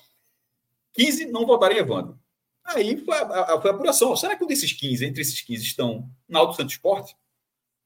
15 0.92 1.26
não 1.26 1.46
votaram 1.46 1.76
em 1.76 1.78
Evandro. 1.78 2.18
Aí 2.64 2.96
foi 2.96 3.16
a, 3.16 3.54
a, 3.54 3.60
foi 3.60 3.70
a 3.70 3.74
apuração. 3.74 4.14
Será 4.16 4.36
que 4.36 4.44
um 4.44 4.46
desses 4.46 4.72
15, 4.72 5.04
entre 5.04 5.22
esses 5.22 5.40
15, 5.40 5.62
estão 5.64 6.10
na 6.28 6.38
Alto 6.38 6.56
Santo 6.56 6.70
Esporte? 6.70 7.16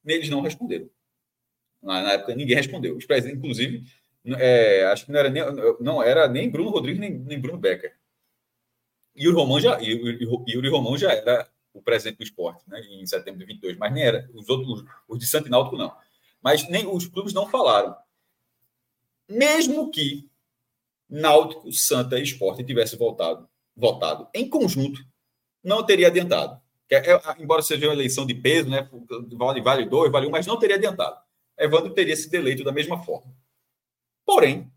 Eles 0.05 0.29
não 0.29 0.41
responderam. 0.41 0.89
Na, 1.83 2.03
na 2.03 2.13
época, 2.13 2.35
ninguém 2.35 2.57
respondeu. 2.57 2.97
Os 2.97 3.07
presidentes, 3.07 3.39
inclusive, 3.39 3.85
é, 4.39 4.85
acho 4.87 5.07
que 5.07 5.13
não 5.13 5.21
era 5.21 5.31
nem, 5.31 5.43
não 5.81 6.03
era 6.03 6.29
nem 6.29 6.51
Bruno 6.51 6.71
Rodrigues, 6.71 7.01
nem, 7.01 7.11
nem 7.13 7.39
Bruno 7.39 7.59
Becker. 7.59 7.95
O 9.17 9.33
Romão 9.33 9.61
já, 9.61 9.79
Yuri 9.79 10.69
Romão 10.69 10.99
já 10.99 11.13
era 11.13 11.49
o 11.73 11.83
presidente 11.83 12.19
do 12.19 12.25
esporte, 12.25 12.63
né, 12.69 12.81
em 12.81 13.07
setembro 13.07 13.41
de 13.41 13.47
22, 13.47 13.77
mas 13.77 13.93
nem 13.93 14.05
era. 14.05 14.29
Os 14.33 14.49
outros, 14.49 14.85
os, 15.09 15.19
de 15.19 15.27
Santo 15.27 15.51
Náutico, 15.51 15.77
não. 15.77 15.95
Mas 16.43 16.69
nem 16.69 16.87
os 16.87 17.07
clubes 17.07 17.33
não 17.33 17.49
falaram. 17.49 17.97
Mesmo 19.29 19.91
que 19.91 20.29
Náutico, 21.09 21.73
Santa 21.73 22.19
e 22.19 22.23
Esporte 22.23 22.65
tivesse 22.65 22.97
voltado, 22.97 23.49
votado 23.77 24.29
em 24.35 24.49
conjunto, 24.49 25.05
não 25.63 25.85
teria 25.85 26.09
adiantado. 26.09 26.61
É, 26.91 27.13
é, 27.13 27.21
embora 27.39 27.63
seja 27.63 27.87
uma 27.87 27.95
eleição 27.95 28.27
de 28.27 28.35
peso, 28.35 28.69
né, 28.69 28.89
vale, 29.33 29.61
vale 29.61 29.87
dois, 29.87 30.13
vale 30.13 30.27
um, 30.27 30.31
mas 30.31 30.47
não 30.47 30.59
teria 30.59 30.77
adiantado. 30.77 31.19
Evandro 31.59 31.93
teria 31.93 32.17
sido 32.17 32.35
eleito 32.35 32.63
da 32.63 32.73
mesma 32.73 33.03
forma. 33.03 33.35
Porém, 34.25 34.71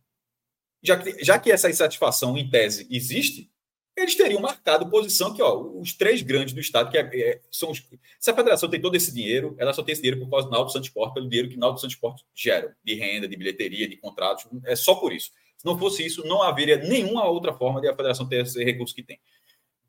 já 0.82 0.98
que, 0.98 1.24
já 1.24 1.40
que 1.40 1.52
essa 1.52 1.70
insatisfação 1.70 2.38
em 2.38 2.50
tese 2.50 2.88
existe, 2.90 3.52
eles 3.98 4.16
teriam 4.16 4.40
marcado 4.40 4.90
posição 4.92 5.34
que, 5.34 5.42
ó, 5.42 5.60
os 5.60 5.92
três 5.92 6.22
grandes 6.22 6.54
do 6.54 6.60
Estado, 6.60 6.92
que 6.92 6.98
é, 7.00 7.02
é, 7.02 7.42
são 7.52 7.72
os. 7.72 7.84
Se 8.20 8.30
a 8.30 8.36
federação 8.36 8.70
tem 8.70 8.80
todo 8.80 8.96
esse 8.96 9.12
dinheiro, 9.12 9.56
ela 9.58 9.74
só 9.74 9.82
tem 9.82 9.94
esse 9.94 10.04
dinheiro 10.04 10.24
por 10.24 10.30
causa 10.30 10.46
do 10.46 10.52
Náutico 10.52 10.74
Santos 10.74 10.90
Sport, 10.90 11.16
pelo 11.16 11.28
dinheiro 11.28 11.50
que 11.50 11.58
o 11.58 11.60
Náutico 11.60 11.82
Santos 11.82 11.96
Sport 11.96 12.22
gera, 12.36 12.78
de 12.84 12.94
renda, 12.94 13.28
de 13.28 13.36
bilheteria, 13.36 13.90
de 13.90 13.98
contratos, 13.98 14.46
é 14.66 14.76
só 14.76 14.94
por 14.94 15.12
isso. 15.12 15.32
Se 15.58 15.66
não 15.66 15.80
fosse 15.80 16.06
isso, 16.06 16.24
não 16.28 16.44
haveria 16.44 16.78
nenhuma 16.78 17.26
outra 17.26 17.52
forma 17.54 17.82
de 17.82 17.88
a 17.88 17.96
federação 17.96 18.30
ter 18.30 18.44
esse 18.44 18.64
recurso 18.64 18.94
que 18.94 19.02
tem. 19.02 19.20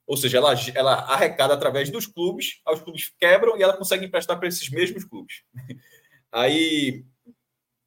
Ou 0.07 0.17
seja, 0.17 0.39
ela, 0.39 0.55
ela 0.75 0.95
arrecada 1.01 1.53
através 1.53 1.91
dos 1.91 2.07
clubes, 2.07 2.63
os 2.67 2.81
clubes 2.81 3.13
quebram 3.21 3.59
e 3.59 3.63
ela 3.63 3.77
consegue 3.77 4.07
emprestar 4.07 4.39
para 4.39 4.49
esses 4.49 4.71
mesmos 4.71 5.05
clubes. 5.05 5.43
Aí, 6.33 7.05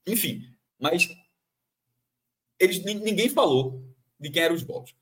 enfim, 0.05 0.43
mas 0.79 1.09
eles, 2.59 2.83
ninguém 2.83 3.27
falou 3.27 3.83
de 4.19 4.29
quem 4.29 4.43
eram 4.43 4.53
os 4.53 4.61
votos 4.61 4.93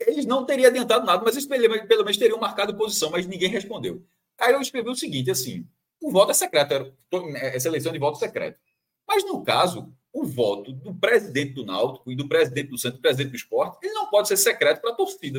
eles 0.00 0.26
não 0.26 0.44
teriam 0.44 0.68
adiantado 0.68 1.06
nada, 1.06 1.22
mas 1.24 1.36
eles 1.36 1.46
pelo 1.46 2.04
menos 2.04 2.16
teriam 2.16 2.38
marcado 2.38 2.76
posição, 2.76 3.10
mas 3.10 3.26
ninguém 3.26 3.48
respondeu. 3.48 4.04
Aí 4.38 4.52
eu 4.52 4.60
escrevi 4.60 4.88
o 4.88 4.94
seguinte, 4.94 5.30
assim, 5.30 5.66
o 6.00 6.10
voto 6.10 6.30
é 6.30 6.34
secreto, 6.34 6.94
essa 7.36 7.68
eleição 7.68 7.92
de 7.92 7.98
voto 7.98 8.16
é 8.16 8.26
secreto. 8.26 8.58
Mas 9.08 9.24
no 9.24 9.42
caso, 9.42 9.92
o 10.12 10.24
voto 10.24 10.72
do 10.72 10.94
presidente 10.94 11.52
do 11.54 11.64
Náutico 11.64 12.10
e 12.10 12.16
do 12.16 12.28
presidente 12.28 12.68
do 12.68 12.78
Santos, 12.78 12.98
do 12.98 13.02
presidente 13.02 13.30
do 13.30 13.36
esporte, 13.36 13.78
ele 13.82 13.94
não 13.94 14.10
pode 14.10 14.28
ser 14.28 14.36
secreto 14.36 14.80
para 14.80 14.90
a 14.90 14.94
torcida. 14.94 15.38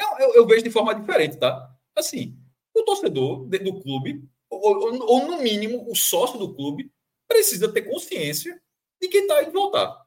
Eu, 0.00 0.18
eu, 0.18 0.34
eu, 0.36 0.46
vejo 0.46 0.62
de 0.62 0.70
forma 0.70 0.94
diferente, 0.94 1.36
tá? 1.36 1.70
Assim, 1.94 2.38
o 2.74 2.82
torcedor 2.82 3.46
do 3.46 3.80
clube, 3.80 4.24
ou, 4.48 4.60
ou, 4.60 5.06
ou 5.06 5.26
no 5.26 5.42
mínimo 5.42 5.90
o 5.90 5.94
sócio 5.94 6.38
do 6.38 6.54
clube, 6.54 6.90
precisa 7.28 7.70
ter 7.70 7.82
consciência 7.82 8.60
de 9.00 9.08
quem 9.08 9.22
está 9.22 9.42
indo 9.42 9.52
votar. 9.52 10.04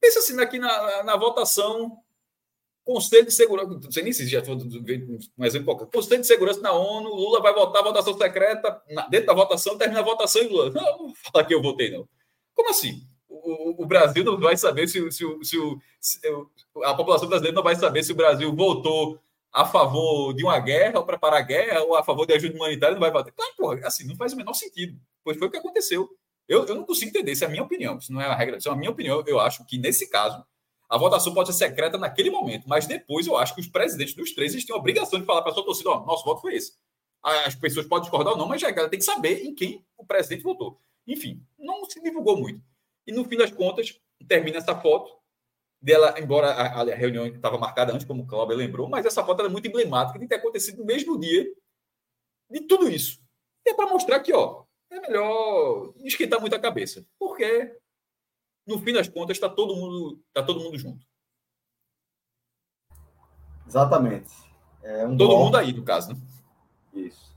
Pensa 0.00 0.18
assim 0.18 0.38
aqui 0.40 0.58
na, 0.58 0.68
na, 0.68 1.02
na 1.04 1.16
votação 1.16 2.03
Conselho 2.84 3.24
de 3.24 3.32
Segurança, 3.32 3.80
não 3.82 3.90
sei 3.90 4.02
nem 4.02 4.12
se 4.12 4.26
já 4.26 4.44
foi 4.44 4.54
um 4.54 5.44
exemplo 5.44 5.64
qualquer. 5.64 5.86
Conselho 5.86 6.20
de 6.20 6.26
Segurança 6.26 6.60
na 6.60 6.72
ONU, 6.72 7.08
Lula 7.08 7.40
vai 7.40 7.54
votar 7.54 7.82
votação 7.82 8.16
secreta, 8.16 8.82
dentro 9.08 9.26
da 9.26 9.32
votação, 9.32 9.78
termina 9.78 10.00
a 10.00 10.04
votação 10.04 10.42
e 10.42 10.48
Lula. 10.48 10.70
Não, 10.74 11.06
não 11.06 11.14
falar 11.14 11.44
que 11.46 11.54
eu 11.54 11.62
votei, 11.62 11.90
não. 11.90 12.06
Como 12.54 12.70
assim? 12.70 13.02
O, 13.26 13.82
o 13.82 13.86
Brasil 13.86 14.22
não 14.22 14.38
vai 14.38 14.56
saber 14.56 14.86
se, 14.86 15.00
se, 15.10 15.24
se, 15.42 15.58
se, 16.00 16.20
a 16.84 16.94
população 16.94 17.28
brasileira 17.28 17.54
não 17.54 17.62
vai 17.62 17.74
saber 17.74 18.02
se 18.04 18.12
o 18.12 18.14
Brasil 18.14 18.54
votou 18.54 19.18
a 19.52 19.64
favor 19.64 20.34
de 20.34 20.44
uma 20.44 20.58
guerra 20.58 20.98
ou 20.98 21.06
para 21.06 21.18
parar 21.18 21.38
a 21.38 21.42
guerra 21.42 21.82
ou 21.82 21.96
a 21.96 22.02
favor 22.02 22.26
de 22.26 22.34
ajuda 22.34 22.54
humanitária, 22.54 22.94
não 22.94 23.00
vai 23.00 23.10
votar. 23.10 23.32
Claro, 23.32 23.52
porra, 23.56 23.80
assim, 23.84 24.06
não 24.06 24.16
faz 24.16 24.32
o 24.32 24.36
menor 24.36 24.52
sentido. 24.52 24.98
Pois 25.22 25.38
foi 25.38 25.48
o 25.48 25.50
que 25.50 25.56
aconteceu. 25.56 26.08
Eu, 26.46 26.66
eu 26.66 26.74
não 26.74 26.84
consigo 26.84 27.08
entender, 27.08 27.32
isso 27.32 27.44
é 27.44 27.46
a 27.46 27.50
minha 27.50 27.62
opinião, 27.62 27.96
isso 27.96 28.12
não 28.12 28.20
é 28.20 28.26
a 28.26 28.34
regra, 28.34 28.58
isso 28.58 28.68
é 28.68 28.72
a 28.72 28.76
minha 28.76 28.90
opinião. 28.90 29.22
Eu 29.26 29.40
acho 29.40 29.64
que 29.64 29.78
nesse 29.78 30.10
caso 30.10 30.44
a 30.94 30.98
votação 30.98 31.34
pode 31.34 31.52
ser 31.52 31.66
secreta 31.66 31.98
naquele 31.98 32.30
momento, 32.30 32.68
mas 32.68 32.86
depois 32.86 33.26
eu 33.26 33.36
acho 33.36 33.52
que 33.52 33.60
os 33.60 33.66
presidentes 33.66 34.14
dos 34.14 34.32
três 34.32 34.52
têm 34.64 34.76
a 34.76 34.78
obrigação 34.78 35.18
de 35.18 35.26
falar 35.26 35.42
para 35.42 35.50
a 35.50 35.54
sua 35.54 35.64
torcida: 35.64 35.90
ó, 35.90 36.06
nosso 36.06 36.24
voto 36.24 36.40
foi 36.40 36.54
esse. 36.54 36.74
As 37.20 37.56
pessoas 37.56 37.84
podem 37.84 38.02
discordar 38.02 38.34
ou 38.34 38.38
não, 38.38 38.46
mas 38.46 38.60
já 38.60 38.72
tem 38.88 38.98
que 39.00 39.04
saber 39.04 39.44
em 39.44 39.52
quem 39.52 39.84
o 39.96 40.06
presidente 40.06 40.44
votou. 40.44 40.78
Enfim, 41.04 41.44
não 41.58 41.84
se 41.84 42.00
divulgou 42.00 42.36
muito. 42.36 42.62
E 43.08 43.10
no 43.12 43.24
fim 43.24 43.36
das 43.36 43.50
contas, 43.50 44.00
termina 44.28 44.58
essa 44.58 44.76
foto 44.80 45.10
dela, 45.82 46.14
embora 46.16 46.52
a, 46.52 46.82
a 46.82 46.94
reunião 46.94 47.26
estava 47.26 47.58
marcada 47.58 47.92
antes, 47.92 48.06
como 48.06 48.22
o 48.22 48.26
Cláudio 48.26 48.54
lembrou, 48.56 48.88
mas 48.88 49.04
essa 49.04 49.24
foto 49.24 49.42
é 49.42 49.48
muito 49.48 49.66
emblemática 49.66 50.16
de 50.16 50.28
ter 50.28 50.36
acontecido 50.36 50.78
no 50.78 50.84
mesmo 50.84 51.18
dia 51.18 51.44
de 52.48 52.60
tudo 52.68 52.88
isso. 52.88 53.20
E 53.66 53.70
é 53.70 53.74
para 53.74 53.90
mostrar 53.90 54.20
que, 54.20 54.32
ó, 54.32 54.62
é 54.92 55.00
melhor 55.00 55.92
esquentar 56.04 56.40
muito 56.40 56.54
a 56.54 56.60
cabeça. 56.60 57.04
Porque 57.18 57.76
no 58.66 58.78
fim 58.78 58.92
das 58.92 59.08
contas, 59.08 59.36
está 59.36 59.48
todo 59.48 59.76
mundo, 59.76 60.20
tá 60.32 60.42
todo 60.42 60.60
mundo 60.60 60.78
junto. 60.78 61.04
Exatamente. 63.66 64.32
É 64.82 65.06
um 65.06 65.16
todo 65.16 65.30
bom... 65.30 65.44
mundo 65.44 65.56
aí, 65.56 65.72
no 65.72 65.82
caso, 65.82 66.12
né? 66.12 66.20
Isso. 66.92 67.34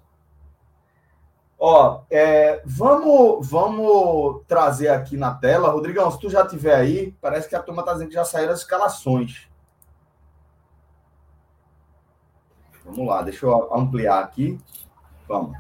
Ó, 1.60 2.04
é, 2.12 2.62
vamos, 2.66 3.50
vamos 3.50 4.44
trazer 4.48 4.90
aqui 4.90 5.18
na 5.18 5.34
tela. 5.34 5.72
Rodrigão, 5.72 6.12
se 6.12 6.20
tu 6.20 6.30
já 6.30 6.46
tiver 6.46 6.76
aí, 6.76 7.12
parece 7.20 7.50
que 7.50 7.56
a 7.56 7.64
turma 7.64 7.82
está 7.82 7.94
dizendo 7.94 8.10
que 8.10 8.14
já 8.14 8.26
saíram 8.26 8.54
as 8.54 8.60
escalações. 8.60 9.48
Vamos 12.86 13.08
lá, 13.08 13.22
deixa 13.22 13.46
eu 13.46 13.74
ampliar 13.74 14.24
aqui. 14.24 14.60
Vamos. 15.28 15.58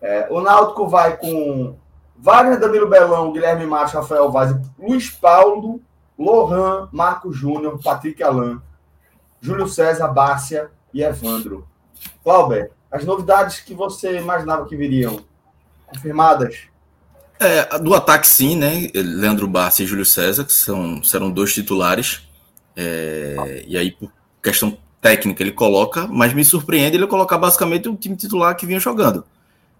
É, 0.00 0.28
o 0.30 0.40
Náutico 0.40 0.86
vai 0.86 1.16
com 1.16 1.76
Wagner, 2.22 2.60
Danilo 2.60 2.88
Belão, 2.88 3.32
Guilherme 3.32 3.66
Macho, 3.66 3.96
Rafael 3.96 4.30
Vaz, 4.30 4.54
Luiz 4.78 5.08
Paulo, 5.08 5.80
Lohan, 6.18 6.88
Marco 6.92 7.32
Júnior, 7.32 7.80
Patrick 7.82 8.22
Alain, 8.22 8.60
Júlio 9.40 9.66
César, 9.66 10.08
Bárcia 10.08 10.70
e 10.92 11.02
Evandro. 11.02 11.66
Cláudio, 12.22 12.70
as 12.90 13.04
novidades 13.04 13.60
que 13.60 13.72
você 13.72 14.18
imaginava 14.18 14.66
que 14.66 14.76
viriam, 14.76 15.20
confirmadas? 15.86 16.68
É, 17.38 17.78
do 17.78 17.94
ataque 17.94 18.26
sim, 18.26 18.54
né? 18.54 18.88
Leandro 18.94 19.48
Bárcia 19.48 19.84
e 19.84 19.86
Júlio 19.86 20.04
César, 20.04 20.44
que 20.44 20.52
são, 20.52 21.02
serão 21.02 21.30
dois 21.30 21.54
titulares. 21.54 22.28
É, 22.76 23.64
e 23.66 23.78
aí, 23.78 23.92
por 23.92 24.12
questão 24.42 24.76
técnica, 25.00 25.42
ele 25.42 25.52
coloca, 25.52 26.06
mas 26.06 26.34
me 26.34 26.44
surpreende 26.44 26.98
ele 26.98 27.06
colocar 27.06 27.38
basicamente 27.38 27.88
o 27.88 27.96
time 27.96 28.14
titular 28.14 28.54
que 28.54 28.66
vinha 28.66 28.78
jogando. 28.78 29.24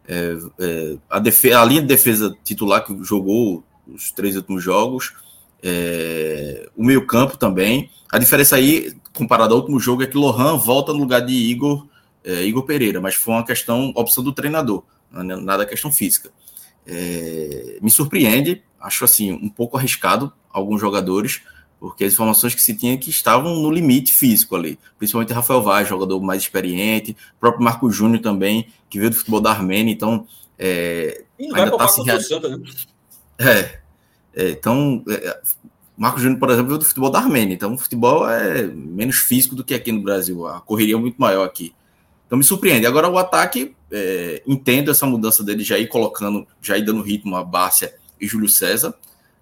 É, 0.06 0.36
é, 0.59 0.97
a, 1.09 1.18
a, 1.18 1.64
linha 1.64 1.82
de 1.82 1.86
defesa 1.86 2.36
titular 2.43 2.85
que 2.85 3.05
jogou 3.05 3.62
os 3.86 4.10
três 4.10 4.36
últimos 4.36 4.62
jogos, 4.62 5.14
é, 5.62 6.68
o 6.77 6.85
meio-campo 6.85 7.36
também. 7.36 7.90
A 8.10 8.18
diferença 8.18 8.56
aí, 8.56 8.93
comparado 9.14 9.55
ao 9.55 9.60
último 9.60 9.78
jogo, 9.78 10.02
é 10.02 10.06
que 10.06 10.16
Lohan 10.16 10.56
volta 10.56 10.93
no 10.93 10.98
lugar 10.98 11.20
de 11.20 11.32
Igor, 11.32 11.86
é, 12.24 12.43
Igor 12.44 12.64
Pereira, 12.64 13.01
mas 13.01 13.14
foi 13.14 13.35
uma 13.35 13.44
questão, 13.44 13.93
opção 13.94 14.22
do 14.22 14.32
treinador, 14.32 14.82
né, 15.10 15.36
nada 15.36 15.66
questão 15.66 15.93
física. 15.93 16.31
É, 16.86 17.78
me 17.81 17.90
surpreende, 17.90 18.62
acho 18.81 19.05
assim, 19.05 19.32
um 19.32 19.48
pouco 19.48 19.77
arriscado 19.77 20.32
alguns 20.52 20.81
jogadores, 20.81 21.43
porque 21.81 22.05
as 22.05 22.12
informações 22.12 22.55
que 22.55 22.61
se 22.61 22.77
tinha 22.77 22.97
que 22.98 23.09
estavam 23.09 23.57
no 23.57 23.70
limite 23.70 24.12
físico 24.12 24.55
ali, 24.55 24.78
principalmente 24.98 25.32
Rafael 25.32 25.62
Vaz, 25.62 25.89
jogador 25.89 26.20
mais 26.20 26.43
experiente, 26.43 27.16
o 27.36 27.40
próprio 27.40 27.65
Marco 27.65 27.90
Júnior 27.90 28.20
também, 28.20 28.69
que 28.90 28.98
veio 28.98 29.11
do 29.11 29.16
futebol 29.16 29.40
da 29.40 29.51
Armênia, 29.51 29.90
então 29.90 30.27
é, 30.59 31.24
ainda 31.40 31.70
está 31.70 31.89
se 31.89 32.02
rea... 32.02 32.20
Santa, 32.20 32.55
né? 32.55 32.62
é, 33.39 33.81
é, 34.35 34.51
então 34.51 35.02
é, 35.09 35.40
Marco 35.97 36.20
Júnior, 36.20 36.39
por 36.39 36.51
exemplo, 36.51 36.69
veio 36.69 36.78
do 36.78 36.85
futebol 36.85 37.11
da 37.11 37.19
Armênia, 37.19 37.55
então 37.55 37.73
o 37.73 37.78
futebol 37.78 38.28
é 38.28 38.62
menos 38.66 39.16
físico 39.16 39.55
do 39.55 39.65
que 39.65 39.73
aqui 39.73 39.90
no 39.90 40.02
Brasil, 40.02 40.47
a 40.47 40.61
correria 40.61 40.97
é 40.97 40.98
muito 40.98 41.19
maior 41.19 41.44
aqui. 41.44 41.74
Então 42.27 42.39
me 42.39 42.44
surpreende. 42.44 42.86
Agora 42.86 43.09
o 43.09 43.19
ataque, 43.19 43.74
é, 43.90 44.40
entendo 44.47 44.90
essa 44.90 45.05
mudança 45.05 45.43
dele 45.43 45.65
já 45.65 45.78
ir 45.78 45.89
colocando, 45.89 46.47
já 46.62 46.78
ir 46.78 46.85
dando 46.85 47.02
ritmo 47.02 47.35
a 47.35 47.43
Bárcia 47.43 47.93
e 48.20 48.27
Júlio 48.27 48.48
César 48.48 48.94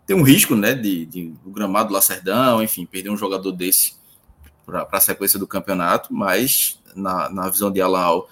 tem 0.08 0.16
um 0.16 0.22
risco, 0.22 0.56
né, 0.56 0.72
de, 0.72 1.04
de 1.04 1.34
o 1.44 1.50
gramado 1.50 1.92
Lacerdão, 1.92 2.62
enfim, 2.62 2.86
perder 2.86 3.10
um 3.10 3.16
jogador 3.16 3.52
desse 3.52 3.92
para 4.64 4.88
a 4.90 5.00
sequência 5.00 5.38
do 5.38 5.46
campeonato, 5.46 6.14
mas 6.14 6.80
na, 6.96 7.28
na 7.28 7.50
visão 7.50 7.70
de 7.70 7.78
Alau, 7.82 8.26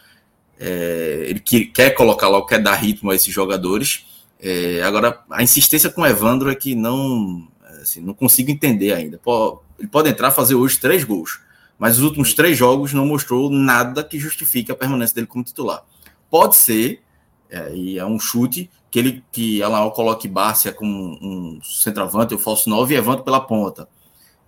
é, 0.58 1.26
ele 1.28 1.38
que, 1.38 1.66
quer 1.66 1.90
colocar 1.90 2.28
lá, 2.28 2.44
quer 2.46 2.62
dar 2.62 2.76
ritmo 2.76 3.10
a 3.10 3.14
esses 3.14 3.32
jogadores. 3.32 4.06
É, 4.40 4.82
agora, 4.84 5.22
a 5.30 5.42
insistência 5.42 5.90
com 5.90 6.00
o 6.00 6.06
Evandro 6.06 6.50
é 6.50 6.54
que 6.54 6.74
não, 6.74 7.46
assim, 7.82 8.00
não 8.00 8.14
consigo 8.14 8.50
entender 8.50 8.94
ainda. 8.94 9.18
Pô, 9.18 9.62
ele 9.78 9.88
pode 9.88 10.08
entrar 10.08 10.30
fazer 10.30 10.54
hoje 10.54 10.78
três 10.78 11.04
gols, 11.04 11.40
mas 11.78 11.98
os 11.98 12.04
últimos 12.04 12.32
três 12.32 12.56
jogos 12.56 12.94
não 12.94 13.04
mostrou 13.04 13.50
nada 13.50 14.02
que 14.02 14.18
justifique 14.18 14.72
a 14.72 14.74
permanência 14.74 15.14
dele 15.14 15.26
como 15.26 15.44
titular. 15.44 15.84
Pode 16.30 16.56
ser, 16.56 17.02
é, 17.50 17.74
e 17.74 17.98
é 17.98 18.06
um 18.06 18.18
chute, 18.18 18.70
que 18.96 19.00
ele 19.00 19.24
que 19.30 19.60
ela 19.60 19.90
coloque 19.90 20.26
Bárcia 20.26 20.72
como 20.72 21.18
um 21.20 21.60
centroavante, 21.62 22.34
o 22.34 22.38
falso 22.38 22.70
9 22.70 22.94
e 22.94 22.96
Evandro 22.96 23.24
pela 23.24 23.40
ponta. 23.40 23.86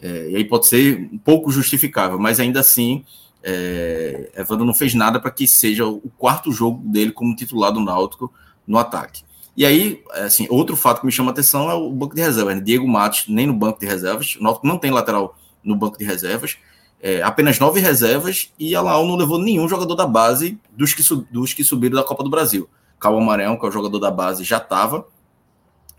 É, 0.00 0.30
e 0.30 0.36
aí 0.36 0.44
pode 0.44 0.66
ser 0.66 1.06
um 1.12 1.18
pouco 1.18 1.50
justificável, 1.50 2.18
mas 2.18 2.40
ainda 2.40 2.60
assim, 2.60 3.04
é, 3.42 4.30
Evandro 4.34 4.64
não 4.64 4.72
fez 4.72 4.94
nada 4.94 5.20
para 5.20 5.30
que 5.30 5.46
seja 5.46 5.84
o 5.84 6.10
quarto 6.16 6.50
jogo 6.50 6.82
dele 6.88 7.12
como 7.12 7.36
titular 7.36 7.70
do 7.70 7.80
Náutico 7.80 8.32
no 8.66 8.78
ataque. 8.78 9.22
E 9.54 9.66
aí, 9.66 10.02
assim, 10.12 10.46
outro 10.48 10.76
fato 10.76 11.00
que 11.00 11.06
me 11.06 11.12
chama 11.12 11.30
a 11.30 11.32
atenção 11.32 11.70
é 11.70 11.74
o 11.74 11.90
banco 11.90 12.14
de 12.14 12.22
reservas. 12.22 12.54
Né? 12.54 12.62
Diego 12.62 12.88
Matos 12.88 13.26
nem 13.28 13.46
no 13.46 13.52
banco 13.52 13.78
de 13.78 13.84
reservas, 13.84 14.36
o 14.36 14.42
Náutico 14.42 14.66
não 14.66 14.78
tem 14.78 14.90
lateral 14.90 15.36
no 15.62 15.76
banco 15.76 15.98
de 15.98 16.06
reservas, 16.06 16.56
é, 17.02 17.20
apenas 17.20 17.58
nove 17.58 17.80
reservas 17.80 18.50
e 18.58 18.74
a 18.74 18.80
Laú 18.80 19.06
não 19.06 19.16
levou 19.16 19.38
nenhum 19.38 19.68
jogador 19.68 19.94
da 19.94 20.06
base 20.06 20.58
dos 20.74 20.94
que, 20.94 21.02
dos 21.30 21.52
que 21.52 21.62
subiram 21.62 21.96
da 21.96 22.02
Copa 22.02 22.24
do 22.24 22.30
Brasil. 22.30 22.66
Cauã 22.98 23.20
Maranhão, 23.20 23.56
que 23.56 23.64
é 23.64 23.68
o 23.68 23.72
jogador 23.72 23.98
da 23.98 24.10
base, 24.10 24.44
já 24.44 24.58
estava 24.58 25.06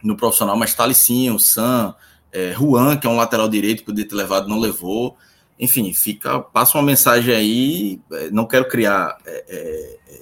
no 0.03 0.15
profissional, 0.15 0.57
mas 0.57 0.73
Talicinho, 0.73 1.37
Sam, 1.39 1.93
é, 2.31 2.53
Juan, 2.53 2.97
que 2.97 3.07
é 3.07 3.09
um 3.09 3.15
lateral 3.15 3.49
direito, 3.49 3.83
podia 3.83 4.07
ter 4.07 4.15
levado, 4.15 4.47
não 4.47 4.59
levou. 4.59 5.17
Enfim, 5.59 5.93
fica, 5.93 6.39
passa 6.39 6.77
uma 6.77 6.83
mensagem 6.83 7.33
aí. 7.33 8.01
É, 8.11 8.31
não 8.31 8.45
quero 8.45 8.67
criar 8.67 9.17
é, 9.25 9.45
é, 9.47 9.99
é, 10.07 10.21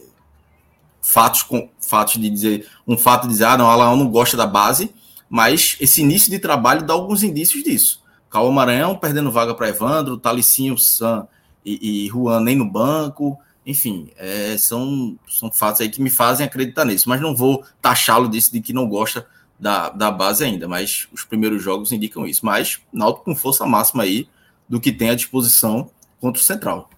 fatos 1.01 1.43
com 1.43 1.69
fatos 1.79 2.19
de 2.19 2.29
dizer 2.29 2.67
um 2.87 2.97
fato 2.97 3.23
de 3.23 3.29
dizer, 3.29 3.45
ah, 3.45 3.57
não, 3.57 3.69
a 3.69 3.75
Laão 3.75 3.95
não 3.95 4.09
gosta 4.09 4.35
da 4.35 4.47
base, 4.47 4.93
mas 5.29 5.77
esse 5.79 6.01
início 6.01 6.31
de 6.31 6.39
trabalho 6.39 6.85
dá 6.85 6.93
alguns 6.93 7.23
indícios 7.23 7.63
disso. 7.63 8.03
Cauã 8.29 8.51
Maranhão 8.51 8.95
perdendo 8.95 9.31
vaga 9.31 9.53
para 9.53 9.69
Evandro, 9.69 10.17
Talicinho, 10.17 10.77
Sam 10.77 11.27
e, 11.63 12.05
e 12.05 12.07
Juan 12.07 12.41
nem 12.41 12.55
no 12.55 12.69
banco. 12.69 13.37
Enfim, 13.67 14.09
é, 14.15 14.57
são, 14.57 15.19
são 15.27 15.51
fatos 15.51 15.81
aí 15.81 15.89
que 15.89 16.01
me 16.01 16.09
fazem 16.09 16.45
acreditar 16.45 16.85
nisso, 16.85 17.09
mas 17.09 17.19
não 17.19 17.35
vou 17.35 17.65
taxá-lo 17.81 18.29
disso 18.29 18.49
de 18.49 18.61
que 18.61 18.71
não 18.71 18.87
gosta 18.87 19.27
da, 19.59 19.89
da 19.89 20.09
base 20.09 20.41
ainda, 20.41 20.69
mas 20.69 21.09
os 21.11 21.25
primeiros 21.25 21.61
jogos 21.61 21.91
indicam 21.91 22.25
isso. 22.25 22.45
Mas 22.45 22.79
Náutico 22.93 23.25
com 23.25 23.35
força 23.35 23.65
máxima 23.65 24.03
aí 24.03 24.29
do 24.69 24.79
que 24.79 24.89
tem 24.89 25.09
à 25.09 25.15
disposição 25.15 25.89
contra 26.21 26.41
o 26.41 26.45
Central. 26.45 26.89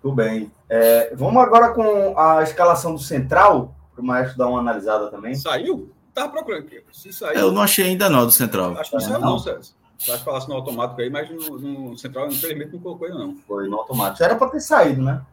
Tudo 0.00 0.14
bem. 0.14 0.52
É, 0.68 1.12
vamos 1.16 1.42
agora 1.42 1.70
com 1.70 2.16
a 2.16 2.44
escalação 2.44 2.94
do 2.94 3.00
Central, 3.00 3.74
para 3.92 4.02
o 4.02 4.06
Maestro 4.06 4.38
dar 4.38 4.46
uma 4.46 4.60
analisada 4.60 5.08
também. 5.08 5.34
Saiu? 5.34 5.92
Tava 6.14 6.28
procurando 6.28 6.66
aqui. 6.66 6.80
Se 6.92 7.12
saiu. 7.12 7.40
Eu 7.40 7.50
não 7.50 7.60
achei 7.60 7.86
ainda 7.86 8.08
não 8.08 8.24
do 8.24 8.30
Central. 8.30 8.78
Acho 8.78 8.90
que 8.90 8.96
não 8.98 9.02
saiu, 9.02 9.20
não, 9.20 9.38
César. 9.40 9.79
Vai 10.06 10.18
falar 10.18 10.46
no 10.48 10.54
automático 10.54 11.00
aí, 11.00 11.10
mas 11.10 11.30
no, 11.30 11.58
no 11.58 11.98
central, 11.98 12.28
infelizmente, 12.28 12.72
não 12.72 12.80
colocou 12.80 13.06
ainda, 13.06 13.18
não. 13.18 13.36
Foi 13.46 13.68
no 13.68 13.76
automático. 13.76 14.22
Era 14.22 14.34
para 14.34 14.50
ter 14.50 14.60
saído, 14.60 15.02
né? 15.02 15.24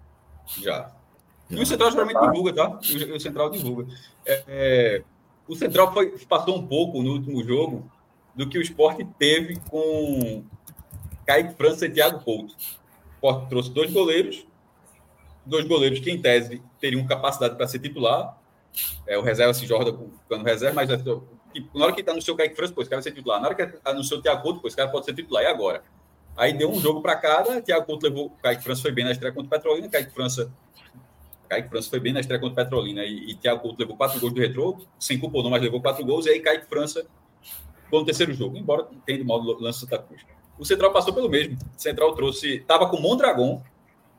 Já. 0.57 0.91
E 1.49 1.61
o 1.61 1.65
central 1.65 1.91
geralmente 1.91 2.19
divulga, 2.19 2.53
tá? 2.53 2.69
O, 2.69 3.15
o 3.15 3.19
central 3.19 3.49
divulga. 3.49 3.87
É, 4.25 4.43
é, 4.47 5.03
o 5.47 5.55
Central 5.55 5.93
foi, 5.93 6.09
passou 6.27 6.57
um 6.57 6.67
pouco 6.67 7.01
no 7.01 7.13
último 7.13 7.41
jogo 7.43 7.89
do 8.35 8.47
que 8.47 8.57
o 8.57 8.61
esporte 8.61 9.07
teve 9.17 9.57
com 9.69 10.43
Kaique 11.25 11.55
França 11.55 11.85
e 11.85 11.89
Thiago 11.89 12.19
Couto. 12.19 12.53
O 12.53 13.13
esporte 13.15 13.49
trouxe 13.49 13.71
dois 13.71 13.91
goleiros, 13.91 14.45
dois 15.45 15.65
goleiros 15.65 15.99
que, 15.99 16.11
em 16.11 16.21
tese, 16.21 16.61
teriam 16.79 17.07
capacidade 17.07 17.55
para 17.55 17.67
ser 17.67 17.79
titular. 17.79 18.37
É, 19.07 19.17
o 19.17 19.21
reserva 19.21 19.53
se 19.53 19.65
jorda 19.65 19.97
ficando 20.23 20.43
reserva, 20.43 20.75
mas 20.75 20.89
é, 21.55 21.61
na 21.73 21.85
hora 21.85 21.93
que 21.93 22.01
está 22.01 22.13
no 22.13 22.21
seu 22.21 22.35
Kaique 22.35 22.55
França, 22.55 22.73
pois, 22.73 22.87
cara 22.87 23.01
vai 23.01 23.03
ser 23.03 23.15
titular. 23.15 23.39
Na 23.39 23.47
hora 23.47 23.55
que 23.55 23.61
está 23.61 23.93
no 23.93 24.03
seu 24.03 24.21
Thiago 24.21 24.41
Couto, 24.41 24.59
pois, 24.59 24.75
cara 24.75 24.89
pode 24.89 25.05
ser 25.05 25.13
titular. 25.13 25.43
E 25.43 25.47
agora? 25.47 25.83
Aí 26.35 26.53
deu 26.53 26.69
um 26.69 26.79
jogo 26.79 27.01
para 27.01 27.15
cada, 27.15 27.61
Thiago 27.61 27.85
Couto 27.85 28.05
levou, 28.05 28.29
Kaique 28.43 28.63
França 28.63 28.81
foi 28.83 28.91
bem 28.91 29.03
na 29.03 29.11
estreia 29.11 29.33
contra 29.33 29.47
o 29.47 29.49
Petrolina, 29.49 29.89
Kaique 29.89 30.11
França 30.11 30.51
Kaique 31.49 31.69
França 31.69 31.89
foi 31.89 31.99
bem 31.99 32.13
na 32.13 32.19
estreia 32.19 32.39
contra 32.39 32.53
o 32.53 32.65
Petrolina 32.65 33.03
e, 33.03 33.31
e 33.31 33.35
Thiago 33.35 33.61
Couto 33.61 33.79
levou 33.79 33.97
quatro 33.97 34.19
gols 34.19 34.33
do 34.33 34.39
retrô, 34.39 34.77
sem 34.99 35.17
culpa 35.17 35.37
ou 35.37 35.43
não, 35.43 35.49
mas 35.49 35.61
levou 35.61 35.81
quatro 35.81 36.05
gols, 36.05 36.25
e 36.25 36.29
aí 36.29 36.39
Kaique 36.39 36.67
França 36.67 37.07
foi 37.89 37.99
no 37.99 38.05
terceiro 38.05 38.33
jogo, 38.33 38.57
embora 38.57 38.87
tenha 39.05 39.17
de 39.17 39.23
modo 39.23 39.59
lance 39.59 39.79
Santa 39.79 39.97
Cruz. 39.97 40.21
O 40.59 40.65
Central 40.65 40.91
passou 40.91 41.13
pelo 41.13 41.29
mesmo. 41.29 41.55
O 41.55 41.81
Central 41.81 42.13
trouxe, 42.15 42.57
estava 42.57 42.89
com 42.89 42.97
o 42.97 43.01
Mondragon, 43.01 43.61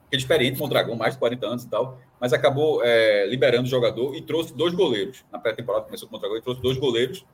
que 0.08 0.16
é 0.16 0.18
diferente, 0.18 0.58
Mondragon, 0.58 0.96
mais 0.96 1.14
de 1.14 1.18
40 1.18 1.46
anos 1.46 1.64
e 1.64 1.68
tal, 1.68 1.98
mas 2.20 2.32
acabou 2.32 2.82
é, 2.84 3.26
liberando 3.26 3.64
o 3.64 3.70
jogador 3.70 4.14
e 4.14 4.22
trouxe 4.22 4.52
dois 4.54 4.74
goleiros. 4.74 5.24
Na 5.32 5.38
pré-temporada 5.38 5.84
começou 5.84 6.08
com 6.08 6.16
o 6.16 6.36
e 6.36 6.42
trouxe 6.42 6.60
dois 6.60 6.76
goleiros. 6.76 7.24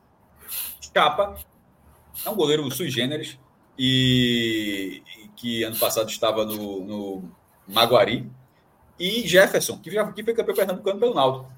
Chapa, 0.93 1.35
é 2.25 2.29
um 2.29 2.35
goleiro 2.35 2.69
sui 2.71 2.89
generis, 2.89 3.37
e, 3.77 5.01
e 5.17 5.27
que 5.29 5.63
ano 5.63 5.77
passado 5.77 6.09
estava 6.09 6.45
no, 6.45 6.85
no 6.85 7.31
Maguari, 7.67 8.29
e 8.99 9.27
Jefferson, 9.27 9.77
que, 9.79 9.91
já, 9.91 10.09
que 10.11 10.23
foi 10.23 10.33
campeão 10.33 10.55
pernambucano 10.55 10.99
pelo 10.99 11.13
Náutico. 11.13 11.51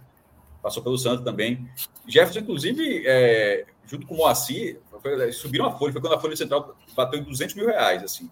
Passou 0.62 0.82
pelo 0.82 0.98
Santos 0.98 1.24
também. 1.24 1.70
Jefferson, 2.08 2.40
inclusive, 2.40 3.04
é, 3.06 3.66
junto 3.86 4.08
com 4.08 4.16
o 4.16 4.18
Moacir, 4.18 4.80
foi, 5.02 5.32
subiram 5.32 5.66
a 5.66 5.78
folha. 5.78 5.94
Foi 5.94 6.02
quando 6.02 6.14
a 6.14 6.20
folha 6.20 6.36
central 6.36 6.76
bateu 6.95 7.20
em 7.20 7.24
200 7.24 7.56
mil 7.56 7.68
reais. 7.68 8.04
Assim. 8.04 8.30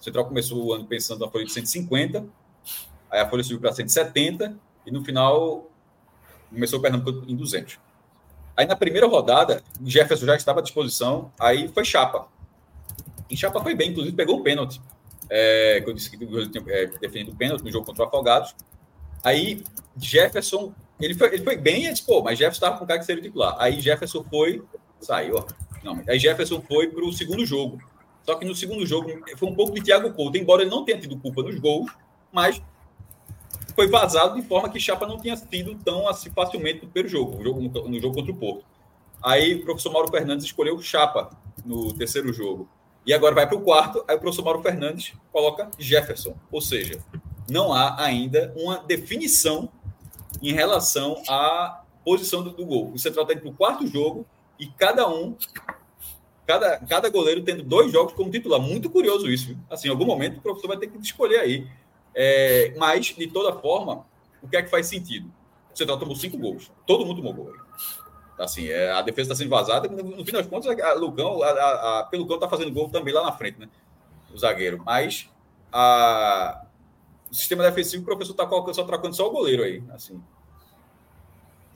O 0.00 0.04
central 0.04 0.24
começou 0.26 0.64
o 0.64 0.72
ano 0.72 0.84
pensando 0.84 1.24
na 1.24 1.30
folha 1.30 1.44
de 1.44 1.52
150, 1.52 2.24
aí 3.14 3.20
a 3.20 3.28
folha 3.28 3.42
subiu 3.42 3.60
para 3.60 3.72
170, 3.72 4.56
e 4.84 4.90
no 4.90 5.04
final 5.04 5.70
começou 6.50 6.78
o 6.78 6.82
Pernambuco 6.82 7.24
em 7.28 7.36
200. 7.36 7.78
Aí 8.56 8.66
na 8.66 8.76
primeira 8.76 9.06
rodada, 9.06 9.62
o 9.80 9.88
Jefferson 9.88 10.26
já 10.26 10.36
estava 10.36 10.60
à 10.60 10.62
disposição, 10.62 11.32
aí 11.38 11.68
foi 11.68 11.84
Chapa. 11.84 12.26
E 13.30 13.36
Chapa 13.36 13.60
foi 13.62 13.74
bem, 13.74 13.90
inclusive 13.90 14.14
pegou 14.14 14.40
o 14.40 14.42
pênalti 14.42 14.80
é, 15.30 15.80
que 15.82 15.88
eu 15.88 15.94
disse 15.94 16.10
que 16.10 16.22
o 16.24 16.50
tinha 16.50 16.64
é, 16.68 16.86
definido 16.86 17.32
o 17.32 17.36
pênalti 17.36 17.62
no 17.62 17.70
jogo 17.70 17.86
contra 17.86 18.04
o 18.04 18.06
Afogados. 18.06 18.54
Aí 19.22 19.64
Jefferson, 19.96 20.72
ele 21.00 21.14
foi, 21.14 21.34
ele 21.34 21.42
foi 21.42 21.56
bem, 21.56 21.84
ele 21.84 21.92
disse, 21.92 22.04
pô, 22.04 22.22
mas 22.22 22.38
Jefferson 22.38 22.58
estava 22.58 22.78
com 22.78 22.84
o 22.84 22.86
cara 22.86 22.98
que 22.98 23.06
seria 23.06 23.22
titular. 23.22 23.56
Aí 23.58 23.80
Jefferson 23.80 24.24
foi, 24.24 24.62
saiu, 25.00 25.36
ó. 25.36 25.46
Não, 25.82 26.02
aí 26.08 26.18
Jefferson 26.18 26.60
foi 26.62 26.88
para 26.88 27.04
o 27.04 27.12
segundo 27.12 27.44
jogo. 27.44 27.78
Só 28.22 28.36
que 28.36 28.44
no 28.44 28.54
segundo 28.54 28.86
jogo 28.86 29.10
foi 29.36 29.48
um 29.48 29.54
pouco 29.54 29.74
de 29.74 29.82
Thiago 29.82 30.12
Couto, 30.12 30.38
embora 30.38 30.62
ele 30.62 30.70
não 30.70 30.84
tenha 30.84 30.98
tido 30.98 31.18
culpa 31.18 31.42
nos 31.42 31.58
gols, 31.58 31.90
mas 32.32 32.62
foi 33.74 33.88
vazado 33.88 34.40
de 34.40 34.46
forma 34.46 34.68
que 34.68 34.78
Chapa 34.78 35.06
não 35.06 35.18
tinha 35.18 35.36
sido 35.36 35.74
tão 35.84 36.08
assim 36.08 36.30
facilmente 36.30 36.82
no 36.82 36.90
primeiro 36.90 37.08
jogo, 37.08 37.36
no 37.36 37.44
jogo, 37.44 37.88
no 37.88 38.00
jogo 38.00 38.14
contra 38.14 38.32
o 38.32 38.36
Porto. 38.36 38.64
Aí 39.22 39.54
o 39.54 39.64
professor 39.64 39.92
Mauro 39.92 40.10
Fernandes 40.10 40.44
escolheu 40.44 40.80
Chapa 40.80 41.30
no 41.64 41.92
terceiro 41.94 42.32
jogo. 42.32 42.68
E 43.06 43.12
agora 43.12 43.34
vai 43.34 43.46
para 43.46 43.56
o 43.56 43.60
quarto, 43.60 44.02
aí 44.08 44.16
o 44.16 44.20
professor 44.20 44.44
Mauro 44.44 44.62
Fernandes 44.62 45.12
coloca 45.30 45.70
Jefferson. 45.78 46.34
Ou 46.50 46.60
seja, 46.60 46.98
não 47.50 47.72
há 47.72 48.02
ainda 48.02 48.52
uma 48.56 48.78
definição 48.78 49.68
em 50.42 50.52
relação 50.52 51.22
à 51.28 51.82
posição 52.04 52.42
do, 52.42 52.50
do 52.50 52.64
gol. 52.64 52.92
O 52.92 52.98
Central 52.98 53.24
está 53.24 53.34
indo 53.34 53.42
para 53.42 53.50
o 53.50 53.54
quarto 53.54 53.86
jogo 53.86 54.26
e 54.58 54.66
cada 54.66 55.08
um, 55.08 55.36
cada, 56.46 56.78
cada 56.78 57.08
goleiro 57.08 57.42
tendo 57.42 57.62
dois 57.62 57.90
jogos 57.90 58.12
como 58.14 58.30
titular. 58.30 58.60
Muito 58.60 58.90
curioso 58.90 59.30
isso. 59.30 59.56
Assim, 59.70 59.88
em 59.88 59.90
algum 59.90 60.06
momento 60.06 60.38
o 60.38 60.42
professor 60.42 60.68
vai 60.68 60.76
ter 60.76 60.88
que 60.88 60.98
escolher 60.98 61.40
aí. 61.40 61.66
É, 62.14 62.72
mas, 62.76 63.06
de 63.06 63.26
toda 63.26 63.58
forma, 63.60 64.06
o 64.42 64.48
que 64.48 64.56
é 64.56 64.62
que 64.62 64.70
faz 64.70 64.86
sentido? 64.86 65.30
O 65.72 65.76
Central 65.76 65.98
tomou 65.98 66.14
cinco 66.14 66.38
gols. 66.38 66.70
Todo 66.86 67.04
mundo 67.04 67.16
tomou 67.16 67.34
gol. 67.34 67.52
Assim, 68.38 68.68
é, 68.68 68.90
a 68.90 69.02
defesa 69.02 69.32
está 69.32 69.34
sendo 69.34 69.50
vazada. 69.50 69.88
No, 69.88 70.24
fim 70.24 70.32
das 70.32 70.46
contas, 70.46 70.78
a 70.78 70.92
Lucão, 70.94 71.42
a, 71.42 71.48
a, 71.48 72.00
a 72.00 72.04
Pelucão 72.04 72.36
está 72.36 72.48
fazendo 72.48 72.72
gol 72.72 72.88
também 72.88 73.14
lá 73.14 73.24
na 73.24 73.32
frente, 73.32 73.58
né? 73.60 73.68
O 74.32 74.38
zagueiro. 74.38 74.82
Mas 74.84 75.28
a, 75.72 76.64
o 77.30 77.34
sistema 77.34 77.62
defensivo, 77.62 78.02
o 78.02 78.06
professor 78.06 78.32
está 78.32 78.46
colocando 78.46 78.74
só 78.74 78.84
trocando 78.84 79.14
só 79.14 79.28
o 79.28 79.32
goleiro 79.32 79.62
aí. 79.62 79.82
Assim. 79.92 80.20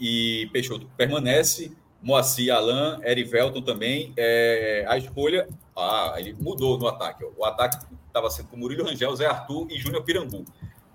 E 0.00 0.48
Peixoto 0.52 0.88
permanece. 0.96 1.76
Moacir, 2.00 2.54
Alain, 2.54 3.00
Erivelton 3.02 3.62
também. 3.62 4.12
É, 4.16 4.84
a 4.88 4.96
escolha. 4.96 5.48
Ah, 5.76 6.14
ele 6.16 6.32
mudou 6.32 6.78
no 6.78 6.86
ataque. 6.86 7.24
O 7.36 7.44
ataque 7.44 7.84
estava 8.18 8.30
sendo 8.30 8.48
com 8.48 8.56
Murilo 8.56 8.84
Rangel, 8.84 9.14
Zé 9.16 9.26
Arthur 9.26 9.66
e 9.70 9.78
Júnior 9.78 10.02
Pirambu. 10.02 10.44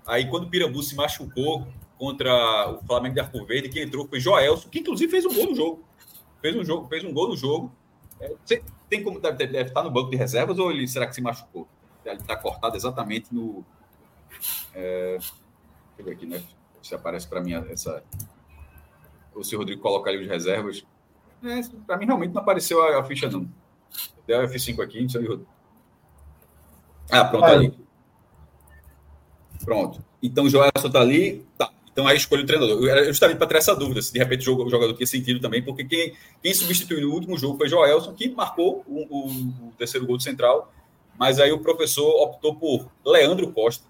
Aí, 0.06 0.28
quando 0.28 0.44
o 0.44 0.50
Pirambu 0.50 0.82
se 0.82 0.94
machucou, 0.94 1.66
contra 1.98 2.70
o 2.70 2.84
Flamengo 2.84 3.14
de 3.14 3.20
Arco 3.20 3.44
Verde, 3.44 3.68
quem 3.68 3.82
entrou 3.82 4.06
foi 4.06 4.20
Joelson, 4.20 4.68
que 4.68 4.80
inclusive 4.80 5.10
fez 5.10 5.24
um 5.24 5.34
gol 5.34 5.46
no 5.46 5.54
jogo. 5.54 5.84
Fez 6.40 6.56
um, 6.56 6.64
jogo, 6.64 6.88
fez 6.88 7.04
um 7.04 7.12
gol 7.12 7.28
no 7.28 7.36
jogo. 7.36 7.72
É, 8.20 8.34
tem 8.88 9.02
como 9.02 9.18
deve, 9.18 9.46
deve, 9.46 9.68
estar 9.68 9.82
no 9.82 9.90
banco 9.90 10.10
de 10.10 10.16
reservas 10.16 10.58
ou 10.58 10.70
ele 10.70 10.86
será 10.86 11.06
que 11.06 11.14
se 11.14 11.22
machucou? 11.22 11.66
Ele 12.04 12.16
está 12.16 12.36
cortado 12.36 12.76
exatamente 12.76 13.34
no. 13.34 13.64
É, 14.74 15.16
deixa 15.16 15.32
eu 15.98 16.04
ver 16.04 16.12
aqui, 16.12 16.26
né? 16.26 16.42
Se 16.82 16.94
aparece 16.94 17.26
para 17.26 17.40
mim 17.40 17.54
essa. 17.54 18.02
Ou 19.34 19.42
se 19.42 19.56
o 19.56 19.58
Rodrigo 19.58 19.80
coloca 19.80 20.10
ali 20.10 20.20
os 20.20 20.28
reservas. 20.28 20.84
É, 21.42 21.60
para 21.86 21.96
mim 21.96 22.04
realmente 22.04 22.34
não 22.34 22.42
apareceu 22.42 22.82
a, 22.82 23.00
a 23.00 23.04
ficha, 23.04 23.30
não. 23.30 23.48
Deu 24.26 24.42
F5 24.42 24.82
aqui, 24.82 25.00
não 25.00 25.08
sei. 25.08 25.40
Ah, 27.10 27.24
pronto, 27.24 27.44
ali. 27.44 27.74
Pronto. 29.64 30.04
Então 30.22 30.44
o 30.44 30.50
Joelson 30.50 30.86
está 30.86 31.00
ali. 31.00 31.44
Tá. 31.56 31.70
Então 31.92 32.06
aí 32.06 32.16
escolhe 32.16 32.42
o 32.42 32.46
treinador. 32.46 32.86
Era 32.88 33.04
justamente 33.04 33.38
para 33.38 33.46
ter 33.46 33.56
essa 33.56 33.74
dúvida, 33.74 34.02
se 34.02 34.12
de 34.12 34.18
repente 34.18 34.48
o 34.50 34.68
jogador 34.68 34.94
tinha 34.94 35.06
sentido 35.06 35.40
também, 35.40 35.62
porque 35.62 35.84
quem, 35.84 36.14
quem 36.42 36.52
substituiu 36.52 37.08
no 37.08 37.14
último 37.14 37.38
jogo 37.38 37.56
foi 37.56 37.68
Joelson, 37.68 38.12
que 38.14 38.28
marcou 38.28 38.84
o, 38.86 39.02
o, 39.02 39.68
o 39.68 39.72
terceiro 39.78 40.06
gol 40.06 40.16
do 40.16 40.22
Central, 40.22 40.72
mas 41.16 41.38
aí 41.38 41.52
o 41.52 41.60
professor 41.60 42.08
optou 42.22 42.56
por 42.56 42.90
Leandro 43.04 43.52
Costa. 43.52 43.86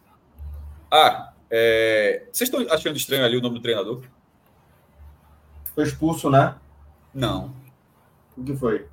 Ah, 0.90 1.32
é... 1.50 2.26
vocês 2.30 2.50
estão 2.50 2.60
achando 2.72 2.96
estranho 2.96 3.24
ali 3.24 3.38
o 3.38 3.40
nome 3.40 3.54
do 3.56 3.62
treinador? 3.62 4.02
Foi 5.74 5.84
expulso, 5.84 6.28
né? 6.30 6.54
Não. 7.12 7.54
O 8.36 8.44
que 8.44 8.54
foi? 8.54 8.86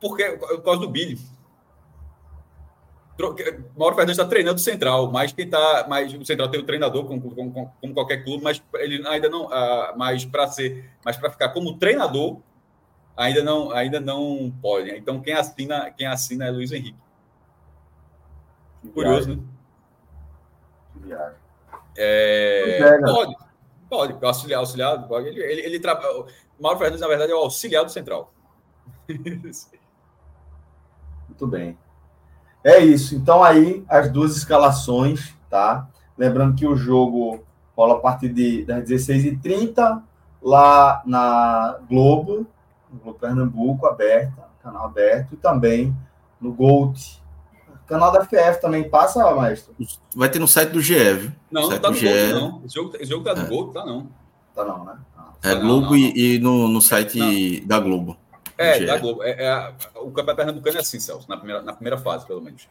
Porque, 0.00 0.24
por 0.30 0.62
causa 0.62 0.80
do 0.80 0.88
Billy. 0.88 1.18
Mauro 3.76 3.94
Fernandes 3.94 4.18
está 4.18 4.24
treinando 4.24 4.56
o 4.56 4.62
Central, 4.62 5.10
mas 5.12 5.32
quem 5.32 5.48
tá, 5.48 5.86
mas 5.88 6.12
o 6.14 6.24
Central 6.24 6.48
tem 6.48 6.60
o 6.60 6.66
treinador 6.66 7.04
como, 7.04 7.34
como, 7.34 7.72
como 7.80 7.94
qualquer 7.94 8.24
clube, 8.24 8.42
mas 8.42 8.62
ele 8.74 9.06
ainda 9.06 9.28
não, 9.28 9.46
uh, 9.46 9.96
mas 9.96 10.24
para 10.24 10.48
ser, 10.48 10.90
mas 11.04 11.16
para 11.16 11.30
ficar 11.30 11.50
como 11.50 11.78
treinador 11.78 12.40
ainda 13.16 13.44
não, 13.44 13.70
ainda 13.70 14.00
não 14.00 14.52
pode. 14.62 14.90
Então 14.90 15.20
quem 15.20 15.34
assina, 15.34 15.90
quem 15.90 16.06
assina 16.06 16.46
é 16.46 16.50
Luiz 16.50 16.72
Henrique. 16.72 16.98
Curioso, 18.94 19.36
né? 19.36 19.38
É, 21.96 22.78
é 22.80 22.98
pode, 23.00 23.36
pode, 23.88 24.24
auxiliar, 24.24 24.60
auxiliar, 24.60 25.06
pode. 25.06 25.28
Ele, 25.28 25.42
ele, 25.42 25.60
ele 25.62 25.80
trabalha. 25.80 26.24
Mauro 26.58 26.78
Fernandes 26.78 27.00
na 27.00 27.08
verdade 27.08 27.30
é 27.30 27.34
o 27.34 27.38
auxiliar 27.38 27.84
do 27.84 27.90
Central. 27.90 28.32
Muito 31.28 31.46
bem. 31.46 31.78
É 32.64 32.78
isso. 32.78 33.14
Então 33.14 33.42
aí 33.42 33.84
as 33.88 34.10
duas 34.10 34.36
escalações, 34.36 35.34
tá? 35.50 35.88
Lembrando 36.16 36.54
que 36.54 36.66
o 36.66 36.76
jogo 36.76 37.42
rola 37.76 37.94
a 37.94 38.00
partir 38.00 38.28
de, 38.28 38.64
das 38.64 38.84
16h30 38.84 40.02
lá 40.42 41.02
na 41.06 41.78
Globo, 41.88 42.46
no 42.92 43.00
Globo 43.00 43.18
Pernambuco, 43.18 43.86
aberta, 43.86 44.48
canal 44.62 44.86
aberto, 44.86 45.34
e 45.34 45.36
também 45.36 45.96
no 46.40 46.52
Gold. 46.52 47.22
O 47.68 47.86
canal 47.86 48.12
da 48.12 48.24
FF 48.24 48.60
também 48.60 48.88
passa, 48.88 49.34
maestro? 49.34 49.74
Vai 50.14 50.28
ter 50.28 50.38
no 50.38 50.48
site 50.48 50.70
do 50.70 50.80
GE, 50.80 50.94
viu? 51.14 51.32
Não, 51.50 51.68
não 51.68 51.78
tá 51.78 51.90
no 51.90 51.96
GE. 51.96 52.06
Gold, 52.06 52.32
não. 52.32 52.62
Esse 52.64 52.74
jogo, 52.74 52.96
esse 52.96 53.10
jogo 53.10 53.24
tá 53.24 53.34
no 53.34 53.42
é. 53.42 53.48
Gold, 53.48 53.72
tá 53.72 53.84
não. 53.84 54.08
Tá 54.54 54.64
não, 54.64 54.84
né? 54.84 54.94
Ah, 55.16 55.32
é 55.42 55.54
Globo 55.54 55.90
não, 55.90 55.96
E, 55.96 56.36
e, 56.36 56.38
no, 56.38 56.68
no 56.68 56.80
site 56.80 57.18
não. 57.18 57.66
da 57.66 57.80
Globo. 57.80 58.16
É, 58.56 58.84
da 58.84 58.98
Globo. 58.98 59.22
É, 59.22 59.30
é, 59.30 59.74
o 59.96 60.10
Campeonato 60.10 60.36
Pernambucano 60.36 60.76
é 60.76 60.80
assim, 60.80 61.00
Celso, 61.00 61.28
na 61.28 61.36
primeira, 61.36 61.62
na 61.62 61.72
primeira 61.72 61.98
fase, 61.98 62.26
pelo 62.26 62.40
menos. 62.40 62.68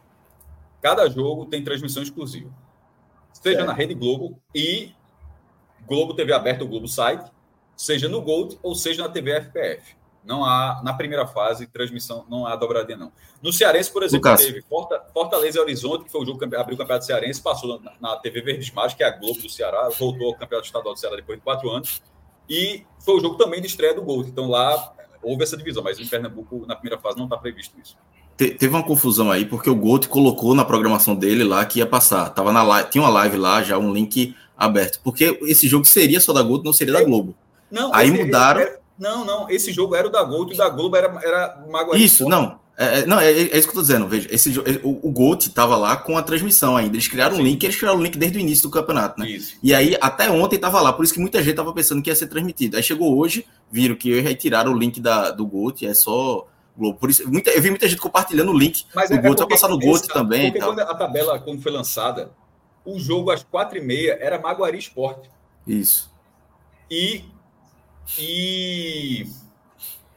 Cada 0.81 1.07
jogo 1.09 1.45
tem 1.45 1.63
transmissão 1.63 2.01
exclusiva. 2.01 2.49
Seja 3.33 3.57
certo. 3.57 3.67
na 3.67 3.73
Rede 3.73 3.93
Globo 3.93 4.39
e 4.53 4.91
Globo 5.87 6.13
TV 6.13 6.33
aberta, 6.33 6.63
o 6.63 6.67
Globo 6.67 6.87
site, 6.87 7.31
seja 7.75 8.07
no 8.07 8.21
Gold 8.21 8.59
ou 8.61 8.75
seja 8.75 9.03
na 9.03 9.09
TV 9.09 9.31
FPF. 9.41 9.95
Não 10.23 10.45
há, 10.45 10.81
na 10.83 10.93
primeira 10.93 11.25
fase, 11.25 11.65
transmissão, 11.65 12.25
não 12.29 12.45
há 12.45 12.55
dobradinha, 12.55 12.97
não. 12.97 13.11
No 13.41 13.51
Cearense, 13.51 13.91
por 13.91 14.03
exemplo, 14.03 14.29
Lucas. 14.29 14.45
teve 14.45 14.63
Fortaleza 15.11 15.57
e 15.57 15.61
Horizonte, 15.61 16.05
que 16.05 16.11
foi 16.11 16.21
o 16.21 16.25
jogo 16.25 16.37
que 16.37 16.55
abriu 16.55 16.75
o 16.75 16.77
Campeonato 16.77 17.05
Cearense, 17.05 17.41
passou 17.41 17.79
na, 17.79 17.93
na 17.99 18.17
TV 18.17 18.41
Verdes 18.41 18.69
Mares, 18.71 18.93
que 18.93 19.03
é 19.03 19.07
a 19.07 19.17
Globo 19.17 19.41
do 19.41 19.49
Ceará, 19.49 19.89
voltou 19.97 20.27
ao 20.27 20.35
Campeonato 20.35 20.67
Estadual 20.67 20.93
do 20.93 20.99
Ceará 20.99 21.15
depois 21.15 21.39
de 21.39 21.43
quatro 21.43 21.69
anos 21.71 22.03
E 22.47 22.85
foi 22.99 23.15
o 23.15 23.19
jogo 23.19 23.35
também 23.35 23.59
de 23.61 23.67
estreia 23.67 23.95
do 23.95 24.03
Gol. 24.03 24.21
Então 24.21 24.47
lá 24.47 24.93
houve 25.21 25.43
essa 25.43 25.57
divisão, 25.57 25.83
mas 25.83 25.99
em 25.99 26.05
Pernambuco, 26.05 26.65
na 26.67 26.75
primeira 26.75 27.01
fase, 27.01 27.17
não 27.17 27.25
está 27.25 27.37
previsto 27.37 27.75
isso. 27.81 27.95
Te, 28.37 28.51
teve 28.51 28.73
uma 28.73 28.83
confusão 28.83 29.31
aí, 29.31 29.45
porque 29.45 29.69
o 29.69 29.75
Gold 29.75 30.07
colocou 30.07 30.55
na 30.55 30.65
programação 30.65 31.15
dele 31.15 31.43
lá 31.43 31.65
que 31.65 31.79
ia 31.79 31.85
passar. 31.85 32.29
Tava 32.29 32.51
na 32.51 32.63
live, 32.63 32.89
tinha 32.89 33.03
uma 33.03 33.09
live 33.09 33.37
lá, 33.37 33.61
já 33.61 33.77
um 33.77 33.93
link 33.93 34.35
aberto. 34.57 34.99
Porque 35.03 35.39
esse 35.43 35.67
jogo 35.67 35.85
seria 35.85 36.19
só 36.19 36.33
da 36.33 36.41
Gold, 36.41 36.63
não 36.63 36.73
seria 36.73 36.93
da 36.93 37.03
Globo. 37.03 37.35
Não, 37.69 37.93
aí 37.93 38.09
esse, 38.09 38.23
mudaram. 38.23 38.61
Era, 38.61 38.79
não, 38.97 39.25
não, 39.25 39.49
esse 39.49 39.71
jogo 39.71 39.95
era 39.95 40.07
o 40.07 40.11
da 40.11 40.23
Gold 40.23 40.51
e 40.51 40.55
o 40.55 40.57
da 40.57 40.69
Globo 40.69 40.95
era, 40.95 41.07
era 41.23 41.65
Maguari. 41.69 42.03
Isso, 42.03 42.27
não. 42.27 42.59
É, 42.81 42.99
é, 42.99 43.05
não, 43.05 43.19
é, 43.19 43.31
é, 43.31 43.57
isso 43.57 43.67
que 43.67 43.69
eu 43.69 43.75
tô 43.75 43.81
dizendo. 43.81 44.07
Veja, 44.07 44.27
esse, 44.31 44.57
o, 44.83 45.07
o 45.07 45.11
Gold 45.11 45.51
tava 45.51 45.77
lá 45.77 45.95
com 45.95 46.17
a 46.17 46.23
transmissão 46.23 46.75
ainda. 46.75 46.95
Eles 46.95 47.07
criaram 47.07 47.35
Sim. 47.35 47.41
um 47.41 47.45
link, 47.45 47.63
eles 47.63 47.75
criaram 47.75 47.97
o 47.97 48.01
um 48.01 48.03
link 48.03 48.17
desde 48.17 48.39
o 48.39 48.41
início 48.41 48.63
do 48.63 48.71
campeonato, 48.71 49.19
né? 49.19 49.29
Isso. 49.29 49.55
E 49.61 49.71
aí, 49.71 49.95
até 50.01 50.31
ontem 50.31 50.57
tava 50.57 50.81
lá, 50.81 50.91
por 50.91 51.05
isso 51.05 51.13
que 51.13 51.19
muita 51.19 51.43
gente 51.43 51.55
tava 51.55 51.71
pensando 51.73 52.01
que 52.01 52.09
ia 52.09 52.15
ser 52.15 52.25
transmitido. 52.25 52.77
Aí 52.77 52.81
chegou 52.81 53.15
hoje, 53.15 53.45
viram 53.71 53.95
que 53.95 54.09
eu 54.09 54.23
retiraram 54.23 54.73
o 54.73 54.77
link 54.77 54.99
da, 54.99 55.29
do 55.29 55.45
Gold, 55.45 55.85
é 55.85 55.93
só 55.93 56.47
Globo. 56.75 56.97
Por 56.97 57.11
isso, 57.11 57.29
muita, 57.29 57.51
eu 57.51 57.61
vi 57.61 57.69
muita 57.69 57.87
gente 57.87 58.01
compartilhando 58.01 58.51
o 58.51 58.57
link 58.57 58.85
Mas 58.95 59.09
do 59.09 59.15
é, 59.15 59.21
Gold, 59.21 59.37
vai 59.37 59.47
passar 59.49 59.67
no 59.67 59.77
Gold 59.77 60.07
também. 60.07 60.51
Porque 60.51 60.65
quando 60.65 60.79
a 60.79 60.95
tabela, 60.95 61.39
quando 61.39 61.61
foi 61.61 61.71
lançada, 61.71 62.31
o 62.83 62.99
jogo 62.99 63.29
às 63.29 63.43
quatro 63.43 63.77
e 63.77 63.81
meia 63.81 64.17
era 64.19 64.39
Maguari 64.39 64.79
Esporte. 64.79 65.29
Isso. 65.67 66.11
E, 66.89 67.23
e 68.17 69.27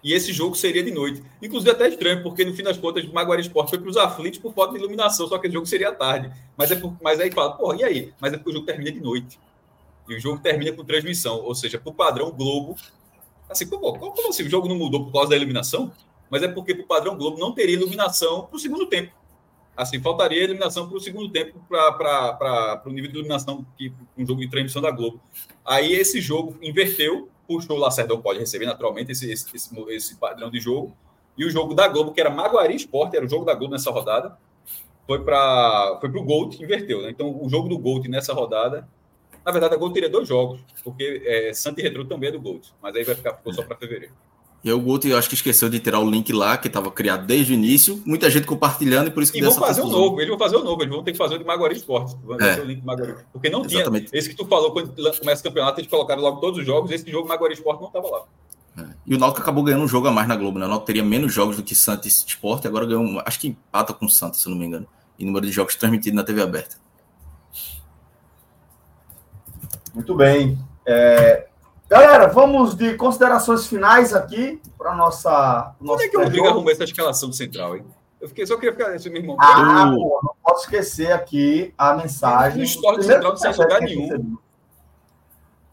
e 0.04 0.12
esse 0.12 0.34
jogo 0.34 0.54
seria 0.54 0.82
de 0.82 0.90
noite. 0.90 1.22
Inclusive, 1.40 1.70
até 1.70 1.88
estranho, 1.88 2.22
porque 2.22 2.44
no 2.44 2.52
fim 2.52 2.62
das 2.62 2.76
contas, 2.76 3.02
o 3.04 3.12
Maguari 3.14 3.40
Esporte 3.40 3.70
foi 3.70 3.78
para 3.78 3.88
os 3.88 3.96
aflitos 3.96 4.38
por 4.38 4.52
falta 4.52 4.74
de 4.74 4.78
iluminação, 4.78 5.26
só 5.26 5.38
que 5.38 5.48
o 5.48 5.50
jogo 5.50 5.64
seria 5.64 5.88
à 5.88 5.92
tarde. 5.94 6.30
Mas, 6.58 6.70
é 6.70 6.76
por, 6.76 6.94
mas 7.02 7.18
aí 7.18 7.32
fala, 7.32 7.56
porra, 7.56 7.78
e 7.78 7.84
aí? 7.84 8.12
Mas 8.20 8.34
é 8.34 8.36
porque 8.36 8.50
o 8.50 8.52
jogo 8.52 8.66
termina 8.66 8.92
de 8.92 9.00
noite. 9.00 9.40
E 10.06 10.14
o 10.14 10.20
jogo 10.20 10.38
termina 10.42 10.72
com 10.72 10.84
transmissão, 10.84 11.40
ou 11.42 11.54
seja, 11.54 11.78
por 11.78 11.94
padrão 11.94 12.30
Globo. 12.30 12.76
Assim, 13.48 13.66
pô, 13.66 13.78
como, 13.78 14.28
assim? 14.28 14.42
O 14.42 14.50
jogo 14.50 14.68
não 14.68 14.76
mudou 14.76 15.06
por 15.06 15.12
causa 15.12 15.30
da 15.30 15.36
iluminação? 15.36 15.90
Mas 16.28 16.42
é 16.42 16.48
porque, 16.48 16.74
por 16.74 16.86
padrão 16.86 17.16
Globo, 17.16 17.38
não 17.38 17.52
teria 17.52 17.74
iluminação 17.74 18.44
para 18.44 18.56
o 18.56 18.58
segundo 18.58 18.84
tempo. 18.84 19.10
Assim, 19.74 20.02
faltaria 20.02 20.44
iluminação 20.44 20.86
para 20.86 20.98
o 20.98 21.00
segundo 21.00 21.30
tempo, 21.30 21.58
para 21.66 22.82
o 22.84 22.90
nível 22.90 23.10
de 23.10 23.16
iluminação 23.16 23.66
que 23.78 23.90
um 24.18 24.26
jogo 24.26 24.42
de 24.42 24.50
transmissão 24.50 24.82
da 24.82 24.90
Globo. 24.90 25.18
Aí 25.64 25.94
esse 25.94 26.20
jogo 26.20 26.58
inverteu 26.60 27.30
puxou 27.46 27.76
o 27.76 27.80
Lacerdão 27.80 28.20
pode 28.20 28.38
receber 28.38 28.66
naturalmente 28.66 29.12
esse, 29.12 29.30
esse, 29.30 29.54
esse, 29.54 29.90
esse, 29.90 30.16
padrão 30.16 30.50
de 30.50 30.60
jogo. 30.60 30.96
E 31.36 31.44
o 31.44 31.50
jogo 31.50 31.74
da 31.74 31.88
Globo, 31.88 32.12
que 32.12 32.20
era 32.20 32.30
Maguari 32.30 32.76
Esporte, 32.76 33.16
era 33.16 33.24
o 33.24 33.28
jogo 33.28 33.44
da 33.44 33.54
Globo 33.54 33.72
nessa 33.72 33.90
rodada, 33.90 34.38
foi 35.06 35.22
para 35.22 35.98
foi 36.00 36.10
o 36.10 36.22
Gold, 36.22 36.62
inverteu. 36.62 37.02
Né? 37.02 37.10
Então, 37.10 37.38
o 37.42 37.48
jogo 37.48 37.68
do 37.68 37.78
Gold 37.78 38.08
nessa 38.08 38.32
rodada, 38.32 38.88
na 39.44 39.52
verdade, 39.52 39.74
a 39.74 39.76
Gold 39.76 39.94
teria 39.94 40.08
dois 40.08 40.26
jogos, 40.26 40.60
porque 40.82 41.22
é, 41.24 41.52
Santa 41.52 41.80
e 41.80 41.84
Retro 41.84 42.04
também 42.04 42.28
é 42.28 42.32
do 42.32 42.40
Gold, 42.40 42.72
mas 42.80 42.94
aí 42.96 43.04
vai 43.04 43.14
ficar 43.14 43.34
ficou 43.34 43.52
só 43.52 43.62
para 43.62 43.76
fevereiro. 43.76 44.14
E 44.64 44.72
o 44.72 44.80
Guto, 44.80 45.06
eu 45.06 45.18
acho 45.18 45.28
que 45.28 45.34
esqueceu 45.34 45.68
de 45.68 45.78
tirar 45.78 46.00
o 46.00 46.10
link 46.10 46.32
lá, 46.32 46.56
que 46.56 46.68
estava 46.68 46.90
criado 46.90 47.26
desde 47.26 47.52
o 47.52 47.54
início. 47.54 48.02
Muita 48.06 48.30
gente 48.30 48.46
compartilhando, 48.46 49.08
e 49.08 49.10
por 49.10 49.22
isso 49.22 49.30
que 49.30 49.38
e 49.38 49.42
vão 49.42 49.52
fazer 49.52 49.82
o 49.82 49.84
um 49.84 49.90
novo, 49.90 50.18
eles 50.18 50.30
vão 50.30 50.38
fazer 50.38 50.56
o 50.56 50.60
um 50.60 50.64
novo, 50.64 50.82
eles 50.82 50.94
vão 50.94 51.04
ter 51.04 51.12
que 51.12 51.18
fazer 51.18 51.34
o 51.34 51.38
de 51.38 51.44
Maguari 51.44 51.76
Esportes. 51.76 52.16
É. 52.40 52.60
O 52.62 52.64
link 52.64 52.82
Maguari, 52.82 53.14
porque 53.30 53.50
não 53.50 53.62
Exatamente. 53.62 54.06
tinha. 54.06 54.18
Esse 54.18 54.30
que 54.30 54.34
tu 54.34 54.46
falou 54.46 54.72
quando 54.72 54.94
começa 54.94 55.42
o 55.42 55.44
campeonato, 55.44 55.80
eles 55.80 55.90
colocaram 55.90 56.22
logo 56.22 56.40
todos 56.40 56.60
os 56.60 56.64
jogos, 56.64 56.90
esse 56.90 57.10
jogo 57.10 57.28
Maguari 57.28 57.52
Esporte 57.52 57.80
não 57.80 57.88
estava 57.88 58.08
lá. 58.08 58.22
É. 58.78 58.86
E 59.06 59.14
o 59.14 59.18
Náutico 59.18 59.42
acabou 59.42 59.62
ganhando 59.62 59.84
um 59.84 59.88
jogo 59.88 60.08
a 60.08 60.10
mais 60.10 60.26
na 60.26 60.34
Globo, 60.34 60.58
né? 60.58 60.64
O 60.64 60.68
Náutico 60.68 60.86
teria 60.86 61.04
menos 61.04 61.30
jogos 61.30 61.56
do 61.56 61.62
que 61.62 61.74
Santos 61.74 62.24
Esporte, 62.26 62.66
agora 62.66 62.86
ganhou, 62.86 63.20
acho 63.26 63.38
que 63.38 63.48
empata 63.48 63.92
com 63.92 64.06
o 64.06 64.10
Santos, 64.10 64.40
se 64.40 64.48
não 64.48 64.56
me 64.56 64.64
engano. 64.64 64.86
E 65.18 65.26
número 65.26 65.44
de 65.44 65.52
jogos 65.52 65.76
transmitidos 65.76 66.16
na 66.16 66.24
TV 66.24 66.40
aberta. 66.40 66.76
Muito 69.94 70.14
bem. 70.14 70.58
É, 70.86 71.48
Galera, 71.94 72.26
vamos 72.26 72.74
de 72.74 72.96
considerações 72.96 73.68
finais 73.68 74.12
aqui 74.12 74.60
para 74.76 74.96
nossa. 74.96 75.76
Como 75.78 76.02
é 76.02 76.08
que 76.08 76.16
o 76.16 76.24
Rodrigo 76.24 76.48
arrumou 76.48 76.68
essa 76.72 76.82
escalação 76.82 77.28
do 77.28 77.36
Central, 77.36 77.76
hein? 77.76 77.84
Eu 78.20 78.26
fiquei, 78.26 78.44
só 78.44 78.56
queria 78.56 78.72
ficar 78.72 78.96
esse 78.96 79.08
meu 79.08 79.22
irmão. 79.22 79.36
Ah, 79.38 79.92
pô, 79.94 80.20
não 80.24 80.34
posso 80.42 80.64
esquecer 80.64 81.12
aqui 81.12 81.72
a 81.78 81.94
mensagem. 81.94 82.58
Não 82.58 82.64
história 82.64 82.98
do 82.98 83.04
Central 83.04 83.36
sem 83.36 83.52
lugar 83.52 83.80
nenhum. 83.80 84.36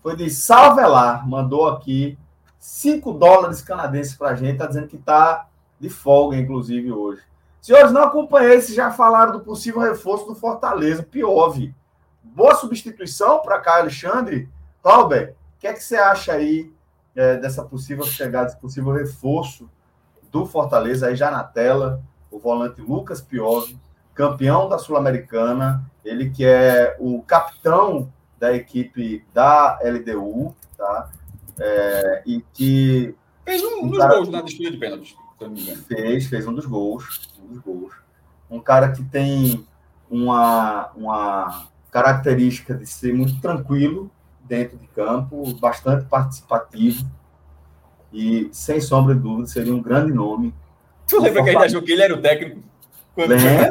Foi 0.04 0.16
de 0.16 0.30
Salvelar, 0.30 1.28
mandou 1.28 1.68
aqui 1.68 2.16
5 2.60 3.14
dólares 3.14 3.64
canadenses 3.64 4.14
para 4.14 4.30
a 4.30 4.36
gente, 4.36 4.60
tá 4.60 4.68
dizendo 4.68 4.90
que 4.90 5.00
tá 5.00 5.48
de 5.80 5.90
folga, 5.90 6.38
inclusive, 6.38 6.92
hoje. 6.92 7.24
Senhores, 7.60 7.92
não 7.92 8.04
acompanhei, 8.04 8.62
se 8.62 8.76
já 8.76 8.92
falaram 8.92 9.32
do 9.32 9.40
possível 9.40 9.82
reforço 9.82 10.28
do 10.28 10.36
Fortaleza, 10.36 11.02
Piove. 11.02 11.74
Boa 12.22 12.54
substituição 12.54 13.40
para 13.40 13.58
cá, 13.60 13.78
Alexandre. 13.78 14.48
Talber, 14.84 15.36
que 15.62 15.68
é 15.68 15.74
que 15.74 15.84
você 15.84 15.96
acha 15.96 16.34
aí 16.34 16.74
é, 17.16 17.38
dessa 17.38 17.64
possível 17.64 18.04
chegada, 18.04 18.48
desse 18.48 18.60
possível 18.60 18.92
reforço 18.92 19.70
do 20.32 20.44
Fortaleza 20.46 21.08
aí 21.08 21.16
já 21.16 21.30
na 21.30 21.44
tela, 21.44 22.02
o 22.32 22.40
volante 22.40 22.82
Lucas 22.82 23.22
Piove, 23.22 23.78
campeão 24.16 24.68
da 24.68 24.80
Sul-Americana, 24.80 25.86
ele 26.04 26.32
que 26.32 26.44
é 26.44 26.98
o 27.00 27.22
capitão 27.22 28.12
da 28.40 28.52
equipe 28.54 29.24
da 29.32 29.80
LDU, 29.84 30.56
tá? 30.76 31.12
É, 31.60 32.24
e 32.26 32.42
que 32.54 33.14
fez 33.46 33.64
um, 33.64 33.84
um 33.84 33.90
dos 33.90 34.04
gols 34.04 34.30
na 34.30 34.42
disputa 34.42 34.72
de 34.72 34.78
pênaltis, 34.78 35.16
Fez, 35.88 36.28
fez 36.28 36.48
um 36.48 36.54
dos 36.54 36.66
gols, 36.66 37.34
um 37.44 37.48
dos 37.48 37.60
gols. 37.60 37.94
Um 38.50 38.60
cara 38.60 38.92
que 38.92 39.04
tem 39.04 39.66
uma, 40.10 40.92
uma 40.96 41.68
característica 41.92 42.76
de 42.76 42.86
ser 42.86 43.14
muito 43.14 43.40
tranquilo, 43.42 44.12
dentro 44.52 44.78
de 44.78 44.86
campo, 44.88 45.54
bastante 45.62 46.04
participativo 46.08 47.06
e, 48.12 48.50
sem 48.52 48.82
sombra 48.82 49.16
de 49.16 49.22
dúvida, 49.22 49.48
seria 49.48 49.74
um 49.74 49.82
grande 49.82 50.12
nome. 50.12 50.54
Tu 51.08 51.22
lembra 51.22 51.42
que 51.42 51.50
a 51.52 51.54
gente 51.54 51.64
achou 51.64 51.82
que 51.82 51.94
ele 51.94 52.02
era 52.02 52.14
o 52.14 52.22
técnico? 52.22 52.62
Quando 53.16 53.30
lembra, 53.30 53.70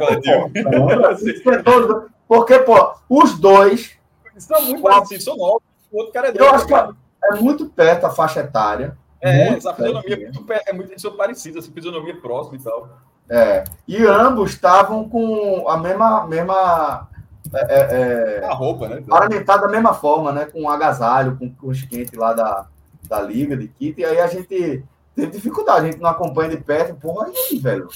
pô, 1.62 2.08
porque, 2.26 2.58
pô, 2.60 2.94
os 3.10 3.38
dois... 3.38 3.92
São 4.38 4.62
muito 4.62 4.82
parecidos, 4.82 5.24
são 5.24 5.36
novos. 5.36 5.62
O 5.92 5.98
outro 5.98 6.14
cara 6.14 6.28
é 6.28 6.32
Eu 6.34 6.48
acho 6.48 6.66
que 6.66 6.72
é, 6.72 6.88
é 7.24 7.34
muito 7.34 7.66
perto 7.66 8.06
a 8.06 8.10
faixa 8.10 8.40
etária. 8.40 8.96
É, 9.20 9.48
essa 9.48 9.74
fisionomia 9.74 10.14
é 10.14 10.32
muito, 10.32 10.52
é 10.68 10.72
muito 10.72 10.98
são 10.98 11.14
parecidas, 11.14 11.64
essa 11.64 11.74
fisionomia 11.74 12.18
próxima 12.18 12.56
e 12.56 12.62
tal. 12.62 12.88
É, 13.28 13.64
e 13.86 14.02
ambos 14.06 14.52
estavam 14.52 15.06
com 15.06 15.68
a 15.68 15.76
mesma, 15.76 16.26
mesma 16.26 17.06
é, 17.52 17.74
é, 17.74 18.40
é, 18.42 18.44
a 18.44 18.54
roupa, 18.54 18.88
né? 18.88 19.02
Paramentado 19.06 19.62
da 19.62 19.68
mesma 19.68 19.94
forma, 19.94 20.32
né? 20.32 20.46
Com 20.46 20.68
agasalho, 20.68 21.36
com 21.36 21.68
os 21.68 21.82
quentes 21.82 22.16
lá 22.18 22.32
da, 22.32 22.66
da 23.08 23.20
liga 23.20 23.56
de 23.56 23.68
kit. 23.68 24.00
E 24.00 24.04
aí 24.04 24.20
a 24.20 24.26
gente 24.26 24.84
tem 25.14 25.30
dificuldade, 25.30 25.86
a 25.86 25.90
gente 25.90 26.00
não 26.00 26.10
acompanha 26.10 26.50
de 26.50 26.58
perto. 26.58 26.94
Porra, 26.94 27.26
aí, 27.26 27.58
velho? 27.58 27.88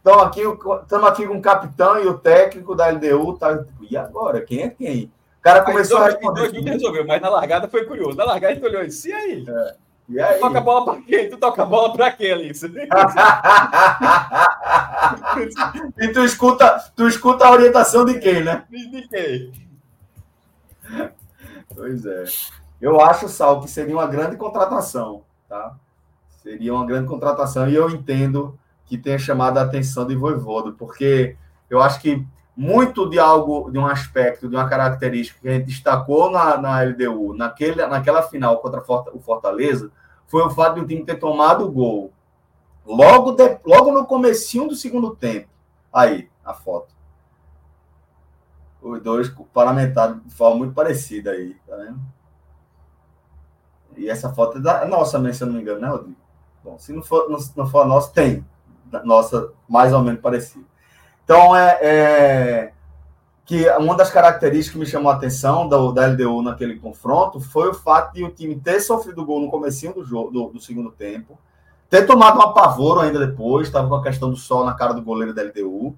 Então 0.00 0.18
aqui, 0.18 0.40
estamos 0.40 1.08
aqui 1.08 1.26
com 1.26 1.36
o 1.36 1.42
capitão 1.42 2.02
e 2.02 2.06
o 2.06 2.18
técnico 2.18 2.74
da 2.74 2.88
LDU. 2.88 3.36
Tá, 3.38 3.58
tipo, 3.58 3.84
e 3.88 3.96
agora? 3.96 4.40
Quem 4.40 4.62
é 4.62 4.68
quem? 4.68 5.04
O 5.38 5.42
cara 5.42 5.62
começou 5.62 5.98
a 5.98 6.06
responder. 6.06 6.50
resolveu, 6.50 7.06
mas 7.06 7.20
na 7.20 7.28
largada 7.28 7.68
foi 7.68 7.84
curioso. 7.84 8.16
Na 8.16 8.24
largada 8.24 8.52
a 8.52 8.54
gente 8.54 8.66
olhou 8.66 8.82
e 8.82 8.86
disse, 8.86 9.08
e 9.08 9.12
aí? 9.12 9.44
É. 9.46 9.74
E 10.08 10.20
aí? 10.20 10.34
Tu 10.34 10.40
toca 10.40 10.58
a 10.58 10.60
bola 10.60 10.84
pra 10.84 11.02
quem? 11.02 11.30
Tu 11.30 11.36
toca 11.36 11.62
a 11.62 11.66
bola 11.66 11.92
pra 11.92 12.10
quem, 12.10 12.32
Alice? 12.32 12.66
e 15.98 16.08
tu 16.08 16.24
escuta, 16.24 16.92
tu 16.94 17.08
escuta 17.08 17.46
a 17.46 17.52
orientação 17.52 18.04
de 18.04 18.18
quem, 18.18 18.44
né? 18.44 18.64
De 18.70 19.08
quem? 19.08 19.52
Pois 21.74 22.04
é. 22.04 22.24
Eu 22.80 23.00
acho, 23.00 23.28
Sal, 23.28 23.60
que 23.60 23.70
seria 23.70 23.94
uma 23.94 24.06
grande 24.06 24.36
contratação, 24.36 25.22
tá? 25.48 25.76
Seria 26.42 26.74
uma 26.74 26.84
grande 26.84 27.06
contratação 27.06 27.68
e 27.68 27.74
eu 27.74 27.88
entendo 27.88 28.58
que 28.86 28.98
tenha 28.98 29.18
chamado 29.18 29.58
a 29.58 29.62
atenção 29.62 30.06
de 30.06 30.16
Voivodo, 30.16 30.74
porque 30.74 31.36
eu 31.70 31.80
acho 31.80 32.00
que 32.00 32.26
muito 32.56 33.08
de 33.08 33.18
algo, 33.18 33.70
de 33.70 33.78
um 33.78 33.86
aspecto, 33.86 34.48
de 34.48 34.54
uma 34.54 34.68
característica 34.68 35.40
que 35.40 35.48
a 35.48 35.52
gente 35.52 35.66
destacou 35.66 36.30
na, 36.30 36.58
na 36.58 36.82
LDU, 36.82 37.34
naquele, 37.34 37.86
naquela 37.86 38.22
final 38.22 38.58
contra 38.58 38.82
o 39.12 39.20
Fortaleza, 39.20 39.90
foi 40.26 40.42
o 40.42 40.50
fato 40.50 40.76
de 40.76 40.80
o 40.80 40.86
time 40.86 41.04
ter 41.04 41.18
tomado 41.18 41.66
o 41.66 41.70
gol 41.70 42.12
logo, 42.84 43.32
de, 43.32 43.58
logo 43.64 43.92
no 43.92 44.04
comecinho 44.04 44.68
do 44.68 44.74
segundo 44.74 45.14
tempo. 45.14 45.48
Aí, 45.92 46.28
a 46.44 46.54
foto. 46.54 46.94
Os 48.80 49.00
dois 49.00 49.28
parlamentares 49.52 50.22
de 50.24 50.34
forma 50.34 50.56
muito 50.56 50.74
parecida 50.74 51.30
aí, 51.30 51.54
tá 51.66 51.76
vendo? 51.76 52.00
E 53.96 54.08
essa 54.08 54.32
foto 54.32 54.58
é 54.58 54.60
da 54.60 54.86
nossa, 54.86 55.18
né, 55.18 55.32
se 55.32 55.42
eu 55.42 55.46
não 55.46 55.54
me 55.54 55.60
engano, 55.60 55.80
né, 55.80 55.88
Rodrigo? 55.88 56.16
Bom, 56.64 56.78
se 56.78 56.92
não 56.92 57.02
for, 57.02 57.28
não, 57.28 57.38
não 57.56 57.66
for 57.66 57.82
a 57.82 57.86
nossa, 57.86 58.12
tem. 58.12 58.44
Nossa, 59.04 59.52
mais 59.68 59.92
ou 59.92 60.00
menos 60.00 60.20
parecida. 60.20 60.64
Então, 61.24 61.56
é, 61.56 61.78
é, 61.80 62.72
que 63.44 63.68
uma 63.72 63.96
das 63.96 64.10
características 64.10 64.72
que 64.72 64.78
me 64.78 64.86
chamou 64.86 65.10
a 65.10 65.14
atenção 65.14 65.68
da, 65.68 65.76
da 65.92 66.06
LDU 66.06 66.42
naquele 66.42 66.78
confronto 66.78 67.40
foi 67.40 67.68
o 67.68 67.74
fato 67.74 68.14
de 68.14 68.24
o 68.24 68.30
time 68.30 68.56
ter 68.58 68.80
sofrido 68.80 69.24
gol 69.24 69.40
no 69.40 69.50
comecinho 69.50 69.94
do, 69.94 70.04
jogo, 70.04 70.30
do, 70.30 70.48
do 70.48 70.60
segundo 70.60 70.90
tempo, 70.90 71.38
ter 71.88 72.06
tomado 72.06 72.38
um 72.38 72.42
apavoro 72.42 73.00
ainda 73.00 73.24
depois, 73.26 73.66
estava 73.66 73.88
com 73.88 73.94
a 73.94 74.02
questão 74.02 74.30
do 74.30 74.36
sol 74.36 74.64
na 74.64 74.74
cara 74.74 74.94
do 74.94 75.02
goleiro 75.02 75.34
da 75.34 75.42
LDU. 75.42 75.96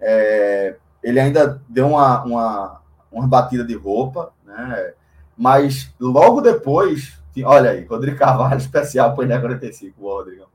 É, 0.00 0.76
ele 1.02 1.18
ainda 1.18 1.60
deu 1.68 1.88
uma, 1.88 2.22
uma, 2.22 2.80
uma 3.10 3.26
batida 3.26 3.64
de 3.64 3.74
roupa, 3.74 4.32
né? 4.44 4.92
mas 5.36 5.92
logo 5.98 6.40
depois 6.40 7.22
Olha 7.42 7.70
aí, 7.70 7.84
Rodrigo 7.84 8.18
Carvalho, 8.18 8.58
especial 8.60 9.14
para 9.14 9.24
o 9.24 9.40
45, 9.40 10.04
o 10.04 10.08
Rodrigo. 10.08 10.46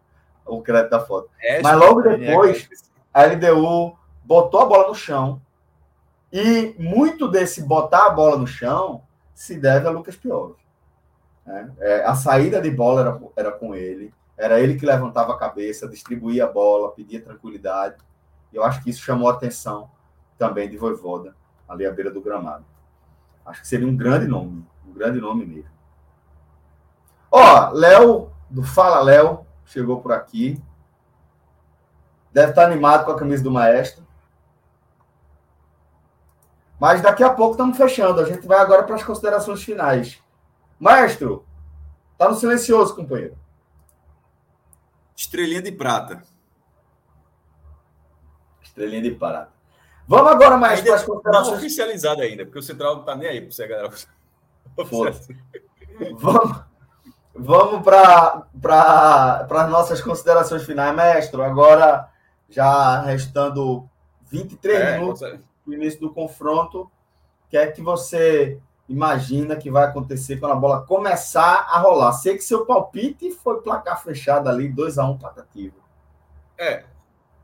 O 0.45 0.61
crédito 0.61 0.91
da 0.91 0.99
foto. 0.99 1.29
É, 1.41 1.61
Mas 1.61 1.77
logo 1.77 2.01
depois, 2.01 2.69
a 3.13 3.23
LDU 3.23 3.96
botou 4.27 4.59
a 4.59 4.65
bola 4.65 4.89
no 4.89 4.95
chão. 4.95 5.41
E 6.31 6.75
muito 6.77 7.29
desse 7.29 7.63
botar 7.63 8.07
a 8.07 8.09
bola 8.09 8.37
no 8.37 8.45
chão 8.45 9.01
se 9.33 9.57
deve 9.57 9.87
a 9.87 9.91
Lucas 9.91 10.17
Pioli. 10.17 10.55
É, 11.47 11.67
é, 11.79 12.05
a 12.05 12.13
saída 12.13 12.61
de 12.61 12.69
bola 12.69 13.01
era, 13.01 13.21
era 13.37 13.51
com 13.51 13.73
ele. 13.73 14.13
Era 14.37 14.59
ele 14.59 14.77
que 14.77 14.85
levantava 14.85 15.33
a 15.33 15.37
cabeça, 15.37 15.87
distribuía 15.87 16.43
a 16.43 16.51
bola, 16.51 16.91
pedia 16.91 17.21
tranquilidade. 17.21 17.95
Eu 18.53 18.63
acho 18.63 18.83
que 18.83 18.89
isso 18.89 19.01
chamou 19.01 19.29
a 19.29 19.33
atenção 19.33 19.89
também 20.37 20.69
de 20.69 20.77
Voivoda, 20.77 21.33
ali 21.67 21.85
à 21.85 21.91
beira 21.91 22.11
do 22.11 22.21
gramado. 22.21 22.65
Acho 23.45 23.61
que 23.61 23.67
seria 23.67 23.87
um 23.87 23.95
grande 23.95 24.27
nome, 24.27 24.65
um 24.85 24.91
grande 24.91 25.19
nome 25.19 25.45
mesmo. 25.45 25.71
Ó, 27.31 27.69
Léo, 27.69 28.29
do 28.49 28.61
Fala 28.61 29.01
Léo, 29.01 29.45
chegou 29.65 30.01
por 30.01 30.11
aqui. 30.11 30.61
Deve 32.31 32.49
estar 32.49 32.65
animado 32.65 33.05
com 33.05 33.11
a 33.11 33.17
camisa 33.17 33.43
do 33.43 33.49
maestro. 33.49 34.06
Mas 36.79 37.01
daqui 37.01 37.23
a 37.23 37.29
pouco 37.29 37.51
estamos 37.51 37.77
fechando. 37.77 38.21
A 38.21 38.25
gente 38.25 38.45
vai 38.45 38.59
agora 38.59 38.83
para 38.83 38.95
as 38.95 39.03
considerações 39.03 39.63
finais. 39.63 40.21
Maestro, 40.79 41.45
tá 42.17 42.29
no 42.29 42.35
silencioso, 42.35 42.95
companheiro. 42.95 43.37
Estrelinha 45.15 45.61
de 45.61 45.71
prata. 45.71 46.21
Estrelinha 48.61 49.01
de 49.01 49.11
prata. 49.11 49.51
Vamos 50.07 50.31
agora 50.31 50.55
mais 50.55 50.81
para 50.81 50.95
as 50.95 51.03
considerações. 51.03 51.47
Não 51.47 51.57
oficializada 51.57 52.21
ainda, 52.21 52.45
porque 52.45 52.59
o 52.59 52.63
Central 52.63 52.93
não 52.93 53.01
está 53.01 53.15
nem 53.15 53.27
aí 53.27 53.41
para 53.41 53.51
você, 53.51 53.67
galera. 53.67 53.89
Vamos, 56.13 56.61
vamos 57.33 57.81
para 57.81 58.47
as 59.49 59.69
nossas 59.69 59.99
considerações 59.99 60.63
finais, 60.63 60.95
mestre. 60.95 61.41
Agora, 61.41 62.07
já 62.47 63.01
restando 63.01 63.89
23 64.29 64.79
é, 64.79 64.99
minutos 64.99 65.23
no 65.67 65.73
início 65.73 65.99
do 65.99 66.09
confronto, 66.09 66.81
o 66.81 67.49
que 67.49 67.57
é 67.57 67.67
que 67.67 67.81
você 67.81 68.59
imagina 68.87 69.55
que 69.55 69.69
vai 69.69 69.85
acontecer 69.85 70.37
quando 70.37 70.53
a 70.53 70.55
bola 70.55 70.85
começar 70.85 71.67
a 71.69 71.79
rolar? 71.79 72.13
Sei 72.13 72.35
que 72.35 72.43
seu 72.43 72.65
palpite 72.65 73.31
foi 73.31 73.61
placar 73.61 74.01
fechado 74.01 74.47
ali, 74.49 74.71
2x1 74.71 75.13
um, 75.13 75.17
patativo. 75.17 75.75
É, 76.57 76.85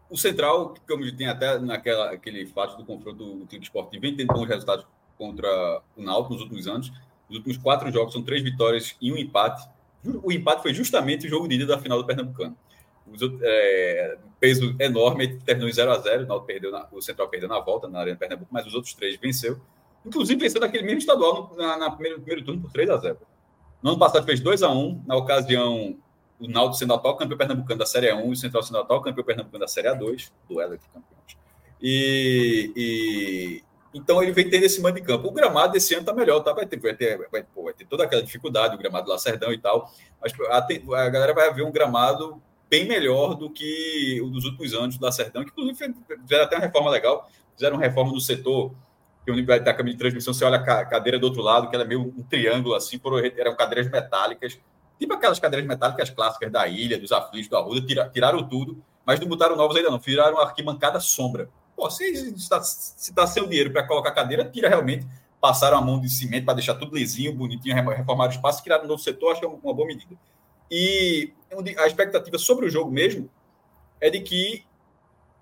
o 0.10 0.18
Central, 0.18 0.74
como 0.88 1.16
tem 1.16 1.28
até 1.28 1.60
naquela 1.60 2.12
aquele 2.12 2.45
fato 2.45 2.78
do 2.78 2.86
confronto 2.86 3.18
do 3.18 3.45
Clube 3.45 3.64
Esportivo, 3.64 4.02
vem 4.02 4.16
tendo 4.16 4.34
bons 4.34 4.48
resultados 4.48 4.86
contra 5.18 5.82
o 5.95 6.02
Náutico 6.02 6.34
nos 6.34 6.44
últimos 6.44 6.68
anos. 6.68 6.91
Nos 7.30 7.38
últimos 7.38 7.58
quatro 7.58 7.91
jogos 7.91 8.14
são 8.14 8.22
três 8.22 8.44
vitórias 8.44 8.95
e 9.02 9.12
um 9.12 9.18
empate. 9.18 9.68
O 10.22 10.32
empate 10.32 10.62
foi 10.62 10.74
justamente 10.74 11.26
o 11.26 11.30
jogo 11.30 11.48
de 11.48 11.56
ida 11.56 11.66
da 11.66 11.80
final 11.80 11.98
do 11.98 12.06
Pernambucano. 12.06 12.56
É, 13.41 14.17
peso 14.39 14.75
enorme, 14.80 15.39
terminou 15.39 15.69
em 15.69 15.73
0 15.73 15.91
a 15.91 15.99
0 15.99 16.34
o, 16.34 16.41
perdeu 16.41 16.71
o 16.91 17.01
Central 17.01 17.27
perdeu 17.27 17.49
na 17.49 17.59
volta 17.59 17.88
na 17.88 17.99
Arena 17.99 18.17
Pernambuco, 18.17 18.49
mas 18.51 18.65
os 18.65 18.73
outros 18.73 18.93
três 18.93 19.17
venceu. 19.17 19.59
Inclusive 20.05 20.39
venceu 20.39 20.59
naquele 20.59 20.84
mesmo 20.84 20.99
estadual 20.99 21.49
no, 21.51 21.57
na, 21.57 21.77
na 21.77 21.91
primeiro, 21.91 22.19
primeiro 22.19 22.45
turno 22.45 22.61
por 22.61 22.71
3 22.71 22.89
a 22.89 22.97
0 22.97 23.17
No 23.81 23.91
ano 23.91 23.99
passado 23.99 24.25
fez 24.25 24.39
2 24.39 24.63
a 24.63 24.69
1 24.69 25.03
na 25.07 25.15
ocasião 25.15 25.97
o 26.39 26.47
Naldo 26.47 26.75
sendo 26.75 26.93
atual 26.93 27.15
campeão 27.15 27.38
pernambucano 27.38 27.80
da 27.80 27.85
Série 27.85 28.07
A1 28.07 28.25
e 28.25 28.31
o 28.31 28.35
Central 28.35 28.63
sendo 28.63 28.80
atual 28.80 29.01
campeão 29.01 29.23
pernambucano 29.23 29.61
da 29.61 29.67
Série 29.67 29.88
A2, 29.88 30.31
duelo 30.49 30.77
de 30.77 30.85
campeões. 30.89 31.38
E, 31.81 32.71
e, 32.75 33.63
então 33.93 34.21
ele 34.21 34.31
vem 34.31 34.49
tendo 34.49 34.63
esse 34.63 34.81
mando 34.81 34.95
de 34.95 35.05
campo. 35.05 35.27
O 35.27 35.31
gramado 35.31 35.73
desse 35.73 35.93
ano 35.93 36.05
tá 36.05 36.13
melhor, 36.13 36.41
tá? 36.41 36.51
Vai 36.51 36.65
ter, 36.65 36.80
vai 36.80 36.93
ter, 36.95 37.30
vai, 37.30 37.43
pô, 37.43 37.63
vai 37.63 37.73
ter 37.73 37.85
toda 37.85 38.03
aquela 38.03 38.23
dificuldade, 38.23 38.75
o 38.75 38.77
gramado 38.77 39.09
Lacerdão 39.09 39.53
e 39.53 39.57
tal. 39.57 39.91
Mas 40.21 40.34
a, 40.49 40.57
a, 40.57 41.09
galera 41.09 41.34
vai 41.34 41.53
ver 41.53 41.63
um 41.63 41.71
gramado 41.71 42.41
bem 42.74 42.88
melhor 42.88 43.36
do 43.36 43.50
que 43.50 44.20
o 44.22 44.30
dos 44.30 44.45
últimos 44.45 44.74
anos 44.74 44.98
do 44.98 45.06
Lacerdão, 45.06 45.44
que 45.44 45.52
inclusive 45.52 45.95
fizeram 46.22 46.45
até 46.45 46.56
uma 46.56 46.66
reforma 46.66 46.90
legal, 46.90 47.30
fizeram 47.54 47.76
uma 47.76 47.84
reforma 47.84 48.12
no 48.12 48.20
setor 48.20 48.74
que 49.24 49.32
onde 49.32 49.44
vai 49.44 49.60
dar 49.60 49.74
câmera 49.74 49.94
de 49.94 50.00
transmissão, 50.00 50.34
você 50.34 50.44
olha 50.44 50.58
a 50.58 50.86
cadeira 50.86 51.18
do 51.18 51.26
outro 51.26 51.41
lado, 51.41 51.70
que 51.70 51.76
ela 51.76 51.86
é 51.86 51.88
meio 51.88 52.02
um 52.02 52.24
triângulo 52.24 52.76
assim, 52.76 52.98
por, 52.98 53.24
eram 53.24 53.56
cadeiras 53.56 53.90
metálicas 53.90 54.60
Tipo 55.04 55.14
aquelas 55.16 55.40
cadeiras 55.40 55.68
metálicas 55.68 56.10
clássicas 56.10 56.52
da 56.52 56.68
ilha, 56.68 56.98
dos 56.98 57.12
aflitos, 57.12 57.50
do 57.50 57.58
Arruda, 57.58 57.86
tira, 57.86 58.10
tiraram 58.10 58.48
tudo, 58.48 58.82
mas 59.06 59.20
não 59.20 59.28
botaram 59.28 59.56
novos 59.56 59.76
ainda 59.76 59.90
não, 59.90 60.00
tiraram 60.00 60.36
uma 60.36 60.44
arquibancada 60.44 61.00
sombra. 61.00 61.50
Pô, 61.76 61.90
se 61.90 62.06
está 62.36 62.62
tá 63.14 63.28
sem 63.28 63.44
dinheiro 63.50 63.72
para 63.72 63.86
colocar 63.86 64.12
cadeira, 64.12 64.45
tira 64.45 64.70
realmente. 64.70 65.06
Passaram 65.41 65.78
a 65.78 65.82
mão 65.82 66.00
de 66.00 66.08
cimento 66.08 66.45
para 66.45 66.54
deixar 66.54 66.76
tudo 66.76 66.95
lisinho, 66.95 67.36
bonitinho, 67.36 67.76
reformaram 67.76 68.32
o 68.32 68.36
espaço, 68.36 68.64
criaram 68.64 68.86
um 68.86 68.88
novo 68.88 69.02
setor, 69.02 69.32
acho 69.32 69.41
que 69.41 69.45
é 69.45 69.50
uma 69.50 69.74
boa 69.74 69.86
medida. 69.86 70.16
E 70.72 71.34
a 71.77 71.88
expectativa 71.88 72.38
sobre 72.38 72.65
o 72.65 72.69
jogo 72.69 72.91
mesmo 72.91 73.30
é 73.99 74.09
de 74.09 74.19
que, 74.19 74.65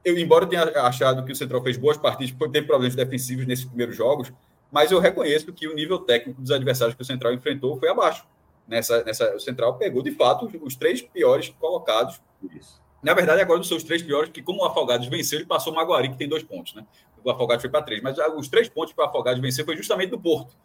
eu, 0.04 0.18
embora 0.18 0.46
eu 0.46 0.50
tenha 0.50 0.64
achado 0.82 1.24
que 1.26 1.32
o 1.32 1.36
Central 1.36 1.62
fez 1.64 1.78
boas 1.78 1.98
partidas, 1.98 2.36
teve 2.52 2.68
problemas 2.68 2.96
defensivos 2.96 3.46
nesses 3.46 3.66
primeiros 3.66 3.96
jogos, 3.96 4.32
mas 4.72 4.92
eu 4.92 5.00
reconheço 5.00 5.52
que 5.52 5.68
o 5.68 5.76
nível 5.76 6.00
técnico 6.00 6.42
dos 6.42 6.52
adversários 6.52 6.96
que 6.96 7.02
o 7.02 7.06
Central 7.06 7.34
enfrentou 7.34 7.78
foi 7.78 7.90
abaixo 7.90 8.26
nessa, 8.72 9.04
nessa 9.04 9.38
central 9.40 9.78
pegou 9.78 10.02
de 10.02 10.12
fato 10.12 10.50
os, 10.64 10.76
três 10.76 11.02
piores 11.02 11.50
colocados. 11.60 12.22
Isso. 12.58 12.82
Na 13.04 13.14
verdade, 13.14 13.42
agora 13.42 13.60
dos 13.60 13.68
seus 13.68 13.84
três 13.84 14.02
piores, 14.02 14.30
que 14.30 14.42
como 14.42 14.62
o 14.62 14.66
Afogados 14.66 15.08
venceu, 15.08 15.40
ele 15.40 15.48
passou 15.48 15.74
o 15.74 15.76
Maguari, 15.76 16.10
que 16.10 16.18
tem 16.18 16.30
dois 16.30 16.44
pontos, 16.44 16.74
né? 16.74 16.86
O 17.24 17.30
Afogados 17.30 17.62
foi 17.62 17.70
para 17.70 17.82
três, 17.82 18.02
mas 18.02 18.18
os 18.38 18.48
três 18.48 18.70
pontos 18.70 18.94
que 18.94 19.02
o 19.02 19.04
Afogados 19.04 19.42
venceu 19.42 19.66
foi 19.66 19.76
justamente 19.76 20.12
do 20.12 20.20
Porto, 20.20 20.56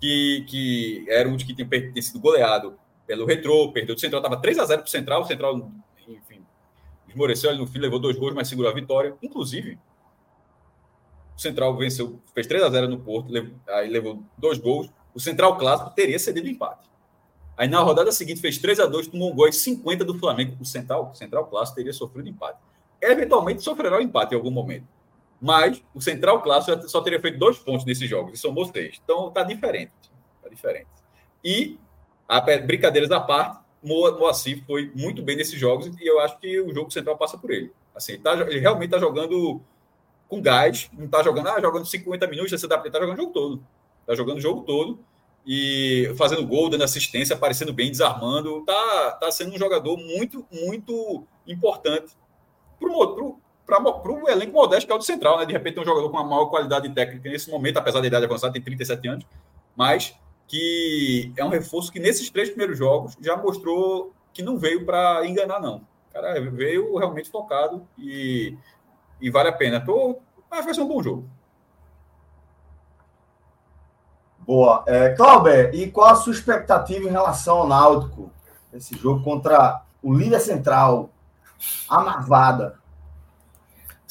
que, 0.00 0.44
que 0.48 1.06
era 1.08 1.28
um 1.28 1.34
dos 1.34 1.42
que 1.42 1.54
tinha, 1.54 1.66
tinha 1.68 2.02
sido 2.02 2.20
goleado 2.20 2.78
pelo 3.08 3.24
Retrô, 3.24 3.72
perdeu 3.72 3.94
do 3.94 4.00
Central, 4.00 4.20
estava 4.20 4.40
3 4.40 4.58
a 4.58 4.66
0 4.66 4.80
para 4.82 4.86
o 4.86 4.90
Central, 4.90 5.22
o 5.22 5.24
Central, 5.24 5.72
enfim, 6.06 6.44
esmoreceu 7.08 7.48
ali 7.48 7.58
no 7.58 7.66
fim, 7.66 7.78
levou 7.78 7.98
dois 7.98 8.18
gols, 8.18 8.34
mas 8.34 8.48
segurou 8.48 8.70
a 8.70 8.74
vitória. 8.74 9.16
Inclusive, 9.22 9.78
o 11.34 11.40
Central 11.40 11.74
venceu, 11.74 12.20
fez 12.34 12.46
3 12.46 12.62
a 12.62 12.68
0 12.68 12.86
no 12.86 13.00
Porto, 13.00 13.32
levou, 13.32 13.54
aí 13.68 13.88
levou 13.88 14.22
dois 14.36 14.58
gols. 14.58 14.90
O 15.14 15.18
Central 15.18 15.56
Clássico 15.56 15.90
teria 15.90 16.18
cedido 16.18 16.46
empate. 16.48 16.86
Aí 17.56 17.66
na 17.66 17.80
rodada 17.80 18.12
seguinte 18.12 18.42
fez 18.42 18.58
3 18.58 18.78
a 18.78 18.86
2 18.86 19.08
tomou 19.08 19.32
um 19.32 19.34
gol 19.34 19.50
50 19.50 20.04
do 20.04 20.18
Flamengo. 20.18 20.56
O 20.60 20.64
Central, 20.66 21.12
Central 21.14 21.46
Clássico 21.46 21.76
teria 21.76 21.92
sofrido 21.94 22.28
empate. 22.28 22.58
Eventualmente 23.00 23.62
sofrerá 23.62 23.96
o 23.96 24.00
um 24.00 24.02
empate 24.02 24.34
em 24.34 24.36
algum 24.36 24.50
momento. 24.50 24.86
Mas 25.40 25.82
o 25.94 26.00
Central 26.00 26.42
Clássico 26.42 26.88
só 26.88 27.00
teria 27.00 27.20
feito 27.20 27.38
dois 27.38 27.58
pontos 27.58 27.86
nesses 27.86 28.08
jogos 28.08 28.34
e 28.34 28.36
somou 28.36 28.70
três. 28.70 29.00
Então 29.02 29.30
tá 29.30 29.42
diferente. 29.42 29.92
Tá 30.42 30.48
diferente. 30.48 30.88
E, 31.42 31.78
brincadeiras 32.66 33.10
à 33.10 33.20
parte, 33.20 33.58
Moacir 33.82 34.62
foi 34.66 34.90
muito 34.94 35.22
bem 35.22 35.36
nesses 35.36 35.58
jogos 35.58 35.86
e 35.86 36.06
eu 36.06 36.20
acho 36.20 36.38
que 36.38 36.60
o 36.60 36.72
jogo 36.74 36.90
central 36.90 37.16
passa 37.16 37.38
por 37.38 37.50
ele. 37.50 37.72
Assim, 37.94 38.12
ele, 38.12 38.22
tá, 38.22 38.34
ele 38.34 38.60
realmente 38.60 38.86
está 38.86 38.98
jogando 38.98 39.60
com 40.28 40.42
gás, 40.42 40.90
não 40.92 41.06
está 41.06 41.22
jogando, 41.22 41.48
ah, 41.48 41.60
jogando 41.60 41.86
50 41.86 42.26
minutos, 42.26 42.50
você 42.50 42.66
está 42.66 42.78
tá 42.78 43.00
jogando 43.00 43.14
o 43.14 43.20
jogo 43.20 43.32
todo. 43.32 43.64
Está 44.00 44.14
jogando 44.14 44.38
o 44.38 44.40
jogo 44.40 44.62
todo 44.62 44.98
e 45.46 46.12
fazendo 46.18 46.46
gol, 46.46 46.68
dando 46.68 46.84
assistência, 46.84 47.34
aparecendo 47.34 47.72
bem, 47.72 47.90
desarmando. 47.90 48.64
Tá, 48.64 49.12
tá 49.12 49.30
sendo 49.30 49.54
um 49.54 49.58
jogador 49.58 49.96
muito, 49.96 50.46
muito 50.52 51.24
importante 51.46 52.14
para 52.78 52.88
o 52.88 54.28
elenco 54.28 54.52
modesto 54.52 54.86
que 54.86 54.92
é 54.92 54.94
o 54.94 54.98
do 54.98 55.04
Central, 55.04 55.38
né? 55.38 55.46
De 55.46 55.52
repente, 55.52 55.80
um 55.80 55.84
jogador 55.84 56.10
com 56.10 56.16
uma 56.16 56.24
maior 56.24 56.46
qualidade 56.46 56.88
técnica 56.90 57.30
nesse 57.30 57.50
momento, 57.50 57.78
apesar 57.78 58.00
da 58.00 58.06
idade 58.06 58.24
avançada, 58.24 58.52
tem 58.52 58.62
37 58.62 59.08
anos, 59.08 59.26
mas 59.76 60.14
que 60.48 61.32
é 61.36 61.44
um 61.44 61.50
reforço 61.50 61.92
que 61.92 62.00
nesses 62.00 62.30
três 62.30 62.48
primeiros 62.48 62.78
jogos 62.78 63.16
já 63.20 63.36
mostrou 63.36 64.12
que 64.32 64.42
não 64.42 64.58
veio 64.58 64.84
para 64.84 65.26
enganar, 65.26 65.60
não. 65.60 65.76
O 66.08 66.12
cara 66.12 66.40
veio 66.50 66.96
realmente 66.96 67.30
focado 67.30 67.86
e, 67.98 68.56
e 69.20 69.30
vale 69.30 69.50
a 69.50 69.52
pena. 69.52 69.84
Tô, 69.84 70.14
que 70.14 70.62
vai 70.62 70.74
ser 70.74 70.80
um 70.80 70.88
bom 70.88 71.02
jogo. 71.02 71.28
Boa. 74.40 74.82
É, 74.86 75.10
Clauber, 75.10 75.74
e 75.74 75.90
qual 75.90 76.08
a 76.08 76.14
sua 76.14 76.32
expectativa 76.32 77.06
em 77.06 77.12
relação 77.12 77.58
ao 77.58 77.68
Náutico? 77.68 78.32
Esse 78.72 78.96
jogo 78.96 79.22
contra 79.22 79.82
o 80.02 80.14
líder 80.14 80.40
central, 80.40 81.10
a 81.88 82.00
Marvada. 82.00 82.78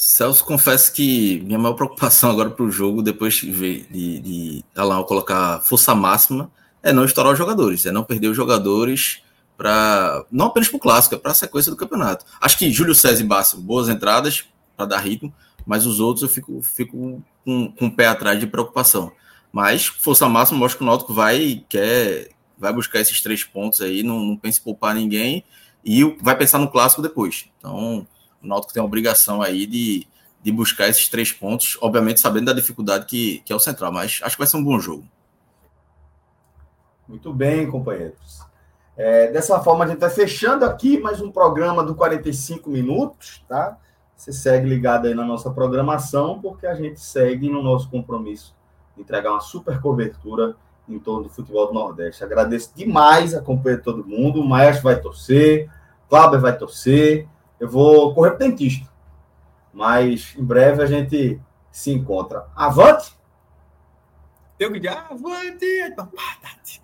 Celso, 0.08 0.46
confesso 0.46 0.94
que 0.94 1.42
minha 1.42 1.60
maior 1.60 1.74
preocupação 1.74 2.32
agora 2.32 2.50
para 2.50 2.64
o 2.64 2.72
jogo, 2.72 3.02
depois 3.02 3.34
de, 3.34 3.82
de, 3.82 4.20
de 4.22 4.66
Alan 4.74 5.04
colocar 5.04 5.60
força 5.60 5.94
máxima, 5.94 6.50
é 6.82 6.94
não 6.94 7.04
estourar 7.04 7.34
os 7.34 7.38
jogadores, 7.38 7.86
é 7.86 7.92
não 7.92 8.06
perder 8.06 8.30
os 8.30 8.38
jogadores 8.38 9.22
para 9.58 10.26
não 10.32 10.46
apenas 10.46 10.70
para 10.70 10.78
o 10.78 10.80
clássico, 10.80 11.16
é 11.16 11.18
para 11.18 11.34
a 11.34 11.36
sequência 11.36 11.70
do 11.70 11.76
campeonato. 11.76 12.24
Acho 12.40 12.58
que 12.58 12.72
Júlio 12.72 12.96
César 12.96 13.22
e 13.22 13.26
Basso, 13.26 13.60
boas 13.60 13.90
entradas 13.90 14.46
para 14.78 14.86
dar 14.86 15.00
ritmo, 15.00 15.34
mas 15.66 15.86
os 15.86 16.00
outros 16.00 16.24
eu 16.24 16.30
fico, 16.30 16.62
fico 16.64 17.22
com, 17.44 17.70
com 17.74 17.88
o 17.88 17.92
pé 17.92 18.08
atrás 18.08 18.40
de 18.40 18.48
preocupação. 18.48 19.12
Mas 19.52 19.88
força 19.88 20.30
máxima, 20.30 20.58
mostra 20.58 20.78
que 20.78 20.84
o 20.86 20.88
Náutico 20.88 21.14
vai 21.14 21.66
quer 21.68 22.30
vai 22.58 22.72
buscar 22.72 23.02
esses 23.02 23.20
três 23.20 23.44
pontos 23.44 23.82
aí, 23.82 24.04
não, 24.04 24.20
não 24.22 24.38
pensa 24.38 24.62
em 24.62 24.64
poupar 24.64 24.96
ninguém 24.96 25.44
e 25.84 26.02
vai 26.22 26.38
pensar 26.38 26.60
no 26.60 26.72
clássico 26.72 27.02
depois. 27.02 27.50
Então, 27.58 28.08
o 28.42 28.48
Náutico 28.48 28.74
tem 28.74 28.82
a 28.82 28.86
obrigação 28.86 29.42
aí 29.42 29.66
de, 29.66 30.08
de 30.42 30.52
buscar 30.52 30.88
esses 30.88 31.08
três 31.08 31.32
pontos, 31.32 31.78
obviamente 31.82 32.20
sabendo 32.20 32.46
da 32.46 32.54
dificuldade 32.54 33.06
que, 33.06 33.40
que 33.40 33.52
é 33.52 33.56
o 33.56 33.60
Central, 33.60 33.92
mas 33.92 34.20
acho 34.24 34.36
que 34.36 34.40
vai 34.40 34.48
ser 34.48 34.58
um 34.58 34.64
bom 34.64 34.80
jogo. 34.80 35.06
Muito 37.08 37.34
bem, 37.34 37.70
companheiros. 37.70 38.42
É, 38.98 39.32
dessa 39.32 39.60
forma, 39.60 39.86
a 39.86 39.88
gente 39.88 40.00
vai 40.00 40.10
fechando 40.10 40.66
aqui 40.66 41.00
mais 41.00 41.22
um 41.22 41.32
programa 41.32 41.84
do 41.84 41.96
45 41.96 42.70
minutos, 42.70 43.44
tá? 43.48 43.78
Você 44.16 44.34
segue 44.34 44.68
ligado 44.68 45.06
aí 45.06 45.14
na 45.14 45.24
nossa 45.24 45.52
programação, 45.52 46.42
porque 46.42 46.66
a 46.66 46.74
gente 46.74 47.00
segue 47.00 47.50
no 47.50 47.62
nosso 47.62 47.90
compromisso 47.90 48.56
de 48.96 49.04
entregar 49.04 49.32
uma 49.32 49.40
super 49.40 49.80
cobertura 49.80 50.56
em 50.90 50.98
torno 50.98 51.24
do 51.24 51.30
futebol 51.30 51.68
do 51.68 51.74
Nordeste. 51.74 52.24
Agradeço 52.24 52.72
demais 52.76 53.36
a 53.36 53.42
companhia 53.42 53.78
de 53.78 53.84
todo 53.84 54.04
mundo. 54.04 54.42
O 54.42 54.48
Maestro 54.48 54.86
vai 54.86 55.00
torcer, 55.00 55.70
Cláudio 56.10 56.42
vai 56.42 56.58
torcer. 56.58 57.28
Eu 57.60 57.70
vou 57.70 58.14
correr 58.14 58.32
para 58.32 58.48
dentista. 58.48 58.88
Mas 59.74 60.36
em 60.38 60.44
breve 60.44 60.84
a 60.84 60.86
gente 60.86 61.40
se 61.72 61.92
encontra. 61.92 62.46
Avante! 62.56 63.16
Tem 64.58 64.72
que 64.72 64.80
dizer, 64.80 64.98
avante! 64.98 65.66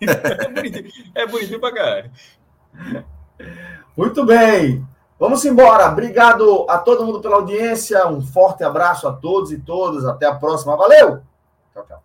É 0.00 0.48
bonitinho, 0.48 1.12
é 1.14 1.26
bonitinho 1.26 1.60
pra 1.60 1.72
caralho. 1.72 2.10
Muito 3.96 4.24
bem. 4.24 4.86
Vamos 5.18 5.44
embora. 5.44 5.88
Obrigado 5.90 6.66
a 6.68 6.78
todo 6.78 7.04
mundo 7.06 7.20
pela 7.20 7.36
audiência. 7.36 8.06
Um 8.08 8.20
forte 8.20 8.64
abraço 8.64 9.06
a 9.06 9.12
todos 9.12 9.52
e 9.52 9.58
todas. 9.58 10.04
Até 10.04 10.26
a 10.26 10.34
próxima. 10.34 10.76
Valeu! 10.76 11.22
Tchau, 11.72 11.84
tchau. 11.86 12.03